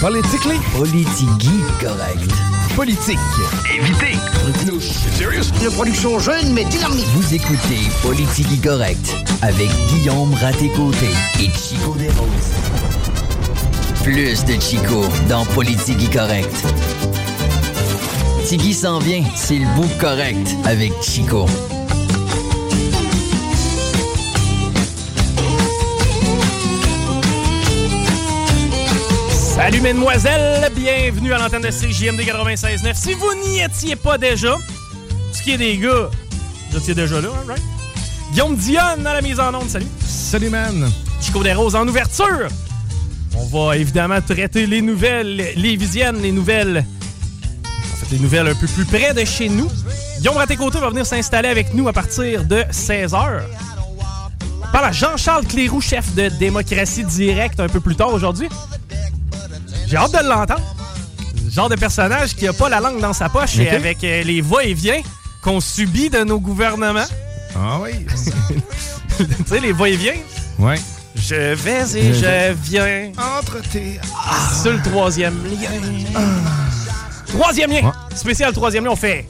Politically? 0.00 0.58
Politigui 0.76 1.62
correct. 1.80 2.30
Politique. 2.76 3.18
Évitez. 3.74 4.18
Serious? 5.18 5.44
Une 5.62 5.70
production 5.70 6.18
jeune 6.18 6.52
mais 6.52 6.64
dynamique. 6.64 7.06
Vous 7.14 7.34
écoutez 7.34 7.78
Politigui 8.02 8.58
correct 8.60 9.14
avec 9.40 9.70
Guillaume 9.88 10.34
Raté-Côté 10.34 11.08
et 11.40 11.50
Chico 11.50 11.94
Desroses. 11.98 12.52
Plus 14.02 14.44
de 14.44 14.60
Chico 14.60 15.04
dans 15.28 15.46
Politigui 15.46 16.10
correct. 16.10 16.54
Tigui 18.46 18.74
s'en 18.74 18.98
vient, 18.98 19.24
c'est 19.34 19.58
le 19.58 19.66
bout 19.74 19.90
correct 19.98 20.54
avec 20.66 20.92
Chico. 21.02 21.46
Salut 29.56 29.80
mesdemoiselles, 29.80 30.70
bienvenue 30.76 31.32
à 31.32 31.38
l'antenne 31.38 31.62
de 31.62 31.70
CJMD 31.70 32.20
96.9. 32.20 32.94
Si 32.94 33.14
vous 33.14 33.34
n'y 33.42 33.60
étiez 33.60 33.96
pas 33.96 34.18
déjà, 34.18 34.54
ce 35.32 35.42
qui 35.42 35.52
est 35.52 35.56
des 35.56 35.78
gars, 35.78 36.10
vous 36.70 36.76
étiez 36.76 36.94
déjà 36.94 37.22
là, 37.22 37.28
hein, 37.32 37.44
right? 37.48 37.62
Guillaume 38.32 38.54
Dionne 38.54 39.02
dans 39.02 39.14
la 39.14 39.22
mise 39.22 39.40
en 39.40 39.54
onde, 39.54 39.70
salut. 39.70 39.86
Salut, 40.06 40.50
man. 40.50 40.92
Chico 41.22 41.42
des 41.42 41.54
Roses 41.54 41.74
en 41.74 41.88
ouverture. 41.88 42.48
On 43.34 43.46
va 43.46 43.78
évidemment 43.78 44.20
traiter 44.20 44.66
les 44.66 44.82
nouvelles 44.82 45.54
les 45.56 46.32
nouvelles... 46.32 46.84
En 47.64 47.96
fait, 47.96 48.14
les 48.14 48.20
nouvelles 48.20 48.48
un 48.48 48.54
peu 48.54 48.66
plus 48.66 48.84
près 48.84 49.14
de 49.14 49.24
chez 49.24 49.48
nous. 49.48 49.70
Guillaume 50.18 50.36
Raté-Côté 50.36 50.80
va 50.80 50.90
venir 50.90 51.06
s'installer 51.06 51.48
avec 51.48 51.72
nous 51.72 51.88
à 51.88 51.94
partir 51.94 52.44
de 52.44 52.58
16h. 52.70 53.40
Par 54.70 54.82
là, 54.82 54.92
Jean-Charles 54.92 55.46
Cléroux, 55.46 55.80
chef 55.80 56.14
de 56.14 56.28
Démocratie 56.28 57.04
Directe, 57.04 57.58
un 57.58 57.70
peu 57.70 57.80
plus 57.80 57.96
tard 57.96 58.12
aujourd'hui. 58.12 58.50
J'ai 59.88 59.96
hâte 59.96 60.12
de 60.12 60.28
l'entendre. 60.28 60.60
Le 61.44 61.50
genre 61.50 61.68
de 61.68 61.76
personnage 61.76 62.34
qui 62.34 62.46
a 62.48 62.52
pas 62.52 62.68
la 62.68 62.80
langue 62.80 63.00
dans 63.00 63.12
sa 63.12 63.28
poche 63.28 63.58
et 63.58 63.70
avec 63.70 64.02
euh, 64.04 64.22
les 64.24 64.40
va-et-vient 64.40 65.00
qu'on 65.42 65.60
subit 65.60 66.10
de 66.10 66.24
nos 66.24 66.40
gouvernements. 66.40 67.06
Ah 67.56 67.78
oui. 67.80 68.04
tu 69.16 69.24
sais, 69.46 69.60
les 69.60 69.72
va-et-vient. 69.72 70.14
ouais. 70.58 70.76
Je 71.14 71.54
vais 71.54 71.98
et 71.98 72.12
je 72.12 72.52
viens 72.62 73.10
Entre 73.38 73.62
tes... 73.72 73.98
sur 74.62 74.72
le 74.72 74.82
troisième 74.82 75.34
lien. 75.44 75.70
Troisième 77.26 77.70
lien. 77.70 77.80
Ouais. 77.86 78.16
Spécial 78.16 78.52
troisième 78.52 78.84
lien, 78.84 78.90
on 78.90 78.96
fait... 78.96 79.26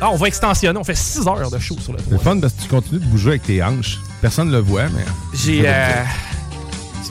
Ah, 0.00 0.08
on 0.10 0.16
va 0.16 0.28
extensionner. 0.28 0.78
On 0.78 0.84
fait 0.84 0.94
6 0.96 1.26
heures 1.28 1.50
de 1.50 1.58
show 1.58 1.76
sur 1.78 1.92
le 1.92 1.98
C'est 1.98 2.04
troisième. 2.06 2.20
fun 2.36 2.40
parce 2.40 2.54
que 2.54 2.62
tu 2.62 2.68
continues 2.68 3.00
de 3.00 3.04
bouger 3.06 3.28
avec 3.30 3.42
tes 3.42 3.62
hanches. 3.62 3.98
Personne 4.22 4.48
ne 4.48 4.52
le 4.52 4.58
voit, 4.60 4.88
mais... 4.88 5.04
J'ai... 5.34 5.62
Euh... 5.66 5.92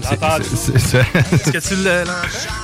Est-ce 0.12 1.52
que 1.52 1.58
tu 1.68 1.76
l'entends? 1.84 2.12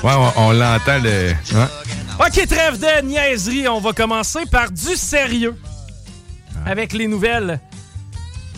Ouais, 0.03 0.31
on, 0.37 0.47
on 0.47 0.51
l'entend, 0.51 0.99
le... 1.01 1.33
Ouais. 1.53 2.25
OK, 2.27 2.47
trêve 2.47 2.79
de 2.79 3.05
niaiserie. 3.05 3.67
On 3.67 3.79
va 3.79 3.93
commencer 3.93 4.39
par 4.51 4.71
du 4.71 4.95
sérieux. 4.95 5.55
Ah. 6.65 6.71
Avec 6.71 6.93
les 6.93 7.07
nouvelles 7.07 7.59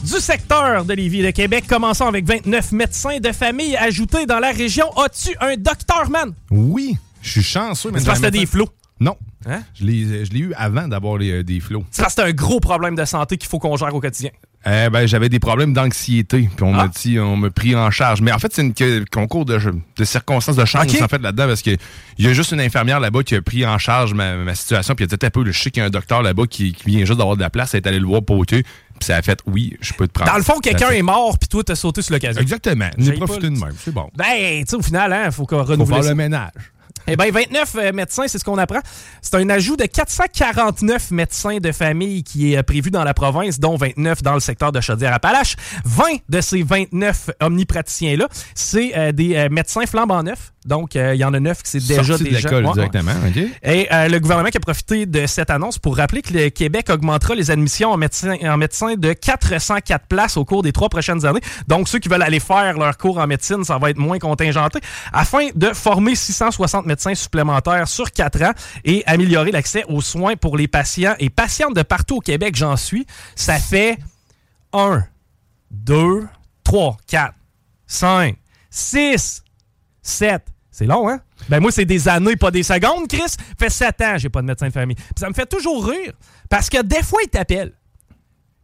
du 0.03 0.19
secteur 0.21 0.85
de 0.85 0.93
Lévis 0.93 1.23
de 1.23 1.31
Québec, 1.31 1.65
commençons 1.67 2.07
avec 2.07 2.25
29 2.25 2.71
médecins 2.71 3.19
de 3.19 3.31
famille 3.33 3.75
ajoutés 3.75 4.25
dans 4.25 4.39
la 4.39 4.51
région. 4.51 4.89
As-tu 4.97 5.35
un 5.41 5.55
docteur, 5.57 6.09
man? 6.09 6.33
Oui, 6.49 6.97
je 7.21 7.31
suis 7.31 7.43
chanceux. 7.43 7.91
mais 7.91 7.99
C'est 7.99 8.05
parce 8.05 8.19
que 8.19 8.25
t'as 8.25 8.31
des 8.31 8.45
flots. 8.45 8.69
Hein? 9.45 9.61
Je 9.79 9.85
l'ai 9.85 10.25
je 10.25 10.31
l'ai 10.31 10.39
eu 10.39 10.53
avant 10.55 10.87
d'avoir 10.87 11.17
euh, 11.21 11.43
des 11.43 11.59
flots. 11.59 11.85
C'est 11.91 12.01
parce 12.01 12.13
que 12.15 12.21
t'as 12.21 12.27
un 12.27 12.31
gros 12.33 12.59
problème 12.59 12.95
de 12.95 13.05
santé 13.05 13.37
qu'il 13.37 13.47
faut 13.49 13.59
qu'on 13.59 13.77
gère 13.77 13.93
au 13.95 14.01
quotidien. 14.01 14.31
Eh 14.65 14.89
ben, 14.89 15.05
j'avais 15.07 15.29
des 15.29 15.39
problèmes 15.39 15.71
d'anxiété, 15.73 16.49
puis 16.53 16.63
on 16.65 16.73
Ah. 16.73 16.83
m'a 16.83 16.87
dit, 16.89 17.17
on 17.17 17.37
m'a 17.37 17.49
pris 17.49 17.77
en 17.77 17.89
charge. 17.91 18.19
Mais 18.21 18.33
en 18.33 18.39
fait, 18.39 18.53
c'est 18.53 18.69
que- 18.73 19.05
concours 19.09 19.45
de, 19.45 19.57
de 19.95 20.03
circonstances 20.03 20.57
de 20.57 20.65
chance, 20.65 20.93
Ok. 20.93 21.01
en 21.01 21.07
fait, 21.07 21.21
là-dedans, 21.21 21.47
parce 21.47 21.61
que 21.61 21.77
il 22.17 22.25
y 22.25 22.27
a 22.27 22.33
juste 22.33 22.51
une 22.51 22.59
infirmière 22.59 22.99
là-bas 22.99 23.23
qui 23.23 23.35
a 23.35 23.41
pris 23.41 23.65
en 23.65 23.77
charge 23.77 24.13
ma, 24.13 24.35
ma 24.35 24.55
situation, 24.55 24.95
puis 24.95 25.05
elle 25.05 25.13
a 25.13 25.15
dit, 25.17 25.25
un 25.25 25.29
peu, 25.29 25.45
je 25.49 25.57
sais 25.57 25.71
qu'il 25.71 25.79
y 25.79 25.83
a 25.83 25.87
un 25.87 25.89
docteur 25.89 26.21
là-bas 26.21 26.43
qui, 26.49 26.73
qui 26.73 26.83
vient 26.87 27.05
juste 27.05 27.17
d'avoir 27.19 27.37
de 27.37 27.41
la 27.41 27.49
place, 27.49 27.73
elle 27.73 27.83
est 27.83 27.87
allée 27.87 27.99
le 27.99 28.05
voir 28.07 28.21
poter, 28.21 28.63
puis 28.63 28.71
ça 28.99 29.15
a 29.15 29.21
fait, 29.21 29.39
oui, 29.45 29.77
je 29.79 29.93
peux 29.93 30.07
te 30.09 30.11
prendre. 30.11 30.29
Dans 30.29 30.37
le 30.37 30.43
fond, 30.43 30.59
quelqu'un 30.59 30.89
est 30.89 31.01
mort, 31.03 31.39
puis 31.39 31.47
toi, 31.47 31.63
t'as 31.63 31.75
sauté 31.75 32.01
sur 32.01 32.11
l'occasion. 32.13 32.41
Exactement. 32.41 32.89
J'ai 32.97 33.13
profité 33.13 33.49
de 33.49 33.57
même, 33.57 33.73
c'est 33.77 33.93
bon. 33.93 34.09
Ben, 34.17 34.25
tu 34.59 34.65
sais, 34.67 34.75
au 34.75 34.81
final, 34.81 35.13
hein, 35.13 35.31
faut 35.31 35.45
qu'on 35.45 35.59
Faut 35.59 35.71
renouvelle 35.71 35.95
faire 35.95 36.03
ça. 36.03 36.09
le 36.09 36.15
ménage. 36.15 36.51
Eh 37.11 37.15
bien, 37.15 37.31
29 37.31 37.75
euh, 37.75 37.91
médecins, 37.91 38.27
c'est 38.27 38.37
ce 38.37 38.43
qu'on 38.43 38.57
apprend. 38.57 38.79
C'est 39.21 39.35
un 39.35 39.49
ajout 39.49 39.75
de 39.75 39.85
449 39.85 41.11
médecins 41.11 41.57
de 41.57 41.71
famille 41.71 42.23
qui 42.23 42.53
est 42.53 42.57
euh, 42.57 42.63
prévu 42.63 42.91
dans 42.91 43.03
la 43.03 43.15
province, 43.15 43.59
dont 43.59 43.75
29 43.75 44.21
dans 44.21 44.35
le 44.35 44.39
secteur 44.39 44.71
de 44.71 44.79
Chaudière-Appalaches. 44.79 45.55
20 45.85 46.03
de 46.29 46.41
ces 46.41 46.61
29 46.61 47.31
omnipraticiens-là, 47.41 48.27
c'est 48.53 48.95
euh, 48.95 49.11
des 49.11 49.35
euh, 49.35 49.49
médecins 49.49 49.85
flambant 49.85 50.23
neufs. 50.23 50.53
Donc, 50.65 50.95
euh, 50.95 51.15
il 51.15 51.19
y 51.19 51.23
en 51.23 51.33
a 51.33 51.39
9 51.39 51.63
qui 51.63 51.69
c'est 51.69 51.79
déjà 51.79 52.17
des 52.17 52.35
gens... 52.35 52.73
Directement? 52.73 53.13
Et 53.63 53.87
le 53.91 54.19
gouvernement 54.19 54.49
qui 54.49 54.57
a 54.57 54.59
profité 54.59 55.05
de 55.05 55.25
cette 55.25 55.49
annonce 55.49 55.79
pour 55.79 55.97
rappeler 55.97 56.21
que 56.21 56.33
le 56.33 56.49
Québec 56.49 56.89
augmentera 56.89 57.33
les 57.33 57.49
admissions 57.49 57.91
en 57.91 57.97
médecins 57.97 58.35
en 58.43 58.57
médecin 58.57 58.95
de 58.95 59.13
404 59.13 60.05
places 60.07 60.37
au 60.37 60.45
cours 60.45 60.61
des 60.61 60.71
trois 60.71 60.89
prochaines 60.89 61.25
années. 61.25 61.39
Donc, 61.67 61.87
ceux 61.87 61.99
qui 61.99 62.09
veulent 62.09 62.21
aller 62.21 62.41
faire 62.41 62.77
leur 62.77 62.97
cours 62.97 63.17
en 63.17 63.25
médecine, 63.25 63.63
ça 63.63 63.77
va 63.77 63.89
être 63.89 63.97
moins 63.97 64.19
contingenté, 64.19 64.79
afin 65.13 65.47
de 65.55 65.67
former 65.67 66.15
660 66.15 66.85
médecins 66.85 66.98
supplémentaires 66.99 67.87
sur 67.87 68.11
quatre 68.11 68.41
ans 68.41 68.51
et 68.83 69.03
améliorer 69.05 69.51
l'accès 69.51 69.83
aux 69.87 70.01
soins 70.01 70.35
pour 70.35 70.57
les 70.57 70.67
patients 70.67 71.15
et 71.19 71.29
patientes 71.29 71.75
de 71.75 71.81
partout 71.81 72.17
au 72.17 72.21
Québec, 72.21 72.55
j'en 72.55 72.75
suis. 72.75 73.05
Ça 73.35 73.59
fait 73.59 73.97
1, 74.73 75.03
2, 75.71 76.27
3, 76.63 76.97
4, 77.07 77.33
5, 77.87 78.37
6, 78.69 79.43
7. 80.01 80.43
C'est 80.71 80.85
long, 80.85 81.09
hein? 81.09 81.19
Ben 81.49 81.59
moi, 81.59 81.71
c'est 81.71 81.85
des 81.85 82.07
années, 82.07 82.35
pas 82.35 82.51
des 82.51 82.63
secondes, 82.63 83.07
Chris. 83.07 83.35
Fait 83.57 83.69
7 83.69 84.01
ans, 84.01 84.17
j'ai 84.17 84.29
pas 84.29 84.41
de 84.41 84.47
médecin 84.47 84.67
de 84.67 84.73
famille. 84.73 84.95
Ça 85.17 85.27
me 85.27 85.33
fait 85.33 85.45
toujours 85.45 85.87
rire, 85.87 86.13
parce 86.49 86.69
que 86.69 86.81
des 86.81 87.03
fois, 87.03 87.19
ils 87.23 87.29
t'appellent. 87.29 87.73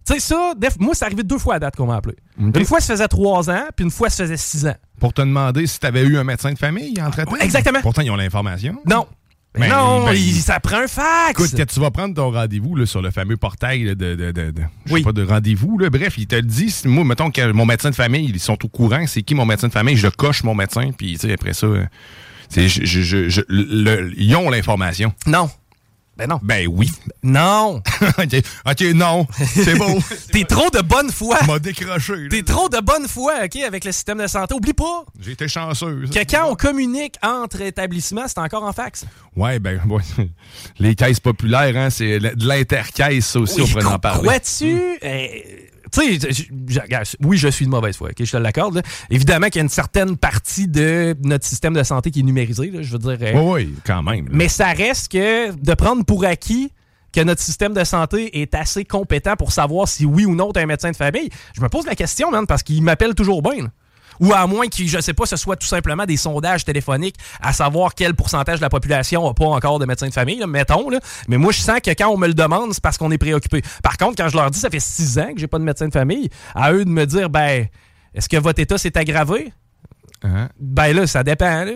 Tu 0.08 0.14
sais, 0.14 0.20
ça, 0.20 0.54
moi, 0.80 0.94
c'est 0.94 1.06
arrivé 1.06 1.24
deux 1.24 1.38
fois 1.40 1.56
à 1.56 1.60
date 1.60 1.76
qu'on 1.76 1.88
m'a 1.88 1.96
appelé. 1.96 2.16
Une 2.38 2.66
fois, 2.66 2.80
ça 2.80 2.94
faisait 2.94 3.08
3 3.08 3.50
ans, 3.50 3.64
puis 3.76 3.86
une 3.86 3.92
fois, 3.92 4.10
ça 4.10 4.24
faisait 4.24 4.38
6 4.38 4.68
ans. 4.68 4.76
Pour 5.00 5.14
te 5.14 5.22
demander 5.22 5.66
si 5.68 5.80
tu 5.80 5.86
avais 5.88 6.04
eu 6.04 6.18
un 6.18 6.24
médecin 6.24 6.54
de 6.54 6.58
famille 6.58 6.94
entre-temps. 7.02 7.32
Ouais, 7.32 7.44
exactement. 7.44 7.82
Pourtant, 7.82 8.02
ils 8.02 8.12
ont 8.12 8.16
l'information. 8.16 8.76
Non. 8.86 9.08
Ben, 9.58 9.70
non, 9.70 10.04
ben, 10.06 10.12
il- 10.14 10.42
ça 10.42 10.60
prend 10.60 10.80
un 10.80 10.88
fax. 10.88 11.32
Écoute, 11.32 11.52
quand 11.56 11.66
tu 11.66 11.80
vas 11.80 11.90
prendre 11.90 12.14
ton 12.14 12.30
rendez-vous 12.30 12.86
sur 12.86 13.02
le 13.02 13.10
fameux 13.10 13.38
portail 13.38 13.84
là, 13.86 13.96
de, 13.96 14.14
de, 14.16 14.32
de, 14.32 14.54
Oui. 14.92 15.02
pas, 15.02 15.14
de 15.14 15.24
rendez-vous, 15.24 15.78
bref, 15.90 16.18
il 16.18 16.28
te 16.28 16.36
le 16.36 16.42
dit. 16.42 16.76
Moi, 16.84 17.06
mettons 17.06 17.32
que 17.32 17.52
mon 17.54 17.66
médecin 17.66 17.90
de 17.90 17.96
famille, 17.96 18.26
ils 18.30 18.40
sont 18.42 18.58
au 18.66 18.68
courant, 18.68 19.06
c'est 19.08 19.22
qui 19.24 19.34
mon 19.34 19.46
médecin 19.46 19.70
de 19.70 19.72
famille, 19.74 19.96
je 19.96 20.10
coche 20.10 20.44
mon 20.44 20.56
médecin, 20.56 20.92
puis 20.98 21.18
après 21.34 21.54
ça, 21.54 21.68
euh, 21.68 21.86
je, 22.54 22.68
je, 22.68 22.84
je- 22.84 23.30
je- 23.30 23.42
le- 23.48 24.12
ils 24.18 24.36
ont 24.36 24.50
l'information. 24.50 25.14
Non. 25.26 25.50
Ben 26.18 26.28
non. 26.30 26.40
Ben 26.42 26.66
oui. 26.72 26.90
Non. 27.24 27.82
OK, 28.18 28.36
OK, 28.66 28.82
non, 28.94 29.28
c'est 29.38 29.76
bon. 29.76 30.00
T'es 30.32 30.46
trop 30.46 30.70
de 30.70 30.82
bonne 30.82 31.12
foi. 31.12 31.38
m'a 31.46 31.60
décroché. 31.60 32.30
T'es 32.30 32.44
trop 32.44 32.70
de 32.70 32.80
bonne 32.80 33.08
foi, 33.08 33.34
OK, 33.44 33.58
avec 33.58 33.84
le 33.84 33.92
système 33.92 34.20
de 34.20 34.28
santé. 34.28 34.54
Oublie 34.56 34.74
pas 34.74 35.04
J'ai 35.20 35.32
été 35.34 35.48
chanceux. 35.50 36.06
que 36.12 36.20
quand 36.32 36.50
on 36.50 36.56
communique 36.56 37.16
entre 37.22 37.60
établissements, 37.62 38.28
c'est 38.28 38.38
encore 38.40 38.64
en 38.64 38.72
fax. 38.72 39.06
Ouais, 39.36 39.60
ben, 39.60 39.82
ouais. 39.90 40.02
les 40.80 40.96
caisses 40.96 41.20
populaires, 41.20 41.76
hein, 41.76 41.90
c'est 41.90 42.20
de 42.20 42.48
l'intercaisse, 42.48 43.36
aussi, 43.36 43.62
on 43.62 43.68
pourrait 43.68 43.86
en 43.86 44.00
parler. 44.00 44.22
Crois-tu? 44.24 44.98
euh, 45.04 45.28
tu 46.02 46.18
Tu 46.20 46.34
sais, 46.34 47.18
oui, 47.22 47.38
je 47.38 47.48
suis 47.48 47.66
de 47.66 47.72
mauvaise 47.72 47.96
foi, 47.98 48.10
ok, 48.10 48.24
je 48.24 48.32
te 48.32 48.38
l'accorde. 48.38 48.82
Évidemment 49.10 49.48
qu'il 49.48 49.58
y 49.58 49.60
a 49.60 49.64
une 49.64 49.70
certaine 49.70 50.18
partie 50.18 50.68
de 50.68 51.16
notre 51.24 51.46
système 51.46 51.74
de 51.74 51.84
santé 51.84 52.12
qui 52.12 52.20
est 52.22 52.24
numérisée, 52.24 52.70
là, 52.72 52.82
je 52.82 52.92
veux 52.98 53.00
dire. 53.00 53.18
Oui, 53.36 53.66
oui, 53.66 53.74
quand 53.86 54.04
même. 54.04 54.26
là. 54.26 54.32
mais 54.34 54.48
ça 54.48 54.68
reste 54.72 55.12
que 55.12 55.52
de 55.52 55.74
prendre 55.74 56.04
pour 56.06 56.26
acquis 56.26 56.72
que 57.14 57.22
notre 57.22 57.42
système 57.42 57.74
de 57.74 57.84
santé 57.86 58.42
est 58.42 58.54
assez 58.56 58.84
compétent 58.84 59.36
pour 59.38 59.54
savoir 59.54 59.88
si 59.88 60.06
oui 60.06 60.26
ou 60.26 60.36
non 60.36 60.52
t'es 60.52 60.60
un 60.60 60.66
médecin 60.66 60.92
de 60.92 60.98
famille, 60.98 61.30
je 61.56 61.62
me 61.62 61.70
pose 61.70 61.86
la 61.86 61.96
question, 61.96 62.30
man, 62.30 62.46
parce 62.46 62.62
qu'il 62.62 62.84
m'appelle 62.84 63.16
toujours 63.16 63.42
bien. 63.42 63.64
là. 63.64 63.70
Ou 64.20 64.34
à 64.34 64.48
moins 64.48 64.68
que, 64.68 64.86
je 64.86 65.00
sais 65.02 65.14
pas, 65.14 65.26
ce 65.26 65.36
soit 65.36 65.56
tout 65.56 65.68
simplement 65.68 66.06
des 66.06 66.18
sondages 66.18 66.66
téléphoniques 66.66 67.16
à 67.42 67.54
savoir 67.54 67.96
quel 67.96 68.14
pourcentage 68.14 68.58
de 68.60 68.62
la 68.62 68.70
population 68.70 69.28
n'a 69.28 69.34
pas 69.34 69.46
encore 69.46 69.80
de 69.80 69.86
médecin 69.86 70.08
de 70.08 70.14
famille, 70.14 70.38
là, 70.40 70.48
mettons. 70.48 70.90
Là. 70.90 71.00
Mais 71.28 71.38
moi, 71.38 71.52
je 71.52 71.60
sens 71.60 71.80
que 71.82 71.92
quand 71.92 72.10
on 72.10 72.18
me 72.18 72.28
le 72.28 72.34
demande, 72.34 72.74
c'est 72.74 72.82
parce 72.84 72.98
qu'on 72.98 73.12
est 73.12 73.18
préoccupé. 73.18 73.62
Par 73.84 73.98
contre, 73.98 74.16
quand 74.22 74.30
je 74.30 74.36
leur 74.38 74.50
dis 74.52 74.60
ça 74.60 74.70
fait 74.70 74.80
six 74.80 75.20
ans 75.20 75.34
que 75.34 75.40
j'ai 75.40 75.48
pas 75.48 75.60
de 75.60 75.64
médecin 75.64 75.88
de 75.88 75.94
famille, 75.94 76.30
à 76.54 76.72
eux 76.74 76.86
de 76.86 76.90
me 76.90 77.06
dire, 77.06 77.30
ben, 77.30 77.68
est-ce 78.14 78.30
que 78.30 78.38
votre 78.38 78.62
état 78.62 78.78
s'est 78.78 78.98
aggravé? 78.98 79.52
Hein? 80.24 80.50
Ben 80.60 80.96
là, 80.96 81.06
ça 81.08 81.24
dépend. 81.24 81.66
Là. 81.66 81.74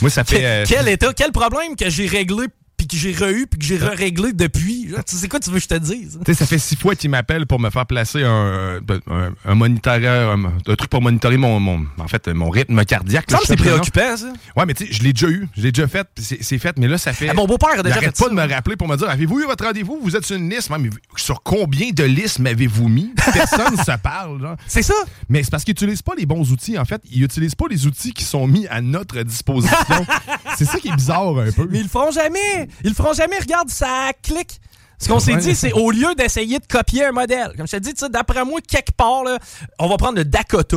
Moi, 0.00 0.10
ça 0.10 0.24
fait. 0.24 0.44
euh, 0.44 0.64
quel 0.66 0.88
état, 0.88 1.12
quel 1.14 1.32
problème 1.32 1.76
que 1.76 1.88
j'ai 1.90 2.06
réglé, 2.06 2.46
puis 2.78 2.86
que 2.86 2.96
j'ai 2.96 3.12
re-eu, 3.12 3.46
puis 3.46 3.58
que 3.58 3.64
j'ai 3.66 3.76
re-réglé 3.76 4.32
depuis? 4.32 4.88
Tu 5.06 5.16
sais 5.16 5.28
quoi 5.28 5.40
tu 5.40 5.50
veux 5.50 5.56
que 5.56 5.62
je 5.62 5.68
te 5.68 5.74
dise? 5.74 6.18
Tu 6.24 6.32
sais, 6.32 6.38
ça 6.38 6.46
fait 6.46 6.58
six 6.58 6.76
fois 6.76 6.94
qu'il 6.94 7.10
m'appelle 7.10 7.46
pour 7.46 7.60
me 7.60 7.68
faire 7.70 7.84
placer 7.84 8.22
un, 8.24 8.78
un, 9.10 9.32
un 9.44 9.54
monitoreur, 9.54 10.32
un, 10.32 10.44
un 10.66 10.74
truc 10.76 10.88
pour 10.88 11.02
monitorer 11.02 11.36
mon, 11.36 11.58
mon, 11.60 11.84
en 11.98 12.08
fait, 12.08 12.28
mon 12.28 12.48
rythme 12.48 12.82
cardiaque. 12.84 13.26
Ça 13.30 13.38
c'est 13.44 13.56
préoccupant, 13.56 14.16
ça. 14.16 14.32
Ouais, 14.56 14.64
mais 14.64 14.74
tu 14.74 14.86
sais, 14.86 14.92
je 14.92 15.02
l'ai 15.02 15.12
déjà 15.12 15.28
eu. 15.28 15.48
Je 15.56 15.62
l'ai 15.62 15.72
déjà 15.72 15.88
fait. 15.88 16.06
C'est 16.16 16.58
fait, 16.58 16.78
mais 16.78 16.88
là, 16.88 16.96
ça 16.96 17.12
fait. 17.12 17.28
Ah, 17.28 17.34
mon 17.34 17.46
beau-père 17.46 17.78
a 17.78 17.82
déjà 17.82 17.96
fait 18.00 18.06
pas 18.06 18.24
ça. 18.24 18.28
de 18.30 18.34
me 18.34 18.48
rappeler 18.48 18.76
pour 18.76 18.88
me 18.88 18.96
dire 18.96 19.10
Avez-vous 19.10 19.40
eu 19.40 19.44
votre 19.46 19.64
rendez-vous? 19.64 19.98
Vous 20.02 20.16
êtes 20.16 20.24
sur 20.24 20.36
une 20.36 20.48
liste. 20.48 20.70
Mais 20.70 20.90
sur 21.16 21.42
combien 21.42 21.90
de 21.90 22.04
listes 22.04 22.38
m'avez-vous 22.38 22.88
mis? 22.88 23.12
Personne 23.32 23.72
ne 23.76 23.76
se 23.82 23.96
parle. 23.98 24.40
genre. 24.40 24.56
C'est 24.68 24.82
ça? 24.82 24.94
Mais 25.28 25.42
c'est 25.42 25.50
parce 25.50 25.64
qu'ils 25.64 25.72
n'utilisent 25.72 26.02
pas 26.02 26.14
les 26.16 26.26
bons 26.26 26.52
outils. 26.52 26.78
En 26.78 26.84
fait, 26.84 27.02
ils 27.10 27.22
n'utilisent 27.22 27.56
pas 27.56 27.64
les 27.68 27.86
outils 27.86 28.12
qui 28.12 28.22
sont 28.24 28.46
mis 28.46 28.66
à 28.68 28.80
notre 28.80 29.22
disposition. 29.22 29.76
c'est 30.56 30.64
ça 30.64 30.78
qui 30.78 30.88
est 30.88 30.94
bizarre 30.96 31.36
un 31.38 31.50
peu. 31.50 31.66
Mais 31.70 31.78
ils 31.78 31.84
le 31.84 31.88
feront 31.88 32.10
jamais. 32.12 32.67
Ils 32.84 32.90
le 32.90 32.94
feront 32.94 33.12
jamais. 33.12 33.38
Regarde, 33.38 33.70
ça 33.70 34.12
clique. 34.22 34.60
Ce 34.98 35.08
qu'on 35.08 35.20
s'est 35.20 35.36
dit, 35.36 35.54
c'est 35.54 35.72
au 35.72 35.90
lieu 35.90 36.14
d'essayer 36.16 36.58
de 36.58 36.66
copier 36.66 37.06
un 37.06 37.12
modèle, 37.12 37.52
comme 37.56 37.68
je 37.68 37.76
te 37.76 37.82
dis, 37.82 37.94
d'après 38.10 38.44
moi, 38.44 38.60
quelque 38.60 38.90
part, 38.92 39.22
là, 39.22 39.38
on 39.78 39.88
va 39.88 39.96
prendre 39.96 40.16
le 40.16 40.24
Dakota. 40.24 40.76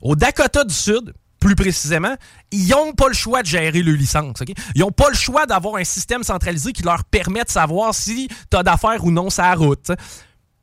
Au 0.00 0.14
Dakota 0.14 0.62
du 0.62 0.74
Sud, 0.74 1.12
plus 1.40 1.56
précisément, 1.56 2.14
ils 2.50 2.68
n'ont 2.68 2.92
pas 2.92 3.08
le 3.08 3.14
choix 3.14 3.42
de 3.42 3.46
gérer 3.46 3.82
leur 3.82 3.96
licence. 3.96 4.42
Ils 4.74 4.80
n'ont 4.80 4.90
pas 4.90 5.08
le 5.08 5.16
choix 5.16 5.46
d'avoir 5.46 5.76
un 5.76 5.84
système 5.84 6.22
centralisé 6.22 6.72
qui 6.72 6.82
leur 6.82 7.04
permet 7.04 7.44
de 7.44 7.50
savoir 7.50 7.94
si 7.94 8.28
tu 8.50 8.56
as 8.56 8.62
d'affaires 8.62 9.04
ou 9.04 9.10
non 9.10 9.30
sa 9.30 9.52
route. 9.54 9.88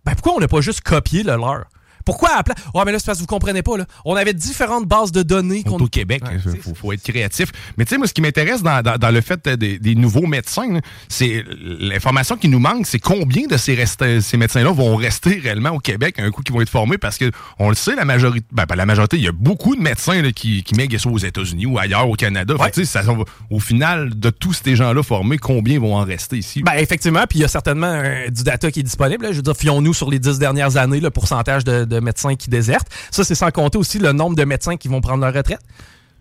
Ben 0.05 0.13
pourquoi 0.13 0.35
on 0.35 0.39
n'a 0.39 0.47
pas 0.47 0.61
juste 0.61 0.81
copié 0.81 1.23
le 1.23 1.35
leur? 1.35 1.65
Pourquoi 2.05 2.29
à 2.29 2.35
la 2.37 2.43
place- 2.43 2.57
Ouais, 2.73 2.83
mais 2.85 2.91
là, 2.91 2.99
c'est 2.99 3.05
parce 3.07 3.17
que 3.17 3.23
vous 3.23 3.27
comprenez 3.27 3.63
pas, 3.63 3.77
là. 3.77 3.85
On 4.05 4.15
avait 4.15 4.33
différentes 4.33 4.85
bases 4.87 5.11
de 5.11 5.23
données 5.23 5.63
On 5.65 5.71
qu'on 5.77 5.83
au 5.83 5.87
Québec, 5.87 6.21
il 6.31 6.61
faut, 6.61 6.73
faut 6.75 6.91
être 6.93 7.01
créatif. 7.03 7.49
Mais 7.77 7.85
tu 7.85 7.89
sais, 7.89 7.97
moi, 7.97 8.07
ce 8.07 8.13
qui 8.13 8.21
m'intéresse 8.21 8.61
dans, 8.63 8.81
dans- 8.81 8.97
dans 8.97 9.11
le 9.11 9.21
fait 9.21 9.47
des, 9.49 9.79
des 9.79 9.95
nouveaux 9.95 10.27
médecins, 10.27 10.71
là, 10.73 10.79
c'est 11.09 11.43
l'information 11.79 12.37
qui 12.37 12.47
nous 12.47 12.59
manque, 12.59 12.85
c'est 12.87 12.99
combien 12.99 13.47
de 13.47 13.57
ces, 13.57 13.75
resta- 13.75 14.21
ces 14.21 14.37
médecins-là 14.37 14.71
vont 14.71 14.95
rester 14.95 15.39
réellement 15.39 15.71
au 15.71 15.79
Québec 15.79 16.15
un 16.19 16.31
coup 16.31 16.41
qui 16.43 16.51
vont 16.51 16.61
être 16.61 16.69
formés, 16.69 16.97
parce 16.97 17.17
que 17.17 17.31
on 17.59 17.69
le 17.69 17.75
sait, 17.75 17.95
la 17.95 18.05
majorité, 18.05 18.45
ben 18.51 18.65
pas 18.65 18.75
la 18.75 18.85
majorité, 18.85 19.17
il 19.17 19.23
y 19.23 19.27
a 19.27 19.31
beaucoup 19.31 19.75
de 19.75 19.81
médecins 19.81 20.21
là, 20.21 20.31
qui, 20.31 20.63
qui 20.63 20.75
mèguent 20.75 20.97
soit 20.97 21.11
aux 21.11 21.17
États-Unis 21.17 21.65
ou 21.65 21.77
ailleurs 21.79 22.09
au 22.09 22.13
Canada. 22.13 22.53
Fait 22.65 22.71
tu 22.71 22.85
sais, 22.85 23.03
ça, 23.03 23.03
au 23.49 23.59
final, 23.59 24.17
de 24.17 24.29
tous 24.29 24.53
ces 24.63 24.75
gens-là 24.75 25.03
formés, 25.03 25.37
combien 25.37 25.79
vont 25.79 25.95
en 25.95 26.03
rester 26.03 26.37
ici? 26.37 26.61
Ben, 26.63 26.73
effectivement, 26.73 27.23
puis 27.29 27.39
il 27.39 27.41
y 27.41 27.45
a 27.45 27.47
certainement 27.47 27.87
euh, 28.03 28.29
du 28.29 28.43
data 28.43 28.71
qui 28.71 28.79
est 28.81 28.83
disponible. 28.83 29.23
là. 29.25 29.31
Je 29.31 29.37
veux 29.37 29.41
dire, 29.43 29.55
fions-nous 29.55 29.93
sur 29.93 30.09
les 30.09 30.19
dix 30.19 30.39
dernières 30.39 30.77
années, 30.77 30.99
le 30.99 31.09
pourcentage 31.09 31.63
de, 31.63 31.85
de 31.85 31.94
médecins 31.99 32.35
qui 32.35 32.49
désertent. 32.49 32.89
Ça, 33.11 33.23
c'est 33.23 33.35
sans 33.35 33.51
compter 33.51 33.77
aussi 33.77 33.99
le 33.99 34.11
nombre 34.11 34.35
de 34.35 34.43
médecins 34.43 34.77
qui 34.77 34.87
vont 34.87 35.01
prendre 35.01 35.23
leur 35.23 35.33
retraite. 35.33 35.59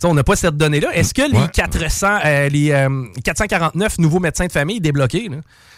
On 0.02 0.12
n'a 0.14 0.24
pas 0.24 0.36
cette 0.36 0.56
donnée-là. 0.56 0.88
Est-ce 0.94 1.14
que 1.14 1.22
les 1.22 1.38
Ouais. 1.38 1.48
400, 1.52 2.18
euh, 2.24 2.48
les 2.48 2.72
euh, 2.72 3.04
449 3.24 3.98
nouveaux 3.98 4.20
médecins 4.20 4.46
de 4.46 4.52
famille 4.52 4.80
débloqués, 4.80 5.28
là, 5.30 5.36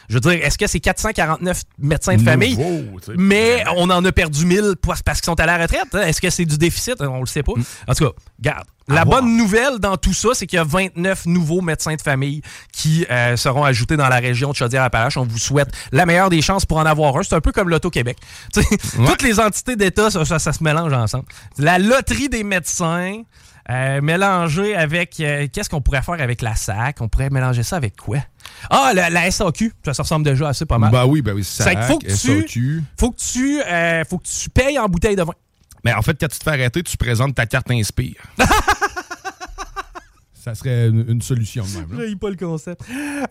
je 0.08 0.14
veux 0.14 0.20
dire, 0.20 0.32
est-ce 0.44 0.56
que 0.58 0.66
c'est 0.66 0.78
449 0.80 1.62
médecins 1.78 2.16
de 2.16 2.22
famille, 2.22 2.56
Nouveau, 2.56 3.00
mais 3.16 3.64
on 3.76 3.90
en 3.90 4.04
a 4.04 4.12
perdu 4.12 4.44
1000 4.46 4.74
parce 4.82 5.00
qu'ils 5.20 5.26
sont 5.26 5.38
à 5.40 5.46
la 5.46 5.58
retraite? 5.58 5.86
hein? 5.94 6.02
Est-ce 6.02 6.20
que 6.20 6.30
c'est 6.30 6.44
du 6.44 6.58
déficit? 6.58 6.94
On 7.00 7.20
le 7.20 7.26
sait 7.26 7.42
pas. 7.42 7.52
En 7.88 7.94
tout 7.94 8.04
cas, 8.04 8.10
garde. 8.40 8.64
La 8.88 9.02
voir. 9.04 9.20
bonne 9.20 9.36
nouvelle 9.36 9.78
dans 9.80 9.96
tout 9.96 10.12
ça, 10.12 10.28
c'est 10.32 10.46
qu'il 10.46 10.58
y 10.58 10.60
a 10.60 10.64
29 10.64 11.26
nouveaux 11.26 11.60
médecins 11.60 11.94
de 11.96 12.00
famille 12.00 12.40
qui 12.72 13.04
euh, 13.10 13.36
seront 13.36 13.64
ajoutés 13.64 13.96
dans 13.96 14.08
la 14.08 14.18
région 14.20 14.50
de 14.50 14.54
Chaudière-Appalaches. 14.56 15.16
On 15.16 15.24
vous 15.24 15.38
souhaite 15.38 15.68
la 15.90 16.06
meilleure 16.06 16.30
des 16.30 16.40
chances 16.40 16.64
pour 16.64 16.78
en 16.78 16.86
avoir 16.86 17.16
un. 17.16 17.22
C'est 17.24 17.34
un 17.34 17.40
peu 17.40 17.50
comme 17.50 17.68
l'Auto-Québec. 17.68 18.16
Toutes 18.52 19.22
les 19.22 19.40
entités 19.40 19.74
d'État, 19.74 20.10
ça, 20.10 20.24
ça- 20.24 20.38
ça 20.38 20.52
se 20.52 20.62
mélange 20.62 20.92
ensemble. 20.92 21.24
La 21.58 21.78
loterie 21.80 22.28
des 22.28 22.44
médecins, 22.44 23.22
euh, 23.70 24.00
mélangée 24.00 24.74
avec... 24.76 25.18
euh, 25.20 25.46
Qu'est-ce 25.52 25.68
qu'on 25.68 25.80
pourrait 25.80 26.02
faire 26.02 26.20
avec 26.20 26.42
la 26.42 26.54
SAC? 26.54 27.00
On 27.00 27.08
pourrait 27.08 27.30
mélanger 27.30 27.62
ça 27.62 27.76
avec 27.76 27.96
quoi? 27.96 28.18
Ah, 28.70 28.92
la, 28.94 29.10
la 29.10 29.30
SAQ. 29.30 29.72
Ça, 29.84 29.94
ça 29.94 30.02
ressemble 30.04 30.24
déjà 30.24 30.48
assez 30.48 30.66
pas 30.66 30.78
mal. 30.78 30.90
Ben 30.90 31.04
oui, 31.06 31.20
ben 31.22 31.32
oui, 31.34 31.42
que 31.74 31.82
faut 31.82 31.98
que 31.98 32.06
tu- 32.06 32.42
SAQ. 32.42 32.82
faut 32.98 33.10
que 33.10 33.16
tu 33.20 33.60
euh, 33.62 34.04
faut 34.08 34.18
que 34.18 34.26
tu 34.26 34.50
payes 34.50 34.78
en 34.78 34.86
bouteille 34.86 35.16
de 35.16 35.22
vin. 35.22 35.32
Mais 35.84 35.92
en 35.92 36.02
fait, 36.02 36.16
quand 36.18 36.28
tu 36.28 36.38
te 36.38 36.44
fais 36.44 36.50
arrêter, 36.50 36.82
tu 36.82 36.96
présentes 36.96 37.34
ta 37.34 37.46
carte 37.46 37.70
Inspire. 37.70 38.16
ça 40.46 40.54
serait 40.54 40.86
une, 40.86 41.04
une 41.08 41.22
solution. 41.22 41.64
J'ai 41.98 42.14
pas 42.14 42.30
le 42.30 42.36
concept. 42.36 42.82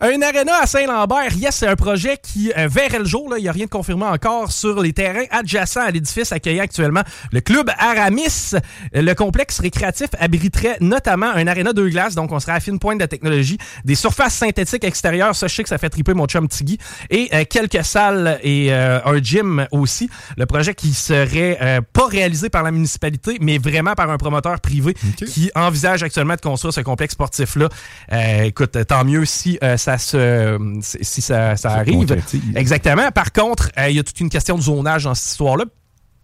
Un 0.02 0.20
aréna 0.20 0.52
à 0.62 0.66
Saint-Lambert, 0.66 1.34
yes, 1.34 1.56
c'est 1.56 1.66
un 1.66 1.74
projet 1.74 2.18
qui 2.22 2.52
euh, 2.58 2.68
verrait 2.68 2.98
le 2.98 3.06
jour. 3.06 3.32
Il 3.38 3.42
n'y 3.42 3.48
a 3.48 3.52
rien 3.52 3.64
de 3.64 3.70
confirmé 3.70 4.04
encore 4.04 4.52
sur 4.52 4.82
les 4.82 4.92
terrains 4.92 5.24
adjacents 5.30 5.80
à 5.80 5.90
l'édifice 5.90 6.30
accueillant 6.32 6.64
actuellement 6.64 7.00
le 7.32 7.40
club 7.40 7.70
Aramis. 7.78 8.52
Le 8.92 9.14
complexe 9.14 9.60
récréatif 9.60 10.08
abriterait 10.18 10.76
notamment 10.82 11.30
un 11.34 11.46
aréna 11.46 11.72
de 11.72 11.88
glace, 11.88 12.14
donc 12.14 12.32
on 12.32 12.38
serait 12.38 12.52
à 12.52 12.60
fine 12.60 12.78
pointe 12.78 13.00
de 13.00 13.06
technologie, 13.06 13.56
des 13.86 13.94
surfaces 13.94 14.34
synthétiques 14.34 14.84
extérieures, 14.84 15.34
ça 15.34 15.46
je 15.46 15.54
sais 15.54 15.62
que 15.62 15.70
ça 15.70 15.78
fait 15.78 15.88
triper 15.88 16.12
mon 16.12 16.26
chum 16.26 16.48
Tiggy, 16.48 16.76
et 17.08 17.30
euh, 17.32 17.44
quelques 17.48 17.82
salles 17.82 18.38
et 18.42 18.74
euh, 18.74 19.00
un 19.06 19.22
gym 19.22 19.66
aussi. 19.70 20.10
Le 20.36 20.44
projet 20.44 20.74
qui 20.74 20.92
serait 20.92 21.56
euh, 21.62 21.80
pas 21.94 22.08
réalisé 22.08 22.50
par 22.50 22.62
la 22.62 22.72
municipalité, 22.72 23.38
mais 23.40 23.56
vraiment 23.56 23.94
par 23.94 24.10
un 24.10 24.18
promoteur 24.18 24.60
privé 24.60 24.94
qui 25.26 25.50
envisage 25.54 26.02
actuellement 26.02 26.34
de 26.34 26.42
construire 26.42 26.74
ce 26.74 26.82
complexe 26.82 27.05
sportif-là. 27.12 27.68
Euh, 28.12 28.42
écoute, 28.42 28.76
tant 28.86 29.04
mieux 29.04 29.24
si 29.24 29.58
euh, 29.62 29.76
ça 29.76 29.98
se 29.98 30.58
si 30.80 31.22
ça, 31.22 31.56
ça 31.56 31.70
arrive. 31.70 32.16
Exactement. 32.54 33.10
Par 33.10 33.32
contre, 33.32 33.70
euh, 33.78 33.88
il 33.88 33.96
y 33.96 33.98
a 33.98 34.04
toute 34.04 34.20
une 34.20 34.30
question 34.30 34.56
de 34.56 34.62
zonage 34.62 35.04
dans 35.04 35.14
cette 35.14 35.30
histoire-là. 35.30 35.64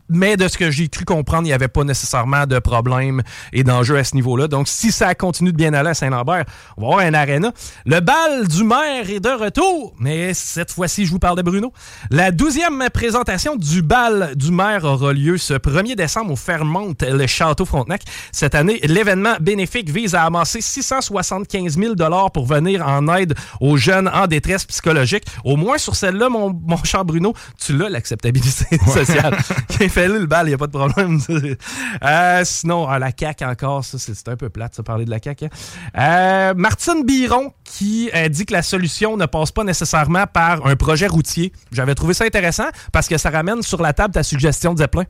Mais 0.08 0.36
de 0.36 0.48
ce 0.48 0.58
que 0.58 0.70
j'ai 0.70 0.88
cru 0.88 1.04
comprendre, 1.04 1.42
il 1.42 1.46
n'y 1.46 1.52
avait 1.52 1.68
pas 1.68 1.84
nécessairement 1.84 2.46
de 2.46 2.58
problème 2.58 3.22
et 3.52 3.64
d'enjeu 3.64 3.96
à 3.96 4.04
ce 4.04 4.14
niveau-là. 4.14 4.48
Donc, 4.48 4.68
si 4.68 4.92
ça 4.92 5.14
continue 5.14 5.52
de 5.52 5.56
bien 5.56 5.72
aller 5.72 5.90
à 5.90 5.94
Saint-Lambert, 5.94 6.44
on 6.76 6.82
va 6.82 6.86
avoir 6.88 7.06
un 7.06 7.14
aréna. 7.14 7.52
Le 7.86 8.00
bal 8.00 8.46
du 8.48 8.64
maire 8.64 9.08
est 9.08 9.20
de 9.20 9.28
retour, 9.28 9.94
mais 9.98 10.34
cette 10.34 10.70
fois-ci, 10.70 11.06
je 11.06 11.10
vous 11.10 11.18
parle 11.18 11.36
de 11.36 11.42
Bruno. 11.42 11.72
La 12.10 12.30
douzième 12.30 12.84
présentation 12.92 13.56
du 13.56 13.82
bal 13.82 14.32
du 14.36 14.50
maire 14.50 14.84
aura 14.84 15.12
lieu 15.12 15.38
ce 15.38 15.54
1er 15.54 15.94
décembre 15.94 16.32
au 16.32 16.36
Fairmont, 16.36 16.94
le 17.00 17.26
Château 17.26 17.64
Frontenac. 17.64 18.02
Cette 18.32 18.54
année, 18.54 18.80
l'événement 18.84 19.36
bénéfique 19.40 19.90
vise 19.90 20.14
à 20.14 20.24
amasser 20.24 20.60
675 20.60 21.78
000 21.78 21.94
pour 22.32 22.46
venir 22.46 22.86
en 22.86 23.08
aide 23.14 23.34
aux 23.60 23.76
jeunes 23.76 24.08
en 24.12 24.26
détresse 24.26 24.64
psychologique. 24.64 25.24
Au 25.44 25.56
moins 25.56 25.78
sur 25.78 25.96
celle-là, 25.96 26.28
mon, 26.28 26.52
mon 26.66 26.82
cher 26.84 27.04
Bruno, 27.04 27.34
tu 27.58 27.76
l'as, 27.76 27.88
l'acceptabilité 27.88 28.78
sociale. 28.86 29.36
Le 30.08 30.26
bal, 30.26 30.46
il 30.46 30.50
n'y 30.50 30.54
a 30.54 30.58
pas 30.58 30.66
de 30.66 30.72
problème. 30.72 31.18
Euh, 32.04 32.42
sinon, 32.44 32.88
à 32.88 32.98
la 32.98 33.10
CAQ 33.16 33.44
encore, 33.44 33.84
ça, 33.84 33.98
c'est 33.98 34.14
c'est 34.14 34.28
un 34.28 34.36
peu 34.36 34.48
plate, 34.48 34.74
ça, 34.74 34.82
parler 34.82 35.04
de 35.04 35.10
la 35.10 35.18
CAQ. 35.22 35.44
hein. 35.44 35.48
Euh, 35.98 36.54
Martine 36.56 37.04
Biron 37.04 37.52
qui 37.64 38.10
euh, 38.14 38.28
dit 38.28 38.44
que 38.46 38.52
la 38.52 38.62
solution 38.62 39.16
ne 39.16 39.26
passe 39.26 39.52
pas 39.52 39.64
nécessairement 39.64 40.26
par 40.26 40.66
un 40.66 40.76
projet 40.76 41.06
routier. 41.06 41.52
J'avais 41.70 41.94
trouvé 41.94 42.14
ça 42.14 42.24
intéressant 42.24 42.68
parce 42.92 43.08
que 43.08 43.18
ça 43.18 43.30
ramène 43.30 43.62
sur 43.62 43.80
la 43.82 43.92
table 43.92 44.14
ta 44.14 44.22
suggestion 44.22 44.74
de 44.74 44.78
Zeppelin. 44.78 45.04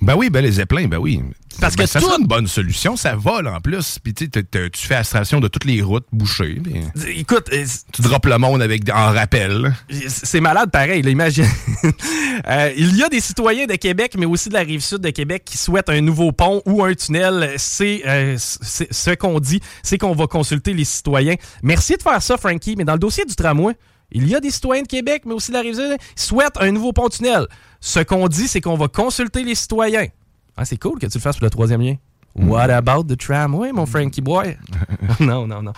Ben 0.00 0.14
oui, 0.16 0.30
ben 0.30 0.42
les 0.42 0.52
zeppelins, 0.52 0.86
ben 0.88 0.96
oui. 0.98 1.20
Parce 1.60 1.76
Ben, 1.76 1.84
que 1.84 1.90
ça 1.90 2.00
tout- 2.00 2.08
une 2.18 2.26
bonne 2.26 2.46
solution, 2.46 2.96
ça 2.96 3.14
vole 3.16 3.46
en 3.48 3.60
plus. 3.60 3.98
Puis 4.02 4.14
tu 4.14 4.30
tu 4.30 4.86
fais 4.86 4.94
abstraction 4.94 5.40
de 5.40 5.48
toutes 5.48 5.66
les 5.66 5.82
routes 5.82 6.06
bouchées. 6.10 6.62
Écoute, 7.08 7.50
euh, 7.52 7.66
tu 7.92 8.00
droppes 8.00 8.24
le 8.26 8.38
monde 8.38 8.62
avec 8.62 8.88
en 8.88 9.12
rappel. 9.12 9.74
C'est 10.08 10.40
malade 10.40 10.70
pareil, 10.70 11.02
là, 11.02 11.10
imagine. 11.10 11.46
Euh, 12.48 12.72
il 12.74 12.96
y 12.96 13.02
a 13.02 13.08
des 13.10 13.20
citoyens 13.20 13.66
de 13.66 13.74
Québec, 13.74 14.14
mais 14.18 14.24
aussi 14.24 14.48
de 14.48 14.54
la 14.54 14.60
rive 14.60 14.80
sud 14.80 14.98
de 15.00 15.10
Québec 15.10 15.42
qui 15.44 15.58
souhaitent 15.58 15.90
un 15.90 16.00
nouveau 16.00 16.32
pont 16.32 16.62
ou 16.64 16.82
un 16.82 16.94
tunnel. 16.94 17.52
C'est 17.58 18.00
euh, 18.06 18.36
c'est- 18.38 18.90
ce 18.90 19.10
qu'on 19.10 19.40
dit, 19.40 19.60
c'est 19.82 19.98
qu'on 19.98 20.14
va 20.14 20.26
consulter 20.26 20.72
les 20.72 20.84
citoyens. 20.86 21.34
Merci 21.62 21.96
de 21.98 22.02
faire 22.02 22.22
ça, 22.22 22.38
Frankie, 22.38 22.76
mais 22.78 22.84
dans 22.84 22.94
le 22.94 22.98
dossier 22.98 23.26
du 23.26 23.34
tramway, 23.34 23.74
il 24.12 24.28
y 24.28 24.34
a 24.34 24.40
des 24.40 24.50
citoyens 24.50 24.82
de 24.82 24.88
Québec, 24.88 25.22
mais 25.26 25.34
aussi 25.34 25.50
de 25.50 25.56
la 25.56 25.62
rive 25.62 25.74
sud, 25.74 25.96
qui 26.14 26.22
souhaitent 26.24 26.56
un 26.60 26.70
nouveau 26.72 26.92
pont-tunnel. 26.92 27.46
Ce 27.80 28.00
qu'on 28.00 28.28
dit, 28.28 28.48
c'est 28.48 28.60
qu'on 28.60 28.76
va 28.76 28.88
consulter 28.88 29.42
les 29.44 29.54
citoyens. 29.54 30.06
Ah, 30.56 30.64
c'est 30.64 30.76
cool 30.78 30.98
que 30.98 31.06
tu 31.06 31.16
le 31.18 31.22
fasses 31.22 31.36
pour 31.36 31.44
le 31.44 31.50
troisième 31.50 31.80
lien. 31.80 31.94
What 32.36 32.70
about 32.70 33.04
the 33.04 33.16
tramway, 33.18 33.72
mon 33.72 33.86
Frankie 33.86 34.20
boy? 34.20 34.56
non, 35.20 35.46
non, 35.48 35.62
non. 35.62 35.72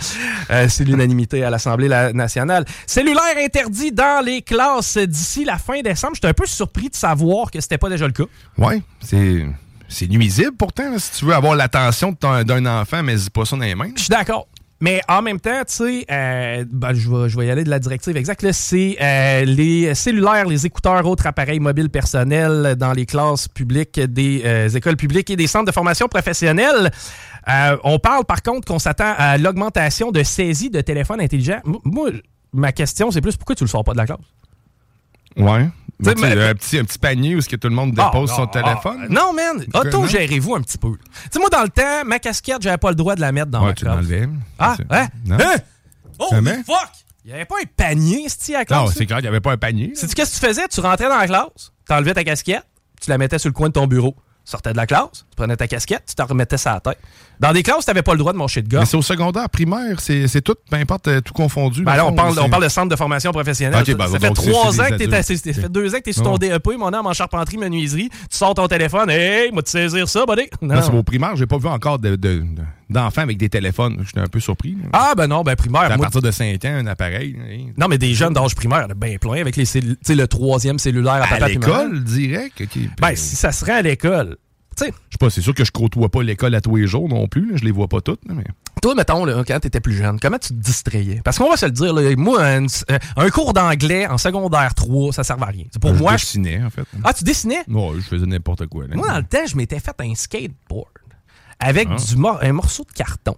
Euh, 0.51 0.67
c'est 0.69 0.85
l'unanimité 0.85 1.43
à 1.45 1.51
l'Assemblée 1.51 1.89
la- 1.89 2.13
nationale. 2.13 2.67
Cellulaire 2.87 3.37
interdit 3.43 3.91
dans 3.91 4.23
les 4.25 4.43
classes 4.43 4.99
d'ici 4.99 5.45
la 5.47 5.57
fin 5.57 5.81
décembre. 5.81 6.15
J'étais 6.15 6.29
un 6.29 6.35
peu 6.35 6.45
surpris 6.47 6.91
de 6.91 6.95
savoir 6.95 7.51
que 7.51 7.61
c'était 7.61 7.79
pas 7.79 7.89
déjà 7.89 8.07
le 8.07 8.13
cas. 8.13 8.25
Ouais, 8.59 8.83
c'est. 9.01 9.47
C'est 9.89 10.09
nuisible 10.09 10.53
pourtant, 10.57 10.91
là, 10.91 10.99
si 10.99 11.19
tu 11.19 11.27
veux 11.27 11.35
avoir 11.35 11.55
l'attention 11.55 12.17
d'un 12.23 12.65
enfant, 12.67 13.03
mais 13.03 13.19
c'est 13.19 13.29
pas 13.31 13.45
ça 13.45 13.57
dans 13.57 13.63
les 13.63 13.75
mains. 13.75 13.91
Je 13.95 14.01
suis 14.01 14.09
d'accord. 14.09 14.47
Mais 14.83 15.01
en 15.09 15.23
même 15.23 15.39
temps, 15.39 15.61
tu 15.61 15.75
sais, 15.75 16.05
euh, 16.11 16.65
ben, 16.69 16.93
je, 16.93 17.09
vais, 17.09 17.47
y 17.47 17.51
aller 17.53 17.63
de 17.63 17.71
la 17.71 17.79
directive 17.79 18.17
exacte. 18.17 18.51
C'est 18.51 18.97
euh, 19.01 19.45
les 19.45 19.95
cellulaires, 19.95 20.45
les 20.45 20.67
écouteurs, 20.67 21.07
autres 21.07 21.29
appareils 21.29 21.61
mobiles 21.61 21.89
personnels 21.89 22.75
dans 22.77 22.93
les 22.93 23.07
classes 23.07 23.47
publiques 23.47 24.01
des 24.01 24.43
euh, 24.45 24.69
écoles 24.69 24.97
publiques 24.97 25.31
et 25.31 25.37
des 25.37 25.47
centres 25.47 25.67
de 25.67 25.71
formation 25.71 26.09
professionnelle. 26.09 26.91
Euh, 27.49 27.77
on 27.85 28.01
parle 28.01 28.25
par 28.25 28.43
contre 28.43 28.67
qu'on 28.67 28.81
s'attend 28.81 29.15
à 29.17 29.39
l'augmentation 29.39 30.11
de 30.11 30.25
saisie 30.25 30.69
de 30.69 30.81
téléphones 30.81 31.21
intelligents. 31.21 31.61
Moi, 31.85 32.11
ma 32.53 32.73
question, 32.73 33.13
c'est 33.13 33.21
plus 33.21 33.37
pourquoi 33.37 33.55
tu 33.55 33.63
le 33.63 33.69
sors 33.69 33.85
pas 33.85 33.93
de 33.93 33.99
la 33.99 34.07
classe? 34.07 34.19
Ouais. 35.37 35.69
Tu 36.03 36.09
sais, 36.09 36.15
Mais 36.15 36.15
tu 36.15 36.21
sais, 36.21 36.35
mais- 36.37 36.49
un, 36.49 36.55
petit, 36.55 36.79
un 36.79 36.85
petit 36.85 36.99
panier 36.99 37.37
où 37.37 37.41
que 37.41 37.57
tout 37.57 37.69
le 37.69 37.75
monde 37.75 37.93
dépose 37.93 38.31
Ah, 38.33 38.37
son 38.37 38.45
ah, 38.45 38.47
téléphone? 38.49 39.01
ah, 39.05 39.09
non, 39.09 39.33
man. 39.33 39.65
Auto-gérez-vous 39.73 40.55
un 40.57 40.61
petit 40.63 40.79
peu. 40.79 40.91
Tu 40.91 40.99
sais, 41.31 41.39
moi, 41.39 41.49
dans 41.49 41.63
le 41.63 41.69
temps, 41.69 42.05
ma 42.05 42.19
casquette, 42.19 42.61
j'avais 42.61 42.79
pas 42.79 42.89
le 42.91 42.97
droit 42.97 43.15
de 43.15 43.21
la 43.21 43.31
mettre 43.31 43.51
dans 43.53 43.61
Ouais, 43.61 43.69
ma 43.69 43.75
tu. 43.75 43.87
Ah, 44.59 44.75
C'est- 44.77 44.87
hein? 44.91 45.09
Non? 45.27 45.37
Hein? 45.41 45.55
Oh, 46.19 46.29
fuck! 46.31 46.91
Il 47.25 47.29
n'y 47.29 47.35
avait 47.35 47.45
pas 47.45 47.55
un 47.63 47.67
panier, 47.77 48.29
c'ti, 48.29 48.53
à 48.55 48.59
la 48.61 48.65
classe. 48.65 48.81
Non, 48.81 48.87
c'est 48.89 49.07
clair, 49.07 49.21
il 49.21 49.23
n'y 49.23 49.29
avait 49.29 49.41
pas 49.41 49.53
un 49.53 49.57
panier. 49.57 49.93
Sais-tu 49.95 50.15
qu'est-ce 50.15 50.35
que 50.41 50.41
tu 50.41 50.47
faisais? 50.53 50.67
Tu 50.67 50.81
rentrais 50.81 51.09
dans 51.09 51.17
la 51.17 51.27
classe, 51.29 51.73
tu 51.87 51.95
enlevais 51.95 52.15
ta 52.15 52.25
casquette, 52.25 52.65
tu 53.01 53.09
la 53.11 53.17
mettais 53.19 53.39
sur 53.39 53.49
le 53.49 53.53
coin 53.55 53.69
de 53.69 53.73
ton 53.75 53.87
bureau. 53.87 54.17
Tu 54.45 54.51
sortais 54.51 54.73
de 54.73 54.77
la 54.77 54.89
classe, 54.89 55.09
tu 55.13 55.37
prenais 55.37 55.57
ta 55.57 55.69
casquette, 55.69 56.03
tu 56.09 56.17
t'en 56.17 56.27
remettais 56.27 56.59
ça 56.59 56.73
à 56.73 56.75
la 56.75 56.81
tête. 56.81 56.99
Dans 57.43 57.53
des 57.53 57.63
classes, 57.65 57.85
tu 57.85 57.91
n'avais 57.91 58.03
pas 58.03 58.13
le 58.13 58.19
droit 58.19 58.33
de 58.33 58.39
marcher 58.39 58.63
de 58.63 58.69
Mais 58.73 58.81
gars. 58.81 58.87
c'est 58.87 58.97
au 58.97 59.03
secondaire, 59.03 59.51
primaire, 59.51 59.99
c'est 60.01 60.41
tout, 60.43 60.55
peu 60.71 60.77
importe, 60.77 61.09
euh, 61.09 61.21
tout 61.21 61.35
confondu. 61.35 61.83
Ben 61.83 61.97
là, 61.97 62.07
on 62.07 62.13
parle, 62.13 62.35
c'est- 62.35 62.41
on 62.41 62.49
parle 62.49 62.63
de 62.63 62.69
centre 62.69 62.89
de 62.89 62.97
formation 62.97 63.33
professionnelle. 63.33 63.85
Ben, 63.85 64.07
ça 64.09 64.19
fait 64.21 64.31
trois 64.31 64.81
ans 64.81 64.85
que 64.89 64.95
t'es 64.95 65.13
assis- 65.13 65.37
ça 65.39 65.53
fait 65.53 65.69
deux 65.73 65.93
ans 65.95 65.99
que 65.99 66.05
t'es 66.05 66.13
sur 66.13 66.23
ton. 66.23 66.39
DEP, 66.39 66.77
mon 66.79 66.93
homme, 66.93 67.07
en 67.07 67.13
charpenterie, 67.13 67.59
menuiserie. 67.59 68.09
Tu 68.31 68.37
sors 68.37 68.55
ton 68.55 68.69
téléphone, 68.69 69.11
hey, 69.11 69.51
moi, 69.53 69.63
te 69.63 69.69
saisir 69.71 70.09
ça, 70.09 70.25
buddy. 70.27 70.43
Non. 70.63 70.81
C'est 70.83 70.95
au 70.95 71.03
primaire, 71.03 71.35
j'ai 71.37 71.47
pas 71.47 71.59
vu 71.59 71.67
encore 71.67 71.99
de- 71.99 72.11
de- 72.11 72.39
de- 72.39 72.45
d'enfants 72.89 73.23
avec 73.23 73.39
des 73.39 73.49
téléphones. 73.49 73.97
J'étais 74.07 74.21
un 74.21 74.27
peu 74.29 74.39
surpris. 74.39 74.73
là. 74.81 74.89
Ah, 74.93 75.13
ben 75.17 75.27
non, 75.27 75.43
ben 75.43 75.57
primaire. 75.57 75.83
à 75.91 75.97
moi, 75.97 76.05
partir 76.07 76.23
de 76.23 76.31
5 76.31 76.65
ans, 76.65 76.75
un 76.77 76.87
appareil. 76.87 77.37
Non, 77.77 77.89
mais 77.89 77.99
des 77.99 78.15
jeunes 78.15 78.35
d'âge 78.35 78.55
primaire, 78.55 78.81
il 78.81 78.83
y 78.83 78.87
en 78.87 78.91
a 78.91 78.95
bien 78.95 79.17
plein 79.19 79.41
avec 79.41 79.57
les 79.57 79.67
tu 79.67 79.81
le 80.15 80.27
troisième 80.29 80.79
cellulaire 80.79 81.15
à, 81.15 81.25
À 81.25 81.29
papa 81.29 81.47
puis 81.47 81.59
maman. 81.59 81.77
l'école, 81.79 82.05
direct. 82.05 82.63
Ben, 83.01 83.17
si 83.17 83.35
ça 83.37 83.51
serait 83.51 83.73
à 83.73 83.83
l'école. 83.83 84.37
Je 84.79 84.85
sais 84.87 84.93
pas, 85.19 85.31
c'est 85.31 85.41
sûr 85.41 85.55
que 85.55 85.65
je 85.65 85.71
côtoie 85.73 86.09
pas 86.09 86.23
l'école 86.23 86.55
à 86.55 86.61
tous 86.61 86.77
les 86.77 86.87
jours 86.87 87.09
non 87.09 87.29
plus. 87.29 87.51
là, 87.53 87.57
je 87.57 87.65
les 87.65 87.71
vois 87.73 87.89
pas 87.89 88.01
toutes. 88.01 88.25
là, 88.27 88.35
mais... 88.37 88.45
Toi, 88.81 88.95
mettons, 88.97 89.25
là, 89.25 89.45
quand 89.47 89.61
tu 89.61 89.67
étais 89.69 89.81
plus 89.81 89.93
jeune, 89.95 90.19
comment 90.19 90.39
tu 90.39 90.49
te 90.49 90.55
distrayais? 90.55 91.21
Parce 91.25 91.39
qu'on 91.39 91.49
va 91.51 91.57
se 91.57 91.67
le 91.67 91.73
dire, 91.73 91.93
là, 91.95 92.17
moi, 92.17 92.43
un, 92.45 92.65
euh, 92.65 92.99
un 93.17 93.31
cours 93.31 93.53
d'anglais 93.53 94.07
en 94.09 94.19
secondaire 94.19 94.75
3, 94.75 95.13
ça 95.13 95.23
servait 95.23 95.43
à 95.45 95.47
rien. 95.47 95.65
Pour 95.81 95.95
je 95.95 95.99
moi, 96.01 96.17
je- 96.17 96.25
dessinais, 96.25 96.63
en 96.65 96.71
fait. 96.71 96.83
Ah, 97.05 97.13
tu 97.13 97.23
dessinais? 97.23 97.63
Ouais, 97.69 97.93
je 97.97 98.01
faisais 98.01 98.27
n'importe 98.27 98.67
quoi. 98.67 98.87
Moi, 98.93 99.07
dans 99.07 99.17
le 99.19 99.23
temps, 99.25 99.47
je 99.47 99.57
m'étais 99.57 99.79
fait 99.79 99.95
un 100.01 100.15
skateboard 100.15 100.89
avec 101.63 101.89
Ah. 101.91 101.97
du 101.97 102.17
mor- 102.17 102.39
un 102.43 102.53
morceau 102.53 102.85
de 102.85 102.93
carton. 102.93 103.37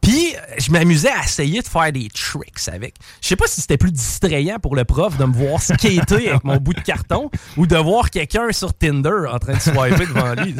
Puis, 0.00 0.34
je 0.58 0.70
m'amusais 0.70 1.10
à 1.10 1.22
essayer 1.24 1.60
de 1.62 1.66
faire 1.66 1.92
des 1.92 2.08
tricks 2.08 2.68
avec. 2.72 2.94
Je 3.20 3.28
sais 3.28 3.36
pas 3.36 3.46
si 3.46 3.60
c'était 3.60 3.76
plus 3.76 3.92
distrayant 3.92 4.58
pour 4.58 4.74
le 4.76 4.84
prof 4.84 5.16
de 5.18 5.24
me 5.24 5.32
voir 5.34 5.60
skater 5.62 6.30
avec 6.30 6.44
mon 6.44 6.56
bout 6.56 6.74
de 6.74 6.80
carton 6.80 7.30
ou 7.56 7.66
de 7.66 7.76
voir 7.76 8.10
quelqu'un 8.10 8.50
sur 8.52 8.72
Tinder 8.74 9.26
en 9.30 9.38
train 9.38 9.54
de 9.54 9.60
swiper 9.60 10.06
devant 10.06 10.34
lui. 10.42 10.54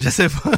Je 0.00 0.08
sais 0.10 0.28
pas. 0.28 0.50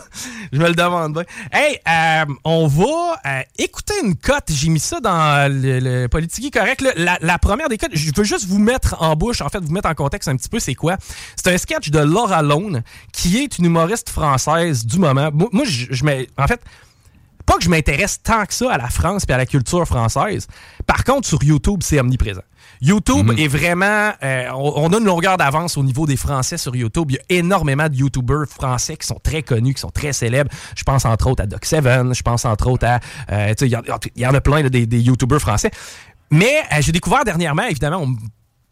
Je 0.53 0.59
me 0.59 0.69
le 0.69 0.75
demande 0.75 1.15
bien. 1.15 1.25
Hey, 1.53 1.79
euh, 1.89 2.33
on 2.45 2.67
va 2.67 3.21
euh, 3.27 3.43
écouter 3.59 3.95
une 4.03 4.15
cote. 4.17 4.45
J'ai 4.51 4.69
mis 4.69 4.81
ça 4.81 5.01
dans 5.01 5.51
le, 5.51 5.79
le 5.81 6.09
Politique 6.09 6.53
correct. 6.55 6.81
là. 6.83 6.91
La, 6.97 7.19
la 7.21 7.39
première 7.39 7.69
des 7.69 7.79
cotes, 7.79 7.91
je 7.95 8.11
veux 8.15 8.25
juste 8.25 8.47
vous 8.47 8.59
mettre 8.59 8.97
en 9.01 9.15
bouche, 9.17 9.41
en 9.41 9.49
fait, 9.49 9.61
vous 9.61 9.73
mettre 9.73 9.89
en 9.89 9.95
contexte 9.95 10.29
un 10.29 10.37
petit 10.37 10.49
peu, 10.49 10.59
c'est 10.59 10.75
quoi? 10.75 10.97
C'est 11.37 11.53
un 11.53 11.59
sketch 11.59 11.91
de 11.91 11.99
Laura 12.01 12.43
Lone, 12.43 12.83
qui 13.13 13.39
est 13.39 13.59
une 13.59 13.65
humoriste 13.67 14.11
française 14.11 14.85
du 14.85 14.99
moment. 14.99 15.31
Moi, 15.33 15.49
moi, 15.53 15.65
je, 15.91 15.95
je 15.95 16.05
mets- 16.05 16.29
en 16.39 16.47
fait, 16.47 16.61
pas 17.45 17.57
que 17.59 17.63
je 17.65 17.69
m'intéresse 17.71 18.21
tant 18.23 18.45
que 18.45 18.53
ça 18.55 18.73
à 18.73 18.79
la 18.79 18.89
France 18.89 19.25
et 19.29 19.33
à 19.33 19.37
la 19.37 19.47
culture 19.47 19.87
française. 19.87 20.47
Par 20.87 21.05
contre, 21.05 21.29
sur 21.29 21.43
YouTube, 21.45 21.81
c'est 21.83 22.01
omniprésent. 22.01 22.43
YouTube 22.83 23.33
est 23.39 23.49
vraiment... 23.49 24.11
euh, 24.23 24.51
on, 24.55 24.93
a 24.93 24.99
une 24.99 25.05
longueur 25.05 25.37
d'avance 25.39 25.79
au 25.79 25.83
niveau 25.83 26.07
des 26.07 26.17
Français 26.17 26.59
sur 26.59 26.77
YouTube. 26.77 27.11
Il 27.11 27.15
y 27.15 27.19
a 27.19 27.39
énormément 27.39 27.89
de 27.89 27.95
YouTubers 27.95 28.47
français 28.51 28.97
qui 28.97 29.07
sont 29.07 29.19
très 29.23 29.43
connus, 29.43 29.75
qui 29.75 29.81
sont 29.81 29.91
très 29.91 30.13
célèbres. 30.13 30.51
Je 30.77 30.83
pense 30.83 31.05
entre 31.07 31.29
autres 31.29 31.45
à 31.45 31.47
Doc 31.47 31.65
Seven, 31.65 32.15
je 32.15 32.23
pense 32.23 32.45
entre 32.45 32.67
autres 32.69 32.87
à... 32.87 33.01
euh, 33.33 33.55
il 33.63 33.69
y, 33.69 33.77
en- 33.77 33.83
il 34.15 34.23
y 34.23 34.27
en 34.27 34.35
a 34.35 34.41
plein 34.43 34.63
là, 34.63 34.69
des, 34.69 34.85
des 34.87 35.01
YouTubers 35.01 35.41
français. 35.41 35.71
Mais 36.31 36.59
euh, 36.73 36.77
j'ai 36.81 36.93
découvert 36.93 37.25
dernièrement, 37.25 37.63
évidemment, 37.65 37.99
on 37.99 38.07
me 38.09 38.17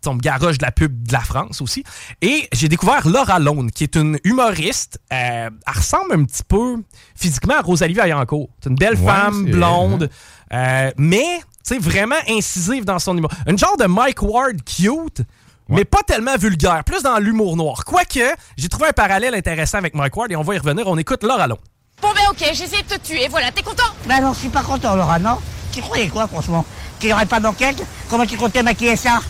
on 0.07 0.15
me 0.15 0.21
garoche 0.21 0.59
de 0.59 0.65
la 0.65 0.73
pub 0.73 1.07
de 1.07 1.13
la 1.13 1.21
France 1.21 1.61
aussi. 1.61 1.85
Et 2.23 2.49
j'ai 2.53 2.69
découvert 2.69 3.07
Laura 3.09 3.39
Lone, 3.39 3.71
qui 3.71 3.85
est 3.85 3.97
une 3.97 4.19
humoriste. 4.25 4.99
Euh, 5.13 5.51
elle 5.51 5.73
ressemble 5.75 6.13
un 6.15 6.25
petit 6.25 6.45
peu 6.47 6.83
physiquement 7.15 7.55
à 7.55 7.63
Rosalie 7.63 7.95
Vaillancourt. 7.95 8.49
C'est 8.63 8.71
une 8.71 8.77
belle 8.77 8.99
Ouais, 8.99 9.07
femme 9.13 9.45
blonde, 9.45 10.11
euh, 10.53 10.91
mais 10.97 11.41
vraiment 11.81 12.17
incisive 12.29 12.85
dans 12.85 12.99
son 12.99 13.17
humour. 13.17 13.31
Une 13.47 13.59
genre 13.59 13.77
de 13.77 13.87
Mike 13.87 14.23
Ward 14.23 14.57
cute, 14.65 15.23
mais 15.69 15.85
pas 15.85 16.03
tellement 16.07 16.37
vulgaire, 16.37 16.85
plus 16.85 17.03
dans 17.03 17.19
l'humour 17.19 17.57
noir. 17.57 17.85
Quoique, 17.85 18.21
j'ai 18.57 18.69
trouvé 18.69 18.89
un 18.89 18.93
parallèle 18.93 19.35
intéressant 19.35 19.79
avec 19.79 19.95
Mike 19.95 20.17
Ward 20.17 20.31
et 20.31 20.37
on 20.37 20.43
va 20.43 20.55
y 20.55 20.59
revenir. 20.59 20.87
On 20.87 20.99
écoute 20.99 21.23
Laura 21.25 21.47
Lone. 21.47 21.59
Bon 22.03 22.09
ben 22.15 22.21
ok, 22.31 22.39
j'ai 22.53 22.65
essayé 22.65 22.83
de 22.83 22.89
te 22.89 22.99
tuer, 23.01 23.29
voilà, 23.29 23.51
t'es 23.51 23.63
content? 23.63 23.85
Ben 24.07 24.21
non, 24.21 24.35
je 24.35 24.41
suis 24.41 24.49
pas 24.51 24.63
content, 24.63 24.95
Laura, 24.95 25.19
non? 25.19 25.39
Tu 25.73 25.81
croyais 25.81 26.09
quoi, 26.09 26.29
franchement? 26.29 26.65
Qu'il 26.99 27.09
n'y 27.09 27.15
aurait 27.15 27.27
pas 27.27 27.41
d'enquête? 27.41 27.83
Comment 28.11 28.27
tu 28.27 28.37
comptais 28.37 28.63
maquiller 28.63 28.97
ça? 28.97 29.21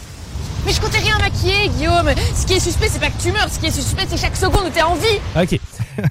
Mais 0.66 0.72
je 0.72 0.80
comptais 0.80 0.98
rien 0.98 1.18
maquiller, 1.18 1.68
Guillaume. 1.76 2.10
Ce 2.34 2.46
qui 2.46 2.54
est 2.54 2.60
suspect, 2.60 2.88
c'est 2.88 2.98
pas 3.00 3.10
que 3.10 3.20
tu 3.22 3.30
meurs, 3.32 3.48
ce 3.50 3.58
qui 3.58 3.66
est 3.66 3.70
suspect, 3.70 4.06
c'est 4.08 4.16
chaque 4.16 4.36
seconde 4.36 4.66
où 4.66 4.70
t'es 4.70 4.82
en 4.82 4.94
vie. 4.94 5.20
OK. 5.40 5.52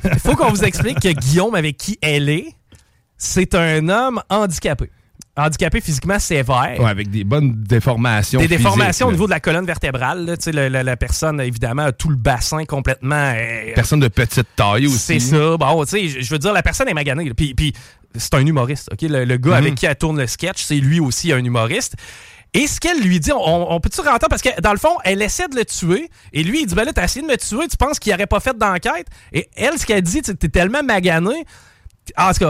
Il 0.05 0.19
faut 0.24 0.36
qu'on 0.36 0.50
vous 0.50 0.63
explique 0.63 1.00
que 1.00 1.10
Guillaume, 1.10 1.55
avec 1.55 1.77
qui 1.77 1.98
elle 2.01 2.29
est, 2.29 2.48
c'est 3.17 3.55
un 3.55 3.89
homme 3.89 4.22
handicapé. 4.29 4.89
Handicapé 5.36 5.81
physiquement 5.81 6.19
sévère. 6.19 6.75
Ouais, 6.79 6.86
avec 6.89 7.10
des 7.10 7.24
bonnes 7.24 7.53
déformations. 7.63 8.39
Des 8.39 8.45
physiques, 8.48 8.60
déformations 8.60 9.07
au 9.07 9.12
niveau 9.12 9.25
de 9.25 9.31
la 9.31 9.39
colonne 9.39 9.65
vertébrale. 9.65 10.25
là. 10.25 10.38
Tu 10.38 10.43
sais, 10.43 10.51
le- 10.51 10.69
le- 10.69 10.83
la 10.83 10.95
personne, 10.98 11.41
évidemment, 11.41 11.83
a 11.86 11.91
tout 11.91 12.10
le 12.10 12.15
bassin 12.15 12.65
complètement. 12.65 13.33
euh, 13.36 13.72
Personne 13.74 14.00
de 14.01 14.10
petite 14.10 14.45
taille 14.55 14.86
aussi. 14.86 15.00
c'est 15.00 15.19
ça. 15.19 15.57
Bon, 15.57 15.83
tu 15.86 15.89
sais, 16.12 16.22
je 16.22 16.29
veux 16.29 16.38
dire, 16.38 16.53
la 16.53 16.62
personne 16.62 16.88
est 16.88 16.93
maganée. 16.93 17.33
Puis, 17.33 17.55
puis 17.55 17.74
c'est 18.15 18.36
un 18.36 18.45
humoriste. 18.45 18.89
OK? 18.93 19.01
Le, 19.01 19.25
le 19.25 19.38
gars 19.38 19.51
Mhm. 19.51 19.57
avec 19.57 19.75
qui 19.75 19.88
elle 19.88 19.95
tourne 19.95 20.19
le 20.19 20.27
sketch, 20.27 20.62
c'est 20.62 20.75
lui 20.75 21.00
aussi 21.00 21.31
un 21.33 21.43
humoriste. 21.43 21.95
Et 22.55 22.67
ce 22.67 22.79
qu'elle 22.79 23.00
lui 23.01 23.19
dit, 23.19 23.31
on, 23.31 23.72
on 23.74 23.79
peut-tu 23.79 24.01
rentrer? 24.01 24.27
Parce 24.29 24.41
que 24.43 24.62
dans 24.62 24.74
le 24.74 24.77
fond, 24.77 24.95
elle 25.03 25.22
essaie 25.22 25.48
de 25.48 25.55
le 25.55 25.65
tuer. 25.65 26.10
Et 26.33 26.43
lui, 26.43 26.62
il 26.62 26.65
dit 26.67 26.75
Ben 26.75 26.83
là, 26.86 26.93
t'as 26.93 27.05
essayé 27.05 27.25
de 27.25 27.31
me 27.31 27.36
tuer, 27.38 27.67
tu 27.67 27.77
penses 27.77 27.98
qu'il 28.00 28.12
n'aurait 28.12 28.27
pas 28.27 28.39
fait 28.39 28.55
d'enquête? 28.57 29.07
Et 29.31 29.50
elle, 29.55 29.77
ce 29.79 29.86
qu'elle 29.86 30.01
dit, 30.03 30.22
t'es 30.22 30.50
tellement 30.50 30.83
magané. 30.83 31.45
Ah, 32.15 32.31
on- 32.41 32.45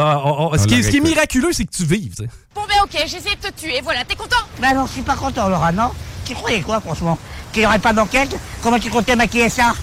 on- 0.53 0.57
ce, 0.57 0.65
qui, 0.67 0.73
est- 0.75 0.83
ce 0.83 0.89
qui 0.89 0.97
est 0.97 0.99
l'écoute. 0.99 1.09
miraculeux, 1.09 1.53
c'est 1.53 1.65
que 1.65 1.71
tu 1.71 1.85
vives. 1.85 2.15
tu 2.15 2.23
sais. 2.23 2.29
Bon 2.55 2.61
ben 2.67 2.75
ok, 2.83 2.91
j'ai 3.07 3.17
essayé 3.17 3.35
de 3.35 3.41
te 3.49 3.51
tuer, 3.59 3.81
voilà, 3.83 4.03
t'es 4.03 4.15
content? 4.15 4.35
Ben 4.59 4.73
non, 4.73 4.87
je 4.87 4.93
suis 4.93 5.01
pas 5.03 5.15
content, 5.15 5.47
Laura, 5.47 5.71
non 5.71 5.91
Tu 6.25 6.33
croyais 6.33 6.61
quoi, 6.61 6.81
franchement? 6.81 7.17
Qu'il 7.51 7.61
n'y 7.61 7.67
aurait 7.67 7.79
pas 7.79 7.93
d'enquête 7.93 8.35
Comment 8.63 8.79
tu 8.79 8.89
comptais 8.89 9.15
maquiller 9.15 9.49
ça? 9.49 9.73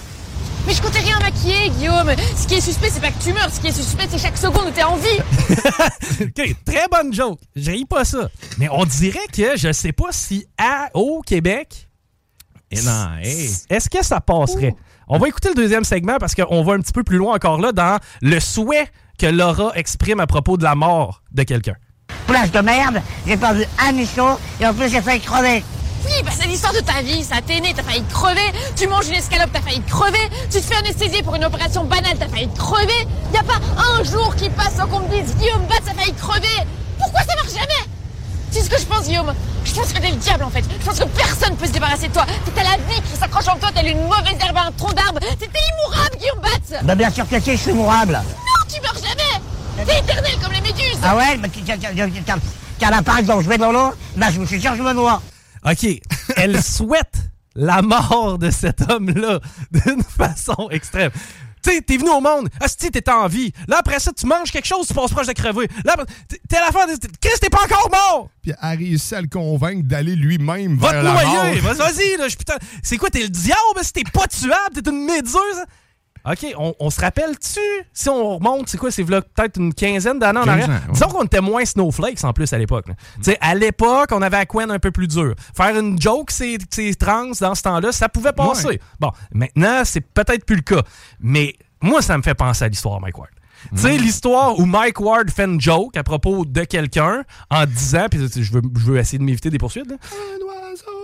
Mais 0.67 0.73
je 0.73 0.81
comptais 0.81 0.99
rien 0.99 1.19
maquiller, 1.19 1.69
Guillaume. 1.71 2.11
Ce 2.35 2.45
qui 2.47 2.55
est 2.55 2.61
suspect, 2.61 2.89
c'est 2.91 2.99
pas 3.01 3.11
que 3.11 3.21
tu 3.23 3.33
meurs, 3.33 3.49
ce 3.51 3.59
qui 3.59 3.67
est 3.67 3.71
suspect, 3.71 4.07
c'est 4.09 4.17
chaque 4.19 4.37
seconde 4.37 4.67
où 4.67 4.71
t'es 4.71 4.83
en 4.83 4.95
vie. 4.95 5.19
OK, 6.21 6.55
très 6.65 6.87
bonne 6.91 7.13
joke. 7.13 7.39
J'ai 7.55 7.83
pas 7.85 8.05
ça. 8.05 8.29
Mais 8.57 8.67
on 8.71 8.85
dirait 8.85 9.19
que 9.33 9.57
je 9.57 9.71
sais 9.71 9.91
pas 9.91 10.11
si 10.11 10.45
à, 10.57 10.89
au 10.93 11.21
Québec, 11.25 11.89
Eh 12.69 12.81
non, 12.83 13.15
hey. 13.21 13.49
est-ce 13.69 13.89
que 13.89 14.03
ça 14.05 14.21
passerait? 14.21 14.75
On 15.07 15.17
va 15.17 15.27
écouter 15.27 15.49
le 15.49 15.55
deuxième 15.55 15.83
segment 15.83 16.17
parce 16.19 16.35
qu'on 16.35 16.63
va 16.63 16.73
un 16.73 16.79
petit 16.79 16.93
peu 16.93 17.03
plus 17.03 17.17
loin 17.17 17.35
encore 17.35 17.59
là 17.59 17.71
dans 17.71 17.99
le 18.21 18.39
souhait 18.39 18.87
que 19.17 19.25
Laura 19.25 19.71
exprime 19.75 20.19
à 20.19 20.27
propos 20.27 20.57
de 20.57 20.63
la 20.63 20.75
mort 20.75 21.21
de 21.31 21.43
quelqu'un. 21.43 21.75
Plage 22.27 22.51
de 22.51 22.59
merde, 22.59 23.01
j'ai 23.27 23.35
pas 23.37 23.53
vu 23.53 23.63
un 23.79 23.91
michaud 23.91 24.37
et 24.59 24.65
en 24.67 24.73
plus 24.73 24.89
j'ai 24.89 25.01
failli 25.01 25.19
crever. 25.21 25.63
Oui, 26.05 26.23
bah 26.23 26.31
c'est 26.37 26.47
l'histoire 26.47 26.73
de 26.73 26.79
ta 26.79 27.01
vie, 27.01 27.23
ça 27.23 27.35
t'est 27.45 27.59
né, 27.59 27.73
t'as 27.75 27.83
failli 27.83 28.03
crever. 28.11 28.51
Tu 28.75 28.87
manges 28.87 29.07
une 29.07 29.15
escalope, 29.15 29.49
t'as 29.53 29.61
failli 29.61 29.81
crever. 29.83 30.29
Tu 30.51 30.59
te 30.59 30.65
fais 30.65 30.75
anesthésier 30.75 31.21
pour 31.23 31.35
une 31.35 31.45
opération 31.45 31.83
banale, 31.85 32.17
t'as 32.19 32.27
failli 32.27 32.49
crever. 32.57 33.07
Y 33.33 33.37
a 33.37 33.43
pas 33.43 33.59
un 33.99 34.03
jour 34.03 34.35
qui 34.35 34.49
passe 34.49 34.75
sans 34.77 34.87
qu'on 34.87 34.99
me 35.01 35.07
dise 35.09 35.35
Guillaume 35.35 35.65
Bat, 35.67 35.75
ça 35.85 35.93
failli 35.93 36.13
crever. 36.13 36.47
Pourquoi 36.97 37.21
ça 37.21 37.35
marche 37.35 37.53
jamais 37.53 37.87
Tu 38.51 38.57
sais 38.59 38.65
ce 38.65 38.69
que 38.69 38.79
je 38.79 38.85
pense, 38.85 39.05
Guillaume 39.05 39.33
Je 39.63 39.73
pense 39.73 39.93
que 39.93 39.99
t'es 39.99 40.09
le 40.09 40.17
diable 40.17 40.43
en 40.43 40.49
fait. 40.49 40.63
Je 40.79 40.85
pense 40.85 40.99
que 40.99 41.05
personne 41.05 41.55
peut 41.55 41.67
se 41.67 41.71
débarrasser 41.71 42.07
de 42.07 42.13
toi. 42.13 42.25
T'as 42.55 42.63
la 42.63 42.77
vie 42.77 43.01
qui 43.01 43.17
s'accroche 43.19 43.47
en 43.47 43.57
toi, 43.57 43.69
t'as 43.73 43.83
une 43.83 44.01
mauvaise 44.03 44.37
herbe 44.43 44.57
à 44.57 44.67
un 44.67 44.71
tronc 44.71 44.93
d'arbre. 44.93 45.19
T'es 45.19 45.45
immourable, 45.47 46.17
Guillaume 46.19 46.39
Bat. 46.41 46.81
Ben 46.83 46.95
bien 46.95 47.11
sûr 47.11 47.27
que 47.29 47.39
si, 47.39 47.51
je 47.51 47.57
suis 47.61 47.73
mourable. 47.73 48.13
Non, 48.13 48.65
tu 48.73 48.81
meurs 48.81 48.95
jamais. 48.95 49.85
T'es 49.85 49.99
éternel 49.99 50.33
comme 50.41 50.51
les 50.51 50.61
méduses. 50.61 50.97
Ah 51.03 51.15
ouais 51.15 51.37
Mais 51.37 51.49
tu- 51.49 51.61
tu- 51.61 51.73
Tiens 52.79 52.89
là 52.89 53.01
par 53.03 53.19
exemple, 53.19 53.43
je 53.43 53.49
vais 53.49 53.59
dans 53.59 53.71
l'eau, 53.71 53.91
ben 54.15 54.31
je 54.31 54.39
me 54.39 54.45
suis 54.47 54.59
sûr 54.59 54.75
je 54.75 54.81
me 54.81 54.91
noie. 54.93 55.21
OK, 55.65 55.87
elle 56.37 56.61
souhaite 56.63 57.31
la 57.55 57.81
mort 57.81 58.37
de 58.37 58.49
cet 58.49 58.89
homme-là 58.89 59.39
d'une 59.71 60.03
façon 60.03 60.69
extrême. 60.71 61.11
Tu 61.63 61.71
sais, 61.71 61.81
t'es 61.81 61.97
venu 61.97 62.09
au 62.09 62.21
monde, 62.21 62.49
asti, 62.59 62.89
t'es 62.89 63.07
en 63.07 63.27
vie. 63.27 63.53
Là, 63.67 63.77
après 63.79 63.99
ça, 63.99 64.11
tu 64.11 64.25
manges 64.25 64.51
quelque 64.51 64.65
chose, 64.65 64.87
tu 64.87 64.95
passes 64.95 65.11
proche 65.11 65.27
de 65.27 65.33
crever. 65.33 65.67
Là, 65.85 65.95
t'es 66.27 66.57
à 66.57 66.61
la 66.61 66.71
fin, 66.71 66.87
Chris, 67.19 67.33
t'es 67.39 67.49
pas 67.51 67.63
encore 67.63 67.87
mort! 67.91 68.29
Puis 68.41 68.51
a 68.59 68.69
réussi 68.71 69.13
à 69.13 69.21
le 69.21 69.27
convaincre 69.27 69.87
d'aller 69.87 70.15
lui-même 70.15 70.77
vers 70.77 70.89
te 70.89 70.95
la 70.95 71.13
mort. 71.13 71.23
noyer! 71.23 71.59
Vas-y, 71.59 72.17
là, 72.17 72.27
je 72.29 72.35
putain. 72.35 72.55
C'est 72.81 72.97
quoi, 72.97 73.11
t'es 73.11 73.21
le 73.21 73.29
diable? 73.29 73.59
Si 73.83 73.93
t'es 73.93 74.03
pas 74.11 74.25
tuable, 74.25 74.81
t'es 74.81 74.89
une 74.89 75.05
méduse? 75.05 75.35
OK, 76.29 76.53
on, 76.57 76.75
on 76.79 76.89
se 76.89 77.01
rappelle-tu, 77.01 77.59
si 77.93 78.09
on 78.09 78.37
remonte, 78.37 78.69
c'est 78.69 78.77
quoi, 78.77 78.91
c'est 78.91 79.03
peut-être 79.03 79.57
une 79.57 79.73
quinzaine 79.73 80.19
d'années 80.19 80.39
en 80.39 80.43
15 80.45 80.49
arrière? 80.53 80.69
ans, 80.69 80.73
ouais. 80.73 80.93
Disons 80.93 81.07
qu'on 81.07 81.23
était 81.23 81.41
moins 81.41 81.65
snowflakes 81.65 82.23
en 82.23 82.33
plus 82.33 82.51
à 82.53 82.57
l'époque. 82.57 82.85
sais, 83.21 83.37
à 83.41 83.55
l'époque, 83.55 84.09
on 84.11 84.21
avait 84.21 84.37
à 84.37 84.45
Quen 84.45 84.69
un 84.69 84.79
peu 84.79 84.91
plus 84.91 85.07
dur. 85.07 85.33
Faire 85.55 85.77
une 85.77 85.99
joke, 85.99 86.31
c'est 86.31 86.57
trans 86.99 87.31
dans 87.39 87.55
ce 87.55 87.61
temps-là, 87.63 87.91
ça 87.91 88.07
pouvait 88.09 88.33
passer. 88.33 88.67
Ouais. 88.67 88.79
Bon, 88.99 89.11
maintenant, 89.33 89.81
c'est 89.83 90.01
peut-être 90.01 90.45
plus 90.45 90.57
le 90.57 90.61
cas. 90.61 90.81
Mais 91.19 91.55
moi, 91.81 92.01
ça 92.01 92.17
me 92.17 92.21
fait 92.23 92.35
penser 92.35 92.65
à 92.65 92.67
l'histoire 92.67 93.01
Mike 93.01 93.17
Ward. 93.17 93.31
Tu 93.75 93.77
sais, 93.81 93.93
Mm. 93.93 94.01
l'histoire 94.01 94.57
où 94.59 94.65
Mike 94.65 94.99
Ward 94.99 95.29
fait 95.29 95.45
une 95.45 95.61
joke 95.61 95.95
à 95.95 96.03
propos 96.03 96.45
de 96.45 96.63
quelqu'un 96.63 97.23
en 97.51 97.65
disant, 97.67 98.07
puis 98.09 98.19
je 98.19 98.51
veux, 98.51 98.61
je 98.75 98.85
veux 98.85 98.97
essayer 98.97 99.19
de 99.19 99.23
m'éviter 99.23 99.51
des 99.51 99.59
poursuites, 99.59 99.87
là. 99.89 99.97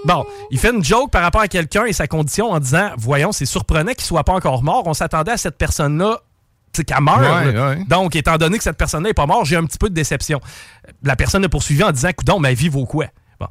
Bon, 0.06 0.26
il 0.52 0.60
fait 0.60 0.72
une 0.72 0.84
joke 0.84 1.12
par 1.12 1.22
rapport 1.22 1.42
à 1.42 1.48
quelqu'un 1.48 1.86
et 1.86 1.94
sa 1.94 2.08
condition 2.08 2.52
en 2.52 2.60
disant 2.60 2.92
Voyons, 2.98 3.32
c'est 3.32 3.46
surprenant 3.46 3.92
qu'il 3.94 4.04
soit 4.06 4.24
pas 4.24 4.34
encore 4.34 4.64
mort. 4.64 4.84
On 4.86 4.94
s'attendait 4.94 5.32
à 5.32 5.38
cette 5.38 5.58
personne-là 5.58 6.20
qu'elle. 6.72 7.46
Ouais, 7.54 7.60
ouais. 7.78 7.84
Donc, 7.88 8.16
étant 8.16 8.38
donné 8.38 8.58
que 8.58 8.64
cette 8.64 8.78
personne-là 8.78 9.10
n'est 9.10 9.14
pas 9.14 9.26
morte, 9.26 9.46
j'ai 9.48 9.56
un 9.56 9.66
petit 9.66 9.80
peu 9.80 9.90
de 9.90 9.96
déception. 9.96 10.40
La 11.04 11.16
personne 11.16 11.44
a 11.44 11.50
poursuivi 11.50 11.84
en 11.84 11.92
disant 11.92 12.10
Coudon, 12.16 12.40
ma 12.40 12.54
vie 12.54 12.70
vaut 12.70 12.86
quoi? 12.86 13.06
Bon. 13.40 13.48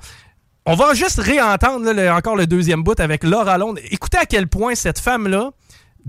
On 0.64 0.74
va 0.74 0.94
juste 0.94 1.20
réentendre 1.20 1.84
là, 1.84 1.92
le- 1.92 2.10
encore 2.10 2.34
le 2.36 2.46
deuxième 2.46 2.82
bout 2.82 2.98
avec 3.00 3.22
Laura 3.24 3.56
Londres. 3.58 3.80
Écoutez 3.90 4.18
à 4.18 4.26
quel 4.26 4.48
point 4.48 4.74
cette 4.74 4.98
femme-là, 4.98 5.50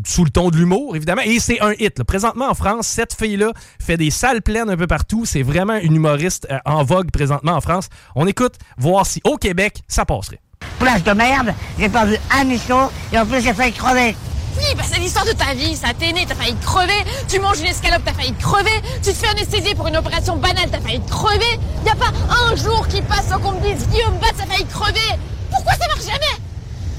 sous 0.06 0.24
le 0.24 0.30
ton 0.30 0.50
de 0.50 0.58
l'humour, 0.58 0.96
évidemment, 0.96 1.22
et 1.24 1.40
c'est 1.40 1.62
un 1.62 1.74
hit. 1.74 1.98
là. 1.98 2.06
Présentement 2.06 2.50
en 2.50 2.54
France, 2.54 2.88
cette 2.88 3.14
fille-là 3.14 3.52
fait 3.80 3.98
des 3.98 4.12
salles 4.12 4.42
pleines 4.42 4.70
un 4.70 4.78
peu 4.78 4.88
partout. 4.88 5.26
C'est 5.26 5.42
vraiment 5.44 5.76
une 5.76 5.96
humoriste 5.96 6.48
euh, 6.52 6.58
en 6.66 6.84
vogue 6.84 7.12
présentement 7.12 7.54
en 7.54 7.62
France. 7.62 7.90
On 8.16 8.28
écoute, 8.28 8.56
voir 8.78 9.06
si 9.06 9.22
au 9.24 9.38
Québec, 9.38 9.82
ça 9.88 10.06
passerait. 10.06 10.40
Place 10.80 11.04
de 11.04 11.12
merde, 11.12 11.54
j'ai 11.80 11.90
pas 11.90 12.06
vu 12.06 12.16
un 12.32 12.44
michon 12.44 12.90
et 13.12 13.20
en 13.20 13.26
plus 13.26 13.42
j'ai 13.42 13.54
failli 13.54 13.74
crever. 13.74 14.16
Oui, 14.58 14.64
bah 14.76 14.84
c'est 14.92 15.00
l'histoire 15.00 15.26
de 15.26 15.34
ta 15.34 15.54
vie, 15.54 15.76
ça 15.76 15.90
t'est 15.98 16.12
né, 16.12 16.26
t'as 16.28 16.34
failli 16.34 16.56
crever, 16.58 17.06
tu 17.28 17.40
manges 17.40 17.60
une 17.60 17.68
escalope, 17.68 18.02
t'as 18.04 18.14
failli 18.14 18.34
crever, 18.34 18.82
tu 19.04 19.12
te 19.12 19.16
fais 19.16 19.28
anesthésier 19.28 19.76
pour 19.76 19.88
une 19.88 19.98
opération 19.98 20.36
banale, 20.38 20.68
t'as 20.72 20.80
failli 20.80 21.00
crever, 21.08 21.60
y 21.86 21.90
a 21.90 21.96
pas 21.96 22.12
un 22.50 22.56
jour 22.56 22.88
qui 22.88 23.04
passe 23.04 23.28
sans 23.30 23.38
qu'on 23.40 23.52
me 23.52 23.62
dise 23.62 23.88
Guillaume 23.90 24.18
Bat, 24.18 24.30
ça 24.36 24.46
failli 24.48 24.66
crever 24.66 25.20
Pourquoi 25.52 25.74
ça 25.74 25.88
marche 25.88 26.06
jamais? 26.06 26.42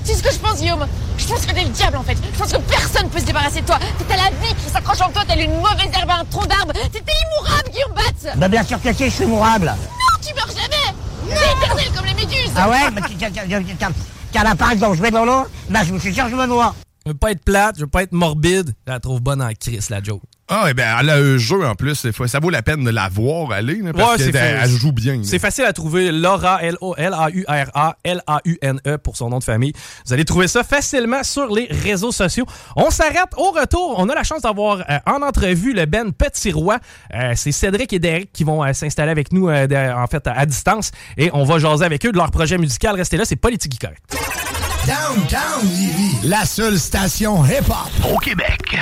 Tu 0.09 0.15
sais 0.15 0.21
ce 0.21 0.23
que 0.27 0.33
je 0.33 0.39
pense, 0.39 0.59
Guillaume? 0.59 0.87
Je 1.19 1.27
pense 1.27 1.45
que 1.45 1.53
t'es 1.53 1.65
le 1.65 1.69
diable 1.69 1.99
en 1.99 2.03
fait, 2.03 2.17
je 2.17 2.39
pense 2.39 2.51
que 2.51 2.57
personne 2.63 3.11
peut 3.11 3.19
se 3.19 3.27
débarrasser 3.27 3.61
de 3.61 3.67
toi, 3.67 3.79
t'as 4.09 4.17
la 4.17 4.31
vie 4.31 4.55
qui 4.55 4.71
s'accroche 4.73 5.03
en 5.03 5.11
toi, 5.11 5.23
t'as 5.29 5.37
une 5.37 5.55
mauvaise 5.57 5.91
herbe 5.95 6.09
à 6.09 6.21
un 6.21 6.25
tronc 6.25 6.47
d'arbre, 6.47 6.73
t'es 6.73 6.99
immourable, 6.99 7.71
Guillaume 7.71 7.93
Bat 7.93 8.37
Bah 8.37 8.49
bien 8.49 8.63
sûr 8.63 8.81
que 8.81 8.91
si, 8.95 9.05
je 9.05 9.11
suis 9.11 9.27
mourable. 9.27 9.67
Non, 9.67 10.19
tu 10.27 10.33
meurs 10.33 10.49
jamais. 10.49 10.97
T'es 11.29 11.63
éternel 11.63 11.93
comme 11.95 12.07
les 12.07 12.15
méduses. 12.15 12.53
Ah 12.57 12.71
ouais? 12.71 12.91
Bah, 12.91 13.03
tiens, 13.19 13.29
tiens, 13.31 13.43
tiens, 13.47 13.63
tiens, 13.79 13.93
tiens, 14.33 14.45
là 14.45 14.55
par 14.55 14.71
exemple, 14.71 14.97
je 14.97 15.03
vais 15.03 15.11
dans 15.11 15.27
l'eau, 15.27 15.47
là 15.69 15.85
je 15.85 15.93
me 15.93 15.99
suis 15.99 16.15
sûr, 16.15 16.27
je 16.31 16.37
me 16.37 16.47
noie. 16.47 16.75
Je 17.05 17.13
veux 17.13 17.19
pas 17.19 17.33
être 17.33 17.45
plate, 17.45 17.75
je 17.77 17.83
veux 17.83 17.87
pas 17.87 18.03
être 18.03 18.13
morbide. 18.13 18.75
Je 18.87 18.93
la 18.93 19.01
trouve 19.01 19.21
bonne 19.21 19.43
en 19.43 19.53
crise, 19.53 19.91
la 19.91 20.03
joke. 20.03 20.23
Ah, 20.51 20.67
eh 20.71 20.75
ben, 20.75 20.97
elle 21.01 21.11
a 21.11 21.17
un 21.17 21.37
jeu 21.37 21.63
en 21.67 21.75
plus. 21.75 22.07
Ça 22.27 22.41
vaut 22.41 22.49
la 22.49 22.63
peine 22.63 22.83
de 22.83 22.91
la 22.91 23.09
voir 23.11 23.53
aller, 23.53 23.83
là, 23.83 23.93
parce 23.93 24.13
Ouais, 24.13 24.19
c'est 24.19 24.33
qu'elle 24.33 24.61
elle 24.63 24.71
joue 24.71 24.93
bien. 24.93 25.21
C'est 25.23 25.39
facile 25.39 25.65
à 25.65 25.75
trouver. 25.75 26.11
Laura, 26.11 26.63
L-O-L-A-U-R-A, 26.63 27.97
L-A-U-N-E 28.03 28.97
pour 28.99 29.17
son 29.17 29.29
nom 29.29 29.39
de 29.41 29.45
famille. 29.45 29.73
Vous 30.07 30.13
allez 30.15 30.25
trouver 30.25 30.49
ça 30.49 30.65
facilement 30.65 31.23
sur 31.23 31.53
les 31.55 31.69
réseaux 31.71 32.13
sociaux. 32.13 32.47
On 32.77 32.91
s'arrête 32.91 33.29
au 33.37 33.51
retour. 33.51 33.97
On 33.99 34.09
a 34.09 34.15
la 34.15 34.25
chance 34.25 34.43
d'avoir 34.43 34.81
euh, 34.89 34.99
en 35.07 35.21
entrevue 35.23 35.75
le 35.75 35.85
Ben 35.85 36.13
Petit 36.13 36.51
Roi. 36.53 36.79
Euh, 37.15 37.33
c'est 37.37 37.53
Cédric 37.53 37.93
et 37.93 37.99
Derek 37.99 38.33
qui 38.33 38.45
vont 38.45 38.65
euh, 38.65 38.73
s'installer 38.73 39.11
avec 39.11 39.33
nous, 39.33 39.49
euh, 39.51 39.67
en 39.95 40.07
fait, 40.07 40.27
à 40.27 40.47
distance. 40.47 40.93
Et 41.19 41.31
on 41.35 41.45
va 41.45 41.59
jaser 41.59 41.85
avec 41.85 42.05
eux 42.07 42.13
de 42.13 42.17
leur 42.17 42.31
projet 42.31 42.57
musical. 42.57 42.97
Restez 42.97 43.19
là, 43.19 43.25
c'est 43.27 43.37
Politique 43.37 43.79
Correct. 43.79 44.58
Downtown 44.89 45.69
Lévis, 45.77 46.17
la 46.27 46.47
seule 46.47 46.79
station 46.79 47.45
hip-hop 47.45 48.11
Au 48.11 48.17
Québec. 48.17 48.75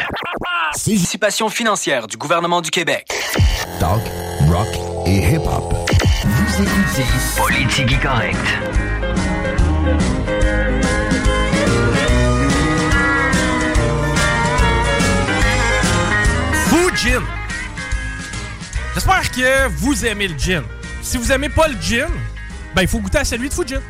Participation 0.70 1.48
financière 1.48 2.06
du 2.06 2.16
gouvernement 2.16 2.60
du 2.60 2.70
Québec. 2.70 3.08
Talk, 3.80 4.02
rock 4.48 4.68
et 5.04 5.34
hip-hop. 5.34 5.74
Vous 6.24 6.62
écoutez 6.62 7.06
Politique 7.36 8.00
Correct. 8.00 8.36
Fou 16.68 16.88
Gin. 16.94 17.22
J'espère 18.94 19.28
que 19.32 19.68
vous 19.70 20.06
aimez 20.06 20.28
le 20.28 20.38
gin. 20.38 20.62
Si 21.02 21.16
vous 21.16 21.32
aimez 21.32 21.48
pas 21.48 21.66
le 21.66 21.74
gin, 21.80 22.06
ben 22.76 22.82
il 22.82 22.88
faut 22.88 23.00
goûter 23.00 23.18
à 23.18 23.24
celui 23.24 23.48
de 23.48 23.54
Fou 23.54 23.66
Gin. 23.66 23.82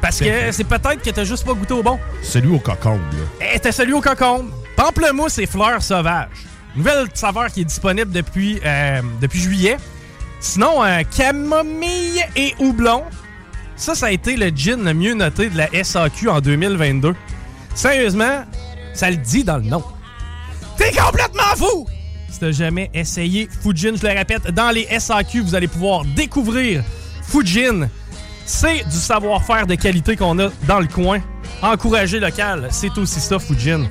Parce 0.00 0.20
que 0.20 0.52
c'est 0.52 0.64
peut-être 0.64 1.02
que 1.02 1.10
t'as 1.10 1.24
juste 1.24 1.44
pas 1.44 1.54
goûté 1.54 1.74
au 1.74 1.82
bon. 1.82 1.98
Celui 2.22 2.54
au 2.54 2.58
cocon, 2.58 2.96
là. 2.96 3.48
Eh, 3.54 3.58
t'as 3.58 3.72
celui 3.72 3.92
au 3.92 4.00
cocon. 4.00 4.46
Pamplemousse 4.76 5.38
et 5.38 5.46
fleurs 5.46 5.82
sauvages. 5.82 6.28
Nouvelle 6.76 7.06
saveur 7.14 7.48
qui 7.48 7.62
est 7.62 7.64
disponible 7.64 8.12
depuis, 8.12 8.60
euh, 8.64 9.00
depuis 9.20 9.40
juillet. 9.40 9.76
Sinon, 10.40 10.84
euh, 10.84 11.02
camomille 11.16 12.24
et 12.36 12.54
houblon. 12.60 13.02
Ça, 13.74 13.94
ça 13.94 14.06
a 14.06 14.10
été 14.10 14.36
le 14.36 14.50
gin 14.50 14.84
le 14.84 14.94
mieux 14.94 15.14
noté 15.14 15.50
de 15.50 15.56
la 15.56 15.68
SAQ 15.82 16.28
en 16.28 16.40
2022. 16.40 17.14
Sérieusement, 17.74 18.44
ça 18.94 19.10
le 19.10 19.16
dit 19.16 19.44
dans 19.44 19.56
le 19.56 19.64
nom. 19.64 19.82
T'es 20.76 20.92
complètement 20.92 21.56
fou! 21.56 21.86
Si 22.30 22.38
t'as 22.38 22.52
jamais 22.52 22.90
essayé 22.94 23.48
Fujin, 23.62 23.94
je 24.00 24.06
le 24.06 24.12
répète, 24.16 24.50
dans 24.52 24.70
les 24.70 24.86
SAQ, 24.98 25.40
vous 25.40 25.54
allez 25.54 25.68
pouvoir 25.68 26.04
découvrir 26.04 26.84
Fujin. 27.22 27.88
C'est 28.48 28.82
du 28.88 28.96
savoir-faire 28.96 29.66
de 29.66 29.74
qualité 29.74 30.16
qu'on 30.16 30.38
a 30.38 30.48
dans 30.66 30.80
le 30.80 30.86
coin. 30.86 31.20
Encourager 31.60 32.18
local, 32.18 32.68
c'est 32.70 32.96
aussi 32.96 33.20
ça, 33.20 33.38
Fujin. 33.38 33.86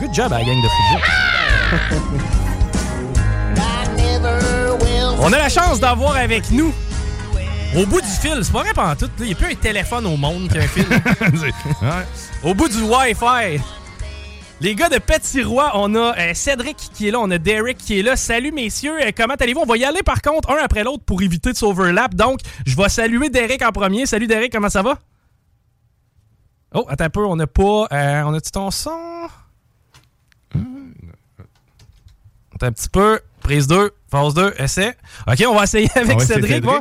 Good 0.00 0.12
job 0.12 0.32
à 0.32 0.40
la 0.40 0.44
gang 0.44 0.56
de 0.56 0.68
Fujin. 0.68 1.00
On 5.20 5.32
a 5.32 5.38
la 5.38 5.48
chance 5.48 5.78
d'avoir 5.78 6.16
avec 6.16 6.50
nous, 6.50 6.74
au 7.76 7.86
bout 7.86 8.00
du 8.00 8.08
fil, 8.08 8.40
c'est 8.42 8.52
pas 8.52 8.62
vrai 8.62 8.72
pendant 8.74 8.96
tout, 8.96 9.08
il 9.20 9.26
n'y 9.26 9.32
a 9.32 9.36
plus 9.36 9.52
un 9.52 9.54
téléphone 9.54 10.06
au 10.06 10.16
monde 10.16 10.48
qu'un 10.52 10.62
fil. 10.62 10.86
Ouais. 10.90 12.04
Au 12.42 12.52
bout 12.52 12.68
du 12.68 12.82
Wi-Fi. 12.82 13.60
Les 14.60 14.74
gars 14.74 14.88
de 14.88 14.98
Petit 14.98 15.42
Roi, 15.42 15.72
on 15.74 15.94
a 15.94 16.16
euh, 16.18 16.32
Cédric 16.34 16.76
qui 16.76 17.08
est 17.08 17.10
là, 17.10 17.20
on 17.20 17.30
a 17.30 17.38
Derek 17.38 17.76
qui 17.76 17.98
est 17.98 18.02
là. 18.02 18.16
Salut 18.16 18.52
messieurs, 18.52 18.98
Euh, 19.02 19.10
comment 19.14 19.34
allez-vous? 19.34 19.60
On 19.60 19.66
va 19.66 19.76
y 19.76 19.84
aller 19.84 20.02
par 20.02 20.22
contre 20.22 20.50
un 20.50 20.56
après 20.62 20.84
l'autre 20.84 21.02
pour 21.04 21.20
éviter 21.22 21.52
de 21.52 21.56
s'overlap. 21.56 22.14
Donc, 22.14 22.40
je 22.64 22.74
vais 22.76 22.88
saluer 22.88 23.28
Derek 23.28 23.62
en 23.62 23.72
premier. 23.72 24.06
Salut 24.06 24.26
Derek, 24.26 24.52
comment 24.52 24.70
ça 24.70 24.82
va? 24.82 24.98
Oh, 26.72 26.86
attends 26.88 27.04
un 27.04 27.10
peu, 27.10 27.26
on 27.26 27.36
n'a 27.36 27.46
pas... 27.46 27.86
euh, 27.92 28.22
on 28.24 28.32
a-tu 28.34 28.50
ton 28.52 28.70
son? 28.70 29.28
Attends 32.54 32.66
un 32.66 32.72
petit 32.72 32.88
peu. 32.88 33.20
Prise 33.40 33.66
2, 33.66 33.90
phase 34.10 34.34
2, 34.34 34.54
essai. 34.58 34.94
OK, 35.26 35.44
on 35.46 35.54
va 35.54 35.64
essayer 35.64 35.90
avec 35.96 36.20
Cédric. 36.22 36.64
ouais. 36.64 36.80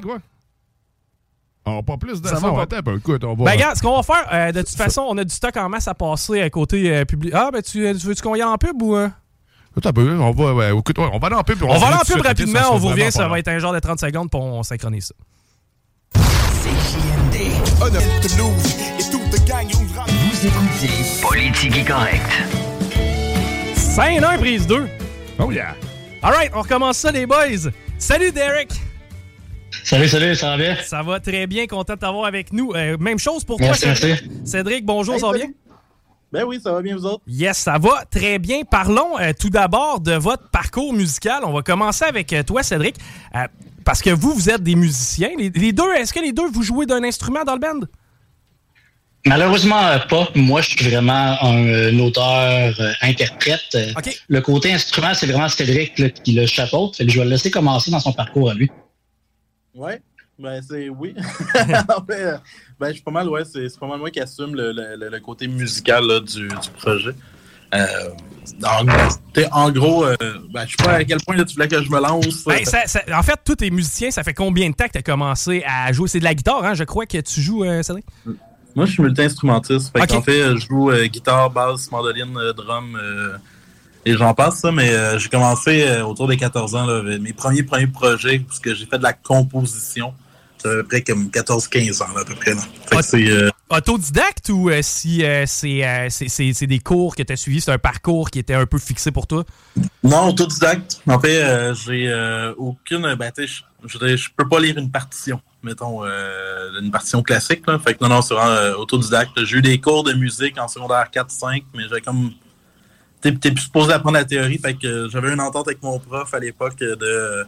On 1.65 1.76
n'a 1.78 1.84
pas 1.84 1.97
plus 1.97 2.21
de 2.21 2.28
Ça 2.28 2.36
va 2.36 2.52
pas. 2.52 2.62
Attends 2.63 2.78
un 2.78 2.82
peu. 2.84 2.97
Écoute, 2.97 3.23
on 3.23 3.36
va... 3.36 3.45
Ben, 3.45 3.52
regarde, 3.52 3.78
ce 3.78 3.82
qu'on 3.82 3.95
va 3.95 4.04
faire, 4.04 4.28
euh, 4.34 4.52
de 4.52 4.62
toute 4.62 4.76
façon, 4.76 5.06
on 5.08 5.17
a 5.17 5.23
du 5.23 5.34
stock 5.34 5.56
en 5.56 5.69
masse 5.69 5.88
à 5.88 5.93
passer 5.93 6.41
à 6.41 6.49
côté 6.49 6.93
euh, 6.93 7.06
public. 7.06 7.34
Ah, 7.34 7.49
ben, 7.54 7.62
tu, 7.62 7.71
tu 7.97 8.08
veux-tu 8.08 8.21
qu'on 8.21 8.36
y 8.36 8.41
aille 8.41 8.47
en 8.47 8.58
pub 8.58 8.82
ou. 8.82 8.95
euh? 8.95 9.08
Attends 9.78 9.89
un 9.89 9.93
peu. 9.93 10.17
On 10.19 10.32
va, 10.32 10.54
ouais, 10.54 10.78
écoute, 10.78 10.97
ouais, 10.99 11.10
on 11.12 11.19
va 11.19 11.28
aller 11.28 11.36
en 11.38 11.43
pub. 11.43 11.63
On, 11.63 11.78
va 11.78 11.88
aller 11.88 11.95
en 11.95 11.99
pub 11.99 12.21
rapidement, 12.21 12.60
Ça 12.60 12.73
on 12.73 12.78
vous 12.78 12.89
revient, 12.89 13.12
ça 13.12 13.28
va 13.28 13.39
être 13.39 13.47
un 13.47 13.60
genre 13.60 13.73
de 13.73 13.80
30 13.80 13.99
secondes, 13.99 14.30
puis 14.30 14.39
on 14.41 14.62
synchronise 14.63 15.08
ça. 15.08 15.15
Vous 20.19 20.45
écoutez 20.45 21.21
Politique 21.21 21.88
Correct. 21.88 22.30
Scène 23.76 24.23
1, 24.23 24.38
prise 24.38 24.67
2. 24.67 24.88
Oh 25.39 25.52
yeah. 25.52 25.76
Alright, 26.21 26.52
on 26.54 26.62
recommence 26.62 26.97
ça, 26.97 27.12
les 27.12 27.26
boys. 27.26 27.71
Salut, 27.97 28.32
Derek. 28.32 28.69
Salut, 29.83 30.07
salut, 30.07 30.36
ça 30.36 30.49
va 30.51 30.57
bien? 30.57 30.77
Ça 30.83 31.01
va 31.01 31.19
très 31.19 31.47
bien, 31.47 31.67
content 31.67 31.93
de 31.95 31.99
t'avoir 31.99 32.25
avec 32.25 32.53
nous. 32.53 32.71
Euh, 32.75 32.97
même 32.99 33.19
chose 33.19 33.43
pour 33.43 33.57
toi, 33.57 33.67
Merci, 33.67 33.81
Cédric. 33.81 34.01
merci. 34.03 34.29
Cédric, 34.45 34.86
bonjour, 34.86 35.19
ça 35.19 35.27
va 35.27 35.33
bien? 35.33 35.47
Ben 36.31 36.43
oui, 36.45 36.59
ça 36.63 36.71
va 36.73 36.81
bien, 36.81 36.95
vous 36.95 37.05
autres? 37.05 37.21
Yes, 37.27 37.57
ça 37.57 37.77
va 37.77 38.05
très 38.09 38.39
bien. 38.39 38.62
Parlons 38.69 39.19
euh, 39.19 39.33
tout 39.39 39.49
d'abord 39.49 39.99
de 39.99 40.13
votre 40.13 40.49
parcours 40.49 40.93
musical. 40.93 41.43
On 41.43 41.51
va 41.53 41.62
commencer 41.62 42.05
avec 42.05 42.33
euh, 42.33 42.43
toi, 42.43 42.63
Cédric. 42.63 42.95
Euh, 43.36 43.45
parce 43.86 44.01
que 44.01 44.09
vous, 44.09 44.33
vous 44.33 44.49
êtes 44.49 44.63
des 44.63 44.75
musiciens. 44.75 45.29
Les, 45.38 45.49
les 45.49 45.71
deux, 45.73 45.91
est-ce 45.93 46.13
que 46.13 46.19
les 46.19 46.31
deux, 46.31 46.47
vous 46.51 46.63
jouez 46.63 46.86
d'un 46.86 47.03
instrument 47.03 47.43
dans 47.43 47.53
le 47.53 47.59
band? 47.59 47.86
Malheureusement 49.25 49.79
pas. 50.09 50.27
Moi, 50.36 50.62
je 50.62 50.69
suis 50.71 50.89
vraiment 50.89 51.38
un, 51.41 51.67
euh, 51.67 51.99
auteur 51.99 52.73
euh, 52.79 52.91
interprète. 53.01 53.62
Euh, 53.75 53.91
Le 54.27 54.41
côté 54.41 54.73
instrument, 54.73 55.13
c'est 55.13 55.27
vraiment 55.27 55.47
Cédric 55.49 55.97
là, 55.99 56.09
qui 56.09 56.33
le 56.33 56.45
chapeaute. 56.45 56.95
Je 56.99 57.19
vais 57.19 57.23
le 57.25 57.29
laisser 57.31 57.51
commencer 57.51 57.91
dans 57.91 57.99
son 57.99 58.12
parcours 58.12 58.49
à 58.49 58.53
lui. 58.53 58.69
Ouais, 59.75 60.01
ben 60.38 60.62
c'est 60.67 60.89
oui. 60.89 61.15
en 61.97 62.05
fait, 62.05 62.23
euh, 62.25 62.38
ben, 62.79 62.88
je 62.89 62.93
suis 62.93 63.01
pas 63.01 63.12
mal, 63.12 63.27
ouais, 63.29 63.43
c'est 63.45 63.79
pas 63.79 63.88
mal 63.88 63.99
moi 63.99 64.12
qui 64.12 64.19
assume 64.19 64.55
le, 64.55 64.71
le- 64.71 65.09
le- 65.09 65.19
côté 65.19 65.47
musical 65.47 66.05
là, 66.05 66.19
du, 66.19 66.47
du 66.47 66.69
projet. 66.77 67.12
Euh, 67.73 68.09
en, 68.63 68.86
en 69.51 69.71
gros, 69.71 70.05
euh, 70.05 70.15
ben, 70.53 70.65
je 70.67 70.75
sais 70.77 70.83
pas 70.83 70.93
à 70.93 71.03
quel 71.03 71.17
point 71.21 71.36
tu 71.43 71.55
voulais 71.55 71.67
que 71.67 71.81
je 71.81 71.89
me 71.89 71.99
lance. 71.99 72.43
Ben, 72.45 72.62
en 73.17 73.23
fait, 73.23 73.39
tous 73.43 73.55
tes 73.55 73.71
musiciens, 73.71 74.12
ça 74.12 74.23
fait 74.23 74.33
combien 74.36 74.69
de 74.69 74.75
temps 74.75 74.86
que 74.86 74.91
tu 74.91 74.97
as 74.99 75.03
commencé 75.03 75.63
à 75.65 75.91
jouer? 75.91 76.07
C'est 76.07 76.19
de 76.19 76.23
la 76.23 76.36
guitare, 76.36 76.63
hein? 76.63 76.73
Je 76.75 76.83
crois 76.83 77.07
que 77.07 77.17
tu 77.19 77.41
joues, 77.41 77.63
euh, 77.63 77.81
Cédric? 77.81 78.05
Moi, 78.75 78.86
je 78.86 78.91
suis 78.91 79.03
multi-instrumentiste. 79.03 79.91
En 79.99 80.21
fait, 80.21 80.55
je 80.55 80.67
joue 80.67 80.91
guitare, 81.05 81.49
basse, 81.49 81.89
mandoline, 81.91 82.38
drum 82.55 82.95
et 84.05 84.17
j'en 84.17 84.33
passe, 84.33 84.59
ça. 84.59 84.71
Mais 84.71 84.91
j'ai 85.19 85.29
commencé 85.29 86.01
autour 86.01 86.27
des 86.27 86.37
14 86.37 86.75
ans, 86.75 86.85
là, 86.85 87.01
mes 87.19 87.33
premiers, 87.33 87.63
premiers 87.63 87.87
projets, 87.87 88.39
parce 88.39 88.59
que 88.59 88.73
j'ai 88.73 88.85
fait 88.85 88.97
de 88.97 89.03
la 89.03 89.13
composition 89.13 90.13
à 90.65 90.69
peu 90.69 90.83
près 90.83 91.01
comme 91.01 91.27
14-15 91.27 92.03
ans, 92.03 92.17
à 92.17 92.25
peu 92.25 92.35
près. 92.35 92.53
Euh, 93.13 93.49
autodidacte 93.69 94.49
ou 94.49 94.69
euh, 94.69 94.81
si 94.81 95.23
euh, 95.23 95.45
c'est 95.47 96.67
des 96.67 96.79
cours 96.79 97.15
que 97.15 97.23
tu 97.23 97.33
as 97.33 97.35
suivis, 97.35 97.61
c'est 97.61 97.71
un 97.71 97.77
parcours 97.77 98.29
qui 98.29 98.39
était 98.39 98.53
un 98.53 98.65
peu 98.65 98.77
fixé 98.77 99.11
pour 99.11 99.27
toi? 99.27 99.43
Non, 100.03 100.29
autodidacte. 100.29 101.01
En 101.07 101.19
fait, 101.19 101.73
j'ai 101.85 102.53
aucune. 102.57 103.15
Ben, 103.15 103.31
je, 103.85 104.27
peux 104.35 104.47
pas 104.47 104.59
lire 104.59 104.77
une 104.77 104.91
partition, 104.91 105.41
mettons, 105.61 106.03
une 106.03 106.91
partition 106.91 107.21
classique. 107.21 107.63
Là. 107.67 107.79
Fait 107.79 107.95
que 107.95 108.03
non, 108.03 108.09
non, 108.09 108.21
c'est 108.21 108.33
vraiment 108.33 108.79
autodidacte. 108.79 109.43
J'ai 109.43 109.57
eu 109.57 109.61
des 109.61 109.79
cours 109.79 110.03
de 110.03 110.13
musique 110.13 110.59
en 110.59 110.67
secondaire 110.67 111.07
4-5, 111.13 111.63
mais 111.75 111.83
j'avais 111.89 112.01
comme. 112.01 112.31
T'es 113.23 113.31
plus 113.31 113.62
supposé 113.62 113.93
apprendre 113.93 114.17
la 114.17 114.25
théorie, 114.25 114.57
fait 114.57 114.73
que 114.73 115.07
j'avais 115.09 115.31
une 115.31 115.39
entente 115.39 115.67
avec 115.67 115.81
mon 115.81 115.97
prof 115.97 116.33
à 116.33 116.39
l'époque 116.39 116.77
de. 116.77 117.45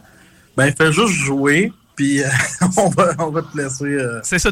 Ben, 0.56 0.72
fais 0.74 0.90
juste 0.90 1.12
jouer, 1.12 1.70
puis 1.96 2.22
euh, 2.22 2.28
on, 2.76 2.88
va, 2.90 3.12
on, 3.18 3.30
va, 3.30 3.42
te 3.42 3.56
laisser. 3.56 3.84
Euh, 3.84 4.20
c'est 4.22 4.38
ça. 4.38 4.50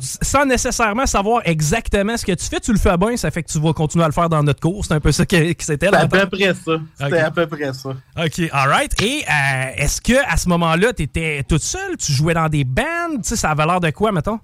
sans 0.00 0.44
nécessairement 0.46 1.06
savoir 1.06 1.42
exactement 1.44 2.16
ce 2.16 2.24
que 2.24 2.32
tu 2.32 2.46
fais, 2.46 2.60
tu 2.60 2.72
le 2.72 2.78
fais 2.78 2.96
bien, 2.96 3.16
ça 3.16 3.30
fait 3.30 3.42
que 3.42 3.52
tu 3.52 3.60
vas 3.60 3.72
continuer 3.72 4.04
à 4.04 4.08
le 4.08 4.12
faire 4.14 4.28
dans 4.28 4.42
notre 4.42 4.60
cours. 4.60 4.84
C'est 4.84 4.94
un 4.94 5.00
peu 5.00 5.12
ça 5.12 5.24
que, 5.26 5.36
c'était. 5.58 5.88
à 5.88 6.08
peu 6.08 6.26
près 6.26 6.54
ça. 6.54 6.72
C'était 6.98 7.18
à 7.18 7.30
peu 7.30 7.46
près 7.46 7.72
ça. 7.74 7.90
OK, 8.16 8.42
alright. 8.52 9.00
Et 9.02 9.24
euh, 9.28 9.70
est-ce 9.76 10.00
que 10.00 10.14
à 10.26 10.36
ce 10.36 10.48
moment-là, 10.48 10.92
tu 10.94 11.02
étais 11.02 11.44
toute 11.46 11.62
seule? 11.62 11.96
Tu 11.98 12.12
jouais 12.12 12.34
dans 12.34 12.48
des 12.48 12.64
bands? 12.64 13.16
Tu 13.16 13.28
sais, 13.28 13.36
ça 13.36 13.50
avait 13.50 13.66
l'air 13.66 13.80
de 13.80 13.90
quoi, 13.90 14.10
mettons? 14.10 14.40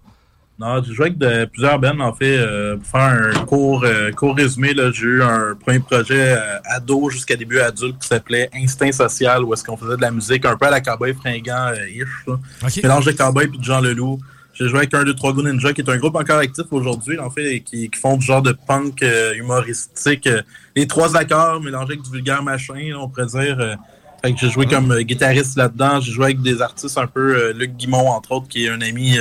Non, 0.57 0.81
j'ai 0.85 0.95
joué 0.95 1.07
avec 1.07 1.19
de, 1.19 1.47
plusieurs 1.47 1.81
bands, 1.81 1.99
en 1.99 2.13
fait. 2.13 2.37
Euh, 2.39 2.77
pour 2.77 2.87
faire 2.87 3.01
un 3.01 3.45
court, 3.45 3.85
euh, 3.85 4.13
court 4.13 4.37
résumé, 4.37 4.73
j'ai 4.93 5.05
eu 5.05 5.23
un 5.23 5.57
premier 5.57 5.81
projet 5.81 6.37
euh, 6.37 6.59
ado 6.65 7.11
jusqu'à 7.11 7.35
début 7.35 7.59
adulte 7.59 7.99
qui 7.99 8.07
s'appelait 8.07 8.49
Instinct 8.55 8.93
Social, 8.93 9.43
où 9.43 9.53
est-ce 9.53 9.65
qu'on 9.65 9.77
faisait 9.77 9.97
de 9.97 10.03
la 10.03 10.13
musique 10.13 10.45
un 10.45 10.57
peu 10.57 10.67
à 10.67 10.71
la 10.71 10.81
cowboy 10.81 11.13
fringant-ish. 11.13 12.83
Mélange 12.83 13.05
de 13.05 13.13
cowboy 13.13 13.47
et 13.47 13.59
de 13.59 13.65
Jean 13.65 13.81
Leloup. 13.81 14.21
J'ai 14.53 14.69
joué 14.69 14.79
avec 14.79 14.95
un 14.95 15.03
2 15.03 15.15
3 15.15 15.33
Go 15.33 15.43
Ninja, 15.43 15.73
qui 15.73 15.81
est 15.81 15.91
un 15.91 15.97
groupe 15.97 16.15
encore 16.15 16.39
actif 16.39 16.67
aujourd'hui, 16.71 17.19
en 17.19 17.31
fait, 17.31 17.59
qui, 17.59 17.91
qui, 17.91 17.99
font 17.99 18.17
du 18.17 18.25
genre 18.25 18.41
de 18.41 18.53
punk 18.53 19.05
humoristique. 19.35 20.29
les 20.77 20.87
trois 20.87 21.17
accords 21.17 21.61
mélangés 21.61 21.95
avec 21.95 22.03
du 22.03 22.11
vulgaire 22.13 22.45
machin, 22.45 22.93
on 22.97 23.09
pourrait 23.09 23.27
dire. 23.27 23.77
fait 24.23 24.33
que 24.33 24.39
j'ai 24.39 24.51
joué 24.51 24.67
comme 24.67 24.97
guitariste 25.01 25.57
là-dedans. 25.57 26.01
J'ai 26.01 26.13
joué 26.13 26.27
avec 26.27 26.43
des 26.43 26.63
artistes 26.63 26.97
un 26.97 27.09
peu, 27.09 27.51
Luc 27.51 27.73
Guimont, 27.73 28.11
entre 28.11 28.31
autres, 28.31 28.47
qui 28.47 28.67
est 28.67 28.69
un 28.69 28.81
ami 28.81 29.19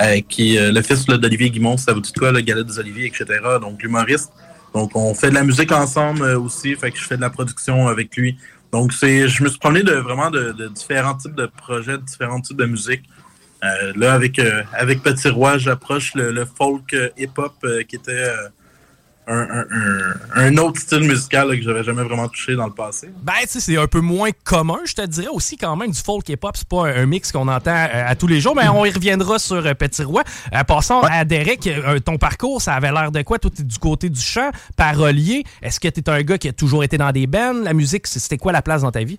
euh, 0.00 0.20
qui 0.28 0.56
est 0.56 0.60
euh, 0.60 0.72
le 0.72 0.82
fils 0.82 1.06
d'Olivier 1.06 1.50
Guimont, 1.50 1.76
ça 1.76 1.92
vous 1.92 2.00
dit 2.00 2.12
quoi, 2.12 2.30
le 2.30 2.40
Galette 2.40 2.66
des 2.66 2.78
Oliviers, 2.78 3.06
etc. 3.06 3.26
Donc, 3.60 3.82
l'humoriste. 3.82 4.32
Donc, 4.74 4.94
on 4.94 5.14
fait 5.14 5.30
de 5.30 5.34
la 5.34 5.42
musique 5.42 5.72
ensemble 5.72 6.22
euh, 6.22 6.38
aussi, 6.38 6.76
fait 6.76 6.90
que 6.92 6.98
je 6.98 7.04
fais 7.04 7.16
de 7.16 7.20
la 7.20 7.30
production 7.30 7.88
avec 7.88 8.16
lui. 8.16 8.36
Donc, 8.72 8.92
c'est, 8.92 9.28
je 9.28 9.42
me 9.42 9.48
suis 9.48 9.58
promené 9.58 9.82
de 9.82 9.94
vraiment 9.94 10.30
de, 10.30 10.68
différents 10.68 11.16
types 11.16 11.34
de 11.34 11.46
projets, 11.46 11.98
de 11.98 12.02
différents 12.02 12.40
types 12.40 12.56
de 12.56 12.66
musique. 12.66 13.02
là, 13.96 14.12
avec, 14.12 14.40
avec 14.72 15.02
Petit 15.02 15.30
Roi, 15.30 15.58
j'approche 15.58 16.14
le, 16.14 16.30
le 16.30 16.44
folk 16.44 16.94
hip-hop 17.16 17.66
qui 17.88 17.96
était 17.96 18.30
un, 19.28 20.56
autre 20.56 20.80
style 20.80 21.00
musical 21.00 21.48
que 21.50 21.62
j'avais 21.62 21.84
jamais 21.84 22.02
vraiment 22.02 22.28
touché 22.28 22.54
dans 22.56 22.66
le 22.66 22.72
passé. 22.72 23.10
Ben, 23.22 23.34
tu 23.42 23.48
sais, 23.48 23.60
c'est 23.60 23.76
un 23.76 23.86
peu 23.86 24.00
moins 24.00 24.30
commun, 24.44 24.78
je 24.84 24.94
te 24.94 25.06
dirais 25.06 25.28
aussi 25.28 25.56
quand 25.56 25.76
même 25.76 25.90
du 25.90 25.98
folk 25.98 26.28
hip-hop. 26.28 26.56
C'est 26.56 26.68
pas 26.68 26.88
un, 26.88 27.06
mix 27.06 27.32
qu'on 27.32 27.48
entend 27.48 27.70
euh, 27.70 28.08
à 28.08 28.14
tous 28.14 28.26
les 28.26 28.40
jours, 28.40 28.54
mais 28.54 28.68
on 28.68 28.84
y 28.84 28.90
reviendra 28.90 29.38
sur 29.38 29.64
euh, 29.64 29.74
Petit 29.74 30.02
Roi. 30.02 30.22
Euh, 30.54 30.64
passons 30.64 31.00
à 31.02 31.24
Derek, 31.24 31.68
ton 32.04 32.16
parcours, 32.16 32.62
ça 32.62 32.74
avait 32.74 32.92
l'air 32.92 33.12
de 33.12 33.22
quoi? 33.22 33.38
Toi, 33.38 33.50
t'es 33.54 33.62
du 33.62 33.78
côté 33.78 34.08
du 34.08 34.20
chant, 34.20 34.50
parolier. 34.76 35.44
Est-ce 35.62 35.80
que 35.80 35.88
t'es 35.88 36.08
un 36.08 36.22
gars 36.22 36.38
qui 36.38 36.48
a 36.48 36.52
toujours 36.52 36.84
été 36.84 36.98
dans 36.98 37.12
des 37.12 37.26
bands? 37.26 37.52
La 37.62 37.74
musique, 37.74 38.06
c'était 38.06 38.38
quoi 38.38 38.52
la 38.52 38.62
place 38.62 38.82
dans 38.82 38.92
ta 38.92 39.04
vie? 39.04 39.18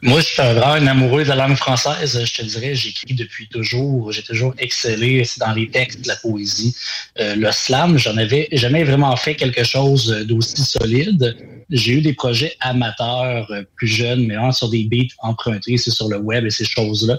Moi, 0.00 0.20
je 0.20 0.26
suis 0.26 0.36
vraiment 0.36 0.74
un 0.74 0.86
amoureux 0.86 1.24
de 1.24 1.28
la 1.28 1.34
langue 1.34 1.56
française. 1.56 2.24
Je 2.24 2.32
te 2.32 2.42
dirais, 2.42 2.72
j'écris 2.76 3.14
depuis 3.14 3.48
toujours. 3.48 4.12
J'ai 4.12 4.22
toujours 4.22 4.54
excellé 4.58 5.24
dans 5.38 5.52
les 5.52 5.68
textes, 5.68 6.06
la 6.06 6.14
poésie. 6.14 6.76
Euh, 7.18 7.34
le 7.34 7.50
slam, 7.50 7.98
j'en 7.98 8.16
avais 8.16 8.48
jamais 8.52 8.84
vraiment 8.84 9.16
fait 9.16 9.34
quelque 9.34 9.64
chose 9.64 10.24
d'aussi 10.28 10.62
solide. 10.62 11.36
J'ai 11.70 11.94
eu 11.94 12.00
des 12.00 12.12
projets 12.12 12.54
amateurs 12.60 13.50
euh, 13.50 13.64
plus 13.74 13.88
jeunes, 13.88 14.24
mais 14.24 14.36
vraiment 14.36 14.52
sur 14.52 14.70
des 14.70 14.84
beats 14.84 15.12
empruntés, 15.18 15.76
c'est 15.78 15.90
sur 15.90 16.08
le 16.08 16.18
web 16.18 16.46
et 16.46 16.50
ces 16.50 16.64
choses-là. 16.64 17.18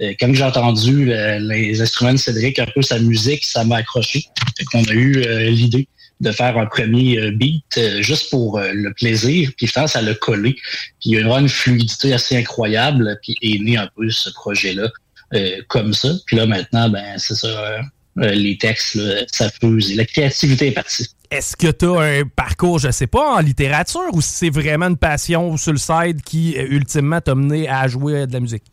Euh, 0.00 0.14
comme 0.20 0.32
j'ai 0.32 0.44
entendu 0.44 1.06
les 1.06 1.82
instruments 1.82 2.12
de 2.12 2.18
Cédric, 2.18 2.60
un 2.60 2.66
peu 2.66 2.80
sa 2.80 3.00
musique, 3.00 3.44
ça 3.44 3.64
m'a 3.64 3.78
accroché. 3.78 4.24
On 4.74 4.84
a 4.84 4.92
eu 4.92 5.50
l'idée 5.50 5.88
de 6.20 6.32
faire 6.32 6.56
un 6.58 6.66
premier 6.66 7.18
euh, 7.18 7.30
beat 7.30 7.64
euh, 7.78 8.02
juste 8.02 8.30
pour 8.30 8.58
euh, 8.58 8.70
le 8.72 8.92
plaisir. 8.92 9.50
Puis 9.56 9.66
finalement, 9.66 9.88
ça 9.88 10.02
l'a 10.02 10.14
collé. 10.14 10.54
Puis 11.00 11.10
il 11.10 11.12
y 11.12 11.22
a 11.22 11.38
une 11.38 11.48
fluidité 11.48 12.12
assez 12.12 12.36
incroyable. 12.36 13.18
Puis 13.22 13.36
est 13.42 13.58
né 13.58 13.76
un 13.76 13.88
peu 13.96 14.08
ce 14.10 14.30
projet-là 14.30 14.88
comme 15.68 15.94
ça. 15.94 16.08
Puis 16.26 16.36
là, 16.36 16.44
maintenant, 16.44 16.88
ben 16.88 17.16
c'est 17.16 17.36
ça. 17.36 17.82
les 18.16 18.58
textes, 18.58 18.98
ça 19.30 19.48
fuse. 19.48 19.94
La 19.94 20.04
créativité 20.04 20.66
est 20.66 20.72
partie. 20.72 21.06
Est-ce 21.30 21.56
que 21.56 21.70
tu 21.70 21.84
as 21.84 22.00
un 22.00 22.24
parcours, 22.24 22.80
je 22.80 22.90
sais 22.90 23.06
pas, 23.06 23.36
en 23.36 23.38
littérature 23.38 24.12
ou 24.12 24.20
si 24.20 24.30
c'est 24.30 24.50
vraiment 24.50 24.86
une 24.86 24.96
passion 24.96 25.56
sur 25.56 25.70
le 25.70 25.78
side 25.78 26.20
qui, 26.22 26.56
ultimement, 26.56 27.20
t'a 27.20 27.36
mené 27.36 27.68
à 27.68 27.86
jouer 27.86 28.26
de 28.26 28.32
la 28.32 28.40
musique? 28.40 28.64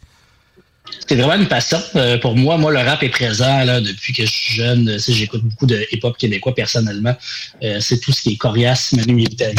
C'est 1.08 1.16
vraiment 1.16 1.42
une 1.42 1.48
passion 1.48 1.80
euh, 1.96 2.18
pour 2.18 2.36
moi. 2.36 2.58
Moi, 2.58 2.72
le 2.72 2.80
rap 2.80 3.02
est 3.02 3.10
présent 3.10 3.64
là, 3.64 3.80
depuis 3.80 4.14
que 4.14 4.26
je 4.26 4.32
suis 4.32 4.56
jeune. 4.56 4.98
J'écoute 5.08 5.44
beaucoup 5.44 5.66
de 5.66 5.86
hip-hop 5.92 6.18
québécois 6.18 6.54
personnellement. 6.54 7.16
Euh, 7.64 7.80
c'est 7.80 8.00
tout 8.00 8.12
ce 8.12 8.22
qui 8.22 8.34
est 8.34 8.38
coriace, 8.38 8.94
Manu 8.94 9.14
Militaire. 9.14 9.54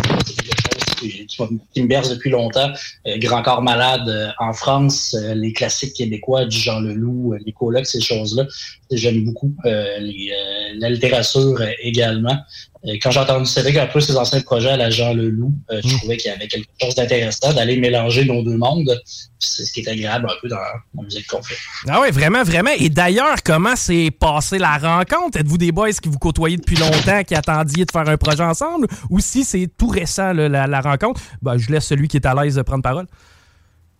Qui, 0.98 1.82
me 1.82 1.86
berce 1.86 2.10
depuis 2.10 2.30
longtemps. 2.30 2.70
Euh, 3.06 3.16
Grand 3.18 3.42
Corps 3.42 3.62
Malade 3.62 4.34
en 4.38 4.52
France, 4.52 5.16
les 5.34 5.52
classiques 5.52 5.94
québécois 5.94 6.44
du 6.44 6.58
Jean 6.58 6.80
Leloup, 6.80 7.34
les 7.46 7.52
colocs, 7.52 7.86
ces 7.86 8.00
choses-là. 8.00 8.44
J'aime 8.90 9.24
beaucoup. 9.24 9.54
la 9.64 10.90
littérature 10.90 11.62
également. 11.80 12.38
Euh, 12.86 12.92
quand 13.02 13.10
j'ai 13.10 13.18
entendu 13.18 13.46
Cédric 13.46 13.76
un 13.76 13.86
peu 13.86 14.00
ses 14.00 14.16
anciens 14.16 14.40
projets 14.40 14.70
à 14.70 14.76
la 14.76 14.90
Jean 14.90 15.12
Leloup, 15.12 15.52
euh, 15.70 15.80
je 15.82 15.88
mm. 15.88 15.98
trouvais 15.98 16.16
qu'il 16.16 16.30
y 16.30 16.34
avait 16.34 16.46
quelque 16.46 16.68
chose 16.80 16.94
d'intéressant 16.94 17.52
d'aller 17.52 17.76
mélanger 17.76 18.24
nos 18.24 18.42
deux 18.42 18.56
mondes. 18.56 19.00
C'est 19.40 19.64
ce 19.64 19.72
qui 19.72 19.80
est 19.80 19.88
agréable 19.88 20.26
un 20.30 20.34
peu 20.40 20.48
dans 20.48 20.56
la 20.56 21.02
musique 21.02 21.26
qu'on 21.26 21.42
fait. 21.42 21.56
Ah 21.88 22.00
oui, 22.00 22.10
vraiment, 22.12 22.44
vraiment. 22.44 22.70
Et 22.78 22.88
d'ailleurs, 22.88 23.42
comment 23.44 23.74
s'est 23.74 24.10
passée 24.10 24.58
la 24.58 24.78
rencontre? 24.78 25.38
Êtes-vous 25.38 25.58
des 25.58 25.72
boys 25.72 25.92
qui 25.92 26.08
vous 26.08 26.18
côtoyez 26.18 26.56
depuis 26.56 26.76
longtemps, 26.76 27.24
qui 27.24 27.34
attendiez 27.34 27.84
de 27.84 27.90
faire 27.90 28.08
un 28.08 28.16
projet 28.16 28.44
ensemble? 28.44 28.86
Ou 29.10 29.18
si 29.18 29.42
c'est 29.44 29.68
tout 29.76 29.88
récent, 29.88 30.32
la, 30.32 30.80
rencontre? 30.80 31.20
Ben, 31.42 31.58
je 31.58 31.70
laisse 31.70 31.86
celui 31.86 32.06
qui 32.06 32.18
est 32.18 32.26
à 32.26 32.34
l'aise 32.34 32.54
de 32.54 32.62
prendre 32.62 32.82
parole. 32.82 33.06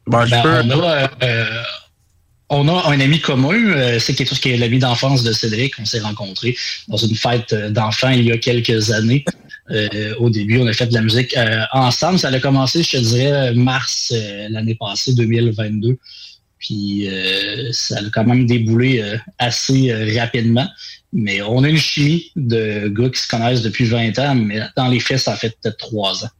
Ben, 0.07 0.25
je 0.25 0.31
ben, 0.31 0.71
on 0.73 0.83
a 0.83 1.09
un 2.51 3.01
ami 3.01 3.21
commun, 3.21 3.55
euh, 3.55 3.99
c'est 3.99 4.15
quelque 4.15 4.29
chose 4.29 4.41
qui 4.41 4.51
est 4.51 4.57
l'ami 4.57 4.79
d'enfance 4.79 5.23
de 5.23 5.33
Cédric. 5.33 5.75
On 5.79 5.85
s'est 5.85 6.01
rencontrés 6.01 6.57
dans 6.89 6.97
une 6.97 7.15
fête 7.15 7.55
d'enfants 7.55 8.11
il 8.11 8.25
y 8.25 8.33
a 8.33 8.39
quelques 8.39 8.91
années. 8.91 9.25
Euh, 9.71 10.15
au 10.19 10.31
début, 10.31 10.59
on 10.59 10.67
a 10.67 10.73
fait 10.73 10.87
de 10.87 10.95
la 10.95 11.03
musique 11.03 11.37
euh, 11.37 11.61
ensemble. 11.73 12.19
Ça 12.19 12.29
a 12.29 12.41
commencé, 12.41 12.83
je 12.83 12.93
te 12.93 12.97
dirais, 12.97 13.53
mars 13.55 14.15
l'année 14.49 14.75
passée, 14.75 15.15
2022. 15.15 15.99
Puis 16.59 17.09
ça 17.71 17.99
a 17.99 18.11
quand 18.13 18.25
même 18.25 18.47
déboulé 18.47 19.05
assez 19.39 19.93
rapidement. 20.19 20.67
Mais 21.13 21.41
on 21.41 21.63
a 21.63 21.69
une 21.69 21.79
chimie 21.79 22.33
de 22.35 22.89
gars 22.89 23.09
qui 23.11 23.21
se 23.21 23.29
connaissent 23.29 23.63
depuis 23.63 23.85
20 23.85 24.19
ans, 24.19 24.35
mais 24.35 24.61
dans 24.77 24.89
les 24.89 25.01
faits, 25.01 25.21
ça 25.21 25.37
fait 25.37 25.57
peut-être 25.63 25.79
trois 25.79 26.25
ans. 26.25 26.31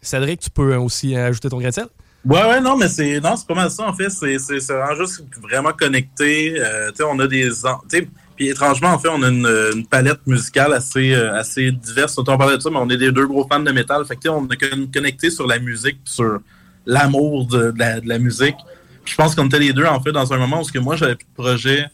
Cédric, 0.00 0.40
tu 0.40 0.50
peux 0.50 0.76
aussi 0.76 1.14
ajouter 1.14 1.50
ton 1.50 1.58
grain 1.58 1.70
Ouais, 2.26 2.42
ouais, 2.42 2.60
non, 2.60 2.76
mais 2.76 2.88
c'est 2.88 3.20
non, 3.20 3.36
c'est 3.36 3.46
pas 3.46 3.54
mal 3.54 3.70
ça 3.70 3.86
en 3.86 3.92
fait. 3.92 4.10
C'est 4.10 4.38
c'est 4.40 4.58
vraiment 4.72 4.96
juste 4.96 5.22
vraiment 5.40 5.72
connecté. 5.72 6.56
Euh, 6.58 6.90
tu 6.90 6.96
sais, 6.96 7.04
on 7.04 7.18
a 7.20 7.26
des, 7.28 7.50
tu 7.88 8.08
puis 8.34 8.48
étrangement 8.48 8.88
en 8.88 8.98
fait, 8.98 9.08
on 9.08 9.22
a 9.22 9.28
une, 9.28 9.86
palette 9.88 10.26
musicale 10.26 10.72
assez 10.72 11.14
euh, 11.14 11.38
assez 11.38 11.70
diverse. 11.70 12.18
On 12.18 12.24
parlait 12.24 12.56
de 12.56 12.62
ça, 12.62 12.68
mais 12.68 12.78
on 12.78 12.90
est 12.90 12.96
des 12.96 13.12
deux 13.12 13.28
gros 13.28 13.46
fans 13.46 13.60
de 13.60 13.70
métal. 13.70 14.04
Fait 14.06 14.16
que 14.16 14.28
on 14.28 14.48
est 14.48 14.92
connecté 14.92 15.30
sur 15.30 15.46
la 15.46 15.60
musique, 15.60 16.00
sur 16.04 16.40
l'amour 16.84 17.46
de, 17.46 17.72
la, 17.78 18.18
musique. 18.18 18.56
je 19.04 19.14
pense 19.14 19.36
qu'on 19.36 19.46
était 19.46 19.60
les 19.60 19.72
deux 19.72 19.86
en 19.86 20.00
fait 20.00 20.12
dans 20.12 20.32
un 20.32 20.36
moment 20.36 20.62
où 20.62 20.64
que 20.64 20.80
moi 20.80 20.96
j'avais 20.96 21.14
plus 21.14 21.26
de 21.26 21.42
projet. 21.42 21.86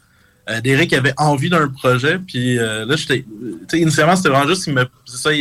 Euh, 0.51 0.61
Derek 0.61 0.93
avait 0.95 1.15
envie 1.19 1.51
d'un 1.51 1.69
projet, 1.69 2.19
puis 2.19 2.59
euh, 2.59 2.85
là, 2.85 2.97
j'étais. 2.97 3.25
Initialement, 3.75 4.17
c'était 4.17 4.31
vraiment 4.31 4.49
juste, 4.49 4.69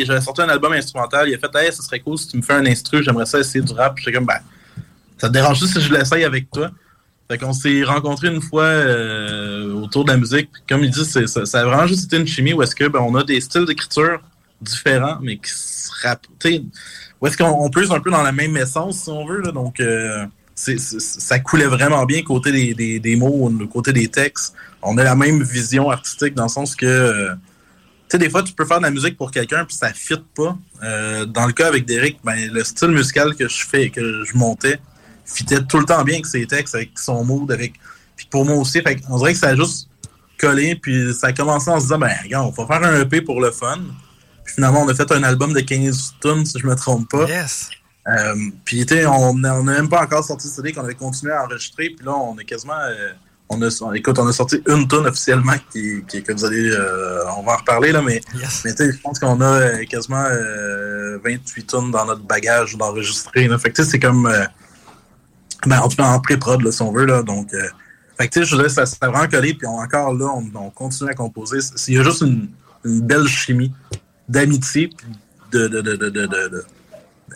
j'avais 0.06 0.22
sorti 0.22 0.42
un 0.42 0.50
album 0.50 0.74
instrumental, 0.74 1.28
il 1.28 1.34
a 1.34 1.40
fait, 1.40 1.50
hey, 1.56 1.74
ça 1.74 1.82
serait 1.82 2.02
cool 2.02 2.20
si 2.20 2.28
tu 2.28 2.38
me 2.38 2.44
fais 2.44 2.54
un 2.54 2.66
instru, 2.68 3.02
j'aimerais 3.04 3.26
ça 3.26 3.40
essayer 3.40 3.64
du 3.64 3.74
rap. 3.74 3.98
J'étais 3.98 4.12
comme, 4.12 4.28
ben, 4.28 4.38
ça 5.22 5.28
te 5.28 5.34
dérange 5.34 5.60
juste 5.60 5.74
si 5.74 5.82
je 5.82 5.94
l'essaye 5.94 6.24
avec 6.24 6.50
toi? 6.50 6.72
Fait 7.30 7.38
qu'on 7.38 7.54
s'est 7.54 7.84
rencontrés 7.84 8.30
une 8.30 8.42
fois 8.42 8.64
euh, 8.64 9.72
autour 9.76 10.04
de 10.04 10.12
la 10.12 10.18
musique. 10.18 10.50
comme 10.68 10.84
il 10.84 10.90
dit, 10.90 11.06
ça, 11.06 11.20
a 11.20 11.64
vraiment 11.64 11.86
juste 11.86 12.06
été 12.06 12.18
une 12.18 12.26
chimie 12.26 12.54
où 12.54 12.64
est-ce 12.64 12.76
que 12.76 12.88
ben, 12.88 13.02
on 13.02 13.14
a 13.14 13.24
des 13.24 13.40
styles 13.40 13.66
d'écriture 13.66 14.20
différents, 14.60 15.20
mais 15.22 15.38
qui 15.38 15.52
se 15.52 15.92
rappellent. 16.02 16.66
Où 17.22 17.28
est-ce 17.28 17.38
qu'on 17.38 17.50
on 17.50 17.70
pèse 17.70 17.92
un 17.92 18.00
peu 18.00 18.10
dans 18.10 18.24
la 18.24 18.32
même 18.32 18.58
essence, 18.58 19.04
si 19.04 19.10
on 19.12 19.28
veut. 19.28 19.44
Donc, 19.52 19.80
euh, 19.80 20.26
ça 20.56 21.38
coulait 21.38 21.68
vraiment 21.68 22.04
bien 22.08 22.24
côté 22.24 22.74
des, 22.74 23.16
mots, 23.16 23.52
côté 23.72 23.94
des 23.94 24.08
textes. 24.08 24.56
On 24.82 24.98
a 24.98 25.04
la 25.04 25.16
même 25.16 25.44
vision 25.44 25.92
artistique 25.92 26.34
dans 26.34 26.46
le 26.46 26.50
sens 26.50 26.76
que, 26.76 26.88
euh, 26.88 27.30
tu 28.10 28.14
sais, 28.14 28.18
des 28.18 28.32
fois, 28.32 28.42
tu 28.42 28.54
peux 28.54 28.66
faire 28.66 28.80
de 28.80 28.86
la 28.86 28.92
musique 28.92 29.18
pour 29.18 29.30
quelqu'un 29.30 29.66
puis 29.66 29.76
ça 29.76 29.94
fit 29.94 30.16
pas. 30.36 30.58
Dans 31.28 31.46
le 31.46 31.54
cas 31.54 31.68
avec 31.68 31.86
Derek, 31.86 32.18
ben, 32.24 32.52
le 32.52 32.64
style 32.64 32.90
musical 32.90 33.36
que 33.36 33.48
je 33.48 33.68
fais, 33.68 33.92
que 33.92 34.24
je 34.26 34.36
montais, 34.36 34.80
fitait 35.26 35.62
tout 35.64 35.78
le 35.80 35.86
temps 35.86 36.04
bien 36.04 36.16
avec 36.16 36.26
ses 36.26 36.46
textes, 36.48 36.76
avec 36.76 36.92
son 36.98 37.24
mood, 37.24 37.52
avec. 37.52 37.74
Puis 38.16 38.28
pour 38.30 38.46
moi 38.46 38.56
aussi, 38.56 38.82
fait, 38.82 39.00
on 39.10 39.18
dirait 39.18 39.34
que 39.34 39.40
ça 39.40 39.50
a 39.50 39.56
juste 39.56 39.88
collé, 40.40 40.76
puis 40.76 41.14
ça 41.14 41.28
a 41.28 41.34
commencé 41.34 41.70
en 41.70 41.78
se 41.80 41.86
disant, 41.86 42.00
ben, 42.00 42.12
regarde, 42.24 42.54
on 42.58 42.64
va 42.64 42.68
faire 42.80 42.88
un 42.90 43.02
EP 43.02 43.22
pour 43.22 43.42
le 43.42 43.52
fun. 43.52 43.80
Puis 44.44 44.56
finalement, 44.56 44.82
on 44.84 44.88
a 44.90 44.94
fait 44.96 45.12
un 45.12 45.24
album 45.24 45.54
de 45.54 45.60
15 45.60 46.16
tunes, 46.22 46.46
si 46.46 46.60
je 46.60 46.66
me 46.68 46.76
trompe 46.76 47.10
pas. 47.10 47.26
Yes. 47.28 47.70
Euh, 48.08 48.34
puis, 48.66 48.86
on 49.08 49.36
n'a 49.36 49.62
même 49.62 49.88
pas 49.88 50.02
encore 50.04 50.24
sorti 50.24 50.48
ce 50.48 50.56
CD 50.56 50.74
qu'on 50.74 50.84
avait 50.84 50.96
continué 50.96 51.32
à 51.34 51.44
enregistrer. 51.46 51.92
Puis 51.96 52.04
là, 52.06 52.14
on 52.16 52.38
est 52.40 52.46
quasiment. 52.46 52.74
euh, 52.80 53.12
on 53.54 53.62
a, 53.62 53.70
on- 53.84 53.94
écoute, 53.94 54.18
on 54.18 54.26
a 54.28 54.32
sorti 54.34 54.62
une 54.68 54.88
tune 54.88 55.06
officiellement 55.06 55.54
qui, 55.72 56.04
qui- 56.08 56.24
que 56.24 56.32
vous 56.34 56.46
allez. 56.46 56.72
euh, 56.72 57.24
on 57.38 57.44
va 57.44 57.54
en 57.54 57.58
reparler, 57.58 57.92
là, 57.92 58.02
mais, 58.02 58.22
mais 58.66 58.72
tu 58.74 58.78
sais, 58.78 58.92
je 58.94 58.98
pense 59.02 59.20
qu'on 59.20 59.40
a 59.42 59.86
quasiment 59.86 60.24
euh, 60.26 61.20
28 61.24 61.64
tonnes 61.68 61.92
dans 61.92 62.06
notre 62.06 62.24
bagage 62.24 62.76
d'enregistrer. 62.78 63.48
Fait 63.60 63.70
que 63.70 63.76
tu 63.76 63.84
sais, 63.84 63.92
c'est 63.92 64.00
comme. 64.00 64.26
euh, 64.26 64.46
ben, 65.66 65.80
en 65.80 65.88
tout 65.90 65.98
cas, 65.98 66.08
en 66.08 66.20
pré-prod, 66.20 66.70
si 66.72 66.82
on 66.82 66.92
veut. 66.92 67.06
Là, 67.06 67.24
donc, 67.24 67.54
euh, 67.54 67.62
fait 68.20 68.28
que 68.28 68.44
je 68.44 68.56
veux 68.56 68.62
dire, 68.64 68.72
ça 68.72 68.86
s'est 68.86 68.98
vraiment 69.02 69.28
collé. 69.28 69.54
Puis 69.54 69.68
on- 69.68 69.80
encore 69.80 70.14
là, 70.14 70.26
on, 70.36 70.46
on 70.56 70.70
continue 70.70 71.10
à 71.10 71.14
composer. 71.14 71.60
Il 71.88 71.96
y 71.96 72.00
a 72.00 72.04
juste 72.04 72.22
une, 72.22 72.50
une 72.86 73.02
belle 73.02 73.28
chimie 73.28 73.72
d'amitié, 74.30 74.90
de, 75.52 75.68
de, 75.68 75.82
de, 75.82 75.96
de, 75.96 76.66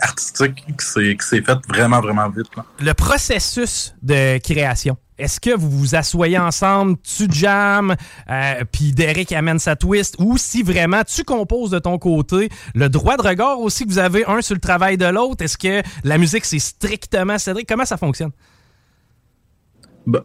artistique 0.01 0.55
qui 0.77 0.85
s'est 0.85 1.15
qui 1.19 1.25
s'est 1.25 1.41
faite 1.41 1.59
vraiment, 1.67 2.01
vraiment 2.01 2.29
vite. 2.29 2.47
Là. 2.57 2.65
Le 2.79 2.93
processus 2.93 3.95
de 4.01 4.37
création. 4.39 4.97
Est-ce 5.17 5.39
que 5.39 5.55
vous 5.55 5.69
vous 5.69 5.95
asseyez 5.95 6.37
ensemble, 6.37 6.97
tu 7.01 7.27
jammes, 7.31 7.95
euh, 8.29 8.63
puis 8.71 8.91
Derek 8.91 9.31
amène 9.31 9.59
sa 9.59 9.75
twist, 9.75 10.15
ou 10.19 10.37
si 10.37 10.61
vraiment 10.61 11.03
tu 11.03 11.23
composes 11.23 11.71
de 11.71 11.79
ton 11.79 11.97
côté, 11.97 12.49
le 12.73 12.89
droit 12.89 13.15
de 13.15 13.21
regard 13.21 13.59
aussi 13.59 13.85
que 13.85 13.89
vous 13.89 13.99
avez 13.99 14.25
un 14.25 14.41
sur 14.41 14.55
le 14.55 14.61
travail 14.61 14.97
de 14.97 15.05
l'autre, 15.05 15.43
est-ce 15.43 15.57
que 15.57 15.81
la 16.03 16.17
musique 16.17 16.43
c'est 16.45 16.59
strictement 16.59 17.37
Cédric? 17.37 17.67
Comment 17.67 17.85
ça 17.85 17.97
fonctionne? 17.97 18.31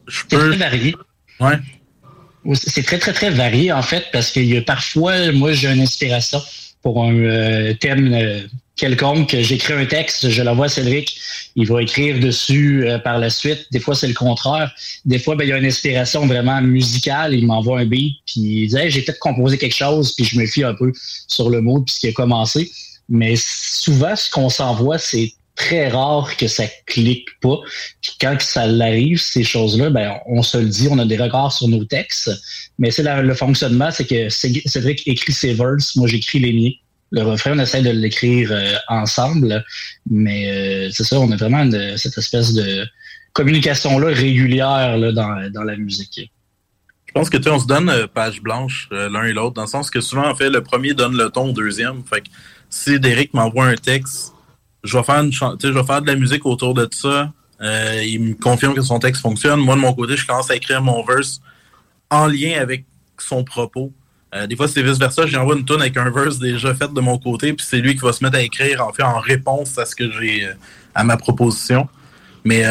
je 0.07 0.23
C'est 0.29 0.37
très 0.37 0.57
varié. 0.57 0.97
Ouais. 1.39 1.59
Oui, 2.45 2.57
C'est 2.57 2.83
très, 2.83 2.99
très, 2.99 3.13
très 3.13 3.31
varié, 3.31 3.73
en 3.73 3.83
fait, 3.83 4.07
parce 4.13 4.31
qu'il 4.31 4.47
y 4.47 4.57
a 4.57 4.63
parfois, 4.63 5.31
moi, 5.33 5.53
j'ai 5.53 5.71
une 5.71 5.81
inspiration 5.81 6.41
pour 6.83 7.05
un 7.05 7.15
euh, 7.15 7.75
thème 7.75 8.13
euh, 8.15 8.41
quelconque. 8.77 9.37
J'écris 9.39 9.75
un 9.75 9.87
texte, 9.87 10.31
je 10.31 10.43
l'envoie 10.43 10.67
à 10.67 10.69
Cédric, 10.69 11.19
il 11.57 11.67
va 11.67 11.83
écrire 11.83 12.19
dessus 12.19 12.87
euh, 12.87 12.99
par 12.99 13.19
la 13.19 13.31
suite. 13.31 13.67
Des 13.71 13.81
fois, 13.81 13.95
c'est 13.95 14.09
le 14.09 14.15
contraire. 14.15 14.73
Des 15.05 15.19
fois, 15.19 15.37
ben, 15.37 15.45
il 15.45 15.51
y 15.51 15.53
a 15.53 15.59
une 15.59 15.67
inspiration 15.67 16.27
vraiment 16.27 16.61
musicale, 16.63 17.35
il 17.35 17.47
m'envoie 17.47 17.81
un 17.81 17.87
beat, 17.87 18.17
puis 18.27 18.41
il 18.41 18.69
dit 18.69 18.77
j'ai 18.89 19.03
peut-être 19.03 19.19
composé 19.19 19.59
quelque 19.59 19.77
chose, 19.77 20.15
puis 20.15 20.25
je 20.25 20.39
me 20.39 20.47
fie 20.47 20.65
un 20.65 20.75
peu 20.75 20.93
sur 21.29 21.51
le 21.51 21.61
mot, 21.61 21.81
puis 21.81 21.95
ce 21.95 22.01
qui 22.01 22.09
a 22.09 22.13
commencé. 22.13 22.71
Mais 23.09 23.35
souvent, 23.37 24.15
ce 24.15 24.31
qu'on 24.31 24.49
s'envoie, 24.49 24.99
c'est 24.99 25.33
très 25.61 25.89
rare 25.89 26.29
que 26.39 26.49
ça 26.49 26.65
clique 26.87 27.29
pas. 27.43 27.59
Puis 28.03 28.13
quand 28.21 28.37
ça 28.41 28.67
l'arrive, 28.67 29.19
ces 29.21 29.45
choses-là, 29.45 29.91
ben, 29.91 30.09
on 30.27 30.43
se 30.43 30.57
le 30.59 30.69
dit, 30.77 30.89
on 30.91 30.99
a 30.99 31.05
des 31.13 31.19
regards 31.19 31.53
sur 31.53 31.69
nos 31.69 31.85
textes. 31.85 32.31
Mais 32.79 32.91
c'est 32.91 33.03
le 33.03 33.35
fonctionnement, 33.35 33.91
c'est 33.91 34.07
que 34.07 34.29
Cé- 34.29 34.63
Cédric 34.67 35.07
écrit 35.07 35.33
ses 35.33 35.53
verses, 35.55 35.97
moi 35.97 36.07
j'écris 36.09 36.39
les 36.41 36.53
miens. 36.53 36.75
Le 37.13 37.23
refrain, 37.23 37.53
on 37.57 37.59
essaie 37.59 37.83
de 37.83 37.91
l'écrire 37.91 38.49
euh, 38.53 38.75
ensemble. 38.89 39.65
Mais 40.09 40.41
euh, 40.51 40.91
c'est 40.93 41.05
ça, 41.05 41.19
on 41.21 41.31
a 41.31 41.37
vraiment 41.37 41.63
une- 41.63 41.97
cette 41.97 42.17
espèce 42.17 42.53
de 42.55 42.87
communication-là 43.33 44.09
régulière 44.15 44.99
dans, 45.13 45.51
dans 45.53 45.63
la 45.65 45.77
musique. 45.77 46.31
Je 47.07 47.13
pense 47.13 47.29
que 47.29 47.37
tu 47.39 47.49
on 47.49 47.59
se 47.59 47.67
donne 47.67 47.89
euh, 47.91 48.07
page 48.07 48.41
blanche 48.41 48.89
l'un 48.93 49.25
et 49.25 49.33
l'autre, 49.33 49.55
dans 49.55 49.63
le 49.69 49.69
sens 49.77 49.91
que 49.91 50.01
souvent, 50.01 50.29
en 50.29 50.35
fait, 50.35 50.49
le 50.49 50.63
premier 50.63 50.95
donne 50.95 51.17
le 51.17 51.29
ton 51.29 51.49
au 51.51 51.53
deuxième. 51.53 52.03
Fait 52.09 52.21
que 52.21 52.29
si 52.71 53.01
Derek 53.01 53.35
m'envoie 53.35 53.67
un 53.67 53.75
texte, 53.75 54.33
je 54.85 54.97
vais 54.97 55.05
faire 55.05 55.23
je 55.31 55.69
vais 55.69 55.85
faire 55.85 56.03
de 56.03 56.07
la 56.07 56.17
musique 56.17 56.47
autour 56.47 56.75
de 56.75 56.89
ça. 56.91 57.33
Euh, 57.61 58.03
il 58.05 58.21
me 58.21 58.35
confirme 58.35 58.75
que 58.75 58.83
son 58.83 58.99
texte 58.99 59.21
fonctionne. 59.23 59.61
Moi, 59.61 59.75
de 59.75 59.81
mon 59.81 59.93
côté, 59.93 60.17
je 60.17 60.27
commence 60.27 60.51
à 60.51 60.57
écrire 60.57 60.81
mon 60.81 61.05
verse 61.05 61.41
en 62.09 62.27
lien 62.27 62.59
avec 62.61 62.85
son 63.19 63.45
propos. 63.45 63.93
Euh, 64.35 64.47
des 64.47 64.57
fois, 64.57 64.69
c'est 64.69 64.83
vice-versa. 64.83 65.27
J'envoie 65.27 65.57
une 65.57 65.65
tune 65.65 65.81
avec 65.81 65.97
un 65.97 66.11
verse 66.11 66.39
déjà 66.39 66.75
fait 66.75 66.93
de 66.93 67.01
mon 67.01 67.19
côté, 67.19 67.53
puis 67.53 67.67
c'est 67.69 67.79
lui 67.79 67.95
qui 67.95 68.01
va 68.01 68.13
se 68.13 68.25
mettre 68.25 68.37
à 68.37 68.43
écrire 68.43 68.87
en 68.87 68.93
fait 68.93 69.03
en 69.03 69.19
réponse 69.19 69.77
à 69.77 69.85
ce 69.85 69.95
que 69.95 70.11
j'ai 70.13 70.47
euh, 70.47 70.55
à 70.95 71.05
ma 71.05 71.17
proposition. 71.17 71.89
Mais, 72.45 72.65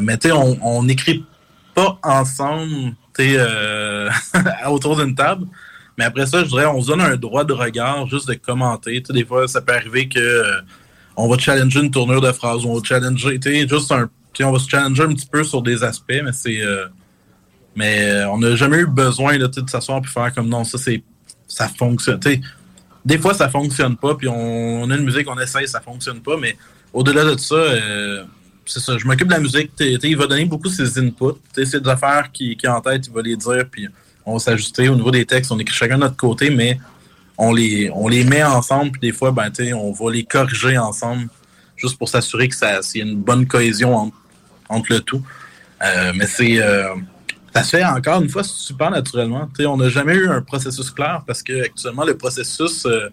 mais 0.00 0.18
tu 0.18 0.28
sais, 0.28 0.34
on 0.34 0.82
n'écrit 0.82 1.24
pas 1.76 1.96
ensemble 2.02 2.96
autour 4.66 4.96
d'une 4.96 5.14
table. 5.14 5.46
Mais 5.96 6.04
après 6.04 6.26
ça, 6.26 6.42
je 6.42 6.48
dirais, 6.48 6.66
on 6.66 6.82
se 6.82 6.88
donne 6.88 7.02
un 7.02 7.14
droit 7.14 7.44
de 7.44 7.52
regard, 7.52 8.08
juste 8.08 8.26
de 8.26 8.34
commenter. 8.34 9.00
Tu 9.00 9.06
sais, 9.06 9.12
des 9.12 9.24
fois, 9.24 9.46
ça 9.46 9.60
peut 9.60 9.74
arriver 9.74 10.08
que 10.08 10.62
on 11.16 11.28
va 11.28 11.38
challenger 11.38 11.80
une 11.80 11.90
tournure 11.90 12.20
de 12.20 12.32
phrase, 12.32 12.64
on 12.64 12.74
va 12.74 12.80
challenger, 12.82 13.38
juste 13.68 13.92
un, 13.92 14.08
on 14.40 14.52
va 14.52 14.58
se 14.58 14.68
challenger 14.68 15.02
un 15.02 15.12
petit 15.14 15.26
peu 15.26 15.44
sur 15.44 15.62
des 15.62 15.82
aspects, 15.84 16.20
mais 16.24 16.32
c'est, 16.32 16.62
euh, 16.62 16.86
mais 17.76 18.02
euh, 18.02 18.30
on 18.30 18.38
n'a 18.38 18.56
jamais 18.56 18.78
eu 18.78 18.86
besoin 18.86 19.38
de 19.38 19.50
s'asseoir 19.68 20.00
et 20.04 20.08
faire 20.08 20.32
comme 20.34 20.48
non, 20.48 20.64
ça 20.64 20.78
c'est, 20.78 21.02
ça 21.46 21.68
fonctionne. 21.68 22.20
Des 23.04 23.18
fois, 23.18 23.34
ça 23.34 23.48
fonctionne 23.48 23.96
pas, 23.96 24.14
puis 24.14 24.28
on, 24.28 24.88
a 24.90 24.96
une 24.96 25.04
musique, 25.04 25.28
on 25.28 25.38
essaye, 25.38 25.66
ça 25.66 25.80
fonctionne 25.80 26.20
pas, 26.20 26.36
mais 26.36 26.56
au-delà 26.92 27.24
de 27.24 27.36
ça, 27.38 27.54
euh, 27.54 28.24
c'est 28.64 28.80
ça, 28.80 28.96
je 28.96 29.06
m'occupe 29.06 29.28
de 29.28 29.32
la 29.32 29.40
musique. 29.40 29.72
tu 29.76 29.84
sais, 29.84 29.98
il 30.02 30.16
va 30.16 30.26
donner 30.26 30.44
beaucoup 30.44 30.68
ses 30.68 30.98
inputs, 30.98 31.38
sais, 31.52 31.64
ses 31.66 31.88
affaires 31.88 32.30
qui 32.32 32.56
a 32.64 32.76
en 32.76 32.80
tête, 32.80 33.06
il 33.08 33.12
va 33.12 33.22
les 33.22 33.36
dire, 33.36 33.64
puis 33.70 33.88
on 34.24 34.34
va 34.34 34.38
s'ajuster. 34.38 34.88
Au 34.88 34.94
niveau 34.94 35.10
des 35.10 35.26
textes, 35.26 35.50
on 35.50 35.58
écrit 35.58 35.74
chacun 35.74 35.96
de 35.96 36.02
notre 36.02 36.16
côté, 36.16 36.50
mais 36.50 36.78
on 37.38 37.52
les, 37.52 38.24
met 38.24 38.42
ensemble, 38.42 38.92
puis 38.92 39.00
des 39.00 39.12
fois, 39.12 39.32
ben, 39.32 39.50
on 39.74 39.92
va 39.92 40.12
les 40.12 40.24
corriger 40.24 40.78
ensemble, 40.78 41.28
juste 41.76 41.98
pour 41.98 42.08
s'assurer 42.08 42.48
que 42.48 42.54
ça, 42.54 42.80
y 42.94 43.00
a 43.00 43.04
une 43.04 43.16
bonne 43.16 43.46
cohésion 43.46 44.12
entre, 44.68 44.92
le 44.92 45.00
tout. 45.00 45.22
Euh, 45.82 46.12
mais 46.14 46.26
c'est, 46.26 46.62
euh, 46.62 46.94
ça 47.54 47.62
se 47.62 47.76
fait 47.76 47.84
encore 47.84 48.22
une 48.22 48.28
fois 48.28 48.44
super 48.44 48.90
naturellement. 48.90 49.48
On 49.66 49.76
n'a 49.76 49.88
jamais 49.88 50.14
eu 50.14 50.28
un 50.28 50.40
processus 50.42 50.90
clair 50.90 51.22
parce 51.26 51.42
que 51.42 51.64
actuellement 51.64 52.04
le 52.04 52.16
processus 52.16 52.86
euh, 52.86 53.08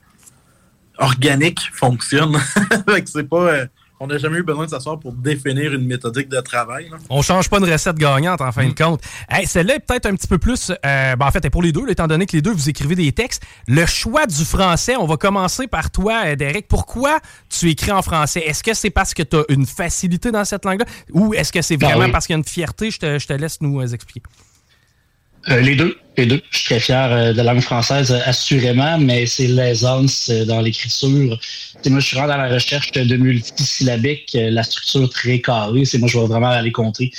organique 0.98 1.70
fonctionne. 1.74 2.38
C'est 3.06 3.28
pas, 3.28 3.66
on 4.00 4.08
n'a 4.08 4.18
jamais 4.18 4.38
eu 4.38 4.44
besoin 4.44 4.66
de 4.66 4.70
s'asseoir 4.70 5.00
pour 5.00 5.14
définir 5.14 5.74
une 5.74 5.86
méthodique 5.86 6.30
de 6.30 6.40
travail. 6.40 6.90
là. 6.90 6.98
On 7.10 7.22
change 7.22 7.50
pas 7.50 7.58
une 7.58 7.70
recette 7.70 7.98
gagnante 7.98 8.42
en 8.42 8.52
fin 8.52 8.68
de 8.68 8.74
compte. 8.74 9.02
Hey, 9.30 9.46
Celle-là 9.46 9.76
est 9.76 9.80
peut-être 9.80 10.06
un 10.06 10.16
petit 10.16 10.28
peu 10.28 10.38
plus. 10.38 10.72
euh, 10.86 11.16
ben, 11.16 11.26
en 11.26 11.32
fait, 11.32 11.40
elle 11.40 11.48
est 11.48 11.50
pour 11.50 11.64
les 11.64 11.72
deux, 11.72 11.86
là, 11.86 11.92
étant 11.92 12.08
donné 12.08 12.26
que 12.26 12.36
les 12.36 12.42
deux, 12.42 12.52
vous 12.54 12.70
écrivez 12.70 12.96
des 12.96 13.12
textes. 13.12 13.44
Le 13.68 13.86
choix 13.86 14.26
du 14.26 14.46
français, 14.46 14.96
on 14.96 15.06
va 15.06 15.18
commencer 15.18 15.68
par 15.68 15.92
toi, 15.92 16.22
euh, 16.26 16.36
Derek. 16.36 16.68
Pourquoi 16.68 17.20
tu 17.50 17.70
écris 17.70 17.92
en 17.92 18.02
français? 18.02 18.40
Est-ce 18.46 18.64
que 18.64 18.74
c'est 18.74 18.90
parce 18.90 19.14
que 19.14 19.24
tu 19.24 19.36
as 19.38 19.44
une 19.50 19.66
facilité 19.66 20.32
dans 20.32 20.46
cette 20.46 20.66
langue-là? 20.66 20.86
Ou 21.12 21.34
est-ce 21.34 21.52
que 21.52 21.62
c'est 21.62 21.78
Ben 21.78 21.88
vraiment 21.88 22.06
oui. 22.06 22.12
parce 22.12 22.26
qu'il 22.26 22.34
y 22.34 22.38
a 22.38 22.40
une 22.40 22.44
fierté? 22.46 22.92
Je 22.92 23.00
te, 23.00 23.20
je 23.20 23.28
te 23.28 23.34
laisse 23.34 23.60
nous 23.62 23.80
euh, 23.82 23.88
expliquer. 23.88 24.22
Euh, 25.48 25.62
les 25.62 25.76
deux, 25.76 25.98
les 26.18 26.26
deux. 26.26 26.42
Je 26.52 26.58
suis 26.58 26.66
très 26.66 26.80
fier 26.80 27.12
euh, 27.12 27.32
de 27.32 27.38
la 27.38 27.54
langue 27.54 27.62
française, 27.62 28.12
euh, 28.12 28.20
assurément, 28.26 28.98
mais 28.98 29.26
c'est 29.26 29.48
l'aisance 29.48 30.30
euh, 30.30 30.44
dans 30.46 30.60
l'écriture. 30.60 31.40
Moi, 31.86 32.00
je 32.00 32.06
suis 32.06 32.18
vraiment 32.18 32.34
dans 32.34 32.42
la 32.42 32.50
recherche 32.50 32.92
de 32.92 33.16
multisyllabique, 33.16 34.36
la 34.36 34.64
structure 34.64 35.10
très 35.10 35.40
carrée. 35.40 35.86
C'est 35.86 35.98
moi, 35.98 36.10
je 36.10 36.20
vais 36.20 36.26
vraiment 36.26 36.50
aller 36.50 36.74
compter. 36.74 37.12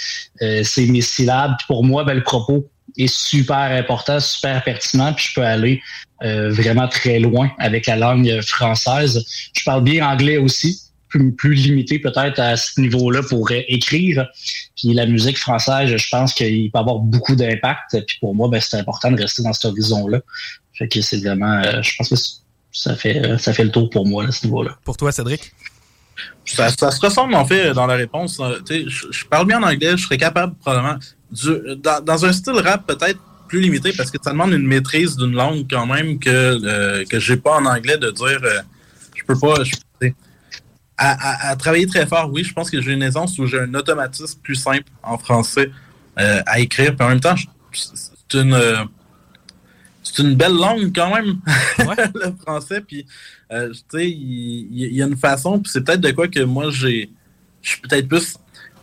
Euh, 0.43 0.63
c'est 0.65 0.85
mes 0.87 1.01
syllabes. 1.01 1.57
Pour 1.67 1.83
moi, 1.83 2.05
ben, 2.05 2.15
le 2.15 2.23
propos 2.23 2.71
est 2.99 3.13
super 3.13 3.57
important, 3.57 4.21
super 4.21 4.63
pertinent, 4.65 5.15
puis 5.15 5.27
je 5.29 5.35
peux 5.35 5.47
aller 5.47 5.81
euh, 6.23 6.51
vraiment 6.51 6.89
très 6.89 7.19
loin 7.21 7.51
avec 7.59 7.87
la 7.87 7.97
langue 7.97 8.41
française. 8.43 9.25
Je 9.55 9.65
parle 9.65 9.83
bien 9.83 10.07
anglais 10.07 10.37
aussi, 10.37 10.79
plus, 11.11 11.33
plus 11.33 11.55
limité 11.55 11.99
peut-être 11.99 12.39
à 12.39 12.57
ce 12.57 12.81
niveau-là 12.81 13.23
pour 13.23 13.51
écrire. 13.51 14.27
Puis 14.77 14.95
la 14.95 15.05
musique 15.07 15.39
française, 15.39 15.95
je 15.95 16.09
pense 16.11 16.33
qu'il 16.33 16.71
peut 16.71 16.79
avoir 16.79 16.99
beaucoup 17.01 17.37
d'impact. 17.37 18.03
Puis 18.07 18.17
pour 18.21 18.35
moi, 18.35 18.49
ben, 18.49 18.61
c'est 18.61 18.79
important 18.79 19.11
de 19.13 19.21
rester 19.21 19.43
dans 19.43 19.53
cet 19.53 19.67
horizon-là. 19.67 20.21
Fait 20.73 20.89
que 20.89 21.01
c'est 21.03 21.19
vraiment, 21.19 21.61
euh, 21.63 21.83
je 21.83 21.93
pense 21.99 22.09
que 22.09 22.17
ça 22.73 22.97
fait, 22.97 23.19
euh, 23.23 23.37
ça 23.37 23.53
fait 23.53 23.65
le 23.65 23.71
tour 23.71 23.91
pour 23.91 24.07
moi, 24.07 24.25
à 24.27 24.33
ce 24.33 24.47
niveau-là. 24.47 24.79
Pour 24.85 24.97
toi, 24.97 25.13
Cédric? 25.13 25.53
Ça, 26.45 26.69
ça 26.71 26.91
se 26.91 27.01
ressemble 27.01 27.35
en 27.35 27.45
fait 27.45 27.73
dans 27.73 27.87
la 27.87 27.95
réponse. 27.95 28.39
Euh, 28.41 28.59
tu 28.67 28.75
sais, 28.75 28.85
Je, 28.89 29.07
je 29.11 29.25
parle 29.27 29.47
bien 29.47 29.59
en 29.63 29.67
anglais, 29.67 29.93
je 29.97 30.05
serais 30.05 30.19
capable 30.19 30.55
probablement. 30.57 30.99
du- 31.31 31.77
dans, 31.77 32.03
dans 32.05 32.25
un 32.25 32.33
style 32.33 32.55
rap 32.55 32.87
peut-être 32.87 33.19
plus 33.49 33.61
limité 33.61 33.93
parce 33.97 34.11
que 34.11 34.19
ça 34.23 34.31
demande 34.31 34.53
une 34.53 34.67
maîtrise 34.67 35.17
d'une 35.17 35.33
langue 35.33 35.67
quand 35.69 35.87
même 35.87 36.19
que 36.19 36.31
euh, 36.31 37.05
que 37.05 37.19
j'ai 37.19 37.37
pas 37.37 37.57
en 37.57 37.67
anglais 37.67 37.99
de 37.99 38.11
dire 38.11 38.41
euh, 38.45 38.61
je 39.17 39.23
peux 39.25 39.39
pas. 39.39 39.63
je- 39.65 39.73
tu 39.73 39.79
sais, 40.03 40.15
à, 41.09 41.49
à- 41.49 41.51
à 41.51 41.57
travailler 41.57 41.87
très 41.87 42.07
fort, 42.07 42.31
oui, 42.33 42.45
je 42.45 42.53
pense 42.53 42.71
que 42.71 42.81
j'ai 42.83 42.93
une 42.93 43.03
aisance 43.03 43.39
où 43.39 43.47
j'ai 43.47 43.59
un 43.61 43.73
automatisme 43.75 44.39
plus 44.43 44.55
simple 44.55 44.85
en 45.03 45.17
français 45.19 45.71
euh, 46.19 46.43
à 46.47 46.61
écrire. 46.61 46.95
Puis 46.97 47.05
en 47.07 47.09
même 47.11 47.21
temps, 47.21 47.35
c'est 47.73 48.39
une 48.39 48.53
euh, 48.55 48.85
c'est 50.03 50.23
une 50.23 50.35
belle 50.35 50.55
langue 50.55 50.93
quand 50.95 51.15
même, 51.15 51.39
le 52.15 52.33
français. 52.43 52.81
Puis 52.81 53.07
Euh, 53.53 53.71
tu 53.73 53.81
sais, 53.99 54.09
il, 54.09 54.95
y 54.95 55.03
a 55.03 55.07
une 55.07 55.17
façon, 55.17 55.59
puis 55.59 55.73
c'est 55.73 55.81
peut-être 55.83 56.01
de 56.01 56.13
quoi 56.13 56.29
que 56.29 56.39
moi 56.41 56.71
j'ai. 56.71 57.11
Je 57.63 57.71
suis 57.71 57.81
peut-être 57.81 58.07
plus. 58.07 58.37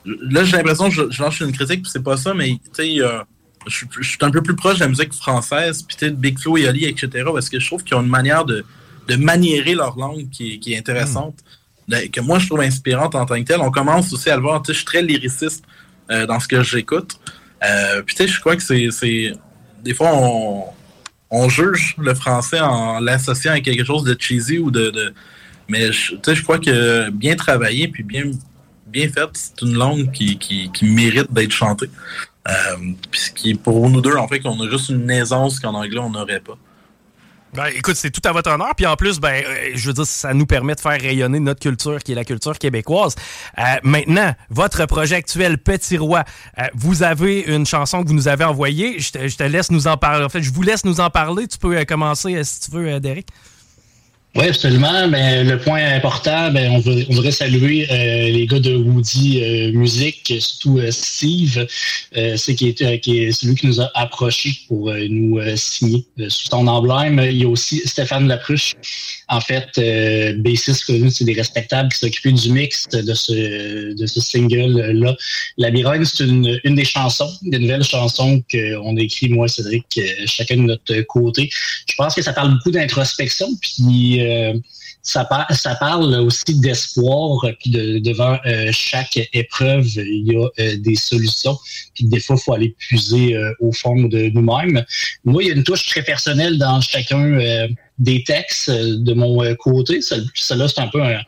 Là, 0.05 0.43
j'ai 0.43 0.57
l'impression 0.57 0.89
que 0.89 0.95
je, 0.95 1.03
je 1.09 1.21
lance 1.23 1.39
une 1.39 1.53
critique, 1.53 1.83
puis 1.83 1.91
c'est 1.91 2.03
pas 2.03 2.17
ça, 2.17 2.33
mais 2.33 2.49
tu 2.49 2.59
sais, 2.73 3.01
euh, 3.01 3.19
je, 3.65 3.75
suis- 3.77 3.87
je 4.01 4.09
suis 4.09 4.17
un 4.21 4.29
peu 4.31 4.41
plus 4.41 4.55
proche 4.57 4.75
de 4.75 4.81
la 4.81 4.89
musique 4.89 5.13
française, 5.13 5.83
puis 5.83 5.95
tu 5.97 6.05
sais, 6.05 6.11
Big 6.11 6.37
Flo 6.37 6.57
et 6.57 6.67
Ali, 6.67 6.83
etc. 6.83 7.07
Parce 7.33 7.49
que 7.49 7.59
je 7.61 7.65
trouve 7.65 7.81
qu'ils 7.85 7.95
ont 7.95 8.01
une 8.03 8.09
manière 8.09 8.43
de, 8.43 8.65
de 9.07 9.15
maniérer 9.15 9.73
leur 9.73 9.97
langue 9.97 10.29
qui, 10.29 10.55
est- 10.55 10.57
qui 10.59 10.73
est 10.73 10.77
intéressante, 10.77 11.35
que 11.89 12.19
moi 12.21 12.39
je 12.39 12.47
trouve 12.47 12.61
inspirante 12.61 13.15
en 13.15 13.25
tant 13.25 13.35
que 13.35 13.47
telle. 13.47 13.61
On 13.61 13.71
commence 13.71 14.11
aussi 14.13 14.29
à 14.29 14.35
le 14.35 14.41
voir, 14.41 14.61
tu 14.61 14.67
sais, 14.67 14.73
je 14.73 14.77
suis 14.79 14.85
très 14.85 15.01
lyriciste 15.01 15.63
euh, 16.11 16.25
dans 16.25 16.39
ce 16.39 16.47
que 16.47 16.61
j'écoute. 16.63 17.19
Euh, 17.63 18.01
puis 18.03 18.15
tu 18.15 18.23
sais, 18.23 18.27
je 18.29 18.39
crois 18.39 18.55
que 18.55 18.61
c'est. 18.63 19.31
Des 19.83 19.93
fois, 19.93 20.11
on, 20.13 20.65
on 21.29 21.49
juge 21.49 21.95
le 21.97 22.13
français 22.13 22.59
en 22.59 22.99
l'associant 22.99 23.53
à 23.53 23.59
quelque 23.61 23.83
chose 23.83 24.03
de 24.03 24.15
cheesy 24.19 24.59
ou 24.59 24.71
de. 24.71 24.89
de- 24.89 25.13
mais 25.69 25.89
tu 25.89 26.17
sais, 26.23 26.35
je 26.35 26.43
crois 26.43 26.59
que 26.59 27.09
bien 27.09 27.35
travaillé 27.35 27.87
puis 27.89 28.03
bien, 28.03 28.31
bien 28.85 29.09
fait, 29.09 29.29
c'est 29.33 29.61
une 29.61 29.73
langue 29.75 30.11
qui, 30.11 30.37
qui, 30.37 30.71
qui 30.71 30.85
mérite 30.85 31.31
d'être 31.33 31.51
chantée. 31.51 31.89
Euh, 32.47 32.53
puis 33.11 33.19
ce 33.19 33.31
qui, 33.31 33.53
pour 33.55 33.89
nous 33.89 33.99
deux, 34.01 34.15
en 34.15 34.27
fait, 34.29 34.39
qu'on 34.39 34.59
a 34.61 34.69
juste 34.69 34.89
une 34.89 35.09
aisance 35.11 35.59
qu'en 35.59 35.73
anglais, 35.73 35.99
on 35.99 36.09
n'aurait 36.09 36.39
pas. 36.39 36.57
Ben, 37.53 37.67
écoute, 37.75 37.95
c'est 37.95 38.11
tout 38.11 38.21
à 38.27 38.31
votre 38.33 38.51
honneur. 38.51 38.73
Puis 38.75 38.85
en 38.85 38.95
plus, 38.95 39.19
ben, 39.19 39.43
euh, 39.43 39.71
je 39.73 39.87
veux 39.87 39.93
dire, 39.93 40.05
ça 40.05 40.33
nous 40.33 40.45
permet 40.45 40.75
de 40.75 40.79
faire 40.79 40.99
rayonner 40.99 41.39
notre 41.39 41.61
culture, 41.61 41.99
qui 41.99 42.11
est 42.11 42.15
la 42.15 42.25
culture 42.25 42.57
québécoise. 42.59 43.15
Euh, 43.57 43.61
maintenant, 43.83 44.33
votre 44.49 44.85
projet 44.85 45.15
actuel, 45.15 45.57
Petit 45.57 45.97
Roi, 45.97 46.23
euh, 46.59 46.63
vous 46.75 47.03
avez 47.03 47.41
une 47.41 47.65
chanson 47.65 48.03
que 48.03 48.09
vous 48.09 48.13
nous 48.13 48.27
avez 48.27 48.43
envoyée. 48.43 48.99
Je 48.99 49.11
te, 49.11 49.27
je 49.27 49.37
te 49.37 49.43
laisse 49.43 49.71
nous 49.71 49.87
en 49.87 49.97
parler. 49.97 50.25
En 50.25 50.29
fait, 50.29 50.41
je 50.41 50.51
vous 50.51 50.61
laisse 50.61 50.85
nous 50.85 50.99
en 50.99 51.09
parler. 51.09 51.47
Tu 51.47 51.57
peux 51.57 51.77
euh, 51.77 51.85
commencer 51.85 52.35
euh, 52.35 52.43
si 52.43 52.59
tu 52.59 52.71
veux, 52.71 52.99
Derek. 52.99 53.27
Oui, 54.35 54.45
absolument. 54.45 55.07
Mais 55.07 55.43
le 55.43 55.57
point 55.57 55.83
important, 55.95 56.51
ben, 56.51 56.71
on, 56.71 56.79
voudrait 56.79 57.31
saluer 57.31 57.87
euh, 57.89 58.29
les 58.29 58.45
gars 58.45 58.59
de 58.59 58.75
Woody 58.75 59.41
euh, 59.41 59.71
Music, 59.71 60.31
surtout 60.39 60.77
euh, 60.77 60.91
Steve, 60.91 61.65
c'est 62.13 62.55
qui 62.55 62.75
celui 62.77 63.55
qui 63.55 63.67
nous 63.67 63.81
a 63.81 63.89
approchés 63.95 64.51
pour 64.67 64.93
nous 65.09 65.39
signer 65.55 66.05
sous 66.27 66.47
son 66.49 66.67
emblème. 66.67 67.19
Il 67.19 67.37
y 67.37 67.45
a 67.45 67.47
aussi 67.47 67.81
Stéphane 67.85 68.27
Lapruche, 68.27 68.75
en 69.29 69.41
fait, 69.41 69.67
euh, 69.77 70.33
bassiste 70.37 70.85
connu, 70.85 71.11
c'est 71.11 71.25
des 71.25 71.33
respectables 71.33 71.89
qui 71.91 71.99
s'occupait 71.99 72.31
du 72.31 72.49
mix 72.49 72.87
de 72.87 73.13
ce, 73.13 73.93
de 73.93 74.05
ce 74.05 74.21
single-là. 74.21 75.15
Labyrinthe, 75.57 76.05
c'est 76.05 76.23
une, 76.23 76.59
des 76.63 76.85
chansons, 76.85 77.29
des 77.41 77.59
nouvelles 77.59 77.83
chansons 77.83 78.41
qu'on 78.49 78.95
écrit, 78.95 79.27
moi, 79.27 79.49
Cédric, 79.49 79.85
euh, 79.97 80.03
chacun 80.25 80.55
de 80.55 80.61
notre 80.61 81.01
côté. 81.01 81.49
Je 81.89 81.93
pense 81.97 82.15
que 82.15 82.21
ça 82.21 82.31
parle 82.31 82.53
beaucoup 82.53 82.71
d'introspection, 82.71 83.49
puis 83.61 84.16
euh, 84.21 84.59
ça, 85.01 85.23
par- 85.25 85.49
ça 85.53 85.75
parle 85.75 86.13
aussi 86.15 86.59
d'espoir, 86.59 87.45
puis 87.59 87.69
de, 87.71 87.99
devant 87.99 88.37
euh, 88.45 88.69
chaque 88.71 89.17
épreuve, 89.33 89.87
il 89.97 90.31
y 90.31 90.35
a 90.35 90.47
euh, 90.59 90.77
des 90.77 90.95
solutions, 90.95 91.57
puis 91.95 92.05
des 92.05 92.19
fois, 92.19 92.35
il 92.39 92.43
faut 92.43 92.53
aller 92.53 92.75
puiser 92.77 93.35
euh, 93.35 93.53
au 93.59 93.71
fond 93.71 93.95
de 93.95 94.29
nous-mêmes. 94.29 94.83
Moi, 95.23 95.43
il 95.43 95.47
y 95.47 95.51
a 95.51 95.55
une 95.55 95.63
touche 95.63 95.85
très 95.85 96.03
personnelle 96.03 96.57
dans 96.57 96.81
chacun 96.81 97.23
euh, 97.39 97.67
des 97.99 98.23
textes 98.23 98.69
euh, 98.69 98.97
de 98.97 99.13
mon 99.13 99.43
euh, 99.43 99.55
côté. 99.55 100.01
Celle-là, 100.01 100.67
c'est 100.67 100.81
un 100.81 100.87
peu 100.89 101.01
un, 101.01 101.19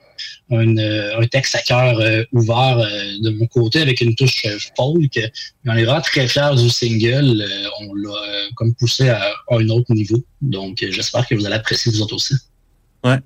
euh, 0.51 1.25
texte 1.31 1.55
à 1.55 1.61
cœur 1.61 1.99
euh, 1.99 2.23
ouvert 2.33 2.79
euh, 2.79 3.13
de 3.21 3.29
mon 3.29 3.45
côté 3.47 3.79
avec 3.81 4.01
une 4.01 4.15
touche 4.15 4.41
euh, 4.45 4.57
folk. 4.75 5.19
On 5.65 5.75
est 5.77 5.83
vraiment 5.85 6.01
très 6.01 6.27
fiers 6.27 6.55
du 6.57 6.69
single. 6.69 7.41
Euh, 7.41 7.67
on 7.81 7.93
l'a 7.93 8.09
euh, 8.09 8.47
comme 8.55 8.73
poussé 8.75 9.09
à, 9.09 9.21
à 9.49 9.55
un 9.55 9.69
autre 9.69 9.93
niveau. 9.93 10.17
Donc, 10.41 10.81
euh, 10.83 10.91
j'espère 10.91 11.27
que 11.27 11.35
vous 11.35 11.45
allez 11.45 11.55
apprécier 11.55 11.91
vous 11.91 12.01
autres 12.01 12.15
aussi. 12.15 12.33
Ouais. 13.03 13.19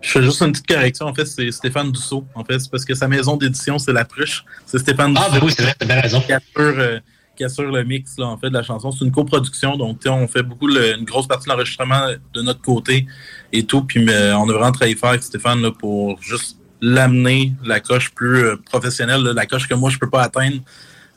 Je 0.00 0.10
fais 0.10 0.22
juste 0.22 0.40
une 0.40 0.52
petite 0.52 0.66
correction. 0.66 1.06
En 1.06 1.14
fait, 1.14 1.26
c'est 1.26 1.50
Stéphane 1.50 1.90
Dussault. 1.92 2.26
En 2.34 2.44
fait, 2.44 2.58
c'est 2.58 2.70
parce 2.70 2.84
que 2.84 2.94
sa 2.94 3.08
maison 3.08 3.36
d'édition, 3.36 3.78
c'est 3.78 3.92
La 3.92 4.04
Pruche. 4.04 4.44
C'est 4.66 4.78
Stéphane 4.78 5.14
Ah, 5.16 5.26
Dussault. 5.28 5.40
ben 5.40 5.46
oui, 5.46 5.52
c'est 5.56 5.62
vrai, 5.62 5.74
t'as 5.78 5.86
bien 5.86 6.00
raison. 6.00 6.20
Qui 6.20 6.32
assure, 6.32 6.46
euh, 6.78 6.98
qui 7.36 7.44
assure 7.44 7.70
le 7.70 7.84
mix, 7.84 8.16
là, 8.16 8.26
en 8.26 8.38
fait, 8.38 8.48
de 8.48 8.54
la 8.54 8.62
chanson. 8.62 8.92
C'est 8.92 9.04
une 9.04 9.10
coproduction. 9.12 9.76
Donc, 9.76 9.98
on 10.06 10.28
fait 10.28 10.42
beaucoup, 10.42 10.68
le- 10.68 10.96
une 10.96 11.04
grosse 11.04 11.26
partie 11.26 11.46
de 11.46 11.50
l'enregistrement 11.50 12.06
de 12.32 12.42
notre 12.42 12.62
côté 12.62 13.06
et 13.52 13.64
tout. 13.64 13.82
Puis, 13.82 14.02
mais, 14.04 14.32
on 14.32 14.48
a 14.48 14.52
vraiment 14.52 14.72
travaillé 14.72 14.96
fort 14.96 15.10
avec 15.10 15.22
Stéphane, 15.22 15.60
là, 15.60 15.70
pour 15.70 16.20
juste 16.22 16.56
l'amener 16.80 17.52
la 17.64 17.80
coche 17.80 18.10
plus 18.14 18.44
euh, 18.44 18.56
professionnelle, 18.56 19.22
là, 19.22 19.32
la 19.32 19.46
coche 19.46 19.68
que 19.68 19.74
moi, 19.74 19.90
je 19.90 19.98
peux 19.98 20.08
pas 20.10 20.22
atteindre. 20.22 20.58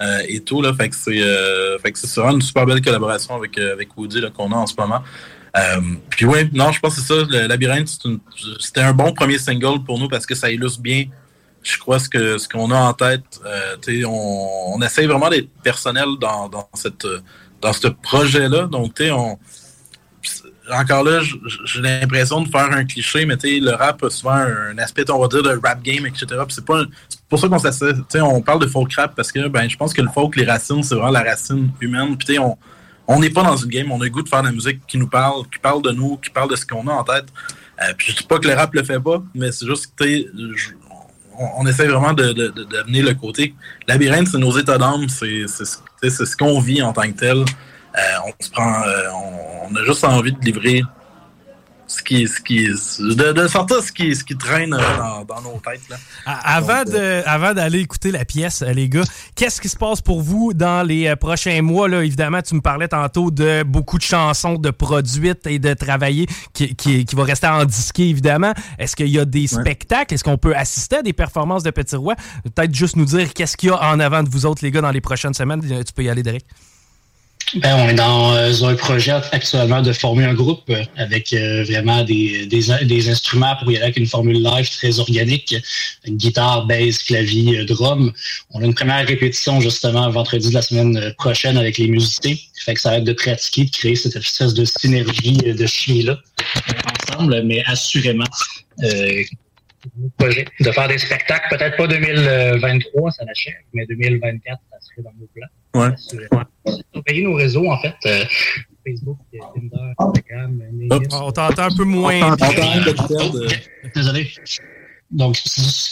euh, 0.02 0.20
et 0.28 0.42
tout 0.42 0.62
là 0.62 0.74
fait 0.76 0.90
que 0.90 0.96
c'est 0.96 1.20
euh, 1.24 1.78
vraiment 2.16 2.34
une 2.36 2.42
super 2.44 2.68
belle 2.68 2.82
collaboration 2.84 3.34
avec 3.36 3.58
euh, 3.58 3.74
avec 3.74 3.98
Woody 3.98 4.22
qu'on 4.32 4.52
a 4.52 4.56
en 4.56 4.68
ce 4.68 4.76
moment 4.78 5.02
euh, 5.58 5.82
puis 6.10 6.26
oui, 6.26 6.50
non, 6.54 6.72
je 6.72 6.80
pense 6.80 6.96
que 6.96 7.02
c'est 7.02 7.08
ça. 7.08 7.26
Le 7.30 7.48
labyrinthe, 7.48 7.90
c'était 8.60 8.82
un 8.82 8.94
bon 8.94 9.14
premier 9.14 9.38
single 9.38 9.84
pour 9.86 10.00
nous 10.00 10.08
parce 10.08 10.26
que 10.26 10.36
ça 10.36 10.52
illustre 10.52 10.82
bien, 10.82 11.06
je 11.64 11.78
crois, 11.78 12.00
ce 12.00 12.10
que 12.10 12.38
ce 12.38 12.48
qu'on 12.48 12.72
a 12.72 12.78
en 12.78 12.94
tête. 12.94 13.42
Euh, 13.46 13.76
on, 14.06 14.74
on 14.76 14.82
essaye 14.82 15.08
vraiment 15.08 15.30
d'être 15.30 15.50
personnel 15.64 16.08
dans, 16.20 16.50
dans 16.50 16.70
cette 16.74 17.08
dans 17.62 17.74
ce 17.74 17.88
projet-là. 17.88 18.68
Donc, 18.68 18.94
tu 18.96 19.06
sais, 19.06 19.12
on 19.12 19.40
encore 20.72 21.04
là, 21.04 21.22
j'ai 21.66 21.82
l'impression 21.82 22.42
de 22.42 22.50
faire 22.50 22.72
un 22.72 22.84
cliché, 22.86 23.26
mais 23.26 23.38
tu 23.38 23.60
le 23.60 23.72
rap 23.72 24.04
a 24.04 24.10
souvent 24.10 24.34
un 24.34 24.78
aspect, 24.78 25.10
on 25.10 25.20
va 25.20 25.28
dire, 25.28 25.44
de 25.44 25.60
rap 25.64 25.82
game, 25.82 26.06
etc. 26.06 26.26
C'est 26.50 26.66
pour 26.66 27.40
ça 27.40 27.48
qu'on 27.48 27.60
sais, 27.60 28.22
on 28.22 28.42
parle 28.42 28.62
de 28.62 28.68
folk 28.68 28.94
rap 28.94 29.16
parce 29.16 29.32
que 29.32 29.48
ben, 29.48 29.70
je 29.70 29.78
pense 29.78 29.94
que 29.94 30.02
le 30.02 30.10
folk, 30.10 30.36
les 30.36 30.46
racines, 30.46 30.84
c'est 30.84 30.96
vraiment 30.96 31.12
la 31.12 31.24
racine 31.24 31.72
humaine. 31.80 32.18
Puis 32.18 32.38
on 32.40 32.58
on 33.08 33.20
n'est 33.20 33.30
pas 33.30 33.44
dans 33.44 33.56
une 33.58 33.70
game, 33.70 33.92
on 33.92 34.02
a 34.02 34.06
le 34.06 34.10
goût 34.10 34.22
de 34.22 34.30
faire 34.30 34.42
de 34.42 34.48
la 34.48 34.54
musique 34.54 34.82
qui 34.88 34.98
nous 34.98 35.08
parle, 35.08 35.44
qui 35.52 35.60
parle 35.60 35.82
de 35.82 35.92
nous, 35.92 36.18
qui 36.18 36.30
parle 36.30 36.50
de 36.50 36.56
ce 36.56 36.66
qu'on 36.66 36.88
a 36.88 36.92
en 36.94 37.04
tête. 37.04 37.26
Euh, 37.82 37.94
puis 37.98 38.12
je 38.12 38.18
dis 38.18 38.24
pas 38.24 38.40
que 38.40 38.48
le 38.48 38.54
rap 38.54 38.74
le 38.74 38.84
fait 38.84 39.00
pas, 39.00 39.22
mais 39.36 39.52
c'est 39.52 39.66
juste 39.66 39.94
que 39.96 40.06
on, 41.40 41.64
on 41.64 41.68
essaie 41.68 41.88
vraiment 41.88 42.14
de, 42.14 42.34
de, 42.34 42.48
de, 42.48 42.64
d'amener 42.64 43.02
le 43.02 43.14
côté. 43.14 43.54
Labyrinthe, 43.88 44.28
c'est 44.28 44.38
nos 44.40 44.58
états 44.58 44.78
d'âme, 44.78 45.08
c'est 45.10 45.48
ce- 45.48 46.36
qu'on 46.36 46.60
vit 46.60 46.82
en 46.82 46.94
tant 46.94 47.04
que 47.04 47.18
tel. 47.18 47.38
Euh, 47.38 48.02
on 48.26 48.44
se 48.44 48.50
prend, 48.50 48.82
euh, 48.84 49.08
on 49.70 49.76
a 49.76 49.84
juste 49.86 50.04
envie 50.04 50.32
de 50.32 50.40
livrer 50.42 50.82
ce 51.88 52.04
qui, 52.04 52.28
ce 52.28 52.42
qui, 52.42 52.66
de, 52.68 53.32
de 53.32 53.48
sortir 53.48 53.82
ce 53.82 53.92
qui, 53.92 54.16
ce 54.16 54.24
qui 54.24 54.36
traîne 54.38 54.74
euh, 54.74 54.98
dans, 54.98 55.24
dans 55.26 55.42
nos 55.42 55.60
têtes 55.60 55.82
là. 55.90 55.96
À- 56.26 56.56
Avant 56.58 56.84
de, 56.84 57.24
avant 57.26 57.54
d'aller 57.54 57.80
écouter 57.80 58.12
la 58.12 58.26
pièce, 58.26 58.62
euh, 58.62 58.72
les 58.74 58.90
gars, 58.90 59.04
qu'est-ce 59.36 59.62
qui 59.62 59.70
se 59.70 59.78
passe 59.78 60.02
pour 60.02 60.22
vous 60.22 60.54
dans 60.54 60.86
les 60.86 61.08
euh, 61.08 61.16
prochains 61.16 61.62
mois 61.62 61.88
là? 61.88 62.04
Évidemment, 62.04 62.42
tu 62.42 62.56
me 62.56 62.62
parlais 62.62 62.88
tantôt 62.90 63.32
de 63.32 63.64
beaucoup 63.64 63.98
de 63.98 64.04
chansons 64.04 64.56
de 64.56 64.70
produites 64.70 65.48
et 65.48 65.60
de 65.60 65.74
travailler 65.74 66.28
qui, 66.54 66.76
qui, 66.76 67.06
qui 67.06 67.16
va 67.16 67.24
rester 67.24 67.48
en 67.48 67.64
disquer 67.66 68.10
évidemment. 68.10 68.54
Est-ce 68.78 68.96
qu'il 68.96 69.08
y 69.08 69.20
a 69.20 69.26
des 69.26 69.48
spectacles? 69.48 70.14
Est-ce 70.14 70.24
qu'on 70.24 70.38
peut 70.38 70.56
assister 70.56 70.98
à 70.98 71.02
des 71.04 71.14
performances 71.14 71.64
de 71.64 71.72
Petit 71.72 71.96
Roi? 71.96 72.16
Peut-être 72.54 72.76
juste 72.76 72.98
nous 72.98 73.06
dire 73.06 73.34
qu'est-ce 73.34 73.56
qu'il 73.56 73.70
y 73.70 73.72
a 73.72 73.82
en 73.82 74.00
avant 74.00 74.24
de 74.24 74.30
vous 74.30 74.46
autres, 74.46 74.64
les 74.64 74.72
gars, 74.72 74.82
dans 74.82 74.92
les 74.92 75.02
prochaines 75.02 75.34
semaines. 75.34 75.62
Euh, 75.72 75.84
Tu 75.84 75.94
peux 75.94 76.04
y 76.04 76.10
aller, 76.10 76.24
Derek. 76.24 76.44
Ben, 77.56 77.76
on 77.78 77.88
est 77.88 77.94
dans 77.94 78.36
euh, 78.36 78.64
un 78.64 78.76
projet 78.76 79.14
actuellement 79.32 79.82
de 79.82 79.94
former 79.94 80.26
un 80.26 80.34
groupe 80.34 80.70
euh, 80.70 80.84
avec 80.98 81.32
euh, 81.32 81.64
vraiment 81.64 82.04
des, 82.04 82.46
des, 82.46 82.86
des 82.86 83.10
instruments 83.10 83.56
pour 83.56 83.72
y 83.72 83.78
aller 83.78 83.86
avec 83.86 83.98
une 83.98 84.06
formule 84.06 84.44
live 84.44 84.70
très 84.70 85.00
organique, 85.00 85.56
une 86.06 86.18
guitare, 86.18 86.66
basse, 86.66 87.00
clavier, 87.00 87.64
drum. 87.64 88.12
On 88.52 88.62
a 88.62 88.66
une 88.66 88.74
première 88.74 89.08
répétition 89.08 89.62
justement 89.62 90.10
vendredi 90.10 90.50
de 90.50 90.54
la 90.54 90.62
semaine 90.62 91.14
prochaine 91.18 91.58
avec 91.58 91.78
les 91.78 91.88
musiciens. 91.88 92.36
Fait 92.66 92.74
que 92.74 92.82
ça 92.82 92.90
va 92.90 92.98
être 92.98 93.06
de 93.06 93.14
pratiquer, 93.14 93.64
de 93.64 93.72
créer 93.72 93.96
cette 93.96 94.18
espèce 94.18 94.54
de 94.54 94.66
synergie, 94.66 95.38
de 95.38 95.66
chimie-là 95.66 96.20
ensemble, 97.10 97.44
mais 97.44 97.64
assurément 97.66 98.26
euh, 98.84 99.24
projet 100.18 100.46
de 100.60 100.72
faire 100.72 100.88
des 100.88 100.98
spectacles, 100.98 101.48
peut-être 101.50 101.78
pas 101.78 101.88
2023, 101.88 103.12
ça 103.12 103.26
l'achève, 103.26 103.54
mais 103.74 103.86
2024, 103.86 104.60
ça 104.70 104.78
serait 104.82 105.04
dans 105.04 105.14
nos 105.20 105.28
plans. 105.34 105.48
Ouais. 105.78 106.74
Surveiller 106.94 107.24
nos 107.24 107.34
réseaux, 107.36 107.70
en 107.70 107.78
fait. 107.80 107.96
euh, 108.06 108.24
Facebook, 108.86 109.18
euh, 109.34 109.38
Tinder, 109.56 109.94
Instagram, 110.00 110.62
LinkedIn. 110.74 111.18
On 111.22 111.32
t'entend 111.32 111.64
un 111.64 111.76
peu 111.76 111.84
moins. 111.84 112.20
On 112.24 112.32
de 112.32 112.92
perdre. 112.92 113.48
Désolé. 113.94 114.32
Donc, 115.12 115.38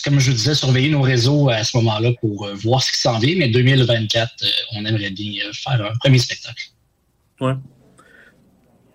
comme 0.03 0.19
je 0.19 0.31
disais, 0.31 0.55
surveiller 0.55 0.89
nos 0.89 1.01
réseaux 1.01 1.49
à 1.49 1.63
ce 1.63 1.77
moment-là 1.77 2.11
pour 2.19 2.45
euh, 2.47 2.53
voir 2.55 2.83
ce 2.83 2.91
qui 2.91 2.99
s'en 2.99 3.17
vient. 3.19 3.35
Mais 3.37 3.47
2024, 3.49 4.31
euh, 4.43 4.47
on 4.75 4.85
aimerait 4.85 5.09
bien 5.11 5.45
euh, 5.45 5.51
faire 5.53 5.81
un 5.85 5.95
premier 5.99 6.19
spectacle. 6.19 6.63
Ouais. 7.39 7.53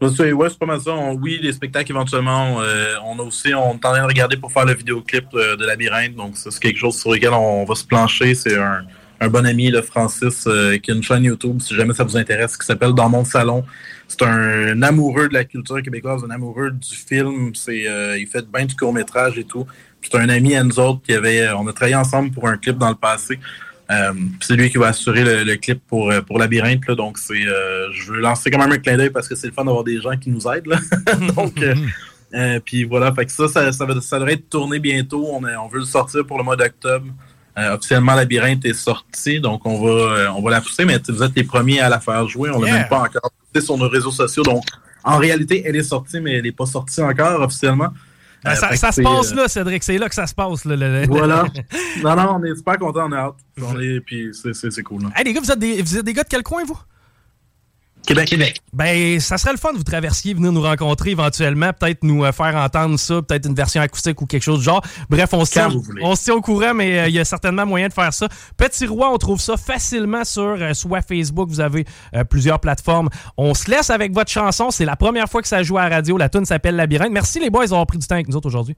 Ouais, 0.03 0.49
c'est 0.49 0.59
pas 0.59 0.67
mal 0.67 0.81
ça. 0.81 0.93
On- 0.93 1.15
oui, 1.15 1.39
les 1.43 1.53
spectacles 1.53 1.93
éventuellement. 1.93 2.61
euh, 2.63 2.95
on 3.05 3.19
a 3.19 3.23
aussi, 3.23 3.53
on 3.55 3.73
est 3.73 3.75
en 3.75 3.79
train 3.79 3.99
de 4.01 4.07
regarder 4.07 4.37
pour 4.39 4.51
faire 4.51 4.65
le 4.65 4.75
vidéoclip 4.75 5.27
euh, 5.35 5.57
de 5.57 5.65
Labyrinthe. 5.67 6.15
Donc, 6.15 6.37
ça, 6.39 6.51
c'est 6.51 6.61
quelque 6.61 6.79
chose 6.79 6.99
sur 6.99 7.13
lequel 7.13 7.31
on 7.35 7.65
va 7.65 7.75
se 7.75 7.85
plancher. 7.85 8.35
C'est 8.35 8.57
un, 8.59 8.85
un 9.21 9.29
bon 9.29 9.45
ami, 9.47 9.71
le 9.71 9.83
Francis, 9.83 10.45
euh, 10.47 10.79
qui 10.79 10.91
a 10.91 10.95
une 10.95 11.03
chaîne 11.03 11.25
YouTube, 11.25 11.61
si 11.61 11.75
jamais 11.75 11.95
ça 11.95 12.05
vous 12.05 12.17
intéresse, 12.17 12.57
qui 12.57 12.67
s'appelle 12.67 12.93
Dans 12.93 13.09
mon 13.09 13.25
salon. 13.25 13.65
C'est 14.09 14.23
un, 14.23 14.83
amoureux 14.83 15.29
de 15.29 15.35
la 15.35 15.45
culture 15.45 15.81
québécoise, 15.83 16.23
un 16.27 16.31
amoureux 16.31 16.71
du 16.71 16.97
film. 16.97 17.55
C'est, 17.55 17.87
euh, 17.89 18.19
il 18.19 18.27
fait 18.27 18.45
bien 18.51 18.65
du 18.65 18.75
court 18.75 18.93
métrage 18.93 19.39
et 19.39 19.45
tout. 19.45 19.67
C'est 20.03 20.17
un 20.17 20.29
ami 20.29 20.57
à 20.57 20.65
nous 20.65 20.79
autres 20.81 21.03
qui 21.03 21.13
avait, 21.13 21.49
on 21.51 21.67
a 21.69 21.73
travaillé 21.73 21.95
ensemble 21.97 22.31
pour 22.33 22.49
un 22.49 22.57
clip 22.57 22.79
dans 22.79 22.89
le 22.89 22.95
passé. 22.97 23.39
Euh, 23.91 24.13
c'est 24.41 24.55
lui 24.55 24.71
qui 24.71 24.79
va 24.79 24.89
assurer 24.89 25.25
le, 25.25 25.45
le 25.45 25.57
clip 25.57 25.81
pour, 25.87 26.11
euh, 26.11 26.21
pour 26.23 26.39
Labyrinthe. 26.39 26.87
Là, 26.89 26.95
donc, 26.95 27.19
c'est, 27.19 27.45
euh, 27.47 27.91
je 27.93 28.13
veux 28.13 28.21
lancer 28.21 28.51
quand 28.51 28.59
même 28.59 28.73
un 28.73 28.79
clin 28.79 28.97
d'œil 28.97 29.11
parce 29.11 29.29
que 29.29 29.35
c'est 29.35 29.49
le 29.49 29.53
fun 29.53 29.65
d'avoir 29.65 29.85
des 29.85 30.01
gens 30.01 30.17
qui 30.17 30.31
nous 30.31 30.47
aident. 30.49 30.67
Là. 30.67 30.79
donc, 31.37 31.61
euh, 31.63 31.75
Euh, 32.33 32.61
puis 32.65 32.85
voilà, 32.85 33.13
fait 33.13 33.27
que 33.27 33.33
ça, 33.33 33.49
ça, 33.49 33.73
ça, 33.73 33.85
va- 33.85 34.01
ça 34.01 34.17
devrait 34.21 34.35
être 34.35 34.49
tourné 34.49 34.79
bientôt. 34.79 35.27
On, 35.33 35.43
on 35.45 35.67
veut 35.69 35.81
le 35.81 35.85
sortir 35.85 36.25
pour 36.25 36.39
le 36.39 36.45
mois 36.45 36.55
d'octobre. 36.55 37.07
Euh, 37.61 37.75
officiellement, 37.77 38.15
Labyrinthe 38.15 38.65
est 38.65 38.73
sorti, 38.75 39.41
donc 39.41 39.67
on 39.67 39.83
va, 39.85 39.91
euh, 39.91 40.29
on 40.37 40.43
va 40.43 40.51
la 40.53 40.61
pousser, 40.61 40.85
mais 40.85 40.99
vous 41.09 41.23
êtes 41.23 41.37
les 41.37 41.45
premiers 41.45 41.81
à 41.81 41.89
la 41.89 42.01
faire 42.01 42.27
jouer. 42.29 42.51
On 42.51 42.61
l'a 42.61 42.69
Yeah. 42.69 42.79
même 42.79 42.89
pas 42.89 43.01
encore 43.01 43.31
poussée 43.53 43.65
sur 43.67 43.77
nos 43.77 43.89
réseaux 43.89 44.11
sociaux. 44.13 44.43
Donc, 44.43 44.65
en 45.05 45.19
réalité, 45.19 45.63
elle 45.67 45.77
est 45.77 45.83
sortie, 45.83 46.21
mais 46.21 46.35
elle 46.39 46.45
n'est 46.45 46.53
pas 46.53 46.67
sortie 46.67 47.03
encore 47.03 47.41
officiellement. 47.43 47.89
Ben, 48.43 48.53
Euh, 48.53 48.55
ça 48.55 48.91
se 48.93 49.03
passe 49.03 49.35
là, 49.35 49.49
Cédric. 49.49 49.83
C'est 49.83 49.99
là 49.99 50.09
que 50.09 50.15
ça 50.15 50.27
se 50.27 50.35
passe. 50.35 50.65
là, 50.65 50.75
le- 50.77 51.01
le- 51.03 51.07
Voilà. 51.09 51.45
non, 52.03 52.17
non, 52.17 52.37
on 52.41 52.45
est 52.45 52.55
super 52.57 52.79
contents, 52.79 53.07
on 53.09 53.13
est 53.13 53.17
hâte. 53.17 53.35
On 53.63 53.79
est, 53.79 54.01
puis 54.01 54.31
c'est- 54.33 54.83
cool. 54.83 55.03
Hey, 55.15 55.25
les 55.25 55.35
gars, 55.35 55.41
vous 55.41 55.51
êtes, 55.53 55.59
des, 55.59 55.83
vous 55.83 55.99
êtes 55.99 56.05
des 56.07 56.15
gars 56.15 56.23
de 56.23 56.29
quel 56.29 56.43
coin, 56.43 56.65
vous? 56.65 56.79
Québec. 58.07 58.29
Québec. 58.29 58.61
Ben, 58.73 59.21
ça 59.21 59.39
serait 59.39 59.53
le 59.53 59.59
fun 59.59 59.73
de 59.73 59.79
vous 59.79 59.85
traversiez, 59.85 60.35
venir 60.35 60.53
nous 60.53 60.63
rencontrer 60.63 61.11
éventuellement, 61.11 61.73
peut-être 61.73 62.03
nous 62.03 62.25
euh, 62.25 62.33
faire 62.33 62.57
entendre 62.57 62.99
ça, 62.99 63.23
peut-être 63.23 63.47
une 63.47 63.55
version 63.55 63.81
acoustique 63.81 64.21
ou 64.21 64.27
quelque 64.27 64.43
chose 64.43 64.61
du 64.61 64.65
genre. 64.65 64.83
Bref, 65.09 65.31
on 65.33 65.45
se 65.45 65.53
tient, 65.53 65.69
on 66.03 66.15
se 66.17 66.25
tient 66.25 66.35
au 66.35 66.41
courant, 66.41 66.75
mais 66.75 66.99
euh, 66.99 67.09
il 67.09 67.15
y 67.15 67.19
a 67.19 67.25
certainement 67.25 67.67
moyen 67.67 67.89
de 67.89 67.93
faire 67.93 68.13
ça. 68.13 68.29
Petit 68.57 68.87
Roi, 68.87 69.13
on 69.13 69.19
trouve 69.19 69.41
ça 69.41 69.57
facilement 69.57 70.25
sur 70.25 70.43
euh, 70.43 70.75
soit 70.75 71.03
Facebook, 71.03 71.49
vous 71.49 71.61
avez 71.61 71.85
euh, 72.15 72.25
plusieurs 72.25 72.59
plateformes. 72.59 73.11
On 73.37 73.55
se 73.55 73.71
laisse 73.71 73.91
avec 73.91 74.13
votre 74.13 74.31
chanson, 74.31 74.71
c'est 74.71 74.85
la 74.85 74.97
première 74.97 75.29
fois 75.29 75.43
que 75.43 75.49
ça 75.49 75.63
joue 75.63 75.79
à 75.79 75.89
la 75.89 75.97
radio, 75.97 76.17
la 76.17 76.29
tune 76.29 76.45
s'appelle 76.45 76.77
Labyrinthe. 76.77 77.13
Merci 77.13 77.39
les 77.39 77.51
boys 77.51 77.67
d'avoir 77.67 77.87
pris 77.87 77.99
du 77.99 78.07
temps 78.07 78.17
avec 78.17 78.29
nous 78.29 78.37
autres 78.37 78.49
aujourd'hui. 78.49 78.77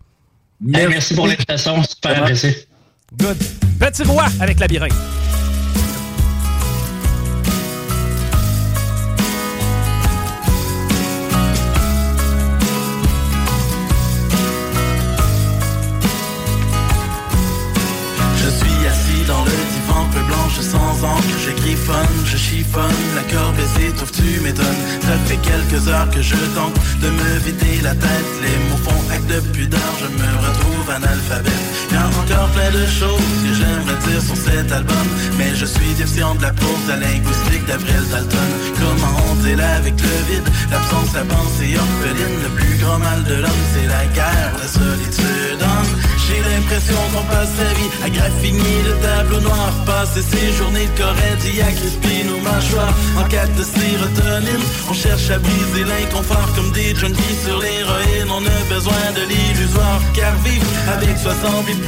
Hey, 0.74 0.86
merci 0.88 1.14
pour 1.14 1.26
l'invitation, 1.26 1.82
super 1.82 2.18
apprécié. 2.18 2.56
Good. 3.18 3.36
Petit 3.78 4.04
Roi 4.04 4.24
avec 4.40 4.60
Labyrinthe. 4.60 5.31
Blanche 20.52 20.64
sans 20.64 21.04
encre 21.04 21.22
Je 21.46 21.50
griffonne, 21.62 22.24
je 22.24 22.36
chiffonne, 22.36 22.90
la 23.14 23.22
corde 23.22 23.56
s'étouffe, 23.76 24.12
tu 24.12 24.40
m'étonnes 24.40 24.82
Ça 25.02 25.16
fait 25.26 25.36
quelques 25.36 25.88
heures 25.88 26.10
que 26.10 26.22
je 26.22 26.36
tente 26.54 26.74
de 27.00 27.10
me 27.10 27.38
vider 27.38 27.80
la 27.82 27.94
tête 27.94 28.32
Les 28.42 28.56
mots 28.68 28.76
font 28.76 29.12
acte 29.12 29.26
de 29.26 29.40
pudeur, 29.52 29.80
je 30.00 30.06
me 30.06 30.46
retrouve 30.46 30.90
analphabète 30.90 31.71
Y 31.92 31.94
a 31.94 32.06
encore 32.06 32.48
plein 32.56 32.70
de 32.70 32.86
choses 32.86 33.32
que 33.44 33.52
j'aimerais 33.52 33.98
dire 34.08 34.22
sur 34.22 34.36
cet 34.36 34.72
album 34.72 35.06
Mais 35.36 35.54
je 35.54 35.66
suis 35.66 35.92
déficient 35.98 36.34
de 36.36 36.42
la 36.42 36.52
pause 36.52 36.86
la 36.88 36.96
linguistique 36.96 37.66
d'Avril 37.66 38.02
Dalton. 38.10 38.50
Comment 38.80 39.14
on 39.30 39.34
deal 39.44 39.60
avec 39.60 39.94
le 40.00 40.16
vide, 40.32 40.48
l'absence, 40.70 41.12
la 41.14 41.24
pensée 41.24 41.76
orpheline 41.76 42.36
Le 42.44 42.50
plus 42.56 42.78
grand 42.78 42.98
mal 42.98 43.22
de 43.24 43.34
l'homme 43.34 43.64
c'est 43.74 43.88
la 43.88 44.04
guerre, 44.16 44.52
la 44.58 44.68
solitude 44.68 45.62
J'ai 46.24 46.40
l'impression 46.40 46.96
qu'on 47.12 47.24
passe 47.28 47.52
sa 47.60 47.68
vie 47.76 47.90
à 48.04 48.08
graffiner 48.08 48.78
le 48.88 48.94
tableau 49.04 49.40
noir 49.40 49.70
Passer 49.84 50.22
ses 50.22 50.52
journées 50.56 50.88
de 50.88 50.96
Corédie 50.96 51.60
à 51.60 51.72
crisper 51.72 52.24
nos 52.24 52.40
mâchoires. 52.40 52.94
En 53.20 53.24
quête 53.28 53.54
de 53.56 53.64
sérotonine, 53.64 54.64
on 54.88 54.94
cherche 54.94 55.28
à 55.30 55.38
briser 55.38 55.84
l'inconfort 55.84 56.48
Comme 56.56 56.72
des 56.72 56.94
junkies 56.94 57.38
sur 57.44 57.58
l'héroïne, 57.60 58.30
on 58.32 58.44
a 58.44 58.74
besoin 58.74 59.04
de 59.14 59.28
l'illusoire 59.28 60.00
Car 60.14 60.34
vivre 60.44 60.66
avec 60.88 61.18
soi 61.18 61.34
semble 61.42 61.81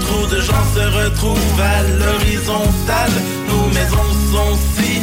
Trop 0.00 0.26
de 0.26 0.40
gens 0.40 0.66
se 0.74 0.84
retrouvent 1.04 1.60
à 1.60 1.82
l'horizontale 1.82 3.14
Nos 3.48 3.66
maisons 3.68 4.10
sont 4.32 4.58
si 4.76 5.00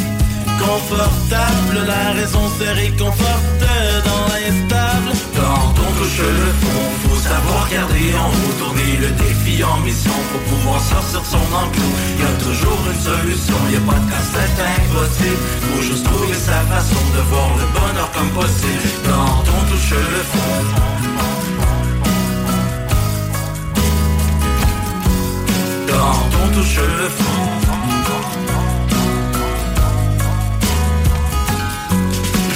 confortables. 0.60 1.86
La 1.86 2.12
raison 2.12 2.44
se 2.58 2.68
réconforte 2.74 3.64
dans 4.04 4.24
l'instable. 4.32 5.10
Quand 5.34 5.74
on 5.84 5.90
touche 5.98 6.18
le 6.20 6.50
fond, 6.62 6.84
faut 7.02 7.20
savoir 7.20 7.68
garder 7.70 8.14
en 8.14 8.28
haut 8.28 8.54
Tourner 8.58 8.96
le 9.00 9.10
défi 9.24 9.64
en 9.64 9.78
mission 9.80 10.18
pour 10.30 10.40
pouvoir 10.42 10.80
sortir 10.80 11.22
son 11.24 11.44
enclos. 11.62 11.94
Y 12.20 12.22
a 12.22 12.34
toujours 12.44 12.80
une 12.92 13.00
solution, 13.00 13.58
y 13.72 13.76
a 13.76 13.80
pas 13.80 13.98
de 13.98 14.10
casse-tête 14.10 14.60
impossible. 14.78 15.42
Faut 15.66 15.82
juste 15.82 16.04
trouver 16.04 16.34
sa 16.34 16.60
façon 16.72 17.02
de 17.16 17.22
voir 17.30 17.48
le 17.56 17.66
bonheur 17.74 18.10
comme 18.12 18.30
possible. 18.30 18.88
Quand 19.08 19.42
on 19.56 19.70
touche 19.70 19.90
le 19.90 20.22
fond 20.30 21.31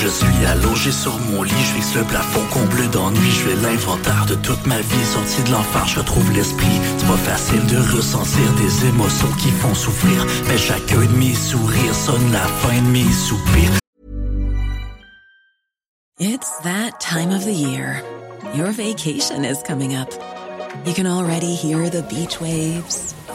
Je 0.02 0.08
suis 0.08 0.46
allongé 0.46 0.92
sur 0.92 1.18
mon 1.18 1.42
lit, 1.42 1.50
je 1.50 1.74
fixe 1.74 1.94
le 1.94 2.02
plafond 2.04 2.44
comble 2.52 2.88
d'ennui, 2.90 3.30
je 3.30 3.48
fais 3.48 3.56
l'inventaire 3.56 4.26
de 4.26 4.34
toute 4.36 4.64
ma 4.66 4.78
vie, 4.78 5.04
sorti 5.04 5.42
de 5.42 5.50
l'enfer, 5.52 5.86
je 5.86 5.98
retrouve 5.98 6.30
l'esprit. 6.32 6.80
C'est 6.98 7.06
pas 7.06 7.16
facile 7.16 7.66
de 7.66 7.78
ressentir 7.96 8.52
des 8.54 8.86
émotions 8.86 9.32
qui 9.38 9.50
font 9.50 9.74
souffrir, 9.74 10.24
mais 10.48 10.58
chacun 10.58 11.00
de 11.00 11.18
mes 11.18 11.34
sourires 11.34 11.94
sonne 11.94 12.32
la 12.32 12.46
fin 12.46 12.80
de 12.80 12.88
mes 12.88 13.12
soupirs. 13.12 13.72
It's 16.20 16.50
that 16.62 17.00
time 17.00 17.30
of 17.30 17.44
the 17.44 17.52
year. 17.52 18.02
Your 18.54 18.70
vacation 18.70 19.44
is 19.44 19.62
coming 19.66 19.96
up. 19.96 20.08
You 20.86 20.94
can 20.94 21.06
already 21.06 21.54
hear 21.56 21.90
the 21.90 22.02
beach 22.02 22.40
waves, 22.40 23.14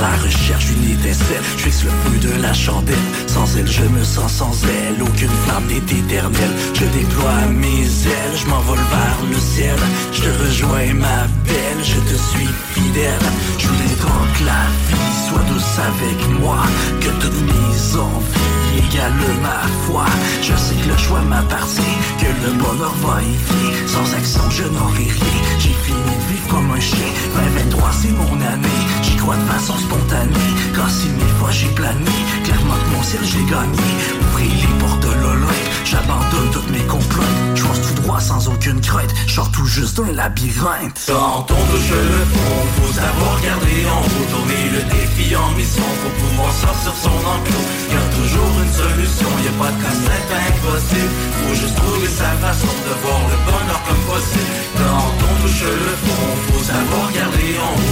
La 0.00 0.16
recherche 0.16 0.64
d'une 0.66 0.92
étincelle, 0.92 1.44
je 1.58 1.66
le 1.66 1.70
feu 1.70 2.18
de 2.28 2.42
la 2.42 2.54
chandelle. 2.54 2.96
Sans 3.26 3.56
elle, 3.56 3.66
je 3.66 3.82
me 3.82 4.02
sens 4.02 4.32
sans 4.32 4.54
elle. 4.64 5.02
Aucune 5.02 5.36
flamme 5.44 5.66
n'est 5.68 5.98
éternelle. 5.98 6.54
Je 6.72 6.86
déploie 6.98 7.46
mes 7.52 7.82
ailes, 7.82 8.36
je 8.36 8.46
m'envole 8.46 8.78
vers 8.78 9.18
le 9.30 9.38
ciel. 9.38 9.78
Je 10.12 10.22
te 10.22 10.42
rejoins, 10.42 10.94
ma 10.94 11.26
belle, 11.44 11.82
je 11.82 12.00
te 12.08 12.16
suis 12.16 12.48
fidèle. 12.72 13.26
Je 13.58 13.66
voudrais 13.68 13.96
donc 14.00 14.38
que 14.38 14.44
la 14.44 14.64
vie 14.88 15.28
soit 15.28 15.44
douce 15.52 15.78
avec 15.90 16.40
moi. 16.40 16.62
Que 17.00 17.10
toutes 17.22 17.42
mes 17.42 17.98
envies 17.98 18.69
égalent 18.84 19.36
ma 19.42 19.60
foi. 19.84 20.04
Je 20.42 20.54
sais 20.56 20.74
que 20.74 20.88
le 20.88 20.96
choix 20.96 21.20
m'appartient, 21.22 21.96
que 22.20 22.30
le 22.44 22.52
bonheur 22.52 22.94
va 23.02 23.20
venir. 23.20 23.72
Sans 23.86 24.14
action, 24.14 24.42
je 24.50 24.64
n'aurai 24.64 25.04
rien. 25.04 25.40
J'ai 25.58 25.76
fini 25.84 25.98
de 25.98 26.32
vivre 26.32 26.48
comme 26.48 26.70
un 26.70 26.80
chien. 26.80 27.10
2023, 27.34 27.90
c'est 27.92 28.12
mon 28.12 28.36
année. 28.40 28.82
J'y 29.02 29.16
crois 29.16 29.36
de 29.36 29.46
façon 29.52 29.76
spontanée. 29.78 30.52
Quand 30.74 30.88
si 30.88 31.08
mille 31.08 31.34
fois 31.38 31.50
j'ai 31.50 31.68
plané, 31.68 32.16
clairement 32.44 32.78
que 32.82 32.96
mon 32.96 33.02
ciel 33.02 33.22
j'ai 33.24 33.44
gagné. 33.44 33.88
Ouvrez 34.20 34.48
les 34.62 34.74
portes 34.78 35.02
de 35.02 35.12
l'Olympe, 35.20 35.68
j'abandonne 35.84 36.50
toutes 36.52 36.70
mes 36.70 36.86
complots. 36.86 37.39
Tout 37.78 38.02
droit 38.02 38.20
sans 38.20 38.48
aucune 38.48 38.80
crainte. 38.80 39.10
Sors 39.28 39.50
tout 39.50 39.66
juste 39.66 39.96
d'un 39.96 40.12
labyrinthe. 40.12 41.00
Quand 41.06 41.46
on 41.48 41.62
touche 41.70 41.90
le 41.90 42.24
fond, 42.32 42.56
faut 42.76 42.92
savoir 42.92 43.40
garder 43.42 43.86
en 43.86 44.00
haut. 44.00 44.26
Le 44.70 44.82
défi 44.86 45.34
en 45.34 45.50
mission, 45.58 45.82
faut 45.82 46.14
pouvoir 46.22 46.52
sortir 46.54 46.94
son 47.02 47.10
enclos. 47.10 47.66
Y 47.90 47.96
a 47.98 48.06
toujours 48.14 48.52
une 48.62 48.72
solution, 48.72 49.30
y 49.42 49.48
a 49.50 49.54
pas 49.58 49.72
de 49.74 49.82
casse-tête 49.82 50.30
impossible. 50.30 51.14
Faut 51.42 51.54
juste 51.54 51.74
trouver 51.74 52.06
sa 52.06 52.30
façon 52.38 52.70
de 52.86 52.94
voir 53.02 53.20
le 53.26 53.36
bonheur 53.50 53.80
comme 53.82 54.02
possible. 54.14 54.52
Quand 54.78 55.10
on 55.26 55.34
touche 55.42 55.64
le 55.66 55.94
fond, 56.06 56.26
faut 56.54 56.64
savoir 56.64 57.10
garder 57.10 57.50
en 57.58 57.74
haut. 57.74 57.90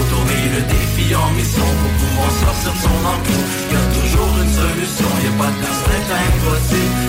Le 0.48 0.62
défi 0.62 1.14
en 1.14 1.30
mission, 1.32 1.66
faut 1.66 1.94
pouvoir 1.98 2.30
sortir 2.42 2.72
son 2.82 2.98
enclos. 3.10 3.46
Y 3.70 3.74
a 3.74 3.84
toujours 3.98 4.32
une 4.38 4.52
solution, 4.54 5.10
y 5.18 5.26
a 5.26 5.34
pas 5.34 5.50
de 5.50 5.58
casse-tête 5.58 6.10
impossible 6.14 7.07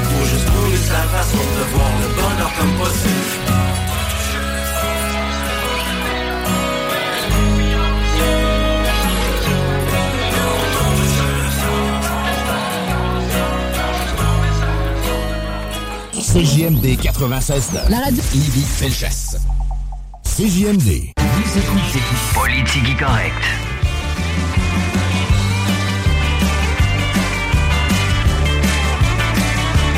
la 0.91 1.03
face 1.03 1.31
pour 1.31 1.41
te 1.41 1.75
voir 1.75 1.91
le 2.01 2.07
bonheur 2.15 2.51
comme 2.57 2.73
possible. 2.77 3.59
CJMD 16.29 16.85
96.9. 17.01 17.89
La 17.89 17.99
radio. 18.01 18.21
Lévis 18.35 18.63
Felchesse. 18.63 19.37
CJMD. 20.23 21.11
Vous 21.17 21.57
écoutez. 21.57 22.03
Politique 22.35 22.99
correcte. 22.99 23.33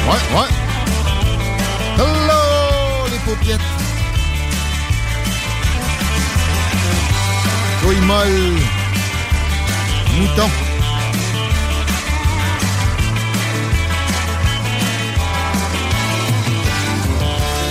Ouais, 0.08 0.40
ouais. 0.40 0.61
Paupiètes. 3.32 3.62
Couille 7.82 8.02
molle. 8.02 8.28
Mouton. 10.20 10.50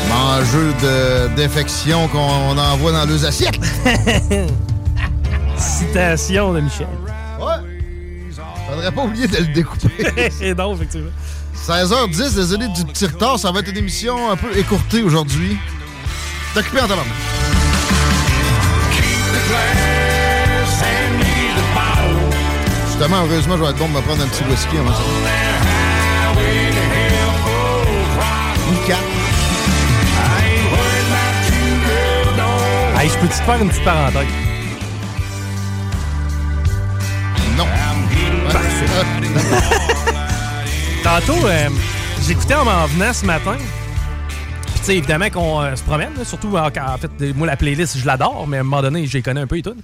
Mangeux 0.09 0.73
de 0.81 1.37
défection 1.37 2.09
qu'on 2.09 2.57
envoie 2.57 2.93
dans 2.93 3.07
deux 3.07 3.27
assiettes. 3.27 3.61
Citation 5.59 6.55
de 6.55 6.61
Michel. 6.61 6.87
Ouais. 7.39 7.71
Faudrait 8.67 8.93
pas 8.93 9.03
oublier 9.05 9.29
de 9.29 9.37
le 9.37 9.53
découper. 9.53 10.31
C'est 10.31 10.55
donc, 10.55 10.77
effectivement. 10.77 11.11
16h10, 11.67 12.35
désolé 12.35 12.69
du 12.69 12.85
petit 12.85 13.07
retard, 13.07 13.39
ça 13.39 13.53
va 13.53 13.61
être 13.61 13.69
une 13.69 13.77
émission 13.77 14.31
un 14.31 14.37
peu 14.37 14.57
écourtée 14.57 15.03
aujourd'hui. 15.03 15.59
T'es 16.55 16.61
occupé 16.61 16.81
en 16.81 16.89
tabarnak. 16.89 17.07
Justement, 22.87 23.25
heureusement, 23.25 23.57
je 23.57 23.63
vais 23.63 23.71
être 23.71 23.77
bon 23.77 23.89
de 23.89 23.93
me 23.93 24.01
prendre 24.01 24.23
un 24.23 24.27
petit 24.27 24.43
whisky 24.45 24.79
avant 24.79 24.95
ça. 24.95 25.03
Ou 28.71 28.87
quatre. 28.87 29.01
Hey, 32.99 33.09
je 33.09 33.15
peux-tu 33.19 33.29
te 33.29 33.43
faire 33.43 33.63
une 33.63 33.69
petite 33.69 33.85
parenthèse? 33.85 34.27
Non. 37.57 37.67
Tantôt, 41.11 41.45
euh, 41.45 41.69
j'écoutais 42.25 42.55
en 42.55 42.65
m'en 42.65 42.87
venant 42.87 43.13
ce 43.13 43.27
matin. 43.27 43.57
Puis, 43.59 44.75
tu 44.79 44.85
sais, 44.85 44.97
évidemment 44.99 45.29
qu'on 45.29 45.61
euh, 45.61 45.75
se 45.75 45.83
promène, 45.83 46.15
là, 46.15 46.25
surtout 46.25 46.57
en, 46.57 46.69
en 46.69 46.99
fait, 46.99 47.11
euh, 47.21 47.33
moi, 47.35 47.49
la 47.49 47.57
playlist, 47.57 47.99
je 47.99 48.07
l'adore, 48.07 48.47
mais 48.47 48.59
à 48.59 48.61
un 48.61 48.63
moment 48.63 48.81
donné, 48.81 49.09
j'ai 49.09 49.21
connais 49.21 49.41
un 49.41 49.49
peu 49.49 49.59
et 49.59 49.63
tout. 49.63 49.75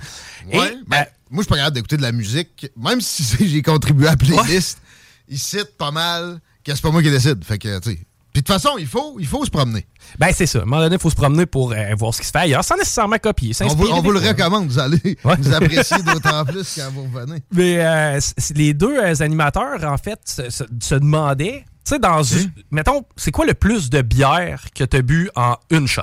Et, 0.53 0.57
Ouais, 0.57 0.77
ben, 0.87 1.05
moi, 1.29 1.39
je 1.39 1.41
suis 1.41 1.49
pas 1.49 1.57
capable 1.57 1.75
d'écouter 1.75 1.97
de 1.97 2.03
la 2.03 2.13
musique, 2.13 2.71
même 2.77 3.01
si 3.01 3.25
j'ai 3.49 3.61
contribué 3.61 4.07
à 4.07 4.11
la 4.11 4.17
playlist. 4.17 4.81
Ils 5.29 5.41
citent 5.41 5.77
pas 5.77 5.91
mal 5.91 6.39
que 6.65 6.73
c'est 6.73 6.81
pas 6.81 6.93
moi 6.93 7.03
qui 7.03 7.11
décide. 7.11 7.45
Fait 7.45 7.59
que, 7.59 7.81
tu 7.81 7.91
sais. 7.91 7.99
Puis 8.37 8.43
de 8.43 8.47
toute 8.49 8.61
façon, 8.61 8.77
il 8.79 8.87
faut, 8.87 9.17
il 9.19 9.27
faut 9.27 9.43
se 9.47 9.51
promener. 9.51 9.87
Ben, 10.19 10.29
c'est 10.31 10.45
ça. 10.45 10.59
À 10.59 10.63
un 10.63 10.65
moment 10.67 10.83
donné, 10.83 10.97
il 10.97 11.01
faut 11.01 11.09
se 11.09 11.15
promener 11.15 11.47
pour 11.47 11.73
euh, 11.73 11.95
voir 11.97 12.13
ce 12.13 12.21
qui 12.21 12.27
se 12.27 12.31
fait 12.33 12.41
ailleurs, 12.41 12.63
sans 12.63 12.77
nécessairement 12.77 13.17
copier. 13.17 13.53
On 13.63 13.69
vous, 13.69 13.87
on 13.89 14.03
vous 14.03 14.11
le 14.11 14.19
recommande. 14.19 14.67
Vous 14.69 14.79
allez 14.79 15.17
vous 15.25 15.55
apprécier 15.55 16.03
d'autant 16.03 16.45
plus 16.45 16.71
quand 16.77 16.91
vous 16.93 17.05
revenez. 17.05 17.39
Mais 17.55 17.79
euh, 17.83 18.21
les 18.55 18.75
deux 18.75 18.95
euh, 18.99 19.15
animateurs, 19.21 19.83
en 19.85 19.97
fait, 19.97 20.21
se, 20.27 20.51
se- 20.51 20.65
se 20.83 20.95
demandaient, 20.97 21.65
tu 21.83 21.95
sais, 21.95 21.99
dans 21.99 22.23
une. 22.23 22.53
Mettons, 22.71 23.07
c'est 23.17 23.31
quoi 23.31 23.47
le 23.47 23.55
plus 23.55 23.89
de 23.89 24.03
bière 24.03 24.65
que 24.75 24.85
tu 24.85 24.97
as 24.99 25.01
bu 25.03 25.31
en 25.35 25.57
une 25.71 25.89
shot? 25.89 26.03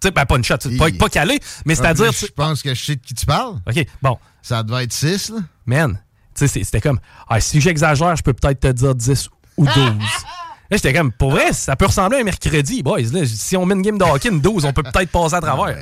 Tu 0.00 0.06
sais, 0.06 0.10
ben, 0.12 0.24
pas 0.24 0.36
une 0.36 0.44
shot, 0.44 0.58
pas, 0.78 0.86
pas 0.96 1.08
calé, 1.08 1.40
mais 1.66 1.74
c'est-à-dire. 1.74 2.10
Ah, 2.10 2.16
Je 2.16 2.26
pense 2.26 2.62
que 2.62 2.72
je 2.76 2.84
sais 2.84 2.94
de 2.94 3.00
qui 3.04 3.14
tu 3.14 3.26
parles. 3.26 3.56
OK, 3.68 3.84
bon. 4.00 4.18
Ça 4.40 4.62
devait 4.62 4.84
être 4.84 4.92
6, 4.92 5.30
là. 5.30 5.38
Man, 5.66 5.98
tu 6.36 6.46
sais, 6.46 6.62
c'était 6.62 6.80
comme, 6.80 7.00
ah, 7.28 7.40
si 7.40 7.60
j'exagère, 7.60 8.14
je 8.14 8.22
peux 8.22 8.34
peut-être 8.34 8.60
te 8.60 8.68
dire 8.68 8.94
10 8.94 9.28
ou 9.56 9.64
12. 9.66 9.74
Là, 10.72 10.78
j'étais 10.78 10.94
comme, 10.94 11.12
pour 11.12 11.32
vrai, 11.32 11.52
ça 11.52 11.76
peut 11.76 11.84
ressembler 11.84 12.16
à 12.16 12.20
un 12.22 12.24
mercredi, 12.24 12.82
boys. 12.82 13.02
Là, 13.12 13.26
si 13.26 13.58
on 13.58 13.66
met 13.66 13.74
une 13.74 13.82
game 13.82 13.98
de 13.98 14.04
hockey, 14.04 14.30
une 14.30 14.40
12, 14.40 14.64
on 14.64 14.72
peut 14.72 14.82
peut-être 14.82 15.10
passer 15.10 15.34
à 15.34 15.40
travers. 15.42 15.76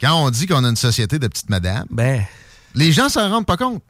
Quand 0.00 0.24
on 0.24 0.30
dit 0.30 0.46
qu'on 0.46 0.62
a 0.62 0.68
une 0.68 0.76
société 0.76 1.18
de 1.18 1.26
petites 1.26 1.50
madames, 1.50 1.86
ben, 1.90 2.22
les 2.76 2.92
gens 2.92 3.08
s'en 3.08 3.28
rendent 3.28 3.44
pas 3.44 3.56
compte. 3.56 3.82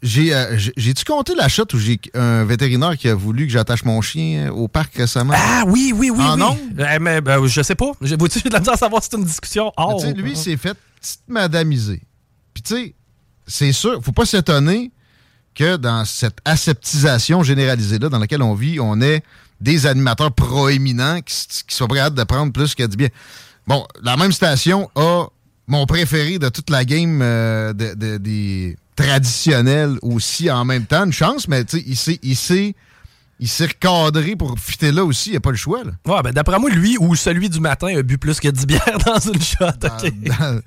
J'ai, 0.00 0.32
euh, 0.34 0.56
j'ai- 0.56 0.72
J'ai-tu 0.78 1.04
compté 1.04 1.34
la 1.34 1.48
shot 1.48 1.66
où 1.74 1.78
j'ai 1.78 2.00
un 2.14 2.44
vétérinaire 2.44 2.96
qui 2.96 3.06
a 3.10 3.14
voulu 3.14 3.46
que 3.46 3.52
j'attache 3.52 3.84
mon 3.84 4.00
chien 4.00 4.50
au 4.50 4.66
parc 4.66 4.94
récemment? 4.94 5.34
Ah 5.36 5.64
oui, 5.66 5.92
oui, 5.94 6.08
oui, 6.08 6.22
En 6.24 6.36
oui. 6.40 6.42
ondes? 6.44 6.80
Euh, 6.80 6.98
mais, 6.98 7.20
ben, 7.20 7.44
je 7.46 7.60
sais 7.62 7.74
pas. 7.74 7.90
J'ai 8.00 8.16
de 8.16 8.50
la 8.50 8.60
misère 8.60 8.72
à 8.74 8.76
savoir 8.78 9.02
si 9.02 9.10
c'est 9.10 9.18
une 9.18 9.24
discussion. 9.24 9.70
Oh, 9.76 10.02
lui, 10.16 10.30
il 10.30 10.36
s'est 10.38 10.56
fait 10.56 10.74
petite 10.98 11.20
madamiser. 11.28 12.00
Puis 12.54 12.62
tu 12.62 12.74
sais, 12.74 12.94
c'est 13.46 13.72
sûr, 13.72 14.00
faut 14.02 14.12
pas 14.12 14.24
s'étonner 14.24 14.90
que 15.58 15.76
dans 15.76 16.04
cette 16.04 16.38
aseptisation 16.44 17.42
généralisée-là 17.42 18.08
dans 18.08 18.18
laquelle 18.20 18.42
on 18.42 18.54
vit, 18.54 18.78
on 18.78 19.00
ait 19.00 19.22
des 19.60 19.86
animateurs 19.86 20.30
proéminents 20.32 21.20
qui, 21.20 21.34
s- 21.34 21.64
qui 21.66 21.74
soient 21.74 21.88
prêts 21.88 22.10
de 22.10 22.22
prendre 22.24 22.52
plus 22.52 22.76
que 22.76 22.84
du 22.86 22.96
bien. 22.96 23.08
Bon, 23.66 23.84
la 24.02 24.16
même 24.16 24.30
station 24.30 24.88
a 24.94 25.26
mon 25.66 25.84
préféré 25.84 26.38
de 26.38 26.48
toute 26.48 26.70
la 26.70 26.84
game 26.84 27.20
euh, 27.22 27.72
de- 27.72 27.94
de- 27.94 28.18
des 28.18 28.76
traditionnels 28.94 29.98
aussi 30.02 30.48
en 30.50 30.64
même 30.64 30.86
temps. 30.86 31.04
Une 31.04 31.12
chance, 31.12 31.48
mais 31.48 31.62
il 31.86 31.96
s'est- 31.96 32.20
il 32.22 32.36
s'est 32.36 32.74
il 33.40 33.48
s'est 33.48 33.66
recadré 33.66 34.34
pour 34.34 34.58
fitter 34.58 34.90
là 34.90 35.04
aussi. 35.04 35.30
Il 35.30 35.32
n'y 35.32 35.36
a 35.36 35.40
pas 35.40 35.50
le 35.50 35.56
choix. 35.56 35.84
Là. 35.84 35.92
Ouais, 36.06 36.22
ben, 36.22 36.32
d'après 36.32 36.58
moi, 36.58 36.70
lui 36.70 36.96
ou 36.98 37.14
celui 37.14 37.48
du 37.48 37.60
matin 37.60 37.96
a 37.96 38.02
bu 38.02 38.18
plus 38.18 38.40
que 38.40 38.48
10 38.48 38.66
bières 38.66 38.98
dans 39.06 39.18
une 39.18 39.40
shot. 39.40 39.66
Dans, 39.80 40.60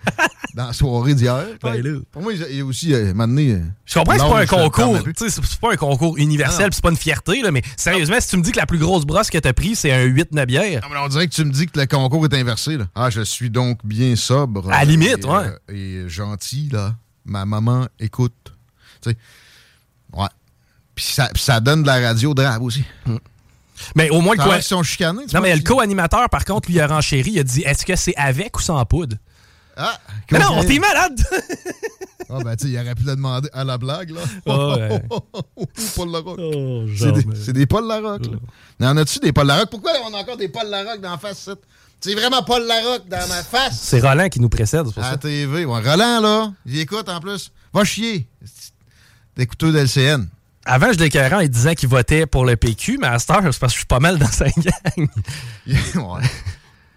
dans 0.53 0.67
la 0.67 0.73
soirée 0.73 1.13
d'hier. 1.13 1.45
Ben 1.61 1.81
là. 1.81 1.99
Pour 2.11 2.21
moi, 2.21 2.33
il 2.33 2.55
y 2.55 2.61
a 2.61 2.65
aussi, 2.65 2.93
euh, 2.93 3.13
donné, 3.13 3.51
euh, 3.51 3.61
Je 3.85 3.95
comprends 3.95 4.13
que 4.15 4.21
c'est 4.21 4.29
pas 4.29 4.41
un 4.41 4.45
concours, 4.45 4.99
c'est 5.17 5.59
pas 5.59 5.73
un 5.73 5.75
concours 5.75 6.17
universel, 6.17 6.69
c'est 6.71 6.81
pas 6.81 6.91
une 6.91 6.97
fierté, 6.97 7.41
là, 7.41 7.51
mais 7.51 7.61
sérieusement, 7.75 8.17
si 8.19 8.29
tu 8.29 8.37
me 8.37 8.41
dis 8.41 8.51
que 8.51 8.59
la 8.59 8.65
plus 8.65 8.79
grosse 8.79 9.05
brosse 9.05 9.29
que 9.29 9.37
t'as 9.37 9.53
pris, 9.53 9.75
c'est 9.75 9.91
un 9.91 10.05
8-9 10.05 10.45
bières. 10.45 10.81
Non, 10.83 10.89
mais 10.91 10.99
on 10.99 11.07
dirait 11.07 11.27
que 11.27 11.33
tu 11.33 11.43
me 11.43 11.51
dis 11.51 11.67
que 11.67 11.79
le 11.79 11.85
concours 11.85 12.25
est 12.25 12.33
inversé. 12.33 12.77
Là. 12.77 12.85
Ah, 12.95 13.09
je 13.09 13.21
suis 13.21 13.49
donc 13.49 13.79
bien 13.85 14.15
sobre. 14.15 14.69
À 14.69 14.79
la 14.79 14.85
limite, 14.85 15.23
et, 15.23 15.27
ouais. 15.27 15.45
euh, 15.69 16.05
et 16.05 16.09
gentil, 16.09 16.69
là. 16.71 16.95
Ma 17.25 17.45
maman 17.45 17.87
écoute. 17.99 18.33
Tu 19.01 19.11
sais. 19.11 19.17
Puis 20.95 21.05
ça, 21.05 21.29
ça 21.35 21.59
donne 21.59 21.81
de 21.83 21.87
la 21.87 21.99
radio 21.99 22.33
drabe 22.33 22.63
aussi. 22.63 22.83
Mais 23.95 24.09
au 24.09 24.21
moins, 24.21 24.35
le 24.35 24.61
sont 24.61 24.83
chicanés. 24.83 25.25
Non, 25.33 25.41
mais 25.41 25.55
le 25.55 25.61
co-animateur, 25.63 26.29
par 26.29 26.45
contre, 26.45 26.69
lui, 26.69 26.75
il 26.77 26.81
a 26.81 26.87
renchéri, 26.87 27.31
il 27.31 27.39
a 27.39 27.43
dit 27.43 27.61
est-ce 27.61 27.85
que 27.85 27.95
c'est 27.95 28.15
avec 28.15 28.57
ou 28.57 28.61
sans 28.61 28.83
poudre? 28.85 29.15
Ah, 29.75 29.97
Mais 30.31 30.39
non, 30.39 30.47
comment- 30.49 30.63
t'es 30.65 30.79
malade 30.79 31.19
Ah, 32.29 32.39
ben, 32.43 32.55
tu 32.55 32.65
sais, 32.67 32.73
il 32.73 32.77
aurait 32.79 32.93
pu 32.93 33.03
le 33.03 33.15
demander 33.15 33.49
à 33.53 33.63
la 33.63 33.77
blague, 33.77 34.11
là. 34.11 34.21
Ouais. 34.45 35.01
Paul 35.95 36.11
Larocque. 36.11 36.39
Oh, 36.39 36.85
c'est 37.35 37.53
des, 37.53 37.65
Paul 37.65 37.87
Larocque, 37.87 38.25
là. 38.25 38.37
Mais 38.79 38.87
en 38.87 38.97
as-tu 38.97 39.19
des 39.19 39.31
Paul 39.33 39.47
Larocque? 39.47 39.69
Pourquoi 39.69 39.91
on 40.09 40.13
a 40.13 40.17
encore 40.19 40.37
des 40.37 40.49
Paul 40.49 40.67
Larocque 40.69 41.01
dans 41.01 41.11
la 41.11 41.17
face? 41.17 41.49
C'est 41.99 42.15
vraiment 42.15 42.41
Paul 42.43 42.65
Larocque 42.67 43.07
dans 43.09 43.27
ma 43.27 43.43
face. 43.43 43.79
C'est 43.79 43.99
Roland 43.99 44.27
qui 44.29 44.39
nous 44.39 44.49
précède, 44.49 44.85
c'est 44.87 44.93
pour 44.93 45.03
À 45.03 45.11
ça. 45.11 45.17
TV. 45.17 45.65
Ouais, 45.65 45.79
Roland, 45.81 46.19
là, 46.21 46.51
il 46.65 46.79
écoute 46.79 47.07
en 47.09 47.19
plus. 47.19 47.51
Va 47.73 47.83
chier. 47.83 48.27
D'écouteur 49.35 49.71
d'LCN. 49.71 50.27
Avant, 50.65 50.93
je 50.93 50.97
l'écœurais 50.99 51.43
en 51.43 51.47
disant 51.47 51.73
qu'il 51.73 51.89
votait 51.89 52.25
pour 52.25 52.45
le 52.45 52.55
PQ, 52.55 52.97
mais 53.01 53.07
à 53.07 53.17
cette 53.19 53.31
heure, 53.31 53.41
c'est 53.51 53.59
parce 53.59 53.73
que 53.73 53.77
je 53.77 53.77
suis 53.79 53.85
pas 53.85 53.99
mal 53.99 54.19
dans 54.19 54.27
sa 54.31 54.45
gang. 54.45 55.07
ouais. 55.67 56.21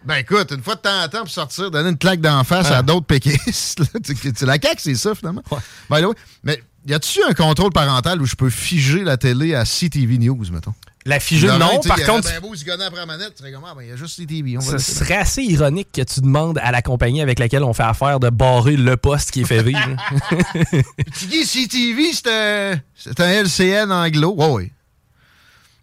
Ben 0.05 0.17
écoute, 0.17 0.53
une 0.55 0.63
fois 0.63 0.75
de 0.75 0.81
temps 0.81 1.03
en 1.03 1.09
temps, 1.09 1.21
pour 1.21 1.31
sortir, 1.31 1.71
donner 1.71 1.89
une 1.89 1.97
claque 1.97 2.21
d'en 2.21 2.45
face 2.45 2.71
à 2.71 2.83
d'autres 2.83 3.07
péquistes. 3.07 3.79
là, 3.81 3.87
tu- 4.05 4.33
tu- 4.35 4.45
la 4.45 4.59
CAQ, 4.61 4.77
c'est 4.79 4.95
ça, 4.97 5.15
finalement. 5.15 5.43
By 5.91 6.03
the 6.03 6.07
way. 6.07 6.15
Mais 6.43 6.63
y 6.87 6.93
a-tu 6.93 7.21
un 7.27 7.33
contrôle 7.33 7.73
parental 7.73 8.21
où 8.21 8.27
je 8.27 8.35
peux 8.35 8.51
figer 8.51 9.03
la 9.03 9.17
télé 9.17 9.55
à 9.55 9.65
CTV 9.65 10.19
News, 10.19 10.45
mettons? 10.53 10.75
La 11.07 11.21
figée, 11.21 11.47
Laurent, 11.49 11.59
non, 11.59 11.81
par 11.81 11.99
contre- 12.07 12.29
Ben 12.31 12.41
beau 12.41 12.55
se 12.55 12.65
gonner 12.65 12.85
après 12.85 13.01
la 13.01 13.05
manette, 13.05 13.35
tu 13.35 13.41
serais 13.41 13.53
comme, 13.53 13.65
ah, 13.67 13.75
ben, 13.77 13.83
il 13.83 13.89
y 13.89 13.93
a 13.93 13.97
juste. 13.97 14.19
On 14.57 14.61
Ce 14.63 14.79
serait 14.79 15.17
assez 15.19 15.43
ironique 15.43 15.89
que 15.93 16.01
tu 16.01 16.21
demandes 16.23 16.59
à 16.63 16.71
la 16.73 16.81
compagnie 16.81 17.21
avec 17.21 17.39
laquelle 17.39 17.63
on 17.63 17.75
fait 17.75 17.83
affaire 17.83 18.21
de 18.21 18.31
barrer 18.31 18.77
le 18.79 18.97
poste 18.97 19.31
qui 19.31 19.43
est 19.43 19.45
fait 19.45 19.63
vivre. 19.63 19.81
Tu 21.19 21.27
dis 21.27 21.45
CTV, 21.45 22.13
c'est 22.15 23.21
un, 23.21 23.25
un 23.25 23.29
LCN 23.43 23.93
anglo. 23.93 24.35
Ouais, 24.35 24.49
oui. 24.51 24.73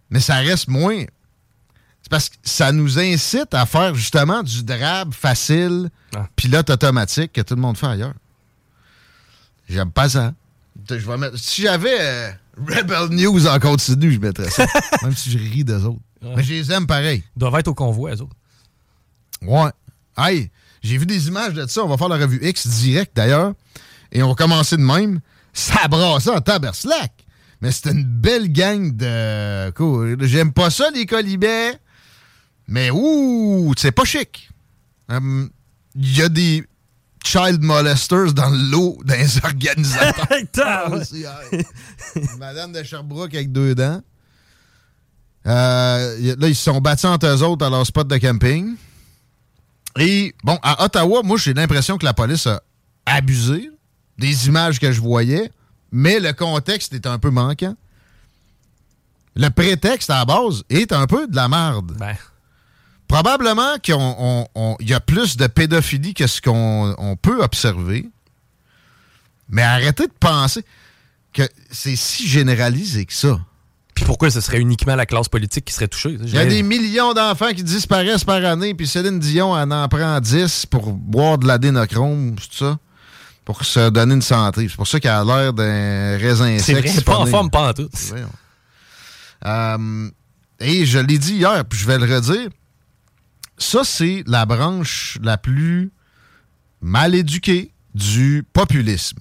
Mais 0.09 0.19
ça 0.19 0.37
reste 0.37 0.67
moins. 0.67 1.03
C'est 2.01 2.09
parce 2.09 2.29
que 2.29 2.35
ça 2.43 2.71
nous 2.71 2.97
incite 2.97 3.53
à 3.53 3.67
faire 3.67 3.93
justement 3.93 4.41
du 4.41 4.63
drab 4.63 5.13
facile, 5.13 5.89
pilote 6.35 6.71
automatique 6.71 7.31
que 7.33 7.41
tout 7.41 7.53
le 7.55 7.61
monde 7.61 7.77
fait 7.77 7.85
ailleurs. 7.87 8.15
J'aime 9.69 9.91
pas 9.91 10.09
ça. 10.09 10.33
Je 10.89 10.95
vais 10.95 11.17
mettre- 11.17 11.37
si 11.37 11.61
j'avais 11.61 11.95
euh, 11.99 12.31
Rebel 12.57 13.09
News 13.09 13.47
en 13.47 13.59
continu, 13.59 14.11
je 14.11 14.19
mettrais 14.19 14.49
ça. 14.49 14.65
Même 15.03 15.15
si 15.15 15.31
je 15.31 15.37
ris 15.37 15.63
des 15.63 15.83
autres. 15.85 15.99
Mais 16.21 16.43
je 16.43 16.53
les 16.53 16.71
aime 16.71 16.85
pareil. 16.85 17.23
Ils 17.35 17.39
doivent 17.39 17.55
être 17.59 17.67
au 17.69 17.73
convoi, 17.73 18.11
eux 18.15 18.21
autres. 18.21 18.35
Ouais. 19.41 19.71
Hey, 20.17 20.51
j'ai 20.83 20.97
vu 20.97 21.05
des 21.05 21.27
images 21.27 21.53
de 21.53 21.65
ça. 21.67 21.83
On 21.83 21.87
va 21.87 21.97
faire 21.97 22.09
la 22.09 22.17
revue 22.17 22.39
X 22.41 22.67
direct 22.67 23.15
d'ailleurs. 23.15 23.53
Et 24.11 24.21
on 24.21 24.29
va 24.29 24.35
commencer 24.35 24.77
de 24.77 24.81
même. 24.81 25.19
Ça 25.53 25.87
brasse 25.87 26.27
en 26.27 26.39
taberslac. 26.41 27.11
Mais 27.61 27.71
c'est 27.71 27.91
une 27.91 28.03
belle 28.03 28.51
gang 28.51 28.95
de. 28.95 29.69
Cool. 29.71 30.17
J'aime 30.21 30.51
pas 30.53 30.69
ça, 30.69 30.89
les 30.93 31.05
colibets. 31.05 31.73
Mais 32.67 32.89
ouh, 32.91 33.73
c'est 33.77 33.91
pas 33.91 34.03
chic. 34.05 34.49
Hum, 35.09 35.49
Il 35.95 36.17
y 36.17 36.21
a 36.21 36.29
des 36.29 36.63
child 37.23 37.61
molesters 37.61 38.33
dans 38.33 38.49
le 38.49 38.71
lot 38.71 38.97
des 39.05 39.37
organisateurs. 39.43 40.27
Madame 42.37 42.71
de 42.71 42.83
Sherbrooke 42.83 43.33
avec 43.33 43.51
deux 43.51 43.75
dents. 43.75 44.01
Euh, 45.45 46.35
là, 46.37 46.47
ils 46.47 46.55
se 46.55 46.63
sont 46.63 46.79
battus 46.81 47.05
entre 47.05 47.27
eux 47.27 47.43
autres 47.43 47.65
à 47.65 47.69
leur 47.69 47.85
spot 47.85 48.07
de 48.07 48.17
camping. 48.17 48.75
Et, 49.99 50.33
bon, 50.43 50.57
à 50.61 50.83
Ottawa, 50.85 51.21
moi, 51.23 51.37
j'ai 51.37 51.53
l'impression 51.53 51.97
que 51.97 52.05
la 52.05 52.13
police 52.13 52.47
a 52.47 52.61
abusé 53.05 53.69
des 54.17 54.47
images 54.47 54.79
que 54.79 54.91
je 54.91 55.01
voyais, 55.01 55.51
mais 55.91 56.19
le 56.19 56.33
contexte 56.33 56.93
est 56.93 57.07
un 57.07 57.17
peu 57.17 57.29
manquant. 57.31 57.75
Le 59.35 59.49
prétexte 59.49 60.09
à 60.09 60.19
la 60.19 60.25
base 60.25 60.63
est 60.69 60.91
un 60.91 61.07
peu 61.07 61.27
de 61.27 61.35
la 61.35 61.47
merde. 61.47 61.97
Probablement 63.11 63.77
qu'il 63.79 64.87
y 64.87 64.93
a 64.93 64.99
plus 65.01 65.35
de 65.35 65.47
pédophilie 65.47 66.13
que 66.13 66.27
ce 66.27 66.41
qu'on 66.41 66.95
on 66.97 67.17
peut 67.17 67.43
observer. 67.43 68.09
Mais 69.49 69.63
arrêtez 69.63 70.07
de 70.07 70.13
penser 70.17 70.63
que 71.33 71.43
c'est 71.69 71.97
si 71.97 72.25
généralisé 72.25 73.05
que 73.05 73.13
ça. 73.13 73.37
Puis 73.95 74.05
pourquoi 74.05 74.31
ce 74.31 74.39
serait 74.39 74.59
uniquement 74.59 74.95
la 74.95 75.05
classe 75.05 75.27
politique 75.27 75.65
qui 75.65 75.73
serait 75.73 75.89
touchée? 75.89 76.17
Il 76.23 76.33
y 76.33 76.37
a 76.37 76.45
des 76.45 76.63
millions 76.63 77.11
d'enfants 77.13 77.51
qui 77.53 77.63
disparaissent 77.63 78.23
par 78.23 78.45
année, 78.45 78.73
puis 78.73 78.87
Céline 78.87 79.19
Dion 79.19 79.59
elle 79.59 79.73
en 79.73 79.89
prend 79.89 80.21
10 80.21 80.67
pour 80.67 80.93
boire 80.93 81.37
de 81.37 81.47
l'adénochrome, 81.47 82.35
tout 82.35 82.65
ça, 82.65 82.79
pour 83.43 83.65
se 83.65 83.89
donner 83.89 84.13
une 84.13 84.21
santé. 84.21 84.69
C'est 84.69 84.77
pour 84.77 84.87
ça 84.87 85.01
qu'elle 85.01 85.11
a 85.11 85.25
l'air 85.25 85.51
d'un 85.51 86.17
raisin 86.17 86.57
C'est 86.59 86.75
sec. 86.75 86.87
c'est 86.87 87.03
pas 87.03 87.17
en 87.17 87.25
forme, 87.25 87.49
pas 87.49 87.71
en 87.71 87.73
tout. 87.73 87.89
Euh, 89.45 90.09
et 90.61 90.85
je 90.85 90.99
l'ai 90.99 91.17
dit 91.17 91.33
hier, 91.33 91.65
puis 91.65 91.77
je 91.77 91.85
vais 91.85 91.97
le 91.97 92.05
redire. 92.15 92.47
Ça, 93.61 93.83
c'est 93.83 94.23
la 94.25 94.45
branche 94.47 95.19
la 95.21 95.37
plus 95.37 95.91
mal 96.81 97.13
éduquée 97.13 97.71
du 97.93 98.43
populisme. 98.53 99.19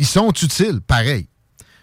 Ils 0.00 0.06
sont 0.06 0.32
utiles, 0.32 0.80
pareil. 0.80 1.28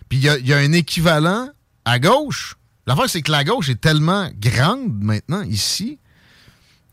Puis 0.10 0.18
il 0.18 0.24
y 0.46 0.54
a- 0.54 0.58
un 0.58 0.74
équivalent 0.74 1.50
à 1.86 1.98
gauche. 1.98 2.56
L'affaire, 2.86 3.10
c'est 3.10 3.22
que 3.22 3.32
la 3.32 3.46
gauche 3.46 3.70
est 3.70 3.80
tellement 3.80 4.30
grande 4.38 5.02
maintenant 5.02 5.44
ici 5.44 5.98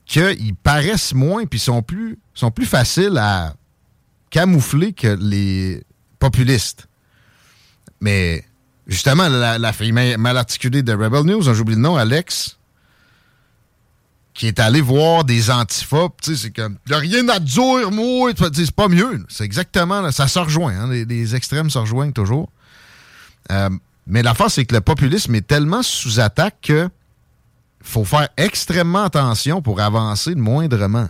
qu'ils 0.07 0.55
paraissent 0.55 1.13
moins 1.13 1.47
puis 1.47 1.59
sont 1.59 1.83
plus, 1.83 2.19
sont 2.35 2.53
plus 2.53 2.67
faciles 2.67 3.19
à 3.19 3.55
camoufler 4.31 4.93
que 4.93 5.09
les 5.21 5.83
populistes. 6.21 6.87
Mais 8.01 8.45
justement, 8.87 9.29
la, 9.29 9.59
la 9.59 9.73
fille 9.73 9.91
ma- 9.93 10.17
mal 10.17 10.37
articulée 10.37 10.83
de 10.85 10.93
Rebel 10.93 11.25
News, 11.25 11.43
dont 11.43 11.53
j'oublie 11.55 11.75
le 11.75 11.81
nom, 11.81 11.97
Alex, 11.97 12.58
qui 14.39 14.47
est 14.47 14.61
allé 14.61 14.81
voir 14.81 15.25
des 15.25 15.51
sais, 16.35 16.41
c'est 16.43 16.51
comme, 16.53 16.77
y 16.89 16.95
a 16.95 16.99
rien 16.99 17.29
à 17.29 17.41
dire, 17.41 17.91
moi, 17.91 18.31
c'est 18.55 18.71
pas 18.71 18.87
mieux. 18.87 19.25
C'est 19.29 19.43
exactement, 19.43 20.01
là, 20.01 20.13
ça 20.13 20.29
se 20.29 20.39
rejoint, 20.39 20.73
hein, 20.79 20.89
les, 20.89 21.05
les 21.05 21.35
extrêmes 21.35 21.71
se 21.71 21.79
rejoignent 21.79 22.13
toujours. 22.13 22.49
Euh, 23.51 23.69
mais 24.07 24.23
l'affaire, 24.23 24.49
c'est 24.49 24.65
que 24.65 24.77
le 24.77 24.81
populisme 24.81 25.35
est 25.35 25.47
tellement 25.47 25.83
sous 25.83 26.21
attaque 26.21 26.59
que 26.63 26.89
faut 27.83 28.05
faire 28.05 28.29
extrêmement 28.37 29.03
attention 29.03 29.61
pour 29.61 29.81
avancer 29.81 30.31
le 30.31 30.41
moindrement. 30.41 31.09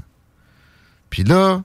Puis 1.11 1.23
là, 1.25 1.61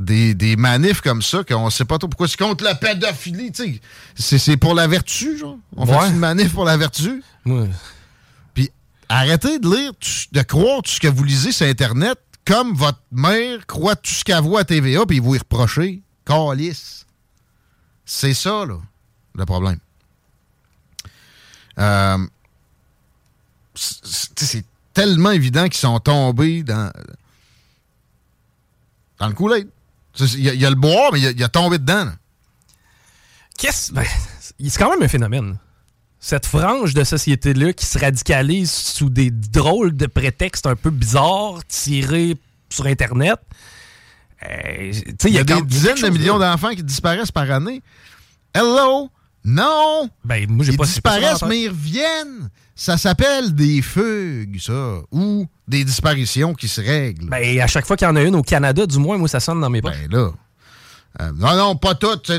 des, 0.00 0.34
des 0.34 0.56
manifs 0.56 1.02
comme 1.02 1.20
ça, 1.20 1.44
qu'on 1.44 1.68
sait 1.68 1.84
pas 1.84 1.98
trop 1.98 2.08
pourquoi 2.08 2.26
c'est 2.28 2.38
contre 2.38 2.64
la 2.64 2.74
pédophilie, 2.74 3.52
tu 3.52 3.64
sais. 3.64 3.80
C'est- 4.16 4.38
pour 4.56 4.74
la 4.74 4.86
vertu, 4.86 5.36
genre. 5.38 5.58
On 5.76 5.86
Ouais. 5.86 5.98
fait 6.00 6.08
une 6.10 6.18
manif 6.18 6.52
pour 6.54 6.64
la 6.64 6.76
vertu? 6.78 7.22
Puis 7.44 7.52
arrêtez 9.08 9.58
de 9.58 9.68
lire, 9.68 9.92
de 10.32 10.42
croire 10.42 10.82
tout 10.82 10.90
ce 10.90 11.00
que 11.00 11.08
vous 11.08 11.24
lisez 11.24 11.52
sur 11.52 11.66
Internet 11.66 12.18
comme 12.44 12.74
votre 12.74 13.00
mère 13.10 13.66
croit 13.66 13.96
tout 13.96 14.10
ce 14.12 14.22
qu'elle 14.24 14.40
voit 14.42 14.60
à 14.60 14.64
TVA, 14.64 15.04
puis 15.06 15.18
vous 15.18 15.34
y 15.34 15.38
reprochez. 15.38 16.02
Calice. 16.24 17.06
C'est 18.04 18.34
ça, 18.34 18.64
là, 18.66 18.78
le 19.34 19.44
problème. 19.44 19.78
Euh, 21.78 22.18
c'est- 23.74 24.64
tellement 24.94 25.30
évident 25.32 25.64
qu'ils 25.64 25.74
sont 25.74 26.00
tombés 26.00 26.62
dans, 26.62 26.90
dans 29.18 29.28
le. 29.28 29.34
C'est- 30.14 30.32
Il 30.38 30.40
y, 30.44 30.64
a- 30.64 30.70
le 30.70 30.76
boire, 30.76 31.12
mais 31.12 31.20
il 31.20 31.38
y 31.38 31.44
a, 31.44 31.48
tombé 31.50 31.76
dedans. 31.78 32.10
Qu'est-ce. 33.58 33.92
ben, 33.92 34.06
c'est 34.40 34.78
quand 34.78 34.88
même 34.90 35.02
un 35.02 35.08
phénomène. 35.08 35.58
Cette 36.28 36.46
frange 36.46 36.92
de 36.92 37.04
société-là 37.04 37.72
qui 37.72 37.86
se 37.86 38.00
radicalise 38.00 38.72
sous 38.72 39.10
des 39.10 39.30
drôles 39.30 39.96
de 39.96 40.06
prétextes 40.06 40.66
un 40.66 40.74
peu 40.74 40.90
bizarres 40.90 41.60
tirés 41.68 42.36
sur 42.68 42.86
Internet. 42.86 43.38
Euh, 44.44 44.92
Il 45.24 45.30
y 45.30 45.38
a 45.38 45.44
des 45.44 45.62
dizaines 45.62 46.00
de 46.02 46.08
millions 46.08 46.40
d'enfants 46.40 46.70
qui 46.70 46.82
disparaissent 46.82 47.30
par 47.30 47.48
année. 47.52 47.80
Hello! 48.52 49.08
Non! 49.44 50.10
Ben, 50.24 50.50
moi, 50.50 50.64
j'ai 50.64 50.72
Ils 50.72 50.76
pas 50.76 50.86
disparaissent, 50.86 51.42
mais 51.42 51.60
ils 51.60 51.68
reviennent. 51.68 52.50
Ça 52.74 52.98
s'appelle 52.98 53.54
des 53.54 53.80
fugues, 53.80 54.58
ça. 54.58 55.02
Ou 55.12 55.46
des 55.68 55.84
disparitions 55.84 56.54
qui 56.54 56.66
se 56.66 56.80
règlent. 56.80 57.28
Ben, 57.28 57.60
à 57.60 57.68
chaque 57.68 57.86
fois 57.86 57.96
qu'il 57.96 58.08
y 58.08 58.10
en 58.10 58.16
a 58.16 58.22
une 58.22 58.34
au 58.34 58.42
Canada, 58.42 58.84
du 58.84 58.98
moins, 58.98 59.16
moi, 59.16 59.28
ça 59.28 59.38
sonne 59.38 59.60
dans 59.60 59.70
mes 59.70 59.80
poches. 59.80 59.94
Ben 60.10 60.10
là. 60.10 60.32
Euh, 61.20 61.32
non, 61.34 61.56
non, 61.56 61.76
pas 61.76 61.94
tout. 61.94 62.16
Tu- 62.16 62.34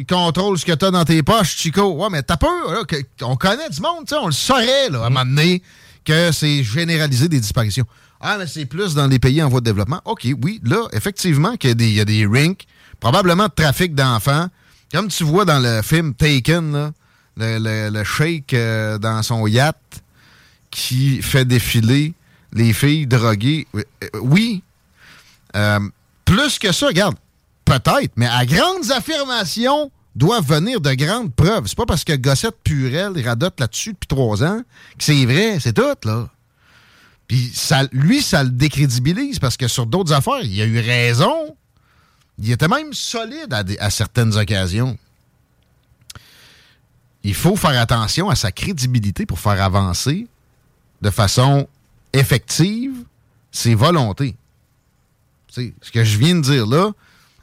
Ils 0.00 0.06
contrôlent 0.06 0.58
ce 0.58 0.64
que 0.66 0.72
t'as 0.72 0.90
dans 0.90 1.04
tes 1.04 1.22
poches, 1.22 1.56
Chico. 1.56 1.92
Ouais, 1.92 2.08
mais 2.10 2.22
t'as 2.22 2.36
peur, 2.36 2.72
là, 2.72 2.84
que- 2.84 2.96
on 3.22 3.36
connaît 3.36 3.68
du 3.70 3.80
monde, 3.80 4.06
tu 4.06 4.14
sais, 4.14 4.20
on 4.20 4.26
le 4.26 4.32
saurait, 4.32 4.88
là, 4.90 5.02
à 5.02 5.06
un 5.06 5.10
moment 5.10 5.24
donné, 5.24 5.62
que 6.04 6.32
c'est 6.32 6.64
généralisé 6.64 7.28
des 7.28 7.38
disparitions. 7.38 7.84
Ah, 8.20 8.36
mais 8.38 8.48
c'est 8.48 8.66
plus 8.66 8.94
dans 8.94 9.06
les 9.06 9.20
pays 9.20 9.40
en 9.42 9.48
voie 9.48 9.60
de 9.60 9.66
développement. 9.66 10.00
OK, 10.04 10.26
oui, 10.42 10.60
là, 10.64 10.88
effectivement, 10.92 11.56
qu'il 11.56 11.70
y 11.70 11.72
a 11.72 11.74
des, 11.74 11.86
il 11.88 11.94
y 11.94 12.00
a 12.00 12.04
des 12.04 12.26
rinks, 12.26 12.66
probablement 12.98 13.44
de 13.46 13.52
trafic 13.54 13.94
d'enfants. 13.94 14.48
Comme 14.92 15.06
tu 15.08 15.22
vois 15.22 15.44
dans 15.44 15.60
le 15.60 15.82
film 15.82 16.14
Taken, 16.14 16.72
là, 16.72 16.90
le, 17.36 17.58
le, 17.60 17.90
le 17.96 18.04
sheik 18.04 18.52
euh, 18.54 18.98
dans 18.98 19.22
son 19.22 19.46
yacht 19.46 19.76
qui 20.72 21.22
fait 21.22 21.44
défiler 21.44 22.14
les 22.52 22.72
filles 22.72 23.06
droguées. 23.06 23.68
Euh, 23.76 23.82
Oui. 24.20 24.62
Euh, 25.54 25.78
plus 26.24 26.58
que 26.58 26.72
ça, 26.72 26.88
regarde, 26.88 27.14
peut-être, 27.68 28.12
mais 28.16 28.26
à 28.26 28.46
grandes 28.46 28.90
affirmations 28.90 29.90
doivent 30.14 30.46
venir 30.46 30.80
de 30.80 30.94
grandes 30.94 31.34
preuves. 31.34 31.66
C'est 31.66 31.76
pas 31.76 31.86
parce 31.86 32.04
que 32.04 32.14
Gossette 32.14 32.56
Purel 32.64 33.12
radote 33.24 33.60
là-dessus 33.60 33.92
depuis 33.92 34.08
trois 34.08 34.42
ans 34.42 34.60
que 34.98 35.04
c'est 35.04 35.24
vrai, 35.26 35.58
c'est 35.60 35.74
tout, 35.74 35.96
là. 36.04 36.28
Puis 37.28 37.50
ça, 37.54 37.82
lui, 37.92 38.22
ça 38.22 38.42
le 38.42 38.48
décrédibilise 38.48 39.38
parce 39.38 39.58
que 39.58 39.68
sur 39.68 39.84
d'autres 39.84 40.14
affaires, 40.14 40.42
il 40.42 40.60
a 40.62 40.64
eu 40.64 40.80
raison. 40.80 41.54
Il 42.38 42.50
était 42.50 42.68
même 42.68 42.94
solide 42.94 43.54
à, 43.78 43.90
certaines 43.90 44.34
occasions. 44.34 44.96
Il 47.22 47.34
faut 47.34 47.54
faire 47.54 47.78
attention 47.78 48.30
à 48.30 48.34
sa 48.34 48.50
crédibilité 48.50 49.26
pour 49.26 49.38
faire 49.38 49.60
avancer 49.62 50.26
de 51.02 51.10
façon 51.10 51.68
effective 52.14 52.94
ses 53.52 53.74
volontés. 53.74 54.36
Tu 55.48 55.54
sais, 55.54 55.74
ce 55.82 55.90
que 55.90 56.04
je 56.04 56.16
viens 56.16 56.36
de 56.36 56.40
dire 56.40 56.66
là, 56.66 56.92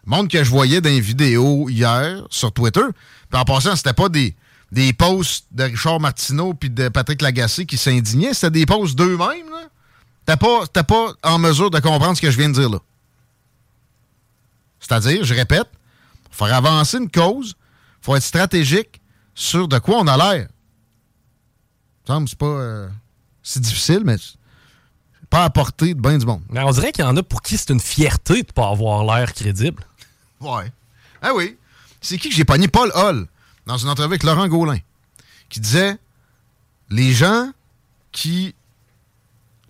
monde 0.06 0.30
que 0.30 0.44
je 0.44 0.50
voyais 0.50 0.82
dans 0.82 0.90
les 0.90 1.02
vidéos 1.02 1.70
hier 1.70 2.26
sur 2.30 2.52
Twitter, 2.52 2.86
puis 3.30 3.40
en 3.40 3.46
passant, 3.46 3.76
c'était 3.76 3.94
pas 3.94 4.10
des, 4.10 4.36
des 4.72 4.94
posts 4.94 5.48
de 5.52 5.64
Richard 5.64 6.00
Martineau 6.00 6.54
puis 6.54 6.70
de 6.70 6.90
Patrick 6.90 7.22
Lagacé 7.22 7.66
qui 7.66 7.78
s'indignaient, 7.78 8.34
c'était 8.34 8.52
des 8.52 8.66
posts 8.66 8.96
d'eux-mêmes. 8.96 9.46
T'es 10.26 10.38
pas, 10.38 10.66
pas 10.84 11.14
en 11.24 11.38
mesure 11.38 11.70
de 11.70 11.80
comprendre 11.80 12.18
ce 12.18 12.22
que 12.22 12.32
je 12.32 12.38
viens 12.38 12.50
de 12.50 12.54
dire 12.54 12.70
là. 12.70 12.80
C'est-à-dire, 14.80 15.24
je 15.24 15.34
répète, 15.34 15.70
pour 16.26 16.36
faire 16.36 16.56
avancer 16.56 16.98
une 16.98 17.10
cause, 17.10 17.56
faut 18.02 18.16
être 18.16 18.24
stratégique 18.24 19.02
sur 19.34 19.68
de 19.68 19.80
quoi 19.80 19.98
on 20.00 20.08
a 20.08 20.18
l'air. 20.18 20.48
Ça 22.08 22.20
me 22.20 22.28
semble 22.28 22.38
pas 22.38 22.46
euh, 22.46 22.90
si 23.42 23.60
difficile, 23.60 24.02
mais 24.04 24.18
pas 25.30 25.46
à 25.46 25.50
de 25.50 25.94
bien 25.94 26.18
du 26.18 26.26
monde. 26.26 26.44
Mais 26.50 26.62
on 26.62 26.72
dirait 26.72 26.92
qu'il 26.92 27.04
y 27.04 27.08
en 27.08 27.18
a 27.18 27.24
pour 27.24 27.42
qui 27.42 27.58
c'est 27.58 27.72
une 27.72 27.80
fierté 27.80 28.44
de 28.44 28.52
pas 28.52 28.70
avoir 28.70 29.04
l'air 29.04 29.34
crédible. 29.34 29.84
Ouais. 30.46 30.72
Ah 31.22 31.34
oui. 31.34 31.58
C'est 32.02 32.18
qui 32.18 32.30
que 32.30 32.36
j'ai 32.36 32.46
pogné? 32.46 32.68
Paul 32.68 32.92
Hall, 32.94 33.28
dans 33.66 33.78
une 33.78 33.90
entrevue 33.90 34.10
avec 34.10 34.24
Laurent 34.24 34.48
Gaulin, 34.48 34.78
qui 35.50 35.60
disait 35.60 35.98
les 36.90 37.12
gens 37.14 37.52
qui 38.12 38.54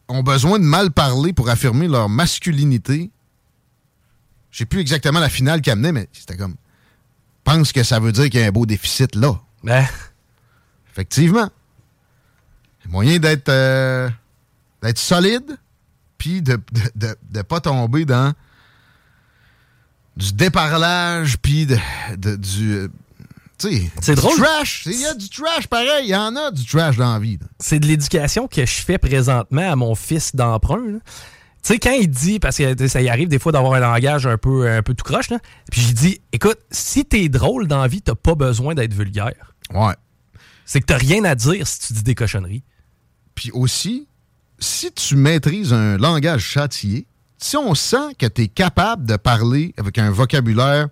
ont 0.08 0.22
besoin 0.22 0.60
de 0.60 0.66
mal 0.66 0.92
parler 0.92 1.34
pour 1.34 1.50
affirmer 1.50 1.88
leur 1.88 2.10
masculinité. 2.10 3.10
Je 4.52 4.60
sais 4.60 4.66
plus 4.66 4.82
exactement 4.82 5.20
la 5.20 5.30
finale 5.30 5.62
qu'il 5.62 5.72
amenait, 5.72 5.92
mais 5.92 6.10
c'était 6.14 6.38
comme 6.38 6.56
pense 7.46 7.72
que 7.72 7.84
ça 7.84 8.00
veut 8.00 8.12
dire 8.12 8.30
qu'il 8.30 8.42
y 8.42 8.44
a 8.44 8.48
un 8.48 8.52
beau 8.52 8.66
déficit 8.66 9.16
là. 9.16 9.40
Effectivement. 10.92 11.50
Il 12.82 12.86
y 12.86 12.90
a 12.90 12.92
moyen 12.92 13.20
d'être 13.20 13.50
euh, 13.50 14.10
d'être 14.82 15.00
solide, 15.00 15.58
puis 16.18 16.42
de 16.42 16.54
ne 16.54 16.90
de, 16.96 17.16
de 17.32 17.42
pas 17.42 17.62
tomber 17.62 18.04
dans 18.06 18.34
du 20.18 20.34
déparlage, 20.34 21.38
puis 21.38 21.66
de, 21.66 21.78
de- 22.18 22.36
du. 22.36 22.72
euh, 22.74 22.88
tu 23.58 23.70
sais, 23.72 23.92
C'est 24.02 24.16
drôle. 24.16 24.38
trash. 24.38 24.84
Il 24.86 25.00
y 25.00 25.06
a 25.06 25.14
du 25.14 25.30
trash 25.30 25.68
pareil. 25.68 26.06
Il 26.06 26.10
y 26.10 26.16
en 26.16 26.36
a 26.36 26.52
du 26.52 26.66
trash 26.66 26.98
dans 26.98 27.14
la 27.14 27.20
vie. 27.20 27.40
C'est 27.60 27.80
de 27.80 27.86
l'éducation 27.88 28.48
que 28.48 28.66
je 28.66 28.74
fais 28.82 28.98
présentement 28.98 29.72
à 29.72 29.76
mon 29.76 29.96
fils 29.96 30.36
d'emprunt. 30.36 31.00
Tu 31.64 31.74
sais, 31.74 31.80
quand 31.80 31.94
il 31.94 32.10
dit, 32.10 32.40
parce 32.40 32.58
que 32.58 32.88
ça 32.88 33.02
y 33.02 33.10
arrive 33.10 33.28
des 33.30 33.40
fois 33.40 33.52
d'avoir 33.52 33.74
un 33.74 33.80
langage 33.80 34.28
un 34.28 34.38
peu, 34.38 34.70
un 34.70 34.84
peu 34.84 34.94
tout 34.94 35.04
croche, 35.06 35.30
là, 35.30 35.40
puis 35.72 35.82
j'ai 35.82 35.94
dit, 35.94 36.22
écoute, 36.32 36.60
si 36.70 37.06
t'es 37.06 37.28
drôle 37.30 37.68
dans 37.68 37.82
la 37.82 37.88
vie, 37.88 38.02
t'as 38.02 38.14
pas 38.14 38.36
besoin 38.36 38.76
d'être 38.76 38.94
vulgaire. 38.94 39.54
Ouais. 39.74 39.96
C'est 40.66 40.80
que 40.82 40.86
t'as 40.86 40.98
rien 40.98 41.24
à 41.24 41.34
dire 41.36 41.66
si 41.68 41.80
tu 41.80 41.94
dis 41.94 42.04
des 42.04 42.14
cochonneries. 42.16 42.64
Puis 43.36 43.52
aussi, 43.52 44.08
si 44.60 44.92
tu 44.92 45.16
maîtrises 45.16 45.74
un 45.74 45.98
langage 45.98 46.42
châtié, 46.44 47.08
si 47.38 47.58
on 47.58 47.76
sent 47.76 48.16
que 48.18 48.26
tu 48.26 48.44
es 48.44 48.48
capable 48.48 49.06
de 49.06 49.18
parler 49.18 49.74
avec 49.78 49.98
un 49.98 50.10
vocabulaire 50.12 50.88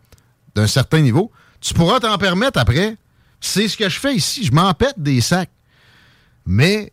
d'un 0.55 0.67
certain 0.67 1.01
niveau, 1.01 1.31
tu 1.61 1.73
pourras 1.73 1.99
t'en 1.99 2.17
permettre 2.17 2.59
après. 2.59 2.97
C'est 3.39 3.67
ce 3.67 3.77
que 3.77 3.89
je 3.89 3.99
fais 3.99 4.15
ici. 4.15 4.43
Je 4.45 4.51
m'en 4.51 4.73
pète 4.73 4.95
des 4.97 5.21
sacs. 5.21 5.49
Mais 6.45 6.91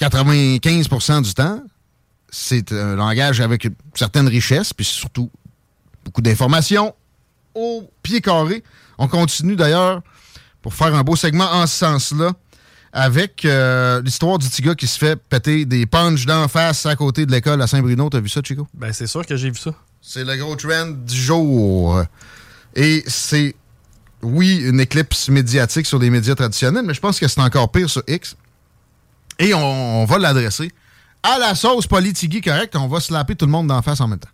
95% 0.00 1.22
du 1.22 1.34
temps, 1.34 1.62
c'est 2.30 2.72
un 2.72 2.96
langage 2.96 3.40
avec 3.40 3.64
une 3.64 3.74
certaine 3.94 4.28
richesse, 4.28 4.72
puis 4.72 4.84
surtout 4.84 5.30
beaucoup 6.04 6.20
d'informations 6.20 6.94
au 7.54 7.90
pied 8.02 8.20
carré. 8.20 8.62
On 8.98 9.08
continue 9.08 9.56
d'ailleurs 9.56 10.02
pour 10.62 10.74
faire 10.74 10.94
un 10.94 11.02
beau 11.02 11.16
segment 11.16 11.50
en 11.50 11.66
ce 11.66 11.78
sens-là 11.78 12.32
avec 12.92 13.44
euh, 13.44 14.00
l'histoire 14.02 14.38
du 14.38 14.48
petit 14.48 14.62
gars 14.62 14.74
qui 14.74 14.86
se 14.86 14.98
fait 14.98 15.16
péter 15.16 15.64
des 15.64 15.86
punches 15.86 16.26
d'en 16.26 16.48
face 16.48 16.86
à 16.86 16.96
côté 16.96 17.26
de 17.26 17.32
l'école 17.32 17.60
à 17.62 17.66
Saint-Bruno. 17.66 18.08
T'as 18.08 18.20
vu 18.20 18.28
ça, 18.28 18.40
Chico? 18.42 18.66
Ben, 18.74 18.92
c'est 18.92 19.06
sûr 19.06 19.26
que 19.26 19.36
j'ai 19.36 19.50
vu 19.50 19.58
ça. 19.58 19.72
C'est 20.00 20.24
le 20.24 20.36
gros 20.36 20.56
trend 20.56 20.86
du 20.86 21.16
jour. 21.16 22.02
Et 22.74 23.04
c'est, 23.06 23.54
oui, 24.22 24.62
une 24.64 24.80
éclipse 24.80 25.28
médiatique 25.28 25.86
sur 25.86 25.98
les 25.98 26.10
médias 26.10 26.34
traditionnels, 26.34 26.84
mais 26.84 26.94
je 26.94 27.00
pense 27.00 27.18
que 27.18 27.28
c'est 27.28 27.40
encore 27.40 27.70
pire 27.70 27.90
sur 27.90 28.02
X. 28.06 28.36
Et 29.38 29.54
on, 29.54 30.02
on 30.02 30.04
va 30.04 30.18
l'adresser 30.18 30.72
à 31.22 31.38
la 31.38 31.54
sauce 31.54 31.86
politique 31.86 32.44
correcte. 32.44 32.74
On 32.76 32.88
va 32.88 33.00
slapper 33.00 33.34
tout 33.34 33.46
le 33.46 33.52
monde 33.52 33.66
d'en 33.68 33.82
face 33.82 34.00
en 34.00 34.08
même 34.08 34.18
temps. 34.18 34.28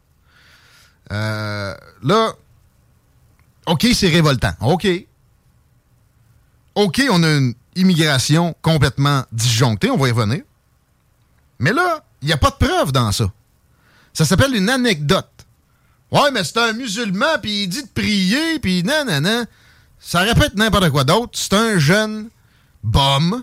Euh, 1.12 1.74
là, 2.02 2.32
OK, 3.66 3.86
c'est 3.94 4.08
révoltant. 4.08 4.52
OK. 4.60 4.86
OK, 6.74 7.02
on 7.10 7.22
a 7.22 7.28
une 7.28 7.54
immigration 7.76 8.54
complètement 8.62 9.24
disjonctée, 9.32 9.90
on 9.90 9.96
va 9.96 10.08
y 10.08 10.10
revenir. 10.12 10.42
Mais 11.58 11.72
là, 11.72 12.04
il 12.22 12.26
n'y 12.26 12.32
a 12.32 12.36
pas 12.36 12.50
de 12.50 12.66
preuve 12.66 12.92
dans 12.92 13.12
ça. 13.12 13.30
Ça 14.12 14.24
s'appelle 14.24 14.54
une 14.54 14.70
anecdote. 14.70 15.28
Ouais, 16.10 16.30
mais 16.32 16.44
c'est 16.44 16.58
un 16.58 16.72
musulman, 16.72 17.38
puis 17.42 17.64
il 17.64 17.68
dit 17.68 17.82
de 17.82 17.88
prier, 17.88 18.58
puis 18.60 18.82
non, 18.82 19.04
non, 19.06 19.20
non. 19.20 19.44
Ça 19.98 20.20
répète 20.20 20.54
n'importe 20.54 20.90
quoi 20.90 21.04
d'autre. 21.04 21.32
C'est 21.32 21.54
un 21.54 21.78
jeune 21.78 22.28
bum, 22.82 23.42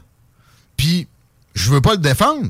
puis 0.78 1.08
je 1.54 1.72
veux 1.72 1.82
pas 1.82 1.92
le 1.92 1.98
défendre. 1.98 2.50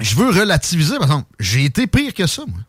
Je 0.00 0.16
veux 0.16 0.30
relativiser, 0.30 0.94
par 0.94 1.04
exemple. 1.04 1.28
J'ai 1.38 1.64
été 1.64 1.86
pire 1.86 2.14
que 2.14 2.26
ça, 2.26 2.42
moi. 2.46 2.60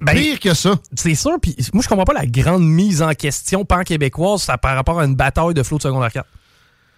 Ben, 0.00 0.14
pire 0.14 0.40
que 0.40 0.52
ça. 0.52 0.74
C'est 0.96 1.14
sûr, 1.14 1.38
puis 1.40 1.56
moi, 1.72 1.82
je 1.82 1.88
comprends 1.88 2.04
pas 2.04 2.12
la 2.12 2.26
grande 2.26 2.64
mise 2.64 3.00
en 3.00 3.12
question 3.12 3.64
pan-québécoise 3.64 4.46
par 4.60 4.74
rapport 4.74 4.98
à 4.98 5.04
une 5.04 5.14
bataille 5.14 5.54
de 5.54 5.62
flot 5.62 5.78
de 5.78 5.82
secondaire 5.82 6.12
4. 6.12 6.26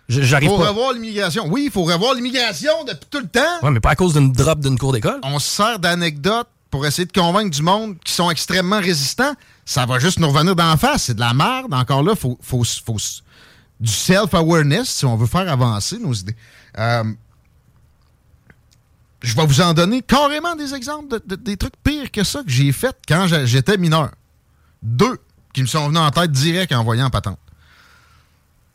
Il 0.09 0.23
J'arrive 0.23 0.51
faut 0.51 0.59
pas. 0.59 0.69
revoir 0.69 0.93
l'immigration. 0.93 1.47
Oui, 1.49 1.65
il 1.67 1.71
faut 1.71 1.85
revoir 1.85 2.15
l'immigration 2.15 2.73
depuis 2.87 3.07
tout 3.11 3.21
le 3.21 3.27
temps. 3.29 3.41
Ouais, 3.63 3.71
mais 3.71 3.81
pas 3.81 3.91
à 3.91 3.97
cause 3.97 4.13
d'une 4.15 4.33
drop 4.33 4.61
d'une 4.61 4.79
cour 4.79 4.93
d'école. 4.93 5.19
On 5.23 5.39
se 5.39 5.49
sert 5.49 5.79
d'anecdotes 5.79 6.49
pour 6.71 6.85
essayer 6.87 7.07
de 7.07 7.13
convaincre 7.13 7.51
du 7.51 7.63
monde 7.63 7.97
qui 8.05 8.13
sont 8.13 8.31
extrêmement 8.31 8.81
résistants. 8.81 9.33
Ça 9.65 9.87
va 9.87 9.99
juste 9.99 10.19
nous 10.19 10.29
revenir 10.29 10.55
d'en 10.57 10.77
face. 10.77 11.05
C'est 11.05 11.15
de 11.15 11.21
la 11.21 11.33
merde. 11.33 11.73
Encore 11.73 12.03
là, 12.03 12.13
il 12.15 12.19
faut, 12.19 12.39
faut, 12.43 12.65
faut 12.85 12.97
du 13.81 13.91
self-awareness 13.91 14.89
si 14.91 15.07
on 15.07 15.17
veut 15.17 15.27
faire 15.27 15.51
avancer 15.51 15.99
nos 15.99 16.13
idées. 16.13 16.37
Euh, 16.79 17.05
je 19.23 19.35
vais 19.35 19.47
vous 19.47 19.61
en 19.63 19.73
donner 19.73 20.03
carrément 20.03 20.55
des 20.55 20.75
exemples 20.75 21.09
de, 21.19 21.23
de- 21.27 21.37
des 21.43 21.57
trucs 21.57 21.77
pires 21.83 22.11
que 22.11 22.25
ça 22.25 22.43
que 22.43 22.51
j'ai 22.51 22.73
fait 22.73 22.95
quand 23.09 23.27
j'étais 23.47 23.79
mineur. 23.79 24.11
Deux 24.83 25.19
qui 25.55 25.63
me 25.63 25.67
sont 25.67 25.87
venus 25.89 26.01
en 26.01 26.11
tête 26.11 26.31
direct 26.31 26.73
en 26.73 26.85
voyant 26.85 27.09
patente. 27.09 27.39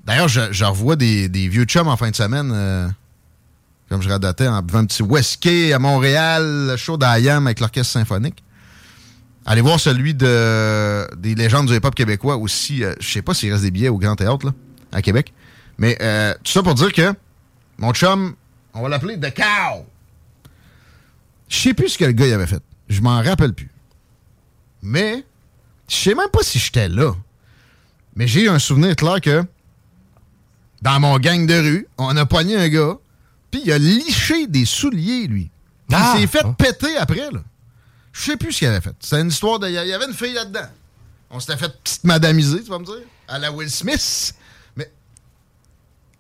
D'ailleurs, 0.10 0.28
je, 0.28 0.66
revois 0.66 0.96
des, 0.96 1.30
des 1.30 1.48
vieux 1.48 1.66
chums 1.66 1.88
en 1.88 1.96
fin 1.96 2.10
de 2.10 2.16
semaine, 2.16 2.50
euh, 2.52 2.88
comme 3.90 4.02
je 4.02 4.10
radotais, 4.10 4.48
en 4.48 4.64
buvant 4.64 4.80
un 4.80 4.86
petit 4.88 5.04
whisky 5.04 5.72
à 5.72 5.78
Montréal, 5.78 6.70
le 6.70 6.78
show 6.78 6.98
d'Ayam 6.98 7.46
avec 7.46 7.60
l'orchestre 7.60 7.94
symphonique. 7.94 8.44
Allez 9.46 9.62
voir 9.62 9.80
celui 9.80 10.16
de, 10.16 11.08
des 11.16 11.36
légendes 11.36 11.68
du 11.68 11.76
hip-hop 11.76 11.94
québécois 11.94 12.38
aussi. 12.38 12.84
euh, 12.84 12.96
je 13.00 13.08
sais 13.08 13.22
pas 13.22 13.36
s'il 13.36 13.52
reste 13.52 13.62
des 13.62 13.70
billets 13.70 13.90
au 13.90 14.00
Grand 14.00 14.16
Théâtre, 14.16 14.48
là, 14.48 14.54
à 14.94 15.04
Québec. 15.04 15.32
Mais 15.78 15.96
euh, 16.02 16.34
tout 16.44 16.54
ça 16.54 16.64
pour 16.64 16.74
dire 16.74 16.92
que 16.92 17.14
mon 17.78 17.94
chum, 17.94 18.34
on 18.74 18.82
va 18.82 18.90
l'appeler 18.90 19.20
The 19.20 19.32
Cow. 19.32 19.86
Je 21.50 21.56
sais 21.56 21.76
plus 21.76 21.90
ce 21.90 22.00
que 22.00 22.06
le 22.06 22.14
gars 22.14 22.26
il 22.26 22.34
avait 22.34 22.48
fait. 22.48 22.64
Je 22.88 23.00
m'en 23.02 23.22
rappelle 23.22 23.54
plus. 23.54 23.70
Mais, 24.82 25.24
je 25.88 25.96
sais 25.96 26.16
même 26.16 26.30
pas 26.34 26.42
si 26.42 26.58
j'étais 26.58 26.90
là. 26.90 27.14
Mais 28.16 28.26
j'ai 28.26 28.48
un 28.48 28.58
souvenir 28.58 28.96
clair 28.96 29.22
que 29.22 29.46
dans 30.82 31.00
mon 31.00 31.18
gang 31.20 31.46
de 31.46 31.54
rue, 31.60 31.88
on 31.98 32.16
a 32.16 32.26
pogné 32.26 32.56
un 32.56 32.70
gars, 32.70 32.98
puis 33.52 33.62
il 33.66 33.72
a 33.72 33.78
liché 33.78 34.48
des 34.48 34.66
souliers, 34.66 35.28
lui. 35.28 35.50
Puis 35.88 35.98
Ah! 36.00 36.14
il 36.16 36.22
s'est 36.22 36.28
fait 36.28 36.46
péter 36.58 36.98
après, 36.98 37.32
là. 37.32 37.40
Je 38.12 38.22
sais 38.22 38.38
plus 38.38 38.52
ce 38.54 38.60
qu'il 38.60 38.68
avait 38.68 38.82
fait. 38.82 38.96
C'est 39.00 39.20
une 39.22 39.28
histoire 39.30 39.60
de. 39.60 39.68
Il 39.68 39.74
y 39.74 39.78
avait 39.94 40.06
une 40.06 40.14
fille 40.14 40.34
là-dedans. 40.34 40.68
On 41.32 41.40
s'était 41.40 41.58
fait 41.58 41.72
petite 41.84 42.04
madamiser, 42.04 42.64
tu 42.64 42.70
vas 42.70 42.80
me 42.80 42.86
dire, 42.86 42.96
à 43.28 43.38
la 43.38 43.52
Will 43.52 43.70
Smith. 43.70 44.34
Mais, 44.76 44.92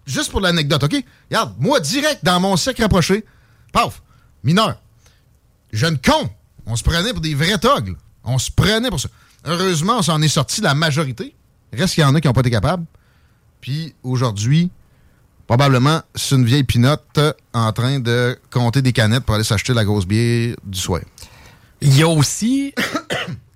juste 0.05 0.30
pour 0.32 0.39
l'anecdote, 0.39 0.84
OK? 0.84 1.03
Regarde, 1.30 1.55
moi, 1.57 1.80
direct 1.80 2.24
dans 2.24 2.39
mon 2.39 2.55
cercle 2.57 2.82
rapproché, 2.84 3.26
paf, 3.74 4.01
mineur, 4.43 4.80
jeune 5.74 5.97
con, 5.99 6.30
on 6.66 6.76
se 6.76 6.84
prenait 6.84 7.12
pour 7.12 7.22
des 7.22 7.34
vrais 7.34 7.57
togs. 7.57 7.95
On 8.24 8.38
se 8.38 8.51
prenait 8.51 8.89
pour 8.89 8.99
ça. 8.99 9.10
Heureusement, 9.45 9.97
on 9.97 10.01
s'en 10.03 10.22
est 10.22 10.28
sorti 10.28 10.62
la 10.62 10.76
majorité. 10.76 11.36
Reste 11.74 11.95
qu'il 11.95 12.01
y 12.03 12.05
en 12.05 12.14
a 12.14 12.22
qui 12.22 12.28
n'ont 12.28 12.34
pas 12.34 12.41
été 12.41 12.51
capables. 12.51 12.86
Puis 13.62 13.93
aujourd'hui, 14.03 14.72
probablement, 15.47 16.01
c'est 16.16 16.36
une 16.36 16.45
vieille 16.45 16.64
pinotte 16.64 17.03
euh, 17.18 17.34
en 17.53 17.72
train 17.74 17.99
de 17.99 18.38
compter 18.51 18.82
des 18.82 18.93
canettes 18.93 19.24
pour 19.24 19.36
aller 19.36 19.43
s'acheter 19.43 19.74
la 19.74 19.84
grosse 19.86 20.05
bière 20.05 20.55
du 20.64 20.80
soir. 20.80 21.01
Il 21.82 21.97
y 21.97 22.03
a 22.03 22.07
aussi. 22.07 22.74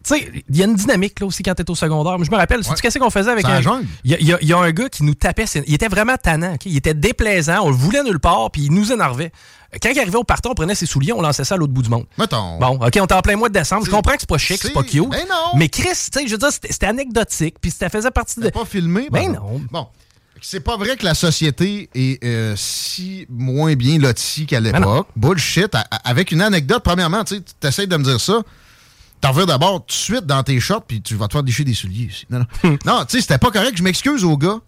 Tu 0.05 0.15
sais, 0.17 0.43
il 0.49 0.57
y 0.57 0.61
a 0.61 0.65
une 0.65 0.75
dynamique 0.75 1.17
là 1.21 1.27
aussi 1.27 1.43
quand 1.43 1.55
t'es 1.55 1.69
au 1.69 1.75
secondaire. 1.75 2.17
Moi, 2.17 2.25
je 2.25 2.29
me 2.29 2.35
rappelle, 2.35 2.61
sais-tu 2.61 2.81
qu'est-ce 2.81 2.99
qu'on 2.99 3.09
faisait 3.09 3.31
avec 3.31 3.45
un. 3.53 3.61
Il 4.03 4.11
y, 4.11 4.33
a- 4.33 4.41
y 4.41 4.47
y 4.47 4.51
un 4.51 4.69
gars 4.71 4.89
qui 4.89 5.01
nous 5.05 5.13
tapait. 5.13 5.45
Il 5.65 5.73
était 5.73 5.87
vraiment 5.87 6.17
tannant. 6.21 6.57
Il 6.65 6.75
était 6.75 6.93
déplaisant. 6.93 7.61
On 7.63 7.69
le 7.69 7.75
voulait 7.77 8.03
nulle 8.03 8.19
part, 8.19 8.51
puis 8.51 8.63
il 8.63 8.73
nous 8.73 8.91
énervait. 8.91 9.31
Quand 9.82 9.89
il 9.89 9.99
arrivait 9.99 10.17
au 10.17 10.24
partant, 10.24 10.51
on 10.51 10.53
prenait 10.55 10.76
ses 10.76 10.86
souliers, 10.86 11.13
on 11.13 11.21
lançait 11.21 11.43
ça 11.43 11.55
à 11.55 11.57
l'autre 11.57 11.74
bout 11.74 11.82
du 11.84 11.89
monde. 11.89 12.05
Mettons. 12.17 12.57
Bon, 12.59 12.76
OK, 12.86 12.97
on 12.99 13.05
était 13.05 13.13
en 13.13 13.21
plein 13.21 13.36
mois 13.36 13.49
de 13.49 13.53
décembre. 13.53 13.86
Je 13.86 13.91
comprends 13.91 14.13
que 14.13 14.19
c'est 14.21 14.30
pas 14.30 14.38
chic, 14.38 14.59
c'est 14.61 14.74
pas 14.74 14.84
cute. 14.84 15.09
Ben 15.09 15.26
non. 15.30 15.57
Mais 15.57 15.69
Chris, 15.69 15.88
tu 16.11 16.19
sais, 16.19 16.28
je 16.28 16.32
veux 16.32 16.38
dire, 16.38 16.49
c'était 16.51 16.86
anecdotique, 16.88 17.55
puis 17.59 17.71
ça 17.71 17.89
faisait 17.89 18.11
partie 18.11 18.39
de. 18.39 18.49
pas 18.49 18.65
filmé, 18.65 19.07
Ben 19.11 19.34
pardon. 19.34 19.59
non. 19.59 19.61
Bon. 19.71 19.88
C'est 20.41 20.59
pas 20.59 20.76
vrai 20.76 20.97
que 20.97 21.05
la 21.05 21.13
société 21.13 21.89
est 21.95 22.21
euh, 22.26 22.53
si 22.57 23.26
moins 23.30 23.76
bien 23.76 23.97
lotie 23.97 24.45
qu'à 24.45 24.59
Ben 24.59 24.74
l'époque. 24.78 25.07
Bullshit. 25.15 25.74
A- 25.74 25.82
avec 26.03 26.32
une 26.34 26.41
anecdote, 26.41 26.84
premièrement, 26.84 27.24
tu 27.24 27.41
essaies 27.63 27.88
de 27.88 27.95
me 27.95 28.03
dire 28.03 28.19
ça. 28.19 28.41
T'en 29.21 29.30
reviens 29.32 29.45
d'abord 29.45 29.80
tout 29.80 29.88
de 29.88 29.91
suite 29.93 30.26
dans 30.26 30.43
tes 30.43 30.59
shorts, 30.59 30.84
puis 30.84 31.01
tu 31.01 31.15
vas 31.15 31.28
te 31.30 31.32
faire 31.34 31.43
déchirer 31.43 31.63
des 31.63 31.74
souliers. 31.74 32.07
ici. 32.11 32.26
Non, 32.30 32.39
non. 32.39 32.78
non 32.86 33.05
tu 33.05 33.15
sais, 33.15 33.21
c'était 33.21 33.38
pas 33.38 33.51
correct. 33.51 33.78
Je 33.78 33.84
m'excuse 33.84 34.26
au 34.26 34.38
gars. 34.38 34.59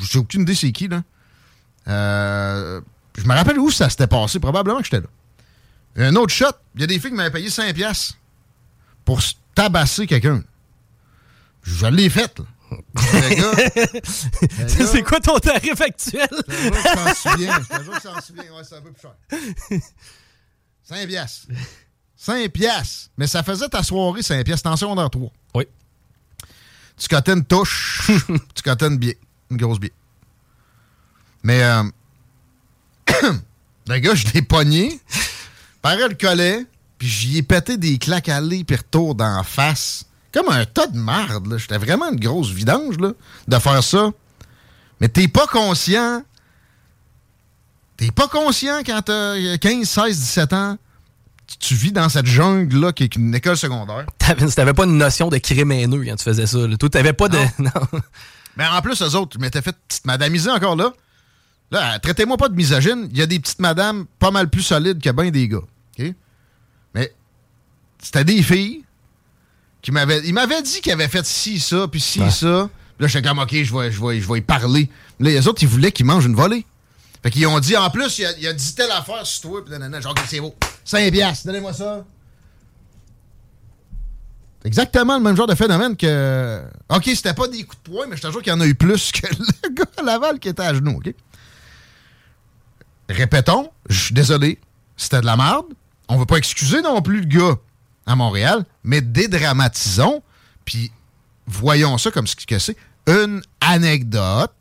J'ai 0.00 0.18
aucune 0.18 0.42
idée 0.42 0.56
c'est 0.56 0.72
qui, 0.72 0.88
là. 0.88 1.02
Euh, 1.86 2.80
je 3.16 3.24
me 3.24 3.34
rappelle 3.34 3.58
où 3.58 3.70
ça 3.70 3.88
s'était 3.90 4.06
passé. 4.06 4.38
Probablement 4.40 4.78
que 4.78 4.84
j'étais 4.84 5.00
là. 5.00 5.08
Un 5.96 6.14
autre 6.16 6.32
shot, 6.32 6.46
il 6.74 6.80
y 6.80 6.84
a 6.84 6.86
des 6.86 6.98
filles 6.98 7.10
qui 7.10 7.16
m'avaient 7.16 7.30
payé 7.30 7.48
5$ 7.48 7.72
piastres 7.74 8.16
pour 9.04 9.20
tabasser 9.54 10.06
quelqu'un. 10.06 10.42
Je 11.62 11.86
l'ai 11.86 12.08
fait, 12.08 12.38
là. 12.38 12.44
C'est 14.68 15.02
quoi 15.02 15.18
ton 15.20 15.38
tarif 15.38 15.80
actuel? 15.80 16.28
je 16.30 16.68
te 16.68 16.94
t'en 16.94 17.14
souviens. 17.14 17.58
Je 17.60 17.68
te 17.68 18.02
t'en 18.02 18.20
souviens. 18.20 18.44
Ouais, 18.44 18.62
c'est 18.62 18.76
un 18.76 18.80
peu 18.80 18.92
plus 18.92 19.02
cher. 19.02 19.80
5 20.84 21.06
piastres. 21.08 21.46
5 22.16 22.48
piastres. 22.50 23.10
Mais 23.16 23.26
ça 23.26 23.42
faisait 23.42 23.68
ta 23.68 23.82
soirée 23.82 24.22
5 24.22 24.44
piastres. 24.44 24.70
En 24.70 24.76
secondaire 24.76 25.10
3. 25.10 25.30
Oui. 25.54 25.64
Tu 26.96 27.08
cotais 27.08 27.32
une 27.32 27.44
touche. 27.44 28.10
tu 28.54 28.62
cotais 28.62 28.86
une 28.86 28.98
bière. 28.98 29.14
Une 29.50 29.56
grosse 29.56 29.80
bière. 29.80 29.90
Mais, 31.42 31.62
euh, 31.62 31.82
le 33.88 33.98
gars, 33.98 34.14
je 34.14 34.26
l'ai 34.34 34.42
pogné. 34.42 35.00
Parais 35.82 36.08
le 36.08 36.14
collet. 36.14 36.66
Puis 36.98 37.08
j'y 37.08 37.38
ai 37.38 37.42
pété 37.42 37.78
des 37.78 37.96
claques 37.96 38.28
aller 38.28 38.62
puis 38.62 38.76
retour 38.76 39.14
d'en 39.14 39.42
face. 39.42 40.04
Comme 40.32 40.48
un 40.48 40.64
tas 40.66 40.86
de 40.86 40.98
marde, 40.98 41.46
là. 41.46 41.56
J'étais 41.56 41.78
vraiment 41.78 42.12
une 42.12 42.20
grosse 42.20 42.50
vidange, 42.50 42.98
là, 42.98 43.12
de 43.48 43.58
faire 43.58 43.82
ça. 43.82 44.10
Mais 45.00 45.08
t'es 45.08 45.26
pas 45.26 45.46
conscient. 45.46 46.22
T'es 47.96 48.10
pas 48.10 48.28
conscient 48.28 48.80
quand 48.84 49.02
t'as 49.02 49.56
15, 49.58 49.88
16, 49.88 50.18
17 50.18 50.52
ans. 50.52 50.78
Tu, 51.58 51.74
vis 51.74 51.90
dans 51.90 52.08
cette 52.08 52.26
jungle-là 52.26 52.92
qui 52.92 53.02
est 53.04 53.16
une 53.16 53.34
école 53.34 53.56
secondaire. 53.56 54.06
T'avais 54.54 54.74
pas 54.74 54.84
une 54.84 54.98
notion 54.98 55.30
de 55.30 55.38
crime 55.38 55.72
haineux 55.72 56.04
quand 56.04 56.14
tu 56.14 56.24
faisais 56.24 56.46
ça. 56.46 56.58
là. 56.58 56.76
Toi, 56.76 56.88
t'avais 56.90 57.12
pas 57.12 57.28
de. 57.28 57.38
Non. 57.58 57.70
Mais 58.56 58.66
en 58.66 58.80
plus, 58.82 59.02
eux 59.02 59.16
autres, 59.16 59.32
je 59.34 59.40
m'étais 59.40 59.62
fait 59.62 59.74
petite 59.88 60.04
madamiser 60.04 60.50
encore 60.50 60.76
là. 60.76 60.92
Là, 61.70 61.98
traitez-moi 62.00 62.36
pas 62.36 62.48
de 62.48 62.54
misogyne. 62.56 63.08
Il 63.12 63.18
y 63.18 63.22
a 63.22 63.26
des 63.26 63.38
petites 63.38 63.60
madames 63.60 64.06
pas 64.18 64.30
mal 64.30 64.48
plus 64.50 64.62
solides 64.62 65.00
que 65.00 65.10
bien 65.10 65.30
des 65.30 65.48
gars. 65.48 65.60
Mais 66.94 67.12
c'était 68.02 68.24
des 68.24 68.42
filles 68.42 68.84
qui 69.82 69.92
m'avaient. 69.92 70.20
Ils 70.24 70.34
m'avaient 70.34 70.62
dit 70.62 70.80
qu'ils 70.80 70.92
avaient 70.92 71.06
fait 71.08 71.24
ci, 71.24 71.60
ça, 71.60 71.86
puis 71.86 72.00
ci, 72.00 72.20
Ouais. 72.20 72.30
ça. 72.30 72.68
Là, 72.98 73.06
j'étais 73.06 73.26
comme, 73.28 73.38
OK, 73.38 73.50
je 73.52 73.72
vais, 73.74 73.90
je, 73.92 74.04
vais, 74.04 74.20
je 74.20 74.28
vais 74.30 74.38
y 74.38 74.42
parler. 74.42 74.90
Là, 75.20 75.30
les 75.30 75.46
autres, 75.46 75.62
ils 75.62 75.68
voulaient 75.68 75.92
qu'ils 75.92 76.04
mangent 76.06 76.26
une 76.26 76.34
volée. 76.34 76.66
Fait 77.22 77.30
qu'ils 77.30 77.46
ont 77.46 77.60
dit, 77.60 77.76
en 77.76 77.88
plus, 77.90 78.18
il 78.18 78.22
y 78.22 78.26
a, 78.26 78.38
il 78.38 78.46
a 78.48 78.52
dit 78.52 78.74
telle 78.74 78.90
affaire 78.90 79.24
sur 79.24 79.48
toi. 79.50 79.62
Puis 79.64 79.70
nanana, 79.70 80.00
genre, 80.00 80.12
OK, 80.12 80.22
c'est 80.26 80.40
beau. 80.40 80.54
5 80.84 81.12
piastres, 81.12 81.46
donnez-moi 81.46 81.72
ça. 81.72 82.04
C'est 84.62 84.68
exactement 84.68 85.16
le 85.16 85.22
même 85.22 85.36
genre 85.36 85.46
de 85.46 85.54
phénomène 85.54 85.96
que. 85.96 86.62
OK, 86.90 87.04
c'était 87.14 87.32
pas 87.32 87.48
des 87.48 87.62
coups 87.62 87.82
de 87.84 87.90
poing, 87.90 88.06
mais 88.08 88.16
je 88.16 88.22
te 88.22 88.30
jure 88.30 88.42
qu'il 88.42 88.52
y 88.52 88.56
en 88.56 88.60
a 88.60 88.66
eu 88.66 88.74
plus 88.74 89.12
que 89.12 89.26
le 89.64 89.74
gars 89.74 89.84
à 89.96 90.02
Laval 90.02 90.38
qui 90.38 90.48
était 90.48 90.62
à 90.62 90.74
genoux, 90.74 90.96
OK? 90.98 91.14
Répétons, 93.10 93.70
je 93.88 94.04
suis 94.04 94.14
désolé, 94.14 94.60
c'était 94.96 95.20
de 95.20 95.26
la 95.26 95.36
merde. 95.36 95.66
On 96.08 96.16
veut 96.16 96.26
pas 96.26 96.36
excuser 96.36 96.80
non 96.80 97.02
plus 97.02 97.20
le 97.20 97.26
gars 97.26 97.56
à 98.06 98.14
Montréal, 98.14 98.64
mais 98.84 99.00
dédramatisons, 99.00 100.22
puis 100.64 100.92
voyons 101.46 101.98
ça 101.98 102.12
comme 102.12 102.28
ce 102.28 102.36
que 102.36 102.58
c'est. 102.60 102.76
Une 103.08 103.42
anecdote 103.60 104.54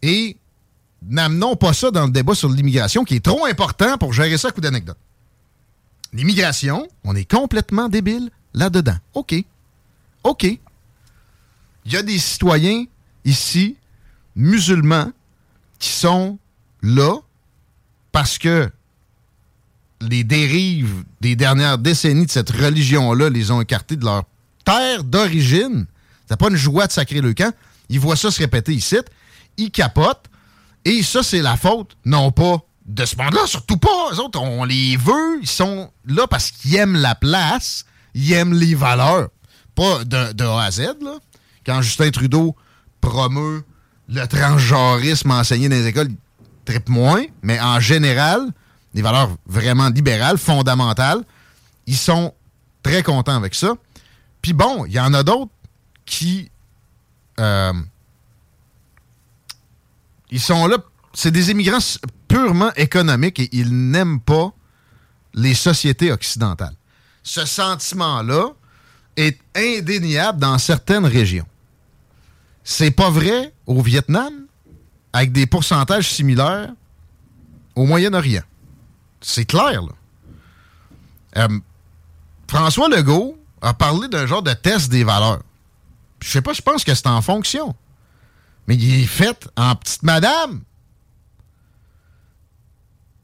et 0.00 0.38
n'amenons 1.02 1.54
pas 1.54 1.74
ça 1.74 1.90
dans 1.90 2.06
le 2.06 2.12
débat 2.12 2.34
sur 2.34 2.48
l'immigration 2.48 3.04
qui 3.04 3.16
est 3.16 3.24
trop 3.24 3.44
important 3.44 3.98
pour 3.98 4.14
gérer 4.14 4.38
ça 4.38 4.48
à 4.48 4.50
coup 4.50 4.62
d'anecdote. 4.62 4.98
L'immigration, 6.14 6.88
on 7.04 7.14
est 7.14 7.30
complètement 7.30 7.90
débile 7.90 8.30
là-dedans. 8.54 8.96
OK. 9.12 9.34
OK. 10.24 10.44
Il 10.44 11.92
y 11.92 11.96
a 11.96 12.02
des 12.02 12.18
citoyens 12.18 12.86
ici, 13.26 13.76
musulmans, 14.34 15.12
qui 15.78 15.90
sont 15.90 16.38
là 16.82 17.14
parce 18.12 18.38
que 18.38 18.70
les 20.00 20.24
dérives 20.24 21.04
des 21.20 21.36
dernières 21.36 21.78
décennies 21.78 22.26
de 22.26 22.30
cette 22.30 22.50
religion-là 22.50 23.30
les 23.30 23.50
ont 23.50 23.60
écartés 23.60 23.96
de 23.96 24.04
leur 24.04 24.24
terre 24.64 25.04
d'origine. 25.04 25.86
C'est 26.28 26.38
pas 26.38 26.48
une 26.48 26.56
joie 26.56 26.86
de 26.86 26.92
sacrer 26.92 27.20
le 27.20 27.34
camp. 27.34 27.52
Ils 27.88 27.98
voient 27.98 28.16
ça 28.16 28.30
se 28.30 28.38
répéter 28.38 28.74
ici. 28.74 28.96
Ils 29.56 29.70
capotent. 29.70 30.26
Et 30.84 31.02
ça, 31.02 31.22
c'est 31.22 31.42
la 31.42 31.56
faute, 31.56 31.96
non 32.04 32.30
pas 32.30 32.58
de 32.86 33.04
ce 33.04 33.16
monde-là, 33.16 33.46
surtout 33.46 33.76
pas. 33.76 34.12
Eux 34.12 34.20
autres, 34.20 34.40
on 34.40 34.64
les 34.64 34.96
veut. 34.96 35.40
Ils 35.42 35.48
sont 35.48 35.90
là 36.06 36.26
parce 36.26 36.50
qu'ils 36.50 36.76
aiment 36.76 36.96
la 36.96 37.14
place. 37.14 37.84
Ils 38.14 38.32
aiment 38.32 38.54
les 38.54 38.74
valeurs. 38.74 39.28
Pas 39.74 40.04
de, 40.04 40.32
de 40.32 40.44
A 40.44 40.64
à 40.64 40.70
Z, 40.70 40.80
là. 41.02 41.18
Quand 41.66 41.82
Justin 41.82 42.10
Trudeau 42.10 42.56
promeut 43.00 43.64
le 44.08 44.26
transgenrisme 44.26 45.30
enseigné 45.30 45.68
dans 45.68 45.76
les 45.76 45.86
écoles, 45.86 46.08
moins. 46.88 47.24
Mais 47.42 47.60
en 47.60 47.80
général, 47.80 48.52
des 48.94 49.02
valeurs 49.02 49.30
vraiment 49.46 49.88
libérales, 49.88 50.38
fondamentales, 50.38 51.22
ils 51.86 51.96
sont 51.96 52.34
très 52.82 53.02
contents 53.02 53.36
avec 53.36 53.54
ça. 53.54 53.74
Puis 54.42 54.52
bon, 54.52 54.84
il 54.86 54.92
y 54.92 55.00
en 55.00 55.14
a 55.14 55.22
d'autres 55.22 55.52
qui... 56.04 56.50
euh, 57.40 57.72
ils 60.30 60.40
sont 60.40 60.66
là, 60.66 60.76
c'est 61.14 61.30
des 61.30 61.50
immigrants 61.50 61.78
purement 62.28 62.72
économiques 62.76 63.40
et 63.40 63.48
ils 63.52 63.90
n'aiment 63.90 64.20
pas 64.20 64.52
les 65.34 65.54
sociétés 65.54 66.12
occidentales. 66.12 66.74
Ce 67.22 67.44
sentiment-là 67.44 68.50
est 69.16 69.38
indéniable 69.56 70.38
dans 70.38 70.58
certaines 70.58 71.06
régions. 71.06 71.46
C'est 72.64 72.90
pas 72.90 73.10
vrai 73.10 73.52
au 73.66 73.80
Vietnam, 73.82 74.32
avec 75.18 75.32
des 75.32 75.46
pourcentages 75.46 76.12
similaires 76.12 76.70
au 77.74 77.86
Moyen-Orient. 77.86 78.44
C'est 79.20 79.44
clair, 79.44 79.82
là. 79.82 79.92
Euh, 81.38 81.58
François 82.48 82.88
Legault 82.88 83.36
a 83.60 83.74
parlé 83.74 84.06
d'un 84.06 84.26
genre 84.26 84.44
de 84.44 84.52
test 84.52 84.90
des 84.90 85.02
valeurs. 85.02 85.42
Je 86.20 86.30
sais 86.30 86.40
pas, 86.40 86.52
je 86.52 86.62
pense 86.62 86.84
que 86.84 86.94
c'est 86.94 87.08
en 87.08 87.20
fonction. 87.20 87.74
Mais 88.68 88.76
il 88.76 89.02
est 89.02 89.06
fait 89.06 89.48
en 89.56 89.74
petite 89.74 90.04
madame. 90.04 90.62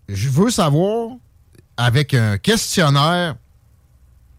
Je 0.08 0.28
veux 0.28 0.50
savoir, 0.50 1.10
avec 1.76 2.12
un 2.12 2.38
questionnaire 2.38 3.36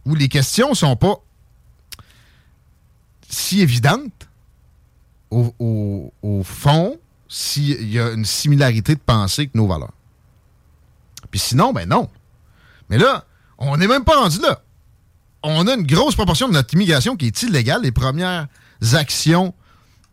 où 0.06 0.14
les 0.14 0.28
questions 0.28 0.74
sont 0.74 0.98
pas 0.98 1.16
si 3.30 3.62
évidentes, 3.62 4.28
au, 5.32 6.12
fond, 6.44 7.00
s'il 7.28 7.90
y 7.92 8.00
a 8.00 8.12
une 8.12 8.26
similarité 8.26 8.96
de 8.96 9.00
pensée 9.00 9.44
avec 9.44 9.56
nos 9.56 9.68
valeurs. 9.68 9.94
Puis 11.32 11.40
sinon, 11.40 11.74
ben 11.74 11.88
non. 11.88 12.10
Mais 12.90 12.98
là, 12.98 13.26
on 13.58 13.78
n'est 13.78 13.88
même 13.88 14.04
pas 14.04 14.20
rendu 14.20 14.40
là. 14.40 14.62
On 15.44 15.68
a 15.68 15.74
une 15.74 15.86
grosse 15.86 16.16
proportion 16.16 16.48
de 16.48 16.54
notre 16.54 16.74
immigration 16.74 17.16
qui 17.16 17.28
est 17.28 17.44
illégale. 17.44 17.82
Les 17.82 17.92
premières 17.92 18.48
actions 18.94 19.54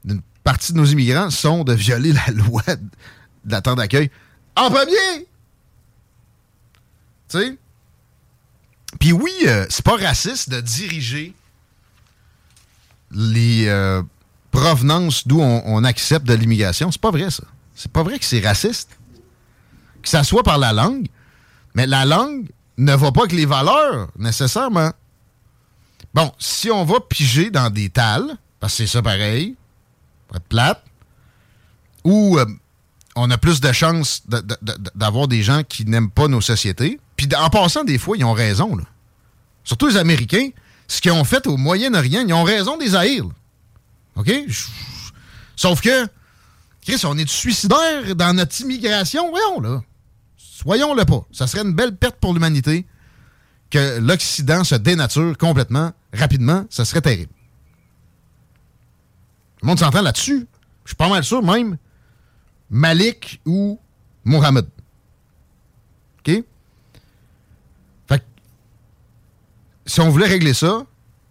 d'une 0.04 0.22
partie 0.44 0.72
de 0.72 0.78
nos 0.78 0.84
immigrants 0.84 1.30
sont 1.30 1.64
de 1.64 1.72
violer 1.72 2.12
la 2.12 2.26
loi 2.32 2.62
de 2.66 2.80
de 3.44 3.52
la 3.52 3.60
terre 3.60 3.76
d'accueil. 3.76 4.10
En 4.56 4.70
premier! 4.70 5.26
Tu 7.28 7.38
sais? 7.38 7.58
Puis 9.00 9.12
oui, 9.12 9.32
euh, 9.46 9.66
c'est 9.68 9.84
pas 9.84 9.96
raciste 9.96 10.50
de 10.50 10.60
diriger 10.60 11.34
les 13.10 13.66
euh, 13.66 14.02
provenances 14.52 15.26
d'où 15.26 15.40
on, 15.40 15.82
accepte 15.82 16.26
de 16.26 16.34
l'immigration. 16.34 16.92
C'est 16.92 17.00
pas 17.00 17.10
vrai, 17.10 17.30
ça. 17.30 17.42
C'est 17.74 17.90
pas 17.90 18.04
vrai 18.04 18.18
que 18.20 18.24
c'est 18.24 18.40
raciste. 18.46 18.90
Que 20.02 20.08
ça 20.08 20.22
soit 20.22 20.42
par 20.44 20.58
la 20.58 20.72
langue, 20.72 21.06
mais 21.74 21.86
la 21.86 22.04
langue 22.04 22.48
ne 22.78 22.94
va 22.94 23.10
pas 23.10 23.20
avec 23.22 23.32
les 23.32 23.46
valeurs, 23.46 24.08
nécessairement. 24.18 24.92
Bon, 26.14 26.30
si 26.38 26.70
on 26.70 26.84
va 26.84 27.00
piger 27.00 27.50
dans 27.50 27.70
des 27.70 27.88
tales, 27.88 28.36
parce 28.60 28.74
que 28.74 28.84
c'est 28.86 28.92
ça 28.92 29.02
pareil, 29.02 29.56
pour 30.28 30.36
être 30.36 30.44
plate, 30.48 30.84
où 32.04 32.38
euh, 32.38 32.44
on 33.16 33.30
a 33.30 33.38
plus 33.38 33.60
de 33.60 33.72
chances 33.72 34.22
de- 34.28 34.40
de- 34.40 34.58
de- 34.62 34.90
d'avoir 34.94 35.28
des 35.28 35.42
gens 35.42 35.62
qui 35.62 35.84
n'aiment 35.84 36.10
pas 36.10 36.28
nos 36.28 36.40
sociétés. 36.40 37.00
Puis 37.16 37.28
en 37.36 37.48
passant, 37.48 37.84
des 37.84 37.98
fois, 37.98 38.16
ils 38.16 38.24
ont 38.24 38.32
raison. 38.32 38.76
Là. 38.76 38.84
Surtout 39.64 39.86
les 39.88 39.96
Américains, 39.96 40.48
ce 40.88 41.00
qu'ils 41.00 41.12
ont 41.12 41.24
fait 41.24 41.46
au 41.46 41.56
Moyen-Orient, 41.56 42.24
ils 42.26 42.34
ont 42.34 42.42
raison 42.44 42.76
des 42.76 42.94
haïr. 42.96 43.24
OK? 44.16 44.30
Sauf 45.56 45.80
que, 45.80 46.06
Chris, 46.82 47.02
on 47.04 47.16
est 47.16 47.28
suicidaire 47.28 48.14
dans 48.16 48.34
notre 48.34 48.60
immigration. 48.60 49.30
Voyons, 49.30 49.60
là. 49.60 49.82
Soyons-le 50.36 51.04
pas. 51.04 51.26
Ça 51.32 51.46
serait 51.46 51.62
une 51.62 51.74
belle 51.74 51.96
perte 51.96 52.16
pour 52.16 52.34
l'humanité 52.34 52.86
que 53.70 53.98
l'Occident 53.98 54.64
se 54.64 54.74
dénature 54.74 55.36
complètement, 55.38 55.92
rapidement. 56.12 56.66
Ça 56.70 56.84
serait 56.84 57.00
terrible. 57.00 57.32
Le 59.62 59.66
monde 59.66 59.78
s'entend 59.78 60.02
là-dessus. 60.02 60.46
Je 60.84 60.90
suis 60.90 60.96
pas 60.96 61.08
mal 61.08 61.24
sûr, 61.24 61.42
même 61.42 61.78
Malik 62.68 63.40
ou 63.46 63.80
Mohamed. 64.24 64.66
OK? 66.18 66.44
Fait 68.08 68.24
si 69.86 70.00
on 70.00 70.10
voulait 70.10 70.26
régler 70.26 70.54
ça, 70.54 70.84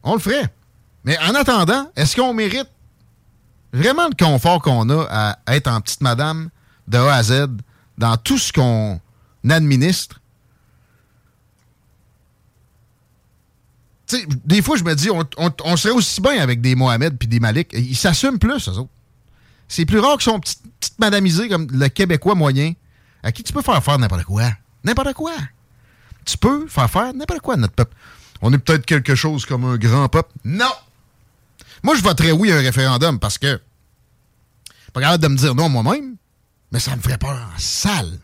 on 0.04 0.14
le 0.14 0.20
ferait. 0.20 0.54
Mais 1.04 1.18
en 1.20 1.34
attendant, 1.36 1.92
est-ce 1.96 2.16
qu'on 2.16 2.34
mérite 2.34 2.70
vraiment 3.74 4.08
le 4.08 4.16
confort 4.24 4.62
qu'on 4.62 4.90
a 4.90 5.04
à 5.46 5.56
être 5.56 5.68
en 5.68 5.82
petite 5.82 6.02
madame 6.02 6.50
de 6.88 6.98
A 6.98 7.16
à 7.16 7.24
Z 7.24 7.48
dans 7.98 8.18
tout 8.18 8.38
ce 8.38 8.54
qu'on 8.54 9.00
administre? 9.50 10.20
Tu 14.08 14.18
sais, 14.18 14.28
des 14.46 14.62
fois, 14.62 14.78
je 14.78 14.84
me 14.84 14.94
dis, 14.94 15.10
on, 15.10 15.78
serait 15.78 15.94
aussi 15.94 16.22
bien 16.22 16.42
avec 16.42 16.62
des 16.62 16.76
Mohamed 16.76 17.18
puis 17.18 17.28
des 17.28 17.40
Malik. 17.40 17.70
Ils 17.74 17.96
s'assument 17.96 18.40
plus, 18.40 18.68
eux 18.68 18.78
autres. 18.78 18.90
C'est 19.68 19.86
plus 19.86 20.00
rare 20.00 20.18
qu'ils 20.18 20.32
sont 20.32 20.40
petites, 20.40 21.00
madamisés 21.00 21.48
comme 21.48 21.68
le 21.72 21.88
Québécois 21.88 22.36
moyen, 22.36 22.74
à 23.24 23.32
qui 23.32 23.42
tu 23.42 23.54
peux 23.54 23.62
faire 23.62 23.82
faire 23.82 23.98
n'importe 23.98 24.26
quoi? 24.26 24.50
N'importe 24.84 25.14
quoi. 25.14 25.32
Tu 26.26 26.38
peux 26.38 26.68
faire 26.68 26.90
faire 26.90 27.14
n'importe 27.14 27.40
quoi 27.40 27.56
notre 27.56 27.74
peuple. 27.74 27.96
On 28.42 28.52
est 28.52 28.58
peut-être 28.58 28.86
quelque 28.86 29.16
chose 29.16 29.46
comme 29.46 29.64
un 29.64 29.78
grand 29.78 30.10
peuple. 30.10 30.32
Non! 30.44 30.66
Moi, 31.84 31.96
je 31.96 32.02
voterais 32.02 32.32
oui 32.32 32.52
à 32.52 32.58
un 32.58 32.62
référendum 32.62 33.20
parce 33.20 33.38
que 33.38 33.60
pas 34.94 35.02
capable 35.02 35.24
de 35.24 35.28
me 35.30 35.38
dire 35.38 35.56
non 35.56 35.70
moi-même, 35.70 36.16
mais 36.72 36.80
ça 36.80 36.96
me 36.96 37.02
ferait 37.02 37.18
peur 37.18 37.50
en 37.56 37.60
salle. 37.60 38.20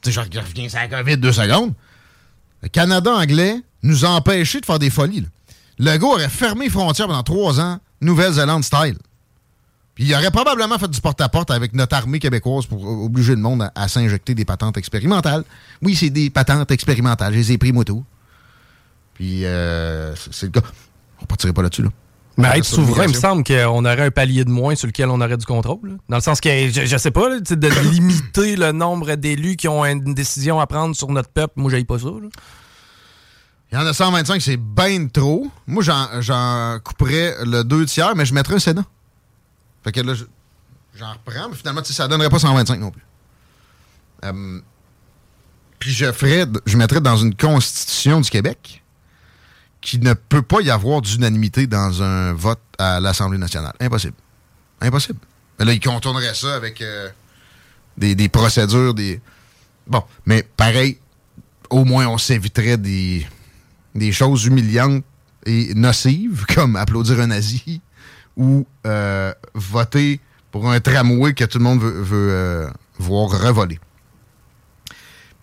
Tu 0.00 0.10
sais, 0.10 0.12
je 0.12 0.40
reviens 0.40 0.68
sur 0.68 0.78
la 0.78 0.88
COVID 0.88 1.18
deux 1.18 1.32
secondes. 1.32 1.74
Le 2.62 2.68
Canada 2.68 3.12
anglais 3.12 3.56
nous 3.82 4.04
a 4.04 4.08
empêchés 4.08 4.60
de 4.60 4.66
faire 4.66 4.78
des 4.78 4.90
folies. 4.90 5.26
Le 5.78 5.96
gars 5.96 6.06
aurait 6.06 6.28
fermé 6.28 6.64
les 6.64 6.70
frontières 6.70 7.06
pendant 7.06 7.22
trois 7.22 7.60
ans, 7.60 7.78
Nouvelle-Zélande 8.00 8.64
style. 8.64 8.96
Puis 9.94 10.04
il 10.04 10.14
aurait 10.14 10.30
probablement 10.30 10.78
fait 10.78 10.88
du 10.88 11.00
porte-à-porte 11.00 11.50
avec 11.50 11.74
notre 11.74 11.96
armée 11.96 12.20
québécoise 12.20 12.66
pour 12.66 12.84
obliger 12.84 13.34
le 13.34 13.40
monde 13.40 13.68
à, 13.74 13.88
s'injecter 13.88 14.34
des 14.34 14.44
patentes 14.44 14.76
expérimentales. 14.76 15.44
Oui, 15.82 15.94
c'est 15.94 16.10
des 16.10 16.30
patentes 16.30 16.70
expérimentales. 16.70 17.32
Je 17.32 17.38
les 17.38 17.52
ai 17.52 17.58
pris 17.58 17.72
moto. 17.72 18.04
Puis 19.14 19.44
euh, 19.44 20.14
c'est 20.30 20.46
le 20.46 20.52
cas. 20.52 20.66
On 21.20 21.26
partirait 21.26 21.52
pas 21.52 21.62
là-dessus, 21.62 21.82
là. 21.82 21.90
Mais 22.38 22.58
être 22.58 22.64
sur 22.64 22.76
souverain, 22.76 23.04
il 23.04 23.08
me 23.08 23.14
semble 23.14 23.42
qu'on 23.44 23.84
aurait 23.84 24.06
un 24.06 24.10
palier 24.10 24.44
de 24.44 24.50
moins 24.50 24.74
sur 24.74 24.86
lequel 24.86 25.08
on 25.10 25.20
aurait 25.20 25.36
du 25.36 25.44
contrôle. 25.44 25.80
là. 25.90 25.94
Dans 26.08 26.16
le 26.16 26.22
sens 26.22 26.40
que, 26.40 26.48
je, 26.70 26.86
je 26.86 26.96
sais 26.96 27.10
pas, 27.10 27.28
là, 27.28 27.40
de 27.40 27.68
limiter 27.90 28.56
le 28.56 28.72
nombre 28.72 29.14
d'élus 29.16 29.56
qui 29.56 29.66
ont 29.68 29.84
une 29.84 30.14
décision 30.14 30.60
à 30.60 30.66
prendre 30.66 30.94
sur 30.94 31.08
notre 31.08 31.30
peuple, 31.30 31.54
moi, 31.56 31.70
j'aille 31.70 31.84
pas 31.84 31.98
ça. 31.98 32.06
là. 32.06 32.28
Il 33.70 33.74
y 33.78 33.78
en 33.82 33.84
a 33.86 33.92
125, 33.92 34.40
c'est 34.40 34.56
bien 34.56 35.06
trop. 35.08 35.46
Moi, 35.66 35.82
j'en- 35.82 36.20
j'en 36.22 36.78
couperais 36.82 37.34
le 37.44 37.64
deux 37.64 37.84
tiers, 37.84 38.14
mais 38.16 38.24
je 38.24 38.32
mettrais 38.32 38.54
un 38.54 38.58
Sénat. 38.60 38.84
Fait 39.84 39.92
que 39.92 40.00
là, 40.00 40.14
je- 40.14 40.24
j'en 40.96 41.12
reprends, 41.12 41.48
mais 41.50 41.56
finalement, 41.56 41.82
ça 41.84 42.08
donnerait 42.08 42.30
pas 42.30 42.38
125 42.38 42.80
non 42.80 42.90
plus. 42.90 43.02
Euh, 44.24 44.60
puis 45.78 45.92
je 45.92 46.10
ferais, 46.12 46.46
je 46.66 46.76
mettrais 46.76 47.00
dans 47.00 47.16
une 47.16 47.34
constitution 47.34 48.20
du 48.20 48.30
Québec 48.30 48.82
qu'il 49.80 50.02
ne 50.02 50.14
peut 50.14 50.42
pas 50.42 50.60
y 50.60 50.70
avoir 50.70 51.02
d'unanimité 51.02 51.66
dans 51.66 52.02
un 52.02 52.32
vote 52.32 52.60
à 52.78 53.00
l'Assemblée 53.00 53.38
nationale. 53.38 53.74
Impossible. 53.80 54.16
Impossible. 54.80 55.18
Mais 55.58 55.64
là, 55.64 55.72
ils 55.72 55.80
contourneraient 55.80 56.34
ça 56.34 56.54
avec 56.54 56.80
euh, 56.82 57.08
des, 57.96 58.14
des 58.14 58.28
procédures, 58.28 58.94
des. 58.94 59.20
Bon, 59.86 60.02
mais 60.26 60.46
pareil, 60.56 60.98
au 61.70 61.84
moins 61.84 62.06
on 62.06 62.18
s'éviterait 62.18 62.76
des, 62.76 63.26
des 63.94 64.12
choses 64.12 64.44
humiliantes 64.46 65.04
et 65.46 65.74
nocives, 65.74 66.44
comme 66.54 66.76
applaudir 66.76 67.20
un 67.20 67.28
nazi 67.28 67.80
ou 68.36 68.66
euh, 68.86 69.32
voter 69.54 70.20
pour 70.50 70.70
un 70.70 70.80
tramway 70.80 71.34
que 71.34 71.44
tout 71.44 71.58
le 71.58 71.64
monde 71.64 71.80
veut, 71.80 72.02
veut, 72.02 72.30
euh, 72.30 72.70
voir 72.98 73.30
revoler. 73.30 73.78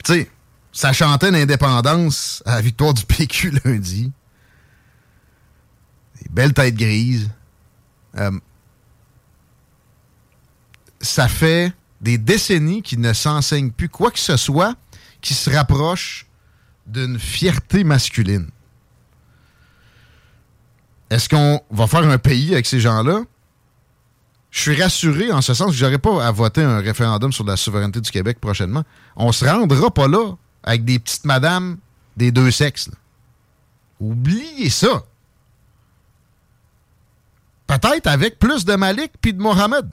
Tu 0.04 0.14
sais, 0.14 0.32
ça 0.72 0.94
chantait 0.94 1.32
l'indépendance 1.32 2.42
à 2.46 2.56
la 2.56 2.62
victoire 2.62 2.94
du 2.94 3.04
PQ 3.06 3.54
lundi. 3.66 4.12
Des 6.26 6.32
belles 6.32 6.54
têtes 6.54 6.76
grises. 6.76 7.30
Euh, 8.18 8.32
ça 11.02 11.28
fait 11.28 11.74
des 12.02 12.18
décennies 12.18 12.82
qu'il 12.82 13.00
ne 13.00 13.14
s'enseigne 13.14 13.72
plus 13.72 13.90
quoi 13.90 14.12
que 14.12 14.20
ce 14.20 14.38
soit 14.38 14.76
qui 15.22 15.34
se 15.34 15.50
rapproche 15.50 16.26
d'une 16.86 17.20
fierté 17.20 17.84
masculine. 17.84 18.50
Est-ce 21.10 21.30
qu'on 21.30 21.62
va 21.72 21.88
faire 21.88 22.08
un 22.08 22.18
pays 22.18 22.54
avec 22.54 22.66
ces 22.66 22.80
gens-là? 22.80 23.22
Je 24.52 24.62
suis 24.62 24.82
rassuré 24.82 25.32
en 25.32 25.42
ce 25.42 25.54
sens 25.54 25.72
que 25.72 25.78
j'aurais 25.78 25.98
pas 25.98 26.26
à 26.26 26.32
voter 26.32 26.64
un 26.64 26.80
référendum 26.80 27.32
sur 27.32 27.44
la 27.44 27.58
souveraineté 27.58 28.00
du 28.02 28.10
Québec 28.10 28.40
prochainement. 28.40 28.84
On 29.16 29.32
se 29.32 29.46
rendra 29.46 29.92
pas 29.92 30.08
là 30.08 30.36
avec 30.64 30.86
des 30.86 30.98
petites 30.98 31.26
madames 31.26 31.78
des 32.16 32.32
deux 32.32 32.52
sexes. 32.52 32.90
Oubliez 34.00 34.70
ça. 34.70 35.04
Peut-être 37.68 38.08
avec 38.08 38.40
plus 38.40 38.66
de 38.66 38.76
Malik 38.76 39.12
puis 39.22 39.34
de 39.34 39.42
Mohamed. 39.42 39.88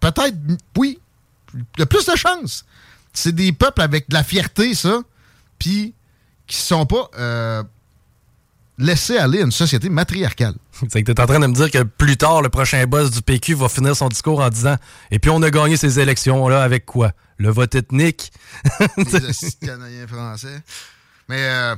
Peut-être, 0.00 0.36
oui. 0.76 0.98
Il 1.54 1.80
y 1.80 1.82
a 1.82 1.86
plus 1.86 2.04
de 2.06 2.16
chance. 2.16 2.64
C'est 3.12 3.34
des 3.34 3.52
peuples 3.52 3.80
avec 3.80 4.08
de 4.08 4.14
la 4.14 4.24
fierté, 4.24 4.74
ça, 4.74 5.00
puis 5.58 5.94
qui 6.46 6.56
sont 6.56 6.84
pas 6.84 7.08
euh, 7.16 7.62
laissés 8.78 9.16
aller 9.16 9.40
à 9.40 9.44
une 9.44 9.52
société 9.52 9.88
matriarcale. 9.88 10.54
C'est 10.88 11.02
que 11.02 11.12
t'es 11.12 11.20
en 11.20 11.26
train 11.26 11.40
de 11.40 11.46
me 11.46 11.54
dire 11.54 11.70
que 11.70 11.82
plus 11.84 12.16
tard, 12.16 12.42
le 12.42 12.48
prochain 12.48 12.84
boss 12.86 13.10
du 13.10 13.22
PQ 13.22 13.54
va 13.54 13.68
finir 13.68 13.96
son 13.96 14.08
discours 14.08 14.40
en 14.40 14.50
disant 14.50 14.76
Et 15.10 15.18
puis 15.18 15.30
on 15.30 15.42
a 15.42 15.50
gagné 15.50 15.76
ces 15.76 16.00
élections-là 16.00 16.62
avec 16.62 16.84
quoi? 16.84 17.12
Le 17.36 17.50
vote 17.50 17.74
ethnique 17.74 18.32
Les 18.96 19.50
Canadiens 19.66 20.06
français. 20.06 20.62
Mais 21.28 21.38
euh, 21.40 21.76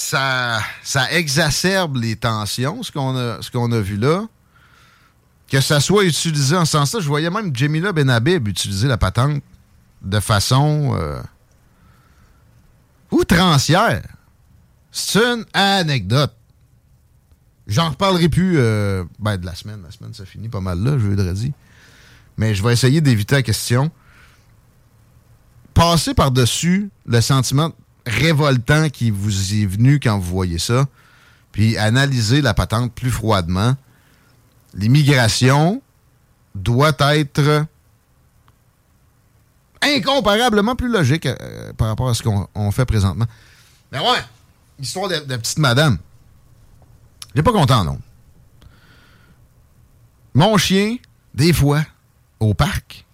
ça, 0.00 0.60
ça 0.82 1.12
exacerbe 1.12 1.96
les 1.96 2.16
tensions, 2.16 2.82
ce 2.82 2.90
qu'on 2.90 3.16
a, 3.16 3.76
a 3.76 3.80
vu 3.80 3.96
là. 3.96 4.26
Que 5.48 5.60
ça 5.60 5.80
soit 5.80 6.04
utilisé 6.04 6.56
en 6.56 6.64
ce 6.64 6.72
sens-là, 6.72 7.00
je 7.00 7.08
voyais 7.08 7.28
même 7.28 7.54
Jamila 7.54 7.92
Benhabib 7.92 8.48
utiliser 8.48 8.88
la 8.88 8.96
patente 8.96 9.42
de 10.02 10.20
façon 10.20 10.96
euh, 10.96 11.20
outrancière. 13.10 14.02
C'est 14.90 15.18
une 15.18 15.44
anecdote. 15.52 16.34
J'en 17.66 17.90
reparlerai 17.90 18.28
plus 18.28 18.58
euh, 18.58 19.04
ben, 19.18 19.36
de 19.36 19.46
la 19.46 19.54
semaine. 19.54 19.82
La 19.82 19.90
semaine, 19.90 20.14
ça 20.14 20.24
finit 20.24 20.48
pas 20.48 20.60
mal 20.60 20.82
là, 20.82 20.98
jeudi. 20.98 21.52
Mais 22.36 22.54
je 22.54 22.62
vais 22.62 22.72
essayer 22.72 23.00
d'éviter 23.00 23.36
la 23.36 23.42
question. 23.42 23.90
Passez 25.74 26.14
par-dessus 26.14 26.90
le 27.06 27.20
sentiment 27.20 27.72
révoltant 28.06 28.88
qui 28.88 29.10
vous 29.10 29.54
est 29.54 29.66
venu 29.66 30.00
quand 30.00 30.18
vous 30.18 30.30
voyez 30.30 30.58
ça, 30.58 30.86
puis 31.52 31.76
analysez 31.76 32.40
la 32.42 32.54
patente 32.54 32.92
plus 32.92 33.10
froidement. 33.10 33.74
L'immigration 34.74 35.82
doit 36.54 36.92
être 36.98 37.66
incomparablement 39.82 40.76
plus 40.76 40.88
logique 40.88 41.26
euh, 41.26 41.72
par 41.72 41.88
rapport 41.88 42.08
à 42.08 42.14
ce 42.14 42.22
qu'on 42.22 42.48
on 42.54 42.70
fait 42.70 42.84
présentement. 42.84 43.26
Mais 43.92 43.98
ouais, 43.98 44.22
histoire 44.78 45.08
de, 45.08 45.16
de 45.16 45.36
petite 45.36 45.58
madame. 45.58 45.98
J'ai 47.34 47.42
pas 47.42 47.52
content, 47.52 47.84
non. 47.84 47.98
Mon 50.34 50.56
chien, 50.58 50.96
des 51.34 51.52
fois, 51.52 51.84
au 52.38 52.54
parc, 52.54 53.04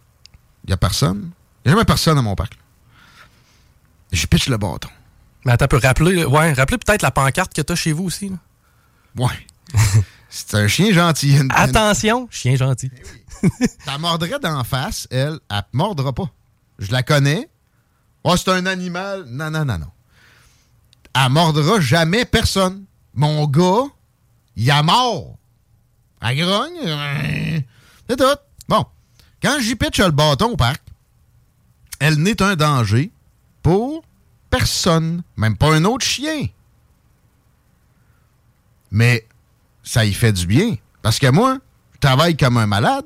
il 0.64 0.70
y 0.70 0.72
a 0.72 0.76
personne. 0.76 1.30
Il 1.64 1.68
n'y 1.68 1.72
a 1.72 1.74
jamais 1.74 1.84
personne 1.84 2.18
à 2.18 2.22
mon 2.22 2.34
parc. 2.34 2.58
Je 4.16 4.26
pitch 4.26 4.48
le 4.48 4.56
bâton. 4.56 4.88
Mais 5.44 5.52
attends, 5.52 5.68
peut 5.68 5.80
rappeler, 5.82 6.24
ouais, 6.24 6.52
rappeler 6.54 6.78
peut-être 6.78 7.02
la 7.02 7.10
pancarte 7.10 7.54
que 7.54 7.62
t'as 7.62 7.74
chez 7.76 7.92
vous 7.92 8.04
aussi. 8.04 8.30
là. 8.30 8.36
Ouais. 9.16 9.46
C'est 10.28 10.54
un 10.54 10.68
chien 10.68 10.92
gentil. 10.92 11.36
Une- 11.36 11.48
Attention, 11.54 12.28
chien 12.30 12.56
gentil. 12.56 12.90
Ça 13.84 13.96
mordrait 13.98 14.38
d'en 14.42 14.64
face, 14.64 15.06
elle, 15.10 15.38
elle 15.50 15.62
te 15.62 15.76
mordra 15.76 16.12
pas. 16.12 16.28
Je 16.78 16.90
la 16.92 17.02
connais. 17.02 17.48
Oh, 18.24 18.36
c'est 18.36 18.50
un 18.50 18.66
animal. 18.66 19.24
Non, 19.28 19.50
non, 19.50 19.64
non, 19.64 19.78
non. 19.78 19.86
Elle 21.14 21.30
mordra 21.30 21.80
jamais 21.80 22.24
personne. 22.24 22.84
Mon 23.14 23.46
gars, 23.46 23.84
il 24.56 24.70
a 24.70 24.82
mort. 24.82 25.36
Elle 26.20 26.38
grogne. 26.38 26.72
euh, 26.84 27.60
C'est 28.10 28.16
tout. 28.16 28.24
Bon. 28.68 28.84
Quand 29.42 29.58
j'y 29.60 29.76
pitch 29.76 30.00
le 30.00 30.10
bâton 30.10 30.50
au 30.52 30.56
parc, 30.56 30.82
elle 32.00 32.16
n'est 32.16 32.42
un 32.42 32.56
danger 32.56 33.10
pour 33.62 34.02
personne. 34.58 35.22
Même 35.36 35.56
pas 35.56 35.74
un 35.74 35.84
autre 35.84 36.04
chien. 36.04 36.46
Mais 38.90 39.26
ça 39.82 40.04
y 40.04 40.12
fait 40.12 40.32
du 40.32 40.46
bien. 40.46 40.76
Parce 41.02 41.18
que 41.18 41.30
moi, 41.30 41.58
je 41.94 42.00
travaille 42.00 42.36
comme 42.36 42.56
un 42.56 42.66
malade. 42.66 43.04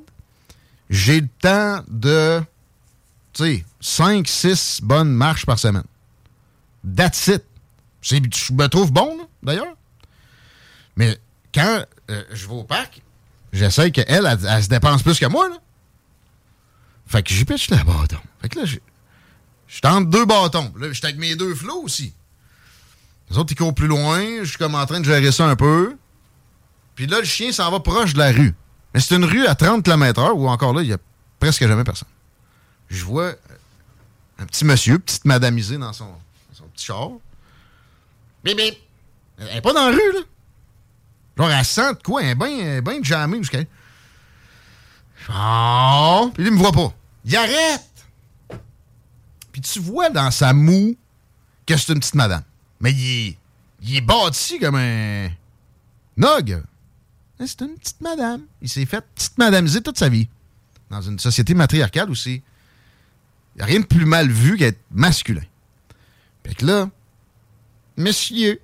J'ai 0.89 1.21
le 1.21 1.29
temps 1.41 1.85
de, 1.89 2.41
tu 3.33 3.45
sais, 3.45 3.65
5, 3.81 4.27
6 4.27 4.81
bonnes 4.83 5.13
marches 5.13 5.47
par 5.47 5.59
semaine. 5.59 5.85
That's 6.97 7.29
it. 7.29 7.45
Je 8.03 8.17
me 8.53 8.67
trouve 8.67 8.93
bon, 8.93 9.29
d'ailleurs. 9.43 9.75
Mais 10.97 11.19
quand 11.55 11.85
euh, 12.11 12.25
je 12.33 12.47
vais 12.47 12.55
au 12.55 12.65
parc, 12.65 13.03
j'essaie 13.53 13.91
qu'elle, 13.91 14.07
elle, 14.09 14.39
elle, 14.49 14.65
se 14.65 14.69
dépense 14.69 15.03
plus 15.03 15.19
que 15.19 15.27
moi, 15.27 15.49
là. 15.49 15.57
Fait 17.07 17.23
que 17.23 17.35
j'y 17.35 17.45
pitch 17.45 17.71
le 17.71 17.77
bâton. 17.77 18.19
Fait 18.41 18.49
que 18.49 18.61
là, 18.61 18.67
je 19.71 19.77
je 19.77 19.81
tente 19.81 20.11
deux 20.11 20.27
bâtons. 20.27 20.73
Là, 20.79 20.93
j'étais 20.93 21.07
avec 21.07 21.19
mes 21.19 21.37
deux 21.37 21.55
flots 21.55 21.83
aussi. 21.85 22.13
Les 23.31 23.39
autres, 23.39 23.53
ils 23.53 23.57
courent 23.57 23.75
plus 23.75 23.87
loin. 23.87 24.21
Je 24.41 24.49
suis 24.49 24.59
comme 24.59 24.75
en 24.75 24.85
train 24.85 24.99
de 24.99 25.05
gérer 25.05 25.31
ça 25.31 25.47
un 25.47 25.55
peu. 25.55 25.97
Puis 26.97 27.07
là, 27.07 27.21
le 27.21 27.25
chien 27.25 27.53
s'en 27.53 27.71
va 27.71 27.79
proche 27.79 28.13
de 28.13 28.19
la 28.19 28.33
rue. 28.33 28.55
Mais 28.93 29.01
c'est 29.01 29.15
une 29.15 29.25
rue 29.25 29.47
à 29.47 29.55
30 29.55 29.85
km/h 29.85 30.33
où 30.33 30.49
encore 30.49 30.75
là, 30.75 30.83
il 30.83 30.89
y 30.89 30.93
a 30.93 30.99
presque 31.39 31.67
jamais 31.67 31.85
personne. 31.85 32.09
Je 32.89 33.05
vois 33.05 33.27
euh, 33.27 33.35
un 34.41 34.47
petit 34.47 34.65
monsieur, 34.65 34.99
petite 34.99 35.25
madamisée 35.25 35.79
dans 35.79 35.93
son, 35.93 36.07
dans 36.07 36.55
son 36.55 36.65
petit 36.65 36.87
char. 36.87 37.11
Bip, 38.43 38.57
bip. 38.57 38.77
Elle 39.39 39.59
est 39.59 39.61
pas 39.61 39.73
dans 39.73 39.89
la 39.89 39.93
rue, 39.93 40.13
là. 40.13 40.21
Genre, 41.39 41.51
elle 41.51 41.65
sent 41.65 41.95
de 41.95 42.03
quoi? 42.03 42.23
Elle 42.23 42.31
est 42.31 42.35
bien, 42.35 42.83
bien 42.83 42.99
jammée 43.03 43.39
jusqu'à. 43.39 43.61
Oh! 45.33 46.31
Puis 46.35 46.45
il 46.45 46.53
me 46.53 46.59
voit 46.59 46.73
pas. 46.73 46.93
Il 47.25 47.37
arrête! 47.37 47.90
Puis 49.53 49.61
tu 49.61 49.81
vois 49.81 50.11
dans 50.11 50.31
sa 50.31 50.53
moue 50.53 50.97
que 51.67 51.77
c'est 51.77 51.93
une 51.93 52.01
petite 52.01 52.15
madame. 52.15 52.43
Mais 52.81 52.93
il 52.93 53.29
est, 53.29 53.39
il 53.83 53.97
est 53.97 54.01
bâti 54.01 54.59
comme 54.59 54.77
un 54.77 55.29
nog. 56.17 56.63
C'est 57.39 57.63
une 57.63 57.75
petite 57.75 58.01
madame. 58.01 58.43
Il 58.61 58.69
s'est 58.69 58.87
fait 58.87 59.05
petite 59.15 59.39
madamiser 59.39 59.81
toute 59.81 59.99
sa 59.99 60.09
vie. 60.09 60.29
Dans 60.91 61.01
une 61.01 61.19
société 61.19 61.55
matriarcale 61.55 62.15
c'est. 62.17 62.43
Il 63.55 63.59
n'y 63.59 63.63
a 63.63 63.65
rien 63.65 63.81
de 63.81 63.87
plus 63.87 64.05
mal 64.07 64.29
vu 64.29 64.57
qu'être 64.57 64.79
masculin. 64.93 65.43
Fait 66.45 66.55
que 66.55 66.65
là, 66.65 66.89
monsieur, 67.97 68.61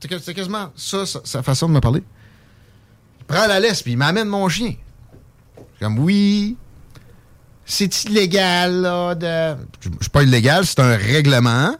c'est 0.00 0.34
quasiment 0.34 0.72
ça, 0.74 1.04
sa, 1.04 1.20
sa 1.24 1.42
façon 1.42 1.68
de 1.68 1.74
me 1.74 1.80
parler. 1.80 2.02
Il 3.20 3.26
prend 3.26 3.46
la 3.46 3.60
laisse 3.60 3.82
puis 3.82 3.92
il 3.92 3.98
m'amène 3.98 4.28
mon 4.28 4.48
chien. 4.48 4.74
Je 5.56 5.60
suis 5.60 5.78
Comme 5.80 5.98
oui, 5.98 6.56
c'est 7.70 8.04
illégal, 8.04 8.82
là, 8.82 9.14
de. 9.14 9.56
Je 9.80 9.88
suis 10.00 10.10
pas 10.10 10.22
illégal, 10.22 10.66
c'est 10.66 10.80
un 10.80 10.96
règlement. 10.96 11.76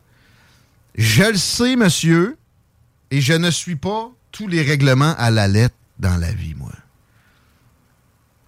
Je 0.95 1.25
le 1.25 1.37
sais, 1.37 1.77
monsieur, 1.77 2.37
et 3.11 3.21
je 3.21 3.33
ne 3.33 3.51
suis 3.51 3.77
pas 3.77 4.11
tous 4.31 4.47
les 4.47 4.63
règlements 4.63 5.15
à 5.19 5.31
la 5.31 5.49
lettre 5.49 5.75
dans 5.99 6.17
la 6.17 6.33
vie, 6.33 6.55
moi. 6.55 6.73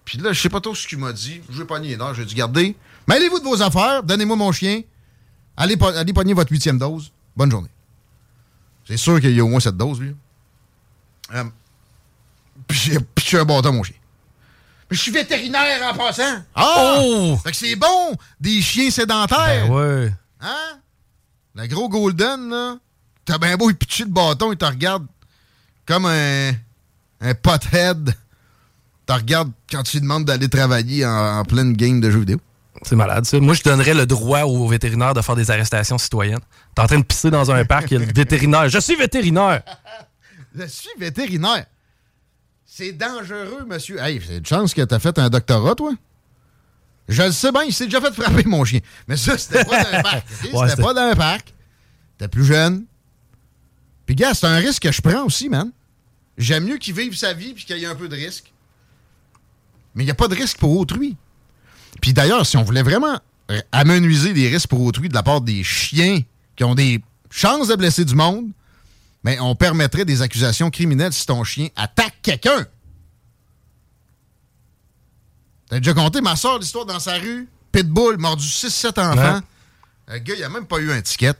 Puis 0.05 0.17
là, 0.19 0.31
je 0.33 0.41
sais 0.41 0.49
pas 0.49 0.61
trop 0.61 0.73
ce 0.73 0.87
qu'il 0.87 0.99
m'a 0.99 1.11
dit. 1.11 1.41
Je 1.49 1.59
vais 1.59 1.65
pogner 1.65 1.97
nerfs, 1.97 2.15
j'ai 2.15 2.25
dû 2.25 2.35
garder. 2.35 2.75
Mêlez-vous 3.07 3.39
de 3.39 3.43
vos 3.43 3.61
affaires, 3.61 4.03
donnez-moi 4.03 4.35
mon 4.35 4.51
chien. 4.51 4.81
Allez, 5.57 5.77
allez 5.81 6.13
pogner 6.13 6.33
votre 6.33 6.51
huitième 6.51 6.77
dose. 6.77 7.11
Bonne 7.35 7.51
journée. 7.51 7.69
C'est 8.87 8.97
sûr 8.97 9.19
qu'il 9.19 9.31
y 9.31 9.39
a 9.39 9.43
au 9.43 9.49
moins 9.49 9.59
cette 9.59 9.77
dose, 9.77 9.99
lui. 9.99 10.15
Euh, 11.33 11.43
puis 12.67 12.97
j'ai 13.25 13.39
un 13.39 13.45
bâton 13.45 13.73
mon 13.73 13.83
chien. 13.83 13.95
Je 14.93 14.99
suis 14.99 15.11
vétérinaire 15.11 15.91
en 15.91 15.97
passant. 15.97 16.43
Ah! 16.55 16.95
Oh! 16.99 17.37
Fait 17.43 17.51
que 17.51 17.57
c'est 17.57 17.75
bon, 17.75 18.15
des 18.39 18.61
chiens 18.61 18.91
sédentaires. 18.91 19.67
Ben 19.67 19.71
ouais. 19.73 20.13
Hein? 20.39 20.79
Le 21.55 21.67
gros 21.67 21.89
Golden, 21.89 22.49
là, 22.49 22.77
t'as 23.25 23.37
bien 23.37 23.57
beau 23.57 23.69
y 23.69 23.73
pitcher 23.73 24.03
le 24.03 24.09
bâton, 24.11 24.51
il 24.51 24.57
te 24.57 24.65
regarde 24.65 25.05
comme 25.85 26.05
un, 26.05 26.51
un 27.21 27.33
pothead. 27.33 28.15
Te 29.05 29.13
regarde 29.13 29.51
quand 29.69 29.83
tu 29.83 29.97
lui 29.97 30.01
demandes 30.01 30.25
d'aller 30.25 30.47
travailler 30.47 31.05
en, 31.05 31.39
en 31.39 31.43
pleine 31.43 31.73
game 31.73 31.99
de 31.99 32.09
jeux 32.09 32.19
vidéo. 32.19 32.39
C'est 32.83 32.95
malade, 32.95 33.25
ça. 33.25 33.39
Moi, 33.39 33.53
je 33.53 33.63
donnerais 33.63 33.93
le 33.93 34.05
droit 34.05 34.41
aux 34.41 34.67
vétérinaires 34.67 35.13
de 35.13 35.21
faire 35.21 35.35
des 35.35 35.49
arrestations 35.51 35.97
citoyennes. 35.97 36.39
T'es 36.75 36.81
en 36.81 36.87
train 36.87 36.99
de 36.99 37.03
pisser 37.03 37.29
dans 37.31 37.51
un 37.51 37.65
parc, 37.65 37.91
il 37.91 37.93
y 37.95 37.97
a 37.97 38.05
le 38.05 38.13
vétérinaire. 38.13 38.69
Je 38.69 38.79
suis 38.79 38.95
vétérinaire! 38.95 39.63
Je 40.55 40.67
suis 40.67 40.89
vétérinaire. 40.99 41.65
C'est 42.75 42.93
dangereux, 42.93 43.65
monsieur. 43.67 43.99
Hey, 43.99 44.19
c'est 44.25 44.37
une 44.37 44.45
chance 44.47 44.73
que 44.73 44.81
t'as 44.81 44.97
fait 44.97 45.19
un 45.19 45.29
doctorat, 45.29 45.75
toi. 45.75 45.93
Je 47.07 47.21
le 47.21 47.31
sais 47.31 47.51
bien, 47.51 47.61
il 47.65 47.71
s'est 47.71 47.85
déjà 47.85 48.01
fait 48.01 48.11
frapper, 48.11 48.45
mon 48.45 48.65
chien. 48.65 48.79
Mais 49.07 49.15
ça, 49.15 49.37
c'était 49.37 49.63
pas 49.63 49.83
dans 49.83 49.99
un 49.99 50.01
parc. 50.01 50.25
Ouais, 50.51 50.69
c'était 50.69 50.81
pas 50.81 50.93
dans 50.95 51.01
un 51.01 51.15
parc. 51.15 51.53
T'es 52.17 52.27
plus 52.27 52.43
jeune. 52.43 52.85
Puis, 54.07 54.15
gars, 54.15 54.33
c'est 54.33 54.47
un 54.47 54.57
risque 54.57 54.81
que 54.81 54.91
je 54.91 55.01
prends 55.03 55.23
aussi, 55.23 55.49
man. 55.49 55.71
J'aime 56.35 56.65
mieux 56.65 56.77
qu'il 56.77 56.95
vive 56.95 57.15
sa 57.15 57.33
vie 57.33 57.53
puis 57.53 57.63
qu'il 57.63 57.77
y 57.77 57.83
ait 57.83 57.85
un 57.85 57.93
peu 57.93 58.09
de 58.09 58.15
risque. 58.15 58.51
Mais 59.93 60.01
il 60.01 60.07
n'y 60.07 60.11
a 60.11 60.15
pas 60.15 60.27
de 60.27 60.33
risque 60.33 60.57
pour 60.57 60.75
autrui. 60.75 61.15
Puis 62.01 62.11
d'ailleurs, 62.11 62.43
si 62.47 62.57
on 62.57 62.63
voulait 62.63 62.81
vraiment 62.81 63.19
euh, 63.51 63.61
amenuiser 63.71 64.33
des 64.33 64.49
risques 64.49 64.69
pour 64.69 64.81
autrui 64.81 65.09
de 65.09 65.13
la 65.13 65.21
part 65.21 65.41
des 65.41 65.63
chiens 65.63 66.21
qui 66.55 66.63
ont 66.63 66.73
des 66.73 67.03
chances 67.29 67.67
de 67.67 67.75
blesser 67.75 68.03
du 68.03 68.15
monde, 68.15 68.47
mais 69.23 69.39
on 69.39 69.55
permettrait 69.55 70.05
des 70.05 70.23
accusations 70.23 70.69
criminelles 70.71 71.13
si 71.13 71.27
ton 71.27 71.43
chien 71.43 71.67
attaque 71.75 72.02
quelqu'un. 72.23 72.65
T'as 75.69 75.77
déjà 75.79 75.93
compté 75.93 76.21
ma 76.21 76.35
soeur 76.35 76.59
l'histoire 76.59 76.85
dans 76.85 76.99
sa 76.99 77.15
rue? 77.17 77.47
Pitbull, 77.71 78.17
mordu 78.17 78.45
6-7 78.45 78.99
enfants. 78.99 79.41
Le 80.07 80.17
gars, 80.19 80.35
il 80.37 80.43
a 80.43 80.49
même 80.49 80.67
pas 80.67 80.77
eu 80.79 80.91
un 80.91 81.01
ticket. 81.01 81.33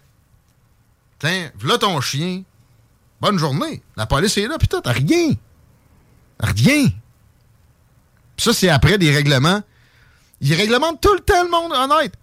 Tiens, 1.20 1.52
voilà 1.60 1.78
ton 1.78 2.00
chien. 2.02 2.44
Bonne 3.22 3.38
journée. 3.38 3.82
La 3.96 4.06
police 4.06 4.38
est 4.38 4.48
là, 4.48 4.58
putain, 4.58 4.82
t'as 4.82 4.92
rien. 4.94 5.34
Rien. 6.40 6.88
Puis 8.36 8.44
ça, 8.46 8.54
c'est 8.54 8.70
après 8.70 8.98
des 8.98 9.14
règlements. 9.14 9.62
Ils 10.42 10.54
réglementent 10.56 11.00
tout 11.02 11.14
le 11.14 11.20
temps 11.22 11.44
le 11.44 11.50
monde, 11.50 11.72
honnête. 11.72 12.14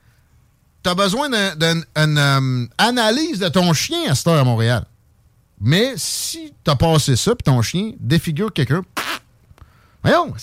T'as 0.82 0.94
besoin 0.94 1.28
d'un- 1.28 1.54
d'un- 1.56 1.74
d'une 1.96 2.18
euh, 2.18 2.66
analyse 2.78 3.38
de 3.38 3.48
ton 3.48 3.72
chien 3.72 4.10
à 4.10 4.14
cette 4.14 4.26
heure 4.26 4.40
à 4.40 4.44
Montréal. 4.44 4.84
Mais 5.60 5.92
si 5.96 6.54
t'as 6.64 6.76
passé 6.76 7.16
ça, 7.16 7.34
puis 7.34 7.44
ton 7.44 7.60
chien 7.60 7.92
défigure 7.98 8.52
quelqu'un, 8.52 8.82
voyons, 10.02 10.34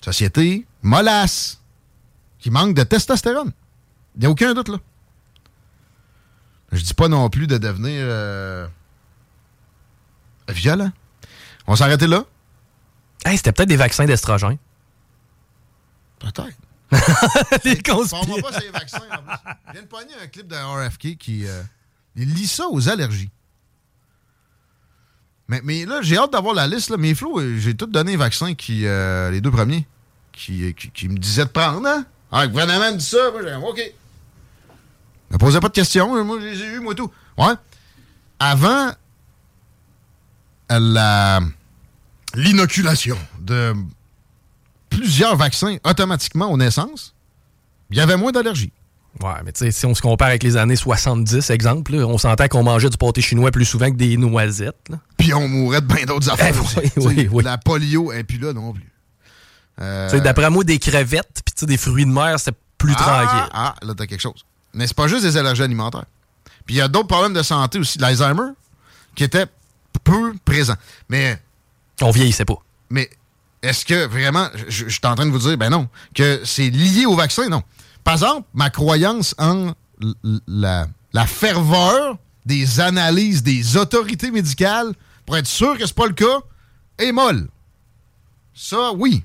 société 0.00 0.66
mollasse, 0.82 1.60
qui 2.38 2.50
manque 2.50 2.74
de 2.74 2.82
testostérone. 2.84 3.52
Il 4.14 4.20
n'y 4.20 4.26
a 4.26 4.30
aucun 4.30 4.54
doute 4.54 4.68
là. 4.68 4.78
Je 6.72 6.82
dis 6.82 6.94
pas 6.94 7.08
non 7.08 7.28
plus 7.28 7.46
de 7.46 7.58
devenir 7.58 8.02
euh, 8.06 8.66
violent. 10.48 10.92
On 11.66 11.76
s'arrêtait 11.76 12.06
là? 12.06 12.24
Hey, 13.24 13.36
c'était 13.36 13.52
peut-être 13.52 13.68
des 13.68 13.76
vaccins 13.76 14.06
d'estrogène. 14.06 14.56
Peut-être. 16.20 16.56
Les 17.64 17.76
Parle-moi 17.82 18.40
pas 18.42 18.60
ces 18.60 18.70
vaccins. 18.70 18.98
en 18.98 19.22
plus. 19.22 19.52
Je 19.68 19.72
viens 19.72 19.82
de 19.82 19.86
pogner 19.86 20.14
un 20.22 20.26
clip 20.26 20.46
de 20.46 20.56
RFK 20.56 21.16
qui 21.16 21.46
euh, 21.46 21.62
il 22.20 22.34
lit 22.34 22.46
ça 22.46 22.68
aux 22.68 22.88
allergies. 22.88 23.30
Mais, 25.48 25.84
là, 25.84 26.00
j'ai 26.00 26.16
hâte 26.16 26.32
d'avoir 26.32 26.54
la 26.54 26.68
liste. 26.68 26.90
Là. 26.90 26.96
Mais 26.96 27.12
Flo, 27.14 27.40
euh, 27.40 27.56
j'ai 27.58 27.74
tout 27.74 27.86
donné 27.86 28.12
les 28.12 28.16
vaccins 28.16 28.54
qui, 28.54 28.86
euh, 28.86 29.30
les 29.32 29.40
deux 29.40 29.50
premiers 29.50 29.84
qui, 30.32 30.72
qui, 30.74 31.08
me 31.08 31.18
disaient 31.18 31.44
de 31.44 31.50
prendre. 31.50 31.84
Hein? 31.88 32.04
Ah, 32.30 32.44
le 32.44 32.50
gouvernement 32.50 32.92
me 32.92 32.96
dit 32.96 33.04
ça. 33.04 33.32
Moi, 33.32 33.42
j'ai 33.42 33.54
OK. 33.56 33.94
Ne 35.32 35.36
posez 35.38 35.58
pas 35.58 35.68
de 35.68 35.72
questions. 35.72 36.14
hein, 36.14 36.22
Moi, 36.22 36.38
je 36.40 36.46
les 36.46 36.60
eus, 36.60 36.80
moi, 36.80 36.94
tout. 36.94 37.10
Avant 38.38 38.92
la 40.68 41.40
l'inoculation 42.34 43.18
de 43.40 43.74
plusieurs 44.88 45.36
vaccins 45.36 45.78
automatiquement 45.82 46.46
aux 46.52 46.56
naissances, 46.56 47.12
il 47.90 47.96
y 47.96 48.00
avait 48.00 48.16
moins 48.16 48.30
d'allergies. 48.30 48.72
Ouais, 49.22 49.32
mais 49.44 49.52
tu 49.52 49.58
sais, 49.58 49.70
si 49.70 49.84
on 49.86 49.94
se 49.94 50.00
compare 50.00 50.28
avec 50.28 50.42
les 50.42 50.56
années 50.56 50.76
70, 50.76 51.50
exemple, 51.50 51.94
là, 51.96 52.06
on 52.06 52.16
s'entend 52.16 52.48
qu'on 52.48 52.62
mangeait 52.62 52.88
du 52.88 52.96
pâté 52.96 53.20
chinois 53.20 53.50
plus 53.50 53.64
souvent 53.64 53.90
que 53.90 53.96
des 53.96 54.16
noisettes. 54.16 54.88
là. 54.88 54.98
Puis 55.18 55.34
on 55.34 55.48
mourrait 55.48 55.80
de 55.80 55.86
bien 55.86 56.04
d'autres 56.06 56.30
affaires. 56.30 56.54
Eh, 56.54 56.60
aussi. 56.60 56.92
oui, 56.96 57.14
oui, 57.16 57.28
oui. 57.30 57.44
La 57.44 57.58
polio 57.58 58.12
n'est 58.12 58.24
plus 58.24 58.38
là 58.38 58.52
non 58.52 58.72
plus. 58.72 58.90
Euh, 59.80 60.08
Tu 60.08 60.16
sais, 60.16 60.22
D'après 60.22 60.48
moi, 60.48 60.64
des 60.64 60.78
crevettes 60.78 61.42
puis 61.44 61.54
tu 61.54 61.60
sais, 61.60 61.66
des 61.66 61.76
fruits 61.76 62.06
de 62.06 62.10
mer, 62.10 62.38
c'était 62.38 62.56
plus 62.78 62.94
ah, 62.96 63.02
tranquille. 63.02 63.50
Ah, 63.52 63.74
là, 63.82 63.94
t'as 63.96 64.06
quelque 64.06 64.20
chose. 64.20 64.44
Mais 64.74 64.86
c'est 64.86 64.96
pas 64.96 65.08
juste 65.08 65.22
des 65.22 65.36
allergies 65.36 65.62
alimentaires. 65.62 66.04
Puis 66.64 66.76
il 66.76 66.78
y 66.78 66.80
a 66.82 66.88
d'autres 66.88 67.08
problèmes 67.08 67.34
de 67.34 67.42
santé 67.42 67.78
aussi. 67.78 67.98
L'Alzheimer, 67.98 68.52
qui 69.14 69.24
était 69.24 69.46
peu 70.04 70.34
présent. 70.44 70.76
Mais. 71.08 71.40
On 72.00 72.10
vieillissait 72.10 72.44
pas. 72.44 72.56
Mais 72.88 73.10
est-ce 73.62 73.84
que 73.84 74.06
vraiment, 74.06 74.48
je 74.68 74.88
suis 74.88 75.00
en 75.04 75.14
train 75.14 75.26
de 75.26 75.30
vous 75.30 75.38
dire, 75.38 75.58
ben 75.58 75.70
non, 75.70 75.88
que 76.14 76.40
c'est 76.44 76.70
lié 76.70 77.06
au 77.06 77.14
vaccin? 77.16 77.48
Non. 77.48 77.62
Par 78.10 78.14
exemple, 78.14 78.48
ma 78.54 78.70
croyance 78.70 79.36
en 79.38 79.72
la, 80.48 80.88
la 81.12 81.26
ferveur 81.26 82.18
des 82.44 82.80
analyses 82.80 83.44
des 83.44 83.76
autorités 83.76 84.32
médicales 84.32 84.92
pour 85.26 85.36
être 85.36 85.46
sûr 85.46 85.78
que 85.78 85.86
c'est 85.86 85.94
pas 85.94 86.08
le 86.08 86.12
cas 86.14 86.40
est 86.98 87.12
molle. 87.12 87.46
Ça, 88.52 88.90
oui. 88.96 89.22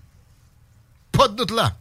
Pas 1.12 1.28
de 1.30 1.36
doute 1.36 1.50
là. 1.50 1.76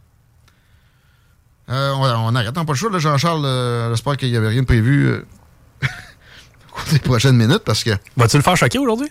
Euh, 1.69 1.91
on, 1.93 2.01
on 2.01 2.35
arrête, 2.35 2.49
on 2.57 2.61
n'a 2.61 2.65
pas 2.65 2.73
le 2.73 2.77
choix, 2.77 2.89
là, 2.89 2.97
Jean-Charles. 2.97 3.45
euh, 3.45 3.89
J'espère 3.91 4.17
qu'il 4.17 4.31
n'y 4.31 4.37
avait 4.37 4.47
rien 4.47 4.61
de 4.61 4.65
prévu 4.65 5.05
euh, 5.05 5.25
au 5.83 6.71
cours 6.73 6.83
des 6.91 6.97
prochaines 6.99 7.35
minutes 7.37 7.63
parce 7.65 7.83
que. 7.83 7.91
Vas-tu 8.17 8.37
le 8.37 8.43
faire 8.43 8.57
choquer 8.57 8.79
aujourd'hui? 8.79 9.09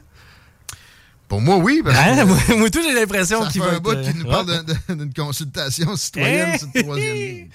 Pour 1.28 1.40
moi, 1.40 1.58
oui. 1.58 1.80
Parce 1.84 1.96
Hein? 1.96 2.16
que, 2.16 2.24
Moi, 2.26 2.38
moi, 2.58 2.70
tout, 2.70 2.80
j'ai 2.82 2.92
l'impression 2.94 3.44
qu'il 3.46 3.60
va 3.60 3.70
un 3.74 3.78
bout 3.78 3.94
qui 4.02 4.14
nous 4.14 4.24
parle 4.24 4.64
d'une 4.88 5.12
consultation 5.14 5.94
citoyenne 5.96 6.58
sur 6.58 6.68
le 6.74 6.82
troisième 6.82 7.14
ligne. 7.16 7.48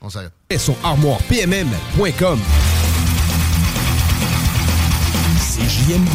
On 0.00 0.08
s'arrête. 0.10 0.30
Son 0.58 0.76
armoire 0.84 1.18
PMM.com. 1.28 2.38
C'est 5.40 5.68
JMD. 5.68 6.08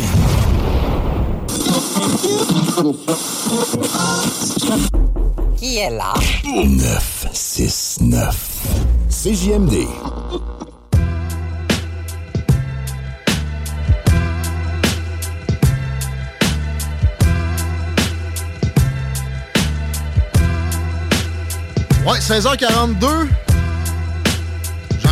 Qui 5.58 5.80
est 5.80 5.90
là? 5.90 6.14
969. 6.46 8.50
CJMD. 9.10 9.74
Ouais, 22.06 22.20
16h42. 22.20 23.28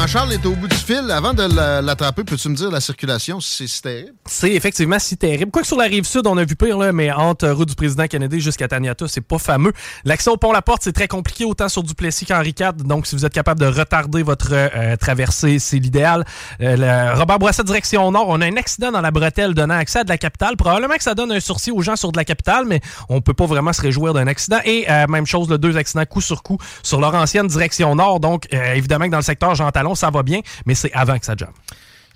Jean-Charles 0.02 0.34
est 0.34 0.46
au 0.48 0.56
bout 0.56 0.68
du 0.68 0.76
Avant 0.94 1.34
de 1.34 1.44
la- 1.44 1.82
l'attraper, 1.82 2.26
peux-tu 2.26 2.50
me 2.50 2.56
dire 2.56 2.70
la 2.70 2.82
circulation, 2.82 3.40
si 3.40 3.68
c'est 3.68 3.82
terrible? 3.82 4.14
C'est 4.26 4.52
effectivement 4.52 5.00
si 5.00 5.16
terrible. 5.16 5.50
Quoique 5.50 5.68
sur 5.68 5.78
la 5.78 5.86
rive 5.86 6.04
sud, 6.04 6.28
on 6.28 6.36
a 6.38 6.44
vu 6.44 6.58
pire, 6.58 6.78
là, 6.78 6.92
mais 6.92 7.10
entre 7.12 7.48
rue 7.48 7.66
du 7.66 7.76
président 7.76 8.08
Kennedy 8.08 8.42
jusqu'à 8.42 8.68
Taniata, 8.68 9.08
c'est 9.08 9.22
pas 9.22 9.38
fameux. 9.38 9.72
L'accès 10.04 10.30
au 10.30 10.36
pont 10.36 10.52
La 10.52 10.62
Porte, 10.62 10.82
c'est 10.84 10.92
très 10.92 11.08
compliqué, 11.08 11.46
autant 11.46 11.70
sur 11.70 11.82
Duplessis 11.84 12.26
qu'Henri 12.26 12.54
IV. 12.60 12.74
Donc, 12.84 13.08
si 13.08 13.16
vous 13.16 13.26
êtes 13.26 13.34
capable 13.34 13.62
de 13.62 13.68
retarder 13.68 14.22
votre 14.22 14.50
euh, 14.52 14.98
traversée, 14.98 15.60
c'est 15.60 15.78
l'idéal. 15.80 16.26
Euh, 16.60 17.14
Robert 17.16 17.40
Bourassa, 17.40 17.64
direction 17.64 18.12
nord, 18.12 18.26
on 18.28 18.42
a 18.42 18.46
un 18.46 18.58
accident 18.58 18.92
dans 18.92 19.02
la 19.02 19.12
bretelle 19.12 19.54
donnant 19.54 19.76
accès 19.76 20.00
à 20.00 20.04
de 20.04 20.10
la 20.10 20.18
capitale. 20.18 20.58
Probablement 20.58 20.96
que 20.96 21.04
ça 21.04 21.16
donne 21.16 21.32
un 21.32 21.40
sursis 21.40 21.72
aux 21.72 21.82
gens 21.82 21.96
sur 21.96 22.12
de 22.12 22.18
la 22.18 22.26
capitale, 22.26 22.66
mais 22.68 22.82
on 23.08 23.22
peut 23.22 23.34
pas 23.34 23.46
vraiment 23.46 23.72
se 23.72 23.82
réjouir 23.82 24.14
d'un 24.14 24.28
accident. 24.28 24.60
Et 24.66 24.86
euh, 24.90 25.08
même 25.08 25.26
chose, 25.26 25.50
le 25.50 25.58
deux 25.58 25.78
accidents 25.78 26.06
coup 26.06 26.22
sur 26.22 26.44
coup 26.44 26.58
sur 26.84 27.00
leur 27.00 27.16
ancienne 27.16 27.48
direction 27.48 27.96
nord. 27.96 28.20
Donc, 28.20 28.48
évidemment 28.52 29.06
que 29.06 29.12
dans 29.12 29.18
le 29.18 29.24
secteur 29.24 29.56
Jean 29.56 29.72
Talon, 29.72 29.96
ça 29.96 30.10
va 30.10 30.22
bien, 30.24 30.42
mais 30.66 30.76
c'est 30.82 30.94
avant 30.94 31.18
que 31.18 31.26
ça 31.26 31.36
jamme. 31.38 31.54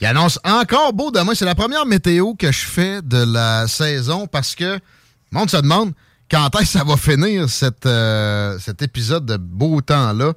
Il 0.02 0.08
annonce 0.08 0.40
encore 0.44 0.94
beau 0.94 1.12
demain. 1.12 1.34
C'est 1.36 1.46
la 1.46 1.56
première 1.56 1.86
météo 1.86 2.34
que 2.34 2.52
je 2.52 2.66
fais 2.66 3.02
de 3.02 3.24
la 3.24 3.68
saison 3.68 4.28
parce 4.28 4.56
que 4.56 4.74
le 4.74 4.80
monde 5.32 5.50
se 5.50 5.58
demande 5.58 5.94
quand 6.30 6.50
est-ce 6.56 6.74
que 6.74 6.80
ça 6.80 6.84
va 6.84 6.98
finir 6.98 7.50
cette, 7.50 7.86
euh, 7.86 8.58
cet 8.60 8.82
épisode 8.82 9.26
de 9.26 9.38
beau 9.38 9.80
temps-là 9.82 10.34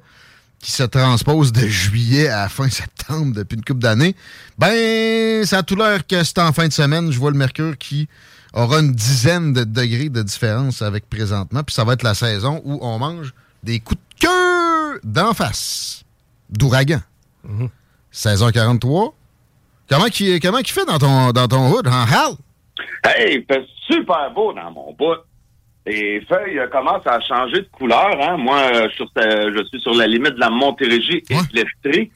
qui 0.61 0.71
se 0.71 0.83
transpose 0.83 1.51
de 1.51 1.67
juillet 1.67 2.27
à 2.27 2.47
fin 2.49 2.69
septembre 2.69 3.33
depuis 3.33 3.55
une 3.55 3.63
couple 3.63 3.79
d'années. 3.79 4.15
Ben, 4.57 5.45
ça 5.45 5.59
a 5.59 5.63
tout 5.63 5.75
l'air 5.75 6.05
que 6.05 6.23
c'est 6.23 6.39
en 6.39 6.51
fin 6.51 6.67
de 6.67 6.73
semaine. 6.73 7.11
Je 7.11 7.17
vois 7.17 7.31
le 7.31 7.37
mercure 7.37 7.77
qui 7.77 8.07
aura 8.53 8.79
une 8.79 8.93
dizaine 8.93 9.53
de 9.53 9.63
degrés 9.63 10.09
de 10.09 10.21
différence 10.21 10.81
avec 10.81 11.09
présentement. 11.09 11.63
Puis 11.63 11.73
ça 11.73 11.83
va 11.83 11.93
être 11.93 12.03
la 12.03 12.13
saison 12.13 12.61
où 12.65 12.77
on 12.81 12.99
mange 12.99 13.33
des 13.63 13.79
coups 13.79 14.01
de 14.19 14.27
queue 14.27 14.99
d'en 15.03 15.33
face 15.33 16.03
d'ouragan. 16.49 17.01
16h43. 18.13 19.13
Comment 19.89 20.05
qu'il 20.05 20.39
comment 20.39 20.59
qu'il 20.59 20.73
fait 20.73 20.85
dans 20.85 20.99
ton, 20.99 21.31
dans 21.31 21.47
ton 21.47 21.71
hood, 21.71 21.87
en 21.87 22.03
Hal? 22.03 22.33
Hey, 23.03 23.37
il 23.37 23.45
fait 23.45 23.65
super 23.87 24.31
beau 24.31 24.53
dans 24.53 24.71
mon 24.71 24.93
bout. 24.93 25.17
Les 25.85 26.21
feuilles 26.21 26.61
commencent 26.71 27.07
à 27.07 27.19
changer 27.21 27.61
de 27.61 27.69
couleur. 27.71 28.11
Hein. 28.21 28.37
Moi, 28.37 28.57
euh, 28.57 28.89
je, 28.89 28.95
suis 28.95 28.97
sur, 28.97 29.09
je 29.17 29.65
suis 29.69 29.81
sur 29.81 29.93
la 29.95 30.05
limite 30.05 30.35
de 30.35 30.39
la 30.39 30.49
Montérégie 30.49 31.23
et 31.29 31.35
de 31.35 31.53
l'Estrie. 31.53 32.11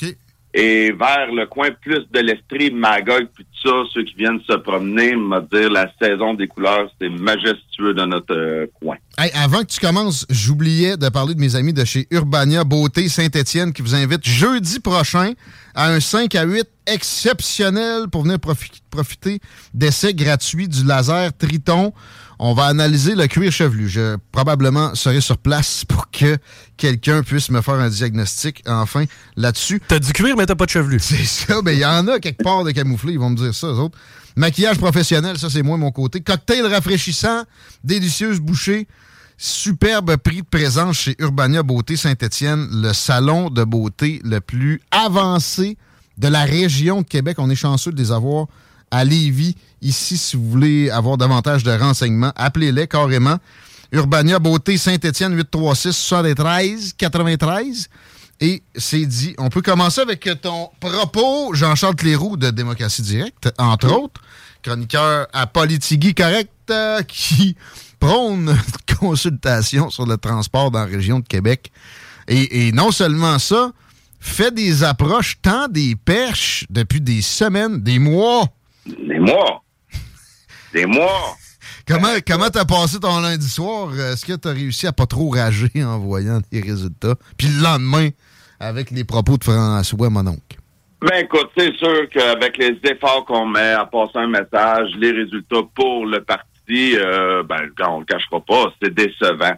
Et 0.54 0.92
vers 0.92 1.32
le 1.32 1.48
coin 1.48 1.72
plus 1.82 2.06
de 2.12 2.20
l'Estrie, 2.20 2.70
Magog, 2.70 3.28
puis 3.34 3.46
ça, 3.64 3.70
ceux 3.94 4.04
qui 4.04 4.14
viennent 4.16 4.40
se 4.48 4.54
promener, 4.58 5.16
me 5.16 5.40
dire 5.56 5.70
la 5.72 5.92
saison 6.02 6.34
des 6.34 6.48
couleurs, 6.48 6.90
c'est 7.00 7.10
majestueux 7.10 7.94
dans 7.94 8.08
notre 8.08 8.36
euh, 8.36 8.66
coin. 8.82 8.96
Hey, 9.18 9.32
avant 9.34 9.62
que 9.62 9.68
tu 9.72 9.80
commences, 9.80 10.26
j'oubliais 10.30 10.98
de 10.98 11.10
parler 11.10 11.34
de 11.36 11.40
mes 11.40 11.56
amis 11.56 11.74
de 11.74 11.86
chez 11.86 12.08
Urbania 12.12 12.64
Beauté 12.64 13.08
Saint-Étienne 13.10 13.72
qui 13.74 13.82
vous 13.82 13.96
invitent 13.96 14.28
jeudi 14.28 14.80
prochain 14.80 15.32
à 15.76 15.90
un 15.90 16.00
5 16.00 16.36
à 16.36 16.44
8 16.44 16.68
exceptionnel 17.28 18.08
pour 18.12 18.24
venir 18.24 18.38
profi- 18.38 18.82
profiter 18.90 19.40
d'essais 19.74 20.14
gratuits 20.14 20.68
du 20.68 20.84
laser 20.84 21.32
Triton. 21.38 21.94
On 22.40 22.54
va 22.54 22.66
analyser 22.66 23.16
le 23.16 23.26
cuir 23.28 23.52
chevelu. 23.52 23.88
Je 23.88 24.18
probablement 24.32 24.94
serai 24.96 25.22
sur 25.22 25.38
place 25.38 25.86
pour 25.86 26.10
que 26.12 26.38
quelqu'un 26.76 27.22
puisse 27.24 27.50
me 27.52 27.62
faire 27.62 27.76
un 27.76 27.90
diagnostic 27.90 28.64
enfin 28.68 29.06
là-dessus. 29.38 29.82
T'as 29.88 30.00
du 30.00 30.12
cuir, 30.12 30.36
mais 30.36 30.46
t'as 30.46 30.56
pas 30.56 30.66
de 30.66 30.72
chevelu. 30.72 31.00
C'est 31.00 31.24
ça. 31.24 31.62
Ben, 31.62 31.72
il 31.72 31.80
y 31.80 31.86
en 31.86 32.06
a 32.08 32.20
quelque 32.20 32.44
part 32.44 32.64
de 32.66 32.72
camouflés, 32.72 33.14
ils 33.14 33.20
vont 33.20 33.30
me 33.30 33.38
dire 33.38 33.53
ça, 33.54 33.68
eux 33.68 33.80
autres. 33.80 33.98
Maquillage 34.36 34.78
professionnel, 34.78 35.38
ça, 35.38 35.50
c'est 35.50 35.64
moi, 35.64 35.78
mon 35.78 35.92
côté. 35.92 36.22
Cocktail 36.22 36.66
rafraîchissant, 36.66 37.44
délicieuse 37.84 38.40
bouchée. 38.40 38.88
Superbe 39.38 40.16
prix 40.18 40.42
de 40.42 40.48
présence 40.48 40.98
chez 40.98 41.16
Urbania 41.20 41.64
Beauté 41.64 41.98
Saint-Étienne, 41.98 42.68
le 42.72 42.94
salon 42.94 43.50
de 43.50 43.64
beauté 43.64 44.22
le 44.24 44.40
plus 44.40 44.82
avancé 44.92 45.78
de 46.18 46.28
la 46.28 46.44
région 46.44 47.02
de 47.02 47.08
Québec. 47.08 47.38
On 47.40 47.50
est 47.50 47.56
chanceux 47.56 47.92
de 47.92 47.98
les 47.98 48.12
avoir 48.12 48.48
à 48.92 49.04
Lévis. 49.04 49.56
Ici, 49.82 50.18
si 50.18 50.38
vous 50.38 50.50
voulez 50.50 50.90
avoir 50.90 51.18
davantage 51.18 51.64
de 51.64 51.72
renseignements, 51.72 52.32
appelez-les 52.36 52.88
carrément. 52.88 53.38
Urbania 53.92 54.40
Beauté 54.40 54.78
Saint-Étienne 54.78 55.36
836 55.36 55.94
73 55.94 56.94
93. 56.98 57.90
Et 58.44 58.62
c'est 58.76 59.06
dit. 59.06 59.34
On 59.38 59.48
peut 59.48 59.62
commencer 59.62 60.02
avec 60.02 60.30
ton 60.42 60.70
propos, 60.82 61.54
Jean-Charles 61.54 61.96
Cléroux 61.96 62.36
de 62.36 62.50
Démocratie 62.50 63.02
Directe, 63.02 63.50
entre 63.58 63.90
autres, 63.90 64.20
chroniqueur 64.62 65.28
à 65.32 65.48
Politigui 65.48 66.14
Correct, 66.14 66.52
euh, 66.70 67.02
qui 67.08 67.56
prône 68.02 68.50
une 68.50 68.96
consultation 68.98 69.90
sur 69.90 70.06
le 70.06 70.18
transport 70.18 70.72
dans 70.72 70.80
la 70.80 70.86
région 70.88 71.22
de 71.22 71.26
Québec. 71.26 71.72
Et, 72.28 72.68
et 72.68 72.72
non 72.74 72.92
seulement 72.92 73.40
ça, 73.40 73.72
fait 74.20 74.54
des 74.54 74.84
approches, 74.84 75.38
tant 75.42 75.70
des 75.70 75.96
perches 75.96 76.66
depuis 76.70 77.00
des 77.00 77.22
semaines, 77.22 77.82
des 77.82 77.98
mois. 77.98 78.50
Des 78.86 79.20
mois. 79.20 79.64
Des 80.74 80.86
mois. 80.86 81.38
Comment 81.88 82.14
comment 82.26 82.50
t'as 82.50 82.64
passé 82.64 82.98
ton 82.98 83.20
lundi 83.20 83.48
soir? 83.48 83.94
Est-ce 83.98 84.26
que 84.26 84.34
t'as 84.34 84.54
réussi 84.54 84.88
à 84.88 84.94
pas 84.94 85.06
trop 85.06 85.30
rager 85.30 85.84
en 85.84 86.00
voyant 86.00 86.42
les 86.52 86.62
résultats? 86.62 87.16
Puis 87.38 87.48
le 87.48 87.62
lendemain, 87.62 88.10
avec 88.64 88.92
les 88.92 89.04
propos 89.04 89.38
de 89.38 89.44
François, 89.44 90.10
mon 90.10 90.26
oncle. 90.28 90.58
Ben 91.02 91.24
écoute, 91.24 91.50
c'est 91.58 91.76
sûr 91.76 92.08
qu'avec 92.10 92.58
les 92.58 92.80
efforts 92.90 93.26
qu'on 93.26 93.46
met 93.46 93.74
à 93.74 93.86
passer 93.86 94.16
un 94.16 94.28
message, 94.28 94.92
les 94.98 95.12
résultats 95.12 95.64
pour 95.76 96.06
le 96.06 96.22
parti, 96.24 96.96
euh, 96.96 97.44
ben 97.44 97.70
on 97.90 98.00
le 98.00 98.06
cachera 98.06 98.40
pas, 98.40 98.74
c'est 98.82 98.94
décevant. 98.94 99.54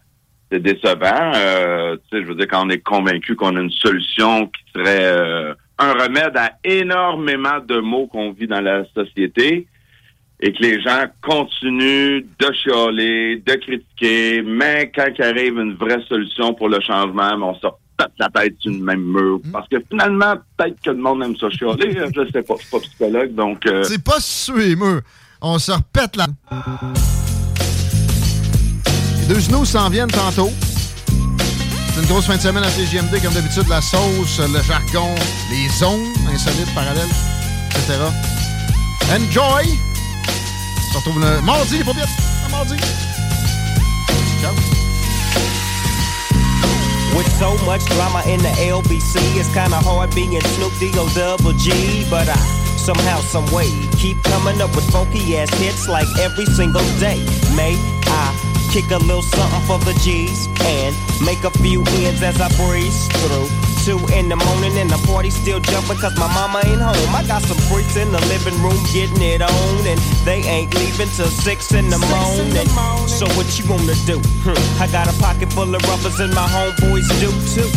C'est 0.52 0.60
décevant. 0.60 1.32
Euh, 1.36 1.98
tu 2.10 2.18
sais, 2.18 2.24
je 2.24 2.28
veux 2.28 2.36
dire, 2.36 2.48
quand 2.48 2.66
on 2.66 2.70
est 2.70 2.80
convaincu 2.80 3.36
qu'on 3.36 3.56
a 3.58 3.62
une 3.62 3.72
solution 3.72 4.48
qui 4.48 4.62
serait 4.74 5.06
euh, 5.06 5.54
un 5.78 5.94
remède 5.94 6.36
à 6.36 6.54
énormément 6.64 7.60
de 7.60 7.80
maux 7.80 8.08
qu'on 8.08 8.32
vit 8.32 8.48
dans 8.48 8.62
la 8.62 8.84
société 8.96 9.68
et 10.40 10.52
que 10.52 10.64
les 10.64 10.82
gens 10.82 11.06
continuent 11.22 12.26
de 12.40 12.54
chialer, 12.54 13.38
de 13.46 13.54
critiquer, 13.54 14.42
mais 14.42 14.92
quand 14.94 15.08
il 15.16 15.24
arrive 15.24 15.60
une 15.60 15.76
vraie 15.76 16.02
solution 16.08 16.56
pour 16.56 16.70
le 16.70 16.80
changement, 16.82 17.38
ben, 17.38 17.44
on 17.44 17.56
se 17.56 17.68
la 18.20 18.30
tête 18.30 18.56
sur 18.60 18.72
le 18.72 18.80
même 18.80 19.04
mur. 19.04 19.40
Parce 19.52 19.68
que 19.70 19.78
finalement, 19.90 20.36
peut-être 20.58 20.82
que 20.82 20.90
le 20.92 20.98
monde 20.98 21.24
aime 21.24 21.36
ça 21.38 21.50
chialer, 21.50 21.98
hein, 22.00 22.10
je 22.16 22.32
sais 22.32 22.42
pas, 22.42 22.56
je 22.58 22.62
suis 22.62 22.72
pas 22.72 22.80
psychologue, 22.80 23.34
donc... 23.36 23.66
euh, 23.66 23.84
C'est 23.84 24.04
pas 24.04 24.20
sur 24.20 24.56
les 24.58 24.76
murs. 24.76 25.02
On 25.42 25.60
se 25.60 25.72
repète 25.72 26.16
là. 26.16 26.28
Les 29.22 29.34
deux 29.34 29.40
genoux 29.40 29.66
s'en 29.66 29.90
viennent 29.90 30.12
tantôt. 30.12 30.50
C'est 31.94 32.02
une 32.02 32.08
grosse 32.08 32.26
fin 32.26 32.36
de 32.36 32.42
semaine 32.42 32.64
à 32.64 32.70
CGMD, 32.70 33.22
comme 33.24 33.34
d'habitude, 33.34 33.68
la 33.70 33.82
sauce, 33.82 34.40
le 34.40 34.62
jargon, 34.64 35.16
les 35.50 35.70
zones 35.70 36.12
insolites, 36.34 36.74
parallèles, 36.76 37.04
etc. 37.72 37.94
Enjoy! 39.12 39.66
On 40.78 40.92
se 40.92 40.98
retrouve 40.98 41.22
le 41.22 41.42
mardi, 41.42 41.78
les 41.78 41.84
paupiètes. 41.84 42.10
À 42.46 42.50
mardi. 42.50 42.76
Ciao. 44.42 44.85
With 47.16 47.32
so 47.40 47.56
much 47.66 47.86
drama 47.86 48.22
in 48.28 48.42
the 48.42 48.52
LBC, 48.60 49.40
it's 49.40 49.48
kinda 49.54 49.78
hard 49.78 50.14
being 50.14 50.40
Snoop 50.42 50.74
D-O 50.80 51.08
double 51.16 51.54
G, 51.54 52.06
but 52.10 52.28
I 52.28 52.36
somehow, 52.76 53.20
some 53.22 53.50
way 53.52 53.70
keep 53.98 54.22
coming 54.24 54.62
up 54.62 54.76
with 54.76 54.90
funky 54.92 55.38
ass 55.38 55.50
hits 55.58 55.88
like 55.88 56.08
every 56.20 56.46
single 56.46 56.84
day. 57.00 57.24
May 57.56 57.78
I 58.08 58.36
kick 58.70 58.92
a 58.92 58.98
little 58.98 59.22
something 59.24 59.62
for 59.66 59.80
the 59.80 59.94
G's 60.04 60.48
and 60.60 60.94
make 61.26 61.44
a 61.46 61.52
few 61.64 61.84
ends 62.04 62.22
as 62.22 62.42
I 62.42 62.50
breeze 62.58 63.08
through. 63.08 63.75
Two 63.86 64.02
in 64.18 64.30
the 64.30 64.36
morning 64.36 64.74
and 64.82 64.90
the 64.90 64.98
party 65.06 65.30
still 65.30 65.60
jumping 65.60 66.02
cause 66.02 66.18
my 66.18 66.26
mama 66.34 66.58
ain't 66.66 66.82
home. 66.82 67.14
I 67.14 67.22
got 67.28 67.44
some 67.44 67.62
freaks 67.70 67.96
in 67.96 68.12
the 68.12 68.18
living 68.34 68.58
room 68.66 68.82
getting 68.90 69.22
it 69.22 69.44
on 69.46 69.86
and 69.86 70.02
they 70.26 70.42
ain't 70.42 70.74
leaving 70.74 71.06
till 71.14 71.30
six 71.30 71.72
in 71.72 71.94
the 71.94 72.02
morning. 72.10 72.66
So 73.06 73.30
what 73.38 73.46
you 73.54 73.70
wanna 73.70 73.94
do? 74.10 74.18
Hmm, 74.42 74.58
I 74.82 74.90
got 74.90 75.06
a 75.06 75.14
pocket 75.22 75.54
full 75.54 75.70
of 75.70 75.86
rubbers 75.86 76.20
and 76.20 76.34
my 76.34 76.50
homeboys 76.50 77.06
do 77.22 77.30
too. 77.54 77.70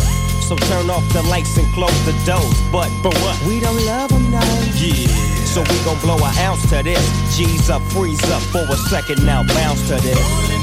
So 0.49 0.57
turn 0.73 0.89
off 0.89 1.05
the 1.13 1.21
lights 1.29 1.55
and 1.61 1.71
close 1.77 1.93
the 2.09 2.17
doors. 2.25 2.57
But 2.73 2.89
for 3.05 3.13
what? 3.21 3.37
We 3.45 3.59
don't 3.59 3.77
love 3.85 4.09
them 4.09 4.31
now. 4.31 4.41
Yeah. 4.81 5.05
So 5.45 5.61
we 5.61 5.77
gon' 5.85 6.01
blow 6.01 6.17
an 6.17 6.33
ounce 6.41 6.67
to 6.73 6.81
this. 6.81 7.05
G's 7.37 7.69
up, 7.69 7.83
freeze 7.93 8.17
up 8.33 8.41
for 8.49 8.65
a 8.65 8.77
second 8.89 9.23
now. 9.27 9.43
Bounce 9.43 9.87
to 9.89 10.01
this. 10.01 10.58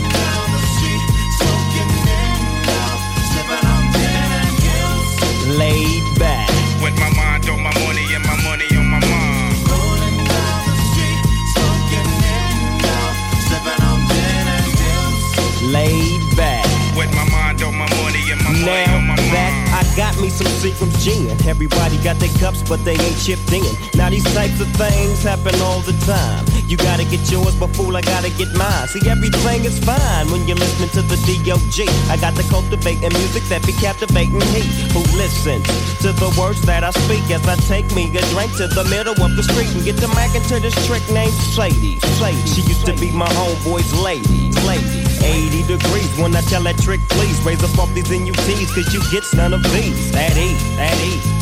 With 6.83 6.97
my 7.01 7.11
mind 7.17 7.49
on 7.49 7.63
my 7.63 7.73
money 7.85 8.07
and 8.15 8.25
my 8.25 8.37
money 8.45 8.69
on 8.77 8.87
my 8.87 9.01
mind. 9.01 9.57
Rolling 9.69 10.19
down 10.29 10.61
the 10.69 10.77
street, 10.93 11.21
smoking 11.55 12.09
in 12.37 12.79
now, 12.85 13.09
sipping 13.49 13.83
on 13.83 13.99
gin 14.13 14.47
and 14.57 14.69
juice. 14.79 15.63
Laid 15.73 16.37
back. 16.37 16.65
With 16.97 17.13
my 17.15 17.29
mind 17.31 17.63
on 17.63 17.75
my 17.75 17.89
money 18.01 18.31
and 18.33 18.41
my 18.43 18.53
money 18.53 18.65
Now 18.65 18.97
on 18.97 19.07
my 19.07 19.17
that 19.17 19.53
I 19.77 19.97
got 19.97 20.17
me 20.21 20.31
some 20.31 20.47
Seagram's 20.47 21.05
gin. 21.05 21.37
Everybody 21.47 21.97
got 21.99 22.17
their 22.17 22.33
cups, 22.41 22.63
but 22.67 22.85
they 22.85 22.97
ain't 22.97 23.19
chipped 23.19 23.53
in. 23.53 23.65
Now 23.95 24.09
these 24.09 24.25
types 24.33 24.61
of 24.61 24.69
things 24.77 25.23
happen 25.23 25.55
all 25.61 25.81
the 25.81 25.93
time. 26.07 26.45
You 26.67 26.77
gotta 26.77 27.05
get 27.05 27.23
yours, 27.31 27.55
but 27.55 27.71
fool, 27.77 27.97
I 27.97 28.01
gotta 28.03 28.31
get 28.31 28.51
mine. 28.59 28.89
See, 28.89 29.09
everything 29.09 29.65
is 29.65 29.79
fine 29.79 30.27
when 30.31 30.49
you're 30.49 30.59
listening 30.59 30.91
to 30.99 31.03
the 31.03 31.15
D.O.G. 31.23 31.87
I 32.11 32.17
got 32.19 32.35
the 32.35 32.43
cultivating 32.51 33.15
music 33.15 33.45
that 33.45 33.65
be 33.65 33.73
captivating 33.73 34.43
he 34.51 34.67
who 34.91 35.07
listens 35.15 35.63
to 36.03 36.11
the 36.11 36.35
words 36.35 36.61
that 36.63 36.83
I 36.83 36.91
speak 36.91 37.31
as 37.31 37.47
I 37.47 37.55
take 37.71 37.87
me 37.95 38.11
a 38.19 38.23
drink 38.35 38.51
to 38.59 38.67
the 38.67 38.83
middle 38.91 39.15
of 39.15 39.37
the 39.37 39.45
street 39.47 39.71
and 39.79 39.85
get 39.85 39.95
the 40.03 40.09
Mac 40.19 40.35
into 40.35 40.59
this 40.59 40.75
trick 40.91 41.07
named 41.15 41.39
Sadie. 41.55 42.01
Sadie. 42.19 42.47
She 42.51 42.63
used 42.67 42.85
to 42.87 42.95
be 42.99 43.13
my 43.13 43.31
homeboy's 43.39 43.95
lady. 44.03 44.51
Lady. 44.67 45.07
80 45.23 45.71
degrees 45.71 46.11
when 46.19 46.35
I 46.35 46.43
tell 46.51 46.63
that 46.67 46.79
trick, 46.83 47.01
please 47.15 47.39
raise 47.47 47.63
up 47.63 47.79
off 47.79 47.95
these 47.95 48.11
NUTs, 48.11 48.75
cause 48.75 48.91
you 48.91 49.03
get 49.15 49.23
none 49.39 49.55
of 49.55 49.63
these. 49.71 50.11
That 50.11 50.35
E, 50.35 50.59
that 50.83 50.99
E. 50.99 51.37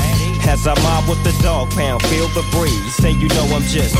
As 0.45 0.67
I 0.67 0.77
mob 0.85 1.09
with 1.09 1.25
the 1.25 1.33
dog 1.43 1.71
pound, 1.73 2.03
feel 2.13 2.29
the 2.37 2.45
breeze. 2.53 2.95
Say 3.01 3.13
you 3.13 3.29
know 3.29 3.49
I'm 3.57 3.63
just. 3.63 3.97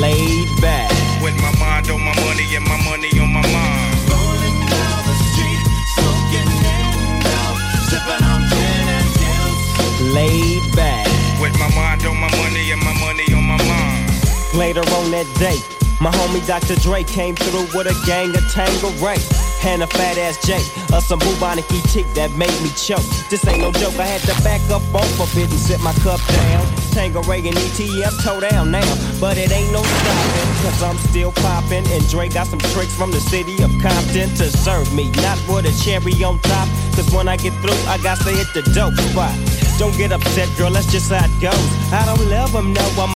Laid 0.00 0.48
back. 0.60 0.90
With 1.22 1.36
my 1.36 1.52
mind 1.60 1.90
on 1.90 2.00
my 2.00 2.14
money 2.24 2.56
and 2.56 2.64
my 2.64 2.76
money 2.84 3.10
on 3.20 3.32
my 3.32 3.42
mind. 3.42 4.08
Rolling 4.08 4.58
down 4.72 4.98
the 5.04 5.14
street, 5.28 5.62
smoking 5.94 6.48
in 6.48 7.20
now, 7.20 7.50
sipping 7.88 8.24
on 8.24 8.40
gin 8.48 8.88
and 8.96 9.08
juice. 9.20 10.14
Laid 10.14 10.74
back. 10.74 11.06
With 11.40 11.52
my 11.58 11.68
mind 11.74 12.06
on 12.06 12.16
my 12.16 12.30
money 12.36 12.70
and 12.72 12.82
my 12.82 12.94
money 13.00 13.26
on 13.34 13.44
my 13.44 13.58
mind. 13.68 14.10
Later 14.54 14.80
on 14.96 15.10
that 15.10 15.28
day, 15.38 15.60
my 16.02 16.10
homie 16.10 16.44
Dr. 16.48 16.74
Dre 16.82 17.04
came 17.04 17.36
through 17.36 17.70
with 17.78 17.86
a 17.86 17.94
gang 18.04 18.30
of 18.30 18.42
Tangeray. 18.50 19.22
And 19.64 19.84
a 19.84 19.86
fat 19.86 20.18
ass 20.18 20.44
J, 20.44 20.58
or 20.92 21.00
some 21.00 21.20
bubonic 21.20 21.64
tick 21.94 22.04
that 22.18 22.34
made 22.34 22.50
me 22.66 22.70
choke. 22.74 23.06
This 23.30 23.46
ain't 23.46 23.62
no 23.62 23.70
joke, 23.70 23.94
I 23.94 24.10
had 24.10 24.20
to 24.26 24.34
back 24.42 24.60
up 24.74 24.82
off 24.92 25.20
of 25.22 25.30
it 25.38 25.48
and 25.48 25.60
sit 25.60 25.78
my 25.80 25.94
cup 26.02 26.18
down. 26.26 26.66
Tangeray 26.90 27.46
and 27.46 27.54
ETF 27.54 28.18
toe 28.24 28.40
down 28.40 28.72
now, 28.72 28.82
but 29.20 29.38
it 29.38 29.52
ain't 29.52 29.70
no 29.70 29.80
stopping, 29.80 30.50
cause 30.66 30.82
I'm 30.82 30.98
still 31.06 31.30
popping. 31.30 31.86
And 31.94 32.02
Dre 32.10 32.28
got 32.28 32.48
some 32.48 32.58
tricks 32.74 32.96
from 32.96 33.12
the 33.12 33.20
city 33.20 33.62
of 33.62 33.70
Compton 33.78 34.34
to 34.42 34.50
serve 34.50 34.92
me, 34.92 35.08
not 35.22 35.38
with 35.46 35.70
a 35.70 35.74
cherry 35.86 36.18
on 36.24 36.40
top. 36.40 36.66
Cause 36.98 37.06
when 37.14 37.28
I 37.28 37.36
get 37.36 37.54
through, 37.62 37.78
I 37.86 38.02
got 38.02 38.18
to 38.26 38.30
hit 38.34 38.50
the 38.52 38.62
dope 38.74 38.98
spot. 39.14 39.30
Don't 39.78 39.96
get 39.96 40.10
upset, 40.10 40.50
girl, 40.58 40.72
that's 40.72 40.90
just 40.90 41.12
how 41.12 41.24
it 41.24 41.30
goes. 41.40 41.70
I 41.94 42.02
don't 42.04 42.28
love 42.28 42.50
him, 42.50 42.72
no, 42.72 42.82
I'm 42.98 43.12